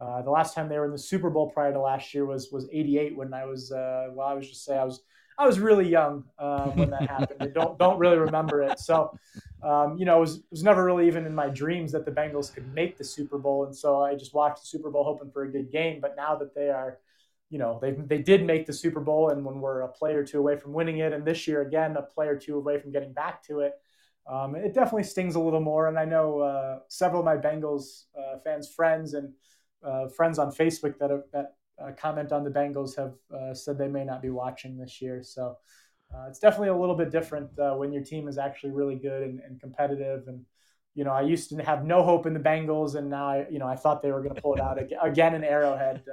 Uh, 0.01 0.21
the 0.23 0.31
last 0.31 0.55
time 0.55 0.69
they 0.69 0.79
were 0.79 0.85
in 0.85 0.91
the 0.91 0.99
Super 0.99 1.31
Bowl 1.31 1.51
prior 1.51 1.73
to 1.73 1.81
last 1.81 2.13
year 2.13 2.27
was 2.27 2.51
was 2.51 2.69
'88 2.73 3.17
when 3.17 3.33
I 3.33 3.45
was 3.45 3.71
uh, 3.71 4.09
well, 4.13 4.27
I 4.27 4.35
was 4.35 4.49
just 4.49 4.65
say 4.65 4.77
I 4.77 4.85
was 4.85 5.01
I 5.39 5.47
was 5.47 5.61
really 5.61 5.89
young 5.89 6.25
uh, 6.39 6.71
when 6.71 6.91
that 6.91 7.09
happened. 7.09 7.41
I 7.41 7.47
don't 7.47 7.79
don't 7.79 7.99
really 7.99 8.19
remember 8.19 8.63
it. 8.63 8.79
So, 8.81 9.17
um, 9.63 9.97
you 9.97 10.05
know, 10.05 10.19
it 10.19 10.21
was, 10.21 10.37
it 10.39 10.45
was 10.51 10.63
never 10.63 10.85
really 10.85 11.07
even 11.07 11.25
in 11.25 11.35
my 11.35 11.49
dreams 11.49 11.93
that 11.93 12.05
the 12.05 12.11
Bengals 12.11 12.53
could 12.53 12.73
make 12.75 12.99
the 12.99 13.05
Super 13.05 13.39
Bowl, 13.39 13.65
and 13.65 13.77
so 13.77 14.03
I 14.03 14.15
just 14.15 14.35
watched 14.35 14.63
the 14.63 14.67
Super 14.67 14.91
Bowl 14.91 15.05
hoping 15.05 15.31
for 15.31 15.45
a 15.45 15.51
good 15.51 15.71
game. 15.71 16.01
But 16.01 16.17
now 16.17 16.35
that 16.37 16.55
they 16.55 16.69
are, 16.69 16.99
you 17.51 17.59
know, 17.59 17.79
they 17.81 17.93
they 17.93 18.19
did 18.19 18.45
make 18.45 18.67
the 18.67 18.73
Super 18.73 19.01
Bowl, 19.01 19.31
and 19.31 19.45
when 19.45 19.61
we're 19.61 19.83
a 19.83 19.89
play 19.89 20.15
or 20.15 20.25
two 20.25 20.39
away 20.39 20.57
from 20.57 20.73
winning 20.73 20.99
it, 20.99 21.13
and 21.13 21.25
this 21.25 21.47
year 21.47 21.63
again 21.63 21.97
a 21.97 22.03
play 22.03 22.27
or 22.27 22.37
two 22.37 22.57
away 22.57 22.79
from 22.79 22.93
getting 22.93 23.13
back 23.13 23.43
to 23.45 23.61
it. 23.61 23.75
Um, 24.27 24.55
it 24.55 24.75
definitely 24.75 25.03
stings 25.05 25.35
a 25.35 25.41
little 25.41 25.61
more, 25.61 25.89
and 25.89 25.99
I 25.99 26.05
know 26.05 26.41
uh, 26.41 26.79
several 26.89 27.21
of 27.21 27.25
my 27.25 27.37
Bengals 27.37 28.05
uh, 28.17 28.39
fans, 28.45 28.69
friends, 28.69 29.15
and 29.15 29.33
uh, 29.83 30.09
friends 30.09 30.39
on 30.39 30.53
Facebook 30.53 30.97
that 30.99 31.11
have, 31.11 31.23
that 31.33 31.57
uh, 31.83 31.91
comment 31.93 32.31
on 32.31 32.45
the 32.45 32.51
Bengals 32.51 32.97
have 32.97 33.15
uh, 33.35 33.53
said 33.53 33.79
they 33.79 33.89
may 33.89 34.05
not 34.05 34.23
be 34.23 34.31
watching 34.31 34.79
this 34.79 35.03
year. 35.03 35.23
So 35.23 35.57
uh, 36.15 36.27
it's 36.29 36.39
definitely 36.39 36.69
a 36.69 36.77
little 36.77 36.95
bit 36.95 37.11
different 37.11 37.51
when 37.57 37.93
your 37.93 38.05
team 38.05 38.29
is 38.29 38.39
actually 38.39 38.71
really 38.71 38.97
good 38.97 39.23
and, 39.23 39.41
and, 39.41 39.59
competitive. 39.59 40.29
And 40.29 40.45
you 40.95 41.05
know, 41.05 41.11
I 41.11 41.23
used 41.23 41.49
to 41.51 41.57
have 41.57 41.85
no 41.85 42.03
hope 42.03 42.27
in 42.27 42.35
the 42.35 42.41
Bengals, 42.41 42.95
and 42.95 43.11
now 43.11 43.29
I, 43.29 43.47
you 43.51 43.59
know 43.59 43.67
I 43.67 43.77
thought 43.77 44.03
they 44.03 44.13
were 44.13 44.23
going 44.23 44.35
to 44.35 44.41
pull 44.43 44.55
it 44.55 44.61
out 44.61 44.79
again 45.03 45.35
in 45.35 45.43
Arrowhead. 45.43 46.05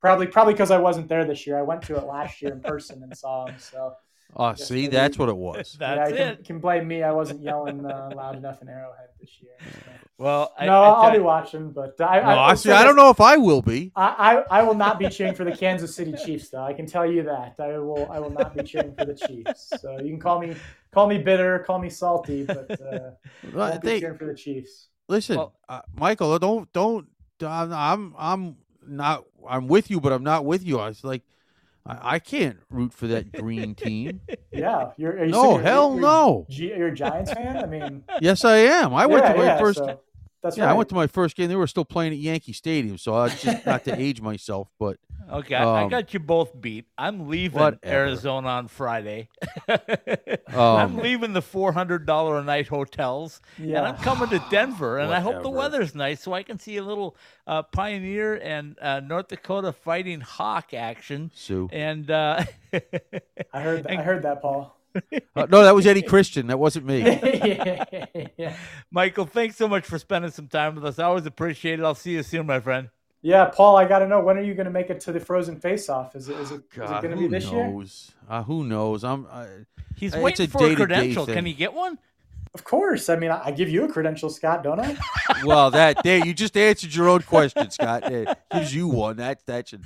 Probably 0.00 0.26
probably 0.26 0.52
because 0.52 0.70
I 0.70 0.78
wasn't 0.78 1.08
there 1.08 1.24
this 1.24 1.46
year. 1.46 1.58
I 1.58 1.62
went 1.62 1.82
to 1.82 1.96
it 1.96 2.04
last 2.04 2.42
year 2.42 2.52
in 2.52 2.60
person 2.60 3.02
and 3.02 3.16
saw 3.16 3.46
them. 3.46 3.56
So 3.58 3.94
Oh, 4.36 4.54
see, 4.54 4.86
that's 4.86 5.18
what 5.18 5.28
it 5.28 5.36
was. 5.36 5.76
that's 5.78 6.12
yeah, 6.12 6.16
it. 6.16 6.36
Can, 6.36 6.44
can 6.44 6.58
blame 6.60 6.86
me. 6.86 7.02
I 7.02 7.12
wasn't 7.12 7.42
yelling 7.42 7.84
uh, 7.84 8.10
loud 8.14 8.36
enough 8.36 8.62
in 8.62 8.68
Arrowhead 8.68 9.08
this 9.20 9.30
year. 9.40 9.52
So. 9.60 9.90
Well, 10.18 10.52
I, 10.58 10.66
no, 10.66 10.82
I 10.82 11.06
will 11.06 11.18
be 11.18 11.22
watching, 11.22 11.70
but 11.70 12.00
I, 12.00 12.20
no, 12.20 12.26
I, 12.26 12.50
I, 12.50 12.54
see, 12.54 12.70
I 12.70 12.82
don't 12.82 12.96
know 12.96 13.08
if 13.10 13.20
I 13.20 13.36
will 13.36 13.62
be. 13.62 13.92
I, 13.94 14.42
I, 14.50 14.58
I 14.58 14.62
will 14.64 14.74
not 14.74 14.98
be 14.98 15.08
cheering 15.08 15.34
for 15.34 15.44
the 15.44 15.56
Kansas 15.56 15.94
City 15.94 16.12
Chiefs, 16.24 16.50
though. 16.50 16.62
I 16.62 16.72
can 16.72 16.86
tell 16.86 17.10
you 17.10 17.22
that 17.22 17.54
I 17.58 17.78
will. 17.78 18.10
I 18.10 18.18
will 18.18 18.30
not 18.30 18.54
be 18.54 18.64
cheering 18.64 18.94
for 18.94 19.04
the 19.04 19.14
Chiefs. 19.14 19.72
So 19.80 19.98
you 20.00 20.10
can 20.10 20.20
call 20.20 20.40
me 20.40 20.56
call 20.92 21.08
me 21.08 21.18
bitter, 21.18 21.60
call 21.60 21.78
me 21.78 21.88
salty, 21.88 22.44
but 22.44 22.70
uh, 22.80 23.10
I 23.52 23.56
won't 23.56 23.80
be 23.80 23.88
They- 23.88 24.00
cheering 24.00 24.18
for 24.18 24.26
the 24.26 24.34
Chiefs. 24.34 24.88
Listen, 25.08 25.36
Well- 25.36 25.54
uh, 25.68 25.82
Michael, 25.94 26.38
don't 26.38 26.70
don't. 26.72 27.06
I'm 27.40 27.72
I'm 27.72 28.14
I'm 28.18 28.56
not. 28.86 29.24
I'm 29.48 29.68
with 29.68 29.90
you, 29.90 30.00
but 30.00 30.12
I'm 30.12 30.24
not 30.24 30.44
with 30.44 30.64
you. 30.64 30.80
I 30.80 30.88
was 30.88 31.04
like, 31.04 31.22
I, 31.88 32.14
I 32.14 32.18
can't 32.18 32.58
root 32.70 32.92
for 32.92 33.06
that 33.08 33.32
green 33.32 33.74
team. 33.74 34.20
Yeah, 34.50 34.90
you're. 34.96 35.12
Are 35.12 35.24
you 35.24 35.30
No, 35.30 35.56
hell 35.58 35.90
You're- 35.90 36.00
no. 36.02 36.46
G- 36.50 36.74
You're 36.76 36.88
a 36.88 36.94
Giants 36.94 37.32
fan. 37.32 37.56
I 37.58 37.66
mean, 37.66 38.02
Yes, 38.20 38.44
I 38.44 38.56
am. 38.56 38.92
I 38.94 39.06
went 39.06 39.24
to 39.26 39.34
my 39.36 39.44
yeah, 39.44 39.58
first. 39.58 39.78
so 39.78 40.00
that's 40.42 40.56
yeah, 40.56 40.64
right. 40.64 40.70
I 40.70 40.74
went 40.74 40.88
to 40.90 40.94
my 40.94 41.06
first 41.06 41.36
game. 41.36 41.48
They 41.48 41.56
were 41.56 41.66
still 41.66 41.84
playing 41.84 42.12
at 42.12 42.18
Yankee 42.18 42.52
Stadium, 42.52 42.98
so 42.98 43.14
I 43.14 43.28
just 43.30 43.66
not 43.66 43.84
to 43.84 44.00
age 44.00 44.20
myself, 44.20 44.68
but 44.78 44.98
Okay, 45.30 45.54
I, 45.54 45.62
I 45.64 45.82
Um, 45.82 45.90
got 45.90 46.14
you 46.14 46.20
both 46.20 46.58
beat. 46.58 46.86
I'm 46.96 47.28
leaving 47.28 47.60
whatever. 47.60 47.80
Arizona 47.84 48.48
on 48.48 48.68
Friday. 48.68 49.28
I'm 50.48 50.56
Um, 50.58 50.96
leaving 50.98 51.32
the 51.34 51.42
four 51.42 51.72
hundred 51.72 52.06
dollar 52.06 52.38
a 52.38 52.44
night 52.44 52.68
hotels, 52.68 53.40
and 53.58 53.76
I'm 53.76 53.96
coming 53.98 54.30
to 54.30 54.42
Denver. 54.50 54.98
And 54.98 55.12
I 55.12 55.20
hope 55.20 55.42
the 55.42 55.50
Whatever. 55.50 55.56
weather's 55.78 55.94
nice 55.94 56.22
so 56.22 56.32
I 56.32 56.42
can 56.42 56.58
see 56.58 56.78
a 56.78 56.82
little 56.82 57.16
uh, 57.46 57.62
Pioneer 57.64 58.36
and 58.36 58.78
uh, 58.80 59.00
North 59.00 59.28
Dakota 59.28 59.72
Fighting 59.72 60.20
Hawk 60.20 60.72
action. 60.72 61.30
Sue. 61.34 61.68
And 61.72 62.10
uh, 62.10 62.44
I 63.52 63.60
heard. 63.60 63.86
I 63.86 63.96
heard 63.96 64.22
that, 64.22 64.40
Paul. 64.40 64.77
Uh, 65.36 65.46
no, 65.50 65.62
that 65.62 65.74
was 65.74 65.86
Eddie 65.86 66.02
Christian. 66.02 66.48
That 66.48 66.58
wasn't 66.58 66.86
me. 66.86 66.98
yeah. 68.36 68.56
Michael, 68.90 69.26
thanks 69.26 69.56
so 69.56 69.68
much 69.68 69.84
for 69.84 69.98
spending 69.98 70.30
some 70.30 70.48
time 70.48 70.74
with 70.74 70.84
us. 70.84 70.98
I 70.98 71.04
always 71.04 71.26
appreciate 71.26 71.78
it. 71.78 71.84
I'll 71.84 71.94
see 71.94 72.12
you 72.12 72.22
soon, 72.22 72.46
my 72.46 72.60
friend. 72.60 72.88
Yeah, 73.20 73.46
Paul, 73.46 73.76
I 73.76 73.86
got 73.86 73.98
to 73.98 74.08
know 74.08 74.20
when 74.20 74.38
are 74.38 74.42
you 74.42 74.54
going 74.54 74.66
to 74.66 74.72
make 74.72 74.90
it 74.90 75.00
to 75.00 75.12
the 75.12 75.20
Frozen 75.20 75.60
Face-Off? 75.60 76.14
Is 76.14 76.28
it 76.28 76.36
is 76.36 76.52
it, 76.52 76.54
is 76.54 76.60
it 76.60 76.70
God, 76.70 77.02
going 77.02 77.14
to 77.16 77.20
who 77.20 77.28
be 77.28 77.38
this 77.38 77.50
year? 77.50 77.68
knows? 77.68 78.12
Uh, 78.28 78.42
who 78.44 78.64
knows? 78.64 79.02
I'm. 79.04 79.26
I, 79.26 79.46
He's 79.96 80.14
It's 80.14 80.22
waiting 80.22 80.46
a 80.46 80.48
for 80.48 80.58
a 80.58 80.60
day-to-day 80.68 80.76
credential. 80.76 81.26
Can 81.26 81.34
thing. 81.34 81.46
he 81.46 81.52
get 81.54 81.72
one? 81.74 81.98
Of 82.54 82.64
course. 82.64 83.08
I 83.08 83.16
mean, 83.16 83.30
I, 83.30 83.46
I 83.46 83.50
give 83.50 83.68
you 83.68 83.84
a 83.84 83.88
credential, 83.88 84.30
Scott, 84.30 84.62
don't 84.62 84.80
I? 84.80 84.96
well, 85.44 85.72
that 85.72 86.02
there 86.04 86.24
you 86.24 86.32
just 86.32 86.56
answered 86.56 86.94
your 86.94 87.08
own 87.08 87.22
question, 87.22 87.70
Scott. 87.70 88.10
It 88.10 88.28
gives 88.52 88.74
you 88.74 88.88
one. 88.88 89.16
That 89.16 89.44
that 89.46 89.68
should. 89.68 89.84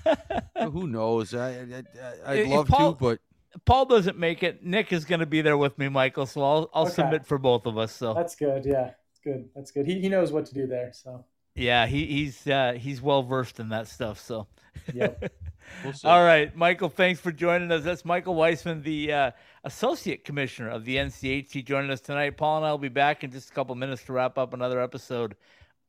Who 0.56 0.86
knows? 0.86 1.34
I, 1.34 1.50
I, 1.50 1.82
I'd 2.26 2.48
love 2.48 2.68
Paul- 2.68 2.92
to, 2.92 2.98
but 2.98 3.18
Paul 3.64 3.86
doesn't 3.86 4.18
make 4.18 4.42
it. 4.42 4.64
Nick 4.64 4.92
is 4.92 5.05
going 5.05 5.20
to 5.20 5.26
be 5.26 5.42
there 5.42 5.57
with 5.59 5.78
me, 5.78 5.88
Michael. 5.88 6.26
So 6.26 6.42
I'll 6.42 6.70
I'll 6.72 6.82
Okay. 6.84 6.94
submit 6.94 7.26
for 7.26 7.38
both 7.38 7.66
of 7.66 7.78
us. 7.78 7.92
So 7.92 8.14
That's 8.14 8.34
good. 8.34 8.64
Yeah, 8.64 8.90
it's 9.11 9.20
good. 9.22 9.48
That's 9.55 9.70
good. 9.70 9.86
He, 9.86 10.00
he 10.00 10.09
knows 10.09 10.32
what 10.32 10.46
to 10.46 10.55
do 10.55 10.66
there. 10.66 10.90
So, 10.92 11.24
yeah, 11.55 11.86
he, 11.86 12.07
he's 12.07 12.46
uh, 12.46 12.72
he's 12.78 13.00
well 13.03 13.22
versed 13.22 13.61
in 13.61 13.68
that 13.70 13.88
stuff. 13.88 14.18
So. 14.20 14.46
yep. 14.94 15.32
we'll 15.84 15.92
see. 15.92 16.09
All 16.09 16.24
right, 16.24 16.55
Michael, 16.57 16.88
thanks 16.88 17.20
for 17.20 17.30
joining 17.30 17.70
us. 17.70 17.84
That's 17.84 18.05
Michael 18.05 18.34
Weissman, 18.34 18.82
the 18.82 19.12
uh, 19.12 19.30
Associate 19.64 20.24
Commissioner 20.24 20.70
of 20.70 20.84
the 20.84 20.96
NCHC, 20.96 21.64
joining 21.64 21.90
us 21.90 22.00
tonight. 22.00 22.36
Paul 22.36 22.59
and 22.59 22.66
I 22.66 22.70
will 22.70 22.78
be 22.78 22.88
back 22.88 23.22
in 23.22 23.30
just 23.30 23.50
a 23.50 23.53
couple 23.53 23.74
minutes 23.74 24.03
to 24.05 24.12
wrap 24.12 24.38
up 24.38 24.55
another 24.55 24.80
episode 24.80 25.36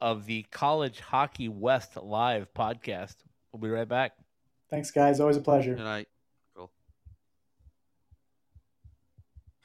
of 0.01 0.25
the 0.25 0.43
College 0.51 0.99
Hockey 0.99 1.47
West 1.47 1.95
Live 1.95 2.53
podcast. 2.53 3.15
We'll 3.53 3.61
be 3.61 3.69
right 3.69 3.87
back. 3.87 4.17
Thanks, 4.69 4.91
guys. 4.91 5.19
Always 5.21 5.37
a 5.37 5.41
pleasure. 5.41 5.75
Good 5.75 5.83
night. 5.83 6.07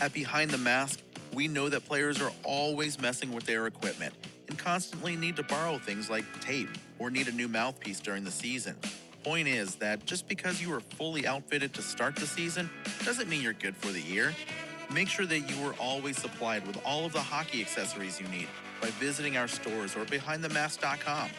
At 0.00 0.12
Behind 0.12 0.50
the 0.50 0.58
Mask, 0.58 1.00
we 1.32 1.48
know 1.48 1.68
that 1.68 1.86
players 1.86 2.20
are 2.20 2.32
always 2.44 3.00
messing 3.00 3.32
with 3.32 3.44
their 3.44 3.66
equipment 3.66 4.14
and 4.48 4.58
constantly 4.58 5.16
need 5.16 5.36
to 5.36 5.42
borrow 5.44 5.78
things 5.78 6.10
like 6.10 6.24
tape 6.40 6.68
or 6.98 7.10
need 7.10 7.28
a 7.28 7.32
new 7.32 7.48
mouthpiece 7.48 8.00
during 8.00 8.24
the 8.24 8.30
season. 8.30 8.76
Point 9.24 9.46
is 9.46 9.76
that 9.76 10.04
just 10.04 10.28
because 10.28 10.60
you 10.60 10.72
are 10.72 10.80
fully 10.80 11.26
outfitted 11.26 11.72
to 11.74 11.82
start 11.82 12.16
the 12.16 12.26
season 12.26 12.68
doesn't 13.04 13.28
mean 13.28 13.40
you're 13.42 13.52
good 13.52 13.76
for 13.76 13.92
the 13.92 14.00
year. 14.00 14.34
Make 14.92 15.08
sure 15.08 15.26
that 15.26 15.38
you 15.38 15.64
are 15.66 15.74
always 15.74 16.18
supplied 16.18 16.66
with 16.66 16.78
all 16.84 17.06
of 17.06 17.12
the 17.12 17.20
hockey 17.20 17.60
accessories 17.60 18.20
you 18.20 18.26
need 18.28 18.48
by 18.80 18.88
visiting 18.98 19.36
our 19.36 19.48
stores 19.48 19.96
or 19.96 20.04
behindthemask.com. 20.06 21.30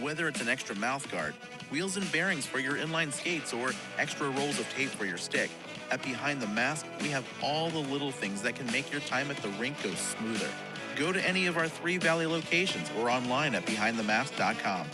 Whether 0.00 0.28
it's 0.28 0.40
an 0.40 0.48
extra 0.48 0.76
mouth 0.76 1.10
guard, 1.10 1.34
wheels 1.70 1.96
and 1.96 2.10
bearings 2.12 2.46
for 2.46 2.58
your 2.58 2.74
inline 2.74 3.12
skates, 3.12 3.52
or 3.52 3.72
extra 3.98 4.28
rolls 4.30 4.58
of 4.60 4.68
tape 4.74 4.90
for 4.90 5.06
your 5.06 5.16
stick, 5.16 5.50
at 5.90 6.02
Behind 6.02 6.40
the 6.40 6.46
Mask, 6.48 6.86
we 7.00 7.08
have 7.08 7.26
all 7.42 7.70
the 7.70 7.78
little 7.78 8.10
things 8.10 8.42
that 8.42 8.54
can 8.54 8.66
make 8.66 8.90
your 8.90 9.00
time 9.02 9.30
at 9.30 9.36
the 9.38 9.48
rink 9.50 9.82
go 9.82 9.90
smoother. 9.94 10.48
Go 10.96 11.12
to 11.12 11.28
any 11.28 11.46
of 11.46 11.56
our 11.56 11.68
three 11.68 11.96
Valley 11.96 12.26
locations 12.26 12.90
or 12.98 13.10
online 13.10 13.54
at 13.54 13.64
behindthemask.com. 13.66 14.86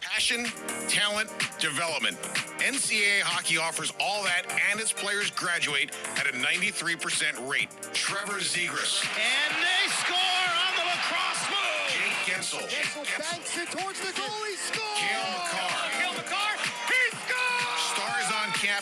Passion, 0.00 0.44
talent, 0.88 1.30
development. 1.58 2.16
NCAA 2.58 3.22
hockey 3.22 3.56
offers 3.56 3.92
all 3.98 4.22
that, 4.24 4.42
and 4.70 4.80
its 4.80 4.92
players 4.92 5.30
graduate 5.30 5.90
at 6.16 6.26
a 6.26 6.32
93% 6.36 7.48
rate. 7.48 7.70
Trevor 7.92 8.38
Zegras, 8.38 9.02
And 9.18 9.54
they 9.56 9.84
score 9.90 10.46
on 10.62 10.72
the 10.78 10.84
lacrosse 10.90 11.46
move. 11.50 11.82
Jake 11.88 12.18
Guentzel, 12.26 12.62
Guentzel 12.68 13.04
banks 13.18 13.58
it 13.58 13.70
towards 13.70 14.00
the 14.00 14.12
goal. 14.12 14.38
He 14.46 14.56
scores. 14.56 14.98
Cale 14.98 15.26
Makar. 15.32 15.71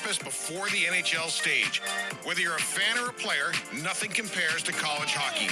Campus 0.01 0.19
before 0.19 0.67
the 0.67 0.85
NHL 0.85 1.29
stage. 1.29 1.81
Whether 2.25 2.41
you're 2.41 2.57
a 2.57 2.61
fan 2.61 2.99
or 3.03 3.11
a 3.11 3.13
player, 3.13 3.53
nothing 3.83 4.11
compares 4.11 4.63
to 4.65 4.73
college 4.73 5.13
hockey. 5.15 5.49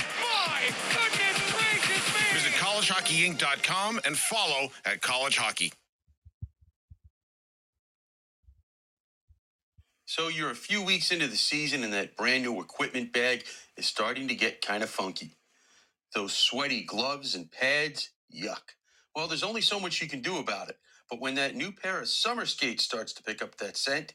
My 0.46 0.62
goodness 0.90 1.52
gracious 1.52 2.14
me. 2.14 2.34
Visit 2.34 2.52
collegehockeyinc.com 2.52 4.00
and 4.06 4.16
follow 4.16 4.70
at 4.84 5.00
College 5.02 5.36
Hockey. 5.36 5.72
So 10.06 10.28
you're 10.28 10.50
a 10.50 10.56
few 10.56 10.82
weeks 10.82 11.12
into 11.12 11.26
the 11.26 11.36
season 11.36 11.84
and 11.84 11.92
that 11.92 12.16
brand 12.16 12.42
new 12.42 12.60
equipment 12.60 13.12
bag 13.12 13.44
is 13.76 13.86
starting 13.86 14.28
to 14.28 14.34
get 14.34 14.62
kind 14.62 14.82
of 14.82 14.88
funky. 14.88 15.36
Those 16.14 16.32
sweaty 16.32 16.82
gloves 16.82 17.34
and 17.34 17.50
pads, 17.52 18.10
yuck. 18.34 18.62
Well, 19.14 19.28
there's 19.28 19.42
only 19.42 19.60
so 19.60 19.78
much 19.78 20.00
you 20.00 20.08
can 20.08 20.22
do 20.22 20.38
about 20.38 20.70
it. 20.70 20.76
But 21.10 21.20
when 21.20 21.34
that 21.34 21.54
new 21.56 21.72
pair 21.72 22.00
of 22.00 22.08
summer 22.08 22.46
skates 22.46 22.84
starts 22.84 23.12
to 23.14 23.22
pick 23.22 23.42
up 23.42 23.56
that 23.58 23.76
scent, 23.76 24.14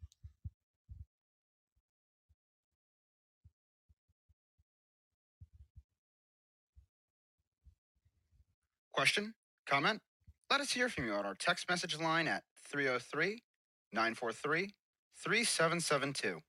Question? 8.93 9.33
Comment? 9.67 10.01
Let 10.49 10.59
us 10.59 10.71
hear 10.71 10.89
from 10.89 11.05
you 11.05 11.13
on 11.13 11.25
our 11.25 11.33
text 11.33 11.69
message 11.69 11.97
line 11.97 12.27
at 12.27 12.43
303 12.69 13.41
943 13.93 14.73
3772. 15.15 16.41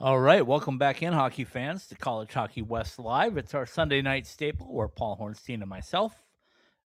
All 0.00 0.18
right, 0.18 0.46
welcome 0.46 0.78
back 0.78 1.02
in, 1.02 1.12
hockey 1.12 1.44
fans, 1.44 1.86
to 1.88 1.94
College 1.94 2.32
Hockey 2.32 2.62
West 2.62 2.98
Live. 2.98 3.36
It's 3.36 3.54
our 3.54 3.66
Sunday 3.66 4.00
night 4.00 4.26
staple 4.26 4.72
where 4.72 4.88
Paul 4.88 5.18
Hornstein 5.20 5.60
and 5.60 5.68
myself 5.68 6.24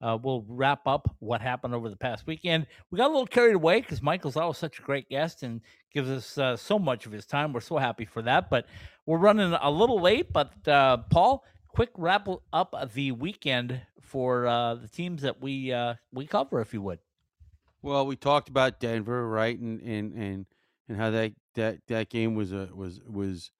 uh, 0.00 0.16
will 0.22 0.44
wrap 0.48 0.86
up 0.86 1.14
what 1.18 1.40
happened 1.40 1.74
over 1.74 1.90
the 1.90 1.96
past 1.96 2.24
weekend. 2.26 2.68
We 2.90 2.98
got 2.98 3.06
a 3.06 3.12
little 3.12 3.26
carried 3.26 3.56
away 3.56 3.80
because 3.80 4.00
Michael's 4.00 4.36
always 4.36 4.58
such 4.58 4.78
a 4.78 4.82
great 4.82 5.08
guest 5.08 5.42
and 5.42 5.60
gives 5.92 6.08
us 6.08 6.38
uh, 6.38 6.56
so 6.56 6.78
much 6.78 7.04
of 7.04 7.10
his 7.12 7.26
time. 7.26 7.52
We're 7.52 7.60
so 7.60 7.78
happy 7.78 8.04
for 8.04 8.22
that, 8.22 8.48
but 8.48 8.66
we're 9.06 9.18
running 9.18 9.52
a 9.60 9.70
little 9.70 10.00
late. 10.00 10.32
But 10.32 10.66
uh, 10.68 10.98
Paul, 11.10 11.44
quick 11.74 11.90
wrap 11.96 12.28
up 12.52 12.92
the 12.92 13.10
weekend 13.12 13.80
for 14.00 14.46
uh, 14.46 14.74
the 14.76 14.88
teams 14.88 15.22
that 15.22 15.42
we 15.42 15.72
uh, 15.72 15.94
we 16.12 16.26
cover, 16.26 16.60
if 16.60 16.72
you 16.72 16.80
would. 16.80 17.00
Well, 17.82 18.06
we 18.06 18.16
talked 18.16 18.48
about 18.48 18.80
Denver, 18.80 19.28
right, 19.28 19.58
and 19.58 19.80
and 19.82 20.14
and 20.14 20.46
and 20.88 20.96
how 20.96 21.10
that 21.10 21.32
that 21.54 21.80
that 21.88 22.08
game 22.08 22.34
was 22.34 22.52
a 22.52 22.70
was 22.72 23.00
was 23.06 23.50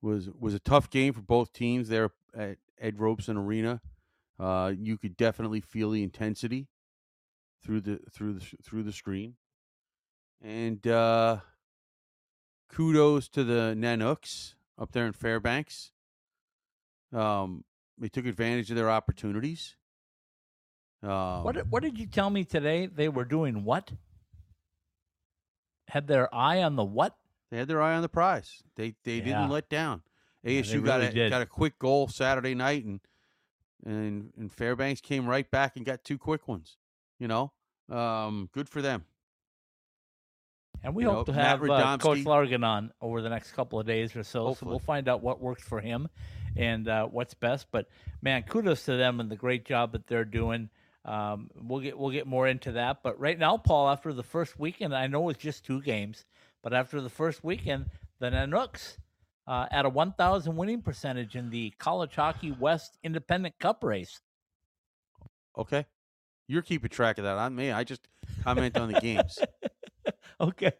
was 0.00 0.28
was 0.38 0.54
a 0.54 0.58
tough 0.58 0.90
game 0.90 1.12
for 1.12 1.20
both 1.20 1.52
teams 1.52 1.88
there 1.88 2.10
at 2.34 2.58
Ed 2.80 2.98
Robson 2.98 3.36
Arena. 3.36 3.80
Uh, 4.40 4.72
you 4.76 4.96
could 4.96 5.16
definitely 5.16 5.60
feel 5.60 5.90
the 5.90 6.02
intensity 6.02 6.66
through 7.62 7.82
the 7.82 8.00
through 8.10 8.34
the 8.34 8.44
through 8.62 8.82
the 8.82 8.92
screen, 8.92 9.34
and 10.42 10.86
uh, 10.86 11.38
kudos 12.68 13.28
to 13.28 13.44
the 13.44 13.74
Nanooks 13.76 14.54
up 14.78 14.92
there 14.92 15.06
in 15.06 15.12
Fairbanks. 15.12 15.92
Um, 17.14 17.64
they 17.98 18.08
took 18.08 18.26
advantage 18.26 18.70
of 18.70 18.76
their 18.76 18.90
opportunities. 18.90 19.76
Um, 21.02 21.44
What 21.44 21.54
did- 21.54 21.70
what 21.70 21.82
did 21.82 21.98
you 21.98 22.06
tell 22.06 22.30
me 22.30 22.44
today? 22.44 22.86
They 22.86 23.08
were 23.08 23.24
doing 23.24 23.64
what? 23.64 23.92
Had 25.88 26.06
their 26.06 26.34
eye 26.34 26.62
on 26.62 26.76
the 26.76 26.84
what? 26.84 27.16
They 27.50 27.58
had 27.58 27.68
their 27.68 27.80
eye 27.82 27.94
on 27.94 28.02
the 28.02 28.08
prize. 28.08 28.62
They 28.74 28.96
they 29.04 29.18
Yeah. 29.18 29.24
didn't 29.24 29.50
let 29.50 29.68
down. 29.68 30.02
ASU 30.44 30.80
they 30.80 30.86
got 30.86 30.96
really 30.96 31.06
a 31.08 31.12
did. 31.12 31.30
got 31.30 31.42
a 31.42 31.46
quick 31.46 31.78
goal 31.78 32.08
Saturday 32.08 32.54
night, 32.54 32.84
and 32.84 33.00
and 33.84 34.32
and 34.36 34.50
Fairbanks 34.52 35.00
came 35.00 35.26
right 35.26 35.48
back 35.50 35.76
and 35.76 35.84
got 35.84 36.02
two 36.04 36.18
quick 36.18 36.48
ones. 36.48 36.78
You 37.18 37.28
know, 37.28 37.52
um, 37.90 38.48
good 38.52 38.68
for 38.68 38.82
them. 38.82 39.04
And 40.82 40.94
we 40.94 41.04
You 41.04 41.10
hope 41.10 41.28
know, 41.28 41.34
to 41.34 41.40
have 41.40 41.62
uh, 41.62 41.96
Coach 41.98 42.18
Largen 42.24 42.66
on 42.66 42.92
over 43.00 43.22
the 43.22 43.28
next 43.30 43.52
couple 43.52 43.78
of 43.78 43.86
days 43.86 44.14
or 44.16 44.22
so. 44.22 44.54
So 44.54 44.66
we'll 44.66 44.78
find 44.78 45.08
out 45.08 45.22
what 45.22 45.40
works 45.40 45.62
for 45.62 45.80
him 45.80 46.08
and 46.56 46.88
uh, 46.88 47.06
what's 47.06 47.34
best. 47.34 47.66
But 47.70 47.88
man, 48.22 48.42
kudos 48.42 48.84
to 48.84 48.96
them 48.96 49.20
and 49.20 49.30
the 49.30 49.36
great 49.36 49.64
job 49.64 49.92
that 49.92 50.06
they're 50.06 50.24
doing. 50.24 50.70
Um, 51.04 51.50
we'll 51.54 51.80
get 51.80 51.98
we'll 51.98 52.10
get 52.10 52.26
more 52.26 52.48
into 52.48 52.72
that. 52.72 53.02
But 53.02 53.18
right 53.20 53.38
now, 53.38 53.56
Paul, 53.58 53.88
after 53.88 54.12
the 54.12 54.22
first 54.22 54.58
weekend, 54.58 54.94
I 54.94 55.06
know 55.06 55.28
it's 55.28 55.38
just 55.38 55.64
two 55.64 55.82
games, 55.82 56.24
but 56.62 56.72
after 56.72 57.00
the 57.00 57.10
first 57.10 57.44
weekend, 57.44 57.86
the 58.20 58.30
Nanooks 58.30 58.96
uh, 59.46 59.66
at 59.70 59.84
a 59.84 59.88
1,000 59.88 60.56
winning 60.56 60.80
percentage 60.80 61.36
in 61.36 61.50
the 61.50 61.72
College 61.78 62.14
Hockey 62.14 62.52
West 62.52 62.96
Independent 63.02 63.58
Cup 63.58 63.84
race. 63.84 64.20
Okay, 65.56 65.84
you're 66.48 66.62
keeping 66.62 66.90
track 66.90 67.18
of 67.18 67.24
that. 67.24 67.34
Not 67.34 67.52
me. 67.52 67.70
I 67.70 67.84
just 67.84 68.08
comment 68.42 68.76
on 68.76 68.90
the 68.90 69.00
games. 69.00 69.38
okay. 70.40 70.72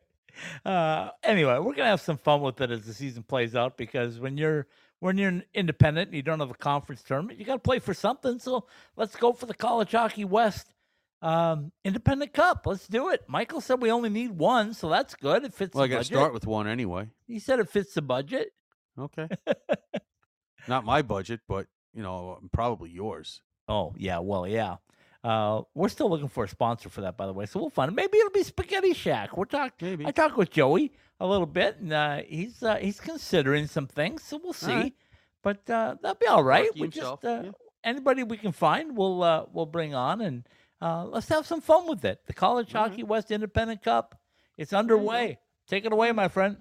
Uh, 0.64 1.10
anyway, 1.22 1.58
we're 1.58 1.74
gonna 1.74 1.90
have 1.90 2.00
some 2.00 2.16
fun 2.16 2.40
with 2.40 2.60
it 2.60 2.70
as 2.70 2.84
the 2.84 2.94
season 2.94 3.22
plays 3.22 3.54
out 3.54 3.76
because 3.76 4.18
when 4.18 4.36
you're 4.36 4.66
when 5.04 5.18
you're 5.18 5.28
an 5.28 5.44
independent 5.52 6.08
and 6.08 6.16
you 6.16 6.22
don't 6.22 6.40
have 6.40 6.50
a 6.50 6.54
conference 6.54 7.02
tournament, 7.02 7.38
you 7.38 7.44
got 7.44 7.56
to 7.56 7.58
play 7.58 7.78
for 7.78 7.92
something. 7.92 8.38
So 8.38 8.64
let's 8.96 9.14
go 9.16 9.34
for 9.34 9.44
the 9.44 9.52
College 9.52 9.92
Hockey 9.92 10.24
West 10.24 10.72
um, 11.20 11.72
Independent 11.84 12.32
Cup. 12.32 12.62
Let's 12.64 12.88
do 12.88 13.10
it. 13.10 13.20
Michael 13.28 13.60
said 13.60 13.82
we 13.82 13.90
only 13.90 14.08
need 14.08 14.30
one, 14.30 14.72
so 14.72 14.88
that's 14.88 15.14
good. 15.14 15.44
It 15.44 15.52
fits 15.52 15.74
Well, 15.74 15.84
I 15.84 15.88
got 15.88 15.98
to 15.98 16.04
start 16.04 16.32
with 16.32 16.46
one 16.46 16.66
anyway. 16.66 17.08
He 17.26 17.38
said 17.38 17.58
it 17.58 17.68
fits 17.68 17.92
the 17.92 18.00
budget. 18.00 18.52
Okay, 18.98 19.28
not 20.68 20.86
my 20.86 21.02
budget, 21.02 21.40
but 21.46 21.66
you 21.92 22.02
know, 22.02 22.38
probably 22.50 22.88
yours. 22.88 23.42
Oh 23.68 23.92
yeah, 23.98 24.20
well 24.20 24.48
yeah. 24.48 24.76
Uh, 25.22 25.62
we're 25.74 25.90
still 25.90 26.08
looking 26.08 26.28
for 26.28 26.44
a 26.44 26.48
sponsor 26.48 26.88
for 26.88 27.02
that, 27.02 27.18
by 27.18 27.26
the 27.26 27.32
way. 27.34 27.44
So 27.44 27.60
we'll 27.60 27.68
find 27.68 27.90
it. 27.90 27.94
Maybe 27.94 28.16
it'll 28.16 28.30
be 28.30 28.42
Spaghetti 28.42 28.94
Shack. 28.94 29.36
We're 29.36 29.44
talking. 29.44 30.06
I 30.06 30.12
talked 30.12 30.38
with 30.38 30.50
Joey 30.50 30.92
a 31.24 31.26
little 31.26 31.46
bit, 31.46 31.78
and 31.80 31.92
uh, 31.92 32.20
he's 32.28 32.62
uh, 32.62 32.76
he's 32.76 33.00
considering 33.00 33.66
some 33.66 33.86
things. 33.86 34.22
So 34.22 34.38
we'll 34.42 34.52
see. 34.52 34.72
right. 34.72 34.94
But 35.42 35.68
uh, 35.70 35.96
that'll 36.02 36.18
be 36.18 36.26
all 36.26 36.44
right. 36.44 36.66
Lucky 36.66 36.80
We 36.80 36.86
himself, 36.86 37.22
just 37.22 37.38
uh, 37.40 37.42
yeah. 37.44 37.50
anybody 37.82 38.22
we 38.22 38.36
can 38.36 38.52
find, 38.52 38.96
we'll 38.96 39.22
uh, 39.22 39.46
we'll 39.50 39.66
bring 39.66 39.94
on, 39.94 40.20
and 40.20 40.46
uh, 40.82 41.04
let's 41.06 41.28
have 41.28 41.46
some 41.46 41.62
fun 41.62 41.88
with 41.88 42.04
it. 42.04 42.20
The 42.26 42.34
College 42.34 42.74
All 42.74 42.82
right. 42.82 42.90
Hockey 42.90 43.02
West 43.02 43.30
Independent 43.30 43.82
Cup. 43.82 44.18
It's 44.58 44.72
underway. 44.72 45.38
Take 45.66 45.86
it 45.86 45.92
away, 45.92 46.12
my 46.12 46.28
friend. 46.28 46.58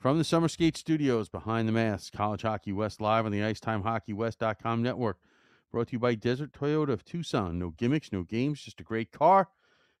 From 0.00 0.18
the 0.18 0.24
Summer 0.24 0.48
Skate 0.48 0.76
Studios 0.76 1.28
behind 1.28 1.68
the 1.68 1.72
mask, 1.72 2.12
College 2.12 2.42
Hockey 2.42 2.72
West 2.72 3.00
live 3.00 3.26
on 3.26 3.32
the 3.32 3.40
IcetimeHockeyWest.com 3.40 4.82
network. 4.82 5.18
Brought 5.72 5.88
to 5.88 5.92
you 5.94 5.98
by 5.98 6.14
Desert 6.14 6.52
Toyota 6.52 6.90
of 6.90 7.04
Tucson. 7.04 7.58
No 7.58 7.70
gimmicks, 7.70 8.12
no 8.12 8.22
games, 8.22 8.60
just 8.62 8.80
a 8.80 8.84
great 8.84 9.10
car 9.10 9.48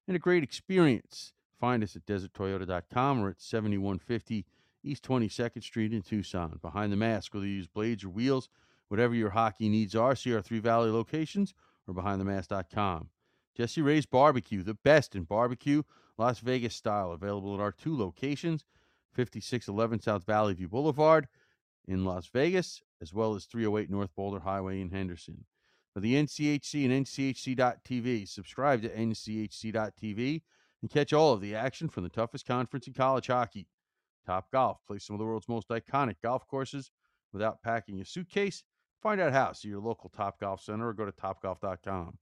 and 0.06 0.16
a 0.16 0.20
great 0.20 0.42
experience. 0.42 1.32
Find 1.58 1.82
us 1.82 1.96
at 1.96 2.06
deserttoyota.com 2.06 3.22
or 3.22 3.30
at 3.30 3.40
7150 3.40 4.44
East 4.82 5.02
22nd 5.02 5.62
Street 5.62 5.92
in 5.92 6.02
Tucson. 6.02 6.58
Behind 6.60 6.92
the 6.92 6.96
mask, 6.96 7.32
whether 7.32 7.46
you 7.46 7.54
use 7.54 7.66
blades 7.66 8.04
or 8.04 8.10
wheels, 8.10 8.48
whatever 8.88 9.14
your 9.14 9.30
hockey 9.30 9.68
needs 9.68 9.94
are, 9.94 10.14
see 10.14 10.34
our 10.34 10.42
Three 10.42 10.58
Valley 10.58 10.90
locations 10.90 11.54
or 11.86 11.94
behindthemask.com. 11.94 13.08
Jessie 13.56 13.82
Rae's 13.82 14.06
Barbecue, 14.06 14.62
the 14.62 14.74
best 14.74 15.14
in 15.14 15.22
barbecue, 15.24 15.82
Las 16.18 16.40
Vegas 16.40 16.74
style, 16.74 17.12
available 17.12 17.54
at 17.54 17.60
our 17.60 17.72
two 17.72 17.96
locations 17.96 18.64
5611 19.12 20.00
South 20.00 20.24
Valley 20.24 20.54
View 20.54 20.68
Boulevard 20.68 21.28
in 21.86 22.04
Las 22.04 22.26
Vegas, 22.26 22.82
as 23.00 23.14
well 23.14 23.34
as 23.34 23.44
308 23.44 23.90
North 23.90 24.14
Boulder 24.14 24.40
Highway 24.40 24.80
in 24.80 24.90
Henderson. 24.90 25.44
For 25.92 26.00
the 26.00 26.14
NCHC 26.14 26.84
and 26.84 27.06
NCHC.TV, 27.06 28.28
subscribe 28.28 28.82
to 28.82 28.88
NCHC.TV 28.88 30.42
and 30.84 30.90
catch 30.90 31.14
all 31.14 31.32
of 31.32 31.40
the 31.40 31.54
action 31.54 31.88
from 31.88 32.02
the 32.02 32.10
toughest 32.10 32.44
conference 32.44 32.86
in 32.86 32.92
college 32.92 33.28
hockey. 33.28 33.66
Top 34.26 34.52
Golf 34.52 34.84
plays 34.86 35.02
some 35.02 35.14
of 35.14 35.18
the 35.18 35.24
world's 35.24 35.48
most 35.48 35.70
iconic 35.70 36.16
golf 36.22 36.46
courses 36.46 36.90
without 37.32 37.62
packing 37.62 38.02
a 38.02 38.04
suitcase. 38.04 38.62
Find 39.02 39.18
out 39.18 39.32
how. 39.32 39.52
See 39.52 39.68
your 39.68 39.80
local 39.80 40.10
Top 40.10 40.38
Golf 40.38 40.60
Center 40.60 40.88
or 40.88 40.92
go 40.92 41.06
to 41.06 41.12
topgolf.com. 41.12 42.18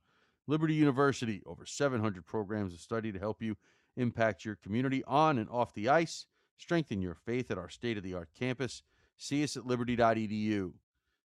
Liberty 0.47 0.75
University, 0.75 1.43
over 1.45 1.67
700 1.67 2.25
programs 2.25 2.73
of 2.73 2.79
study 2.79 3.11
to 3.11 3.19
help 3.19 3.43
you 3.43 3.57
impact 3.97 4.45
your 4.45 4.55
community 4.55 5.03
on 5.09 5.39
and 5.39 5.51
off 5.51 5.75
the 5.75 5.89
ice. 5.89 6.27
Strengthen 6.57 7.03
your 7.03 7.17
faith 7.17 7.51
at 7.51 7.59
our 7.59 7.69
state 7.69 7.97
of 7.97 8.05
the 8.05 8.15
art 8.15 8.29
campus. 8.39 8.85
See 9.17 9.43
us 9.43 9.57
at 9.57 9.67
liberty.edu. 9.67 10.73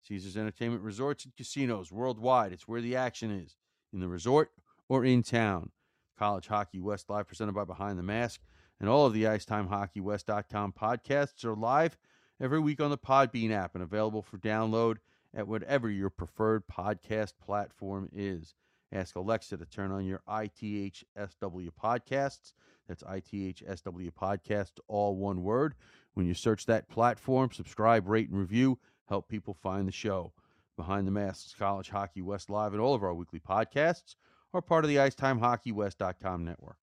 Caesars 0.03 0.37
Entertainment 0.37 0.83
Resorts 0.83 1.25
and 1.25 1.35
Casinos 1.35 1.91
worldwide. 1.91 2.53
It's 2.53 2.69
where 2.69 2.81
the 2.81 2.95
action 2.95 3.33
is 3.33 3.57
in 3.93 3.99
the 3.99 4.07
resort 4.07 4.53
or 4.89 5.05
in 5.05 5.25
town. 5.25 5.73
College 6.19 6.47
Hockey 6.47 6.81
West 6.81 7.11
Live 7.11 7.27
presented 7.27 7.55
by 7.55 7.65
Behind 7.65 7.99
the 7.99 8.03
Mask. 8.03 8.41
And 8.81 8.89
all 8.89 9.07
of 9.07 9.13
the 9.13 9.25
IcetimeHockeyWest.com 9.25 10.73
podcasts 10.73 11.45
are 11.45 11.55
live 11.55 11.97
every 12.41 12.59
week 12.59 12.81
on 12.81 12.91
the 12.91 12.99
Podbean 12.99 13.51
app 13.51 13.75
and 13.75 13.83
available 13.83 14.23
for 14.23 14.39
download 14.39 14.97
at 15.35 15.49
whatever 15.49 15.91
your 15.91 16.11
preferred 16.11 16.65
podcast 16.67 17.35
platform 17.45 18.09
is. 18.13 18.55
Ask 18.93 19.17
Alexa 19.17 19.57
to 19.57 19.67
turn 19.67 19.91
on 19.91 20.05
your 20.05 20.23
ITHSW 20.29 21.71
podcasts. 21.83 22.53
That's 22.87 23.03
ITHSW 23.03 24.13
podcasts, 24.13 24.79
all 24.87 25.17
one 25.17 25.43
word. 25.43 25.75
When 26.15 26.27
you 26.27 26.35
search 26.35 26.67
that 26.67 26.89
platform, 26.89 27.51
subscribe, 27.53 28.09
rate, 28.09 28.29
and 28.31 28.39
review. 28.39 28.79
Help 29.09 29.29
people 29.29 29.55
find 29.55 29.89
the 29.89 29.93
show. 29.93 30.33
Behind 30.77 31.07
the 31.07 31.13
Masks, 31.13 31.55
College 31.57 31.91
Hockey 31.91 32.23
West 32.23 32.51
Live, 32.51 32.73
and 32.73 32.81
all 32.81 32.95
of 32.95 33.03
our 33.03 33.15
weekly 33.15 33.41
podcasts 33.41 34.17
are 34.55 34.63
part 34.63 34.85
of 34.85 34.89
the 34.89 34.97
IcetimeHockeyWest.com 34.97 36.45
network. 36.45 36.77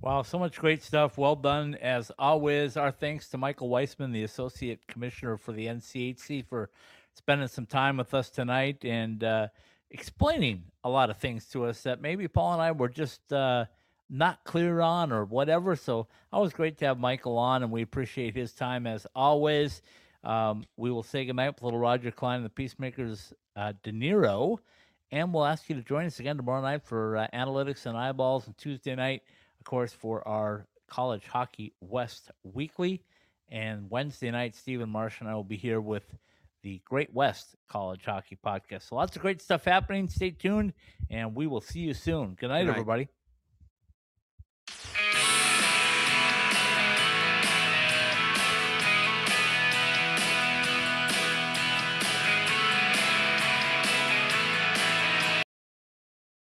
Wow, 0.00 0.22
so 0.22 0.38
much 0.38 0.58
great 0.58 0.82
stuff. 0.82 1.16
Well 1.16 1.36
done 1.36 1.76
as 1.76 2.12
always. 2.18 2.76
Our 2.76 2.90
thanks 2.90 3.28
to 3.30 3.38
Michael 3.38 3.70
Weissman, 3.70 4.12
the 4.12 4.24
Associate 4.24 4.86
Commissioner 4.86 5.38
for 5.38 5.52
the 5.52 5.66
NCHC, 5.66 6.44
for 6.46 6.68
spending 7.14 7.48
some 7.48 7.64
time 7.64 7.96
with 7.96 8.12
us 8.12 8.28
tonight 8.28 8.84
and 8.84 9.24
uh, 9.24 9.48
explaining 9.90 10.64
a 10.82 10.90
lot 10.90 11.08
of 11.08 11.16
things 11.16 11.46
to 11.46 11.64
us 11.64 11.82
that 11.82 12.02
maybe 12.02 12.28
Paul 12.28 12.54
and 12.54 12.62
I 12.62 12.72
were 12.72 12.88
just 12.88 13.32
uh, 13.32 13.64
not 14.10 14.44
clear 14.44 14.80
on 14.80 15.12
or 15.12 15.24
whatever. 15.24 15.74
So 15.76 16.08
always 16.32 16.52
great 16.52 16.76
to 16.78 16.86
have 16.86 16.98
Michael 16.98 17.38
on, 17.38 17.62
and 17.62 17.72
we 17.72 17.82
appreciate 17.82 18.34
his 18.34 18.52
time 18.52 18.86
as 18.86 19.06
always. 19.14 19.80
Um, 20.22 20.64
we 20.76 20.90
will 20.90 21.02
say 21.02 21.24
goodnight 21.24 21.54
with 21.54 21.62
little 21.62 21.78
Roger 21.78 22.10
Clyne 22.10 22.36
and 22.36 22.44
the 22.44 22.50
Peacemakers 22.50 23.32
uh, 23.56 23.72
De 23.82 23.92
Niro, 23.92 24.58
and 25.12 25.32
we'll 25.32 25.44
ask 25.44 25.68
you 25.68 25.76
to 25.76 25.82
join 25.82 26.06
us 26.06 26.20
again 26.20 26.36
tomorrow 26.36 26.60
night 26.62 26.82
for 26.82 27.16
uh, 27.16 27.26
analytics 27.34 27.86
and 27.86 27.96
eyeballs, 27.96 28.46
and 28.46 28.56
Tuesday 28.58 28.94
night, 28.94 29.22
of 29.60 29.64
course, 29.66 29.92
for 29.92 30.26
our 30.26 30.66
College 30.88 31.26
Hockey 31.26 31.72
West 31.80 32.30
Weekly. 32.42 33.02
And 33.50 33.90
Wednesday 33.90 34.30
night, 34.30 34.54
Stephen 34.54 34.88
Marsh 34.88 35.20
and 35.20 35.28
I 35.28 35.34
will 35.34 35.44
be 35.44 35.56
here 35.56 35.80
with 35.80 36.04
the 36.62 36.80
Great 36.84 37.12
West 37.12 37.54
College 37.68 38.04
Hockey 38.04 38.38
Podcast. 38.44 38.88
So 38.88 38.96
lots 38.96 39.14
of 39.14 39.22
great 39.22 39.40
stuff 39.42 39.64
happening. 39.64 40.08
Stay 40.08 40.30
tuned, 40.30 40.72
and 41.10 41.34
we 41.34 41.46
will 41.46 41.60
see 41.60 41.80
you 41.80 41.92
soon. 41.94 42.34
Good 42.40 42.48
night, 42.48 42.60
Good 42.60 42.66
night. 42.66 42.70
everybody. 42.72 43.08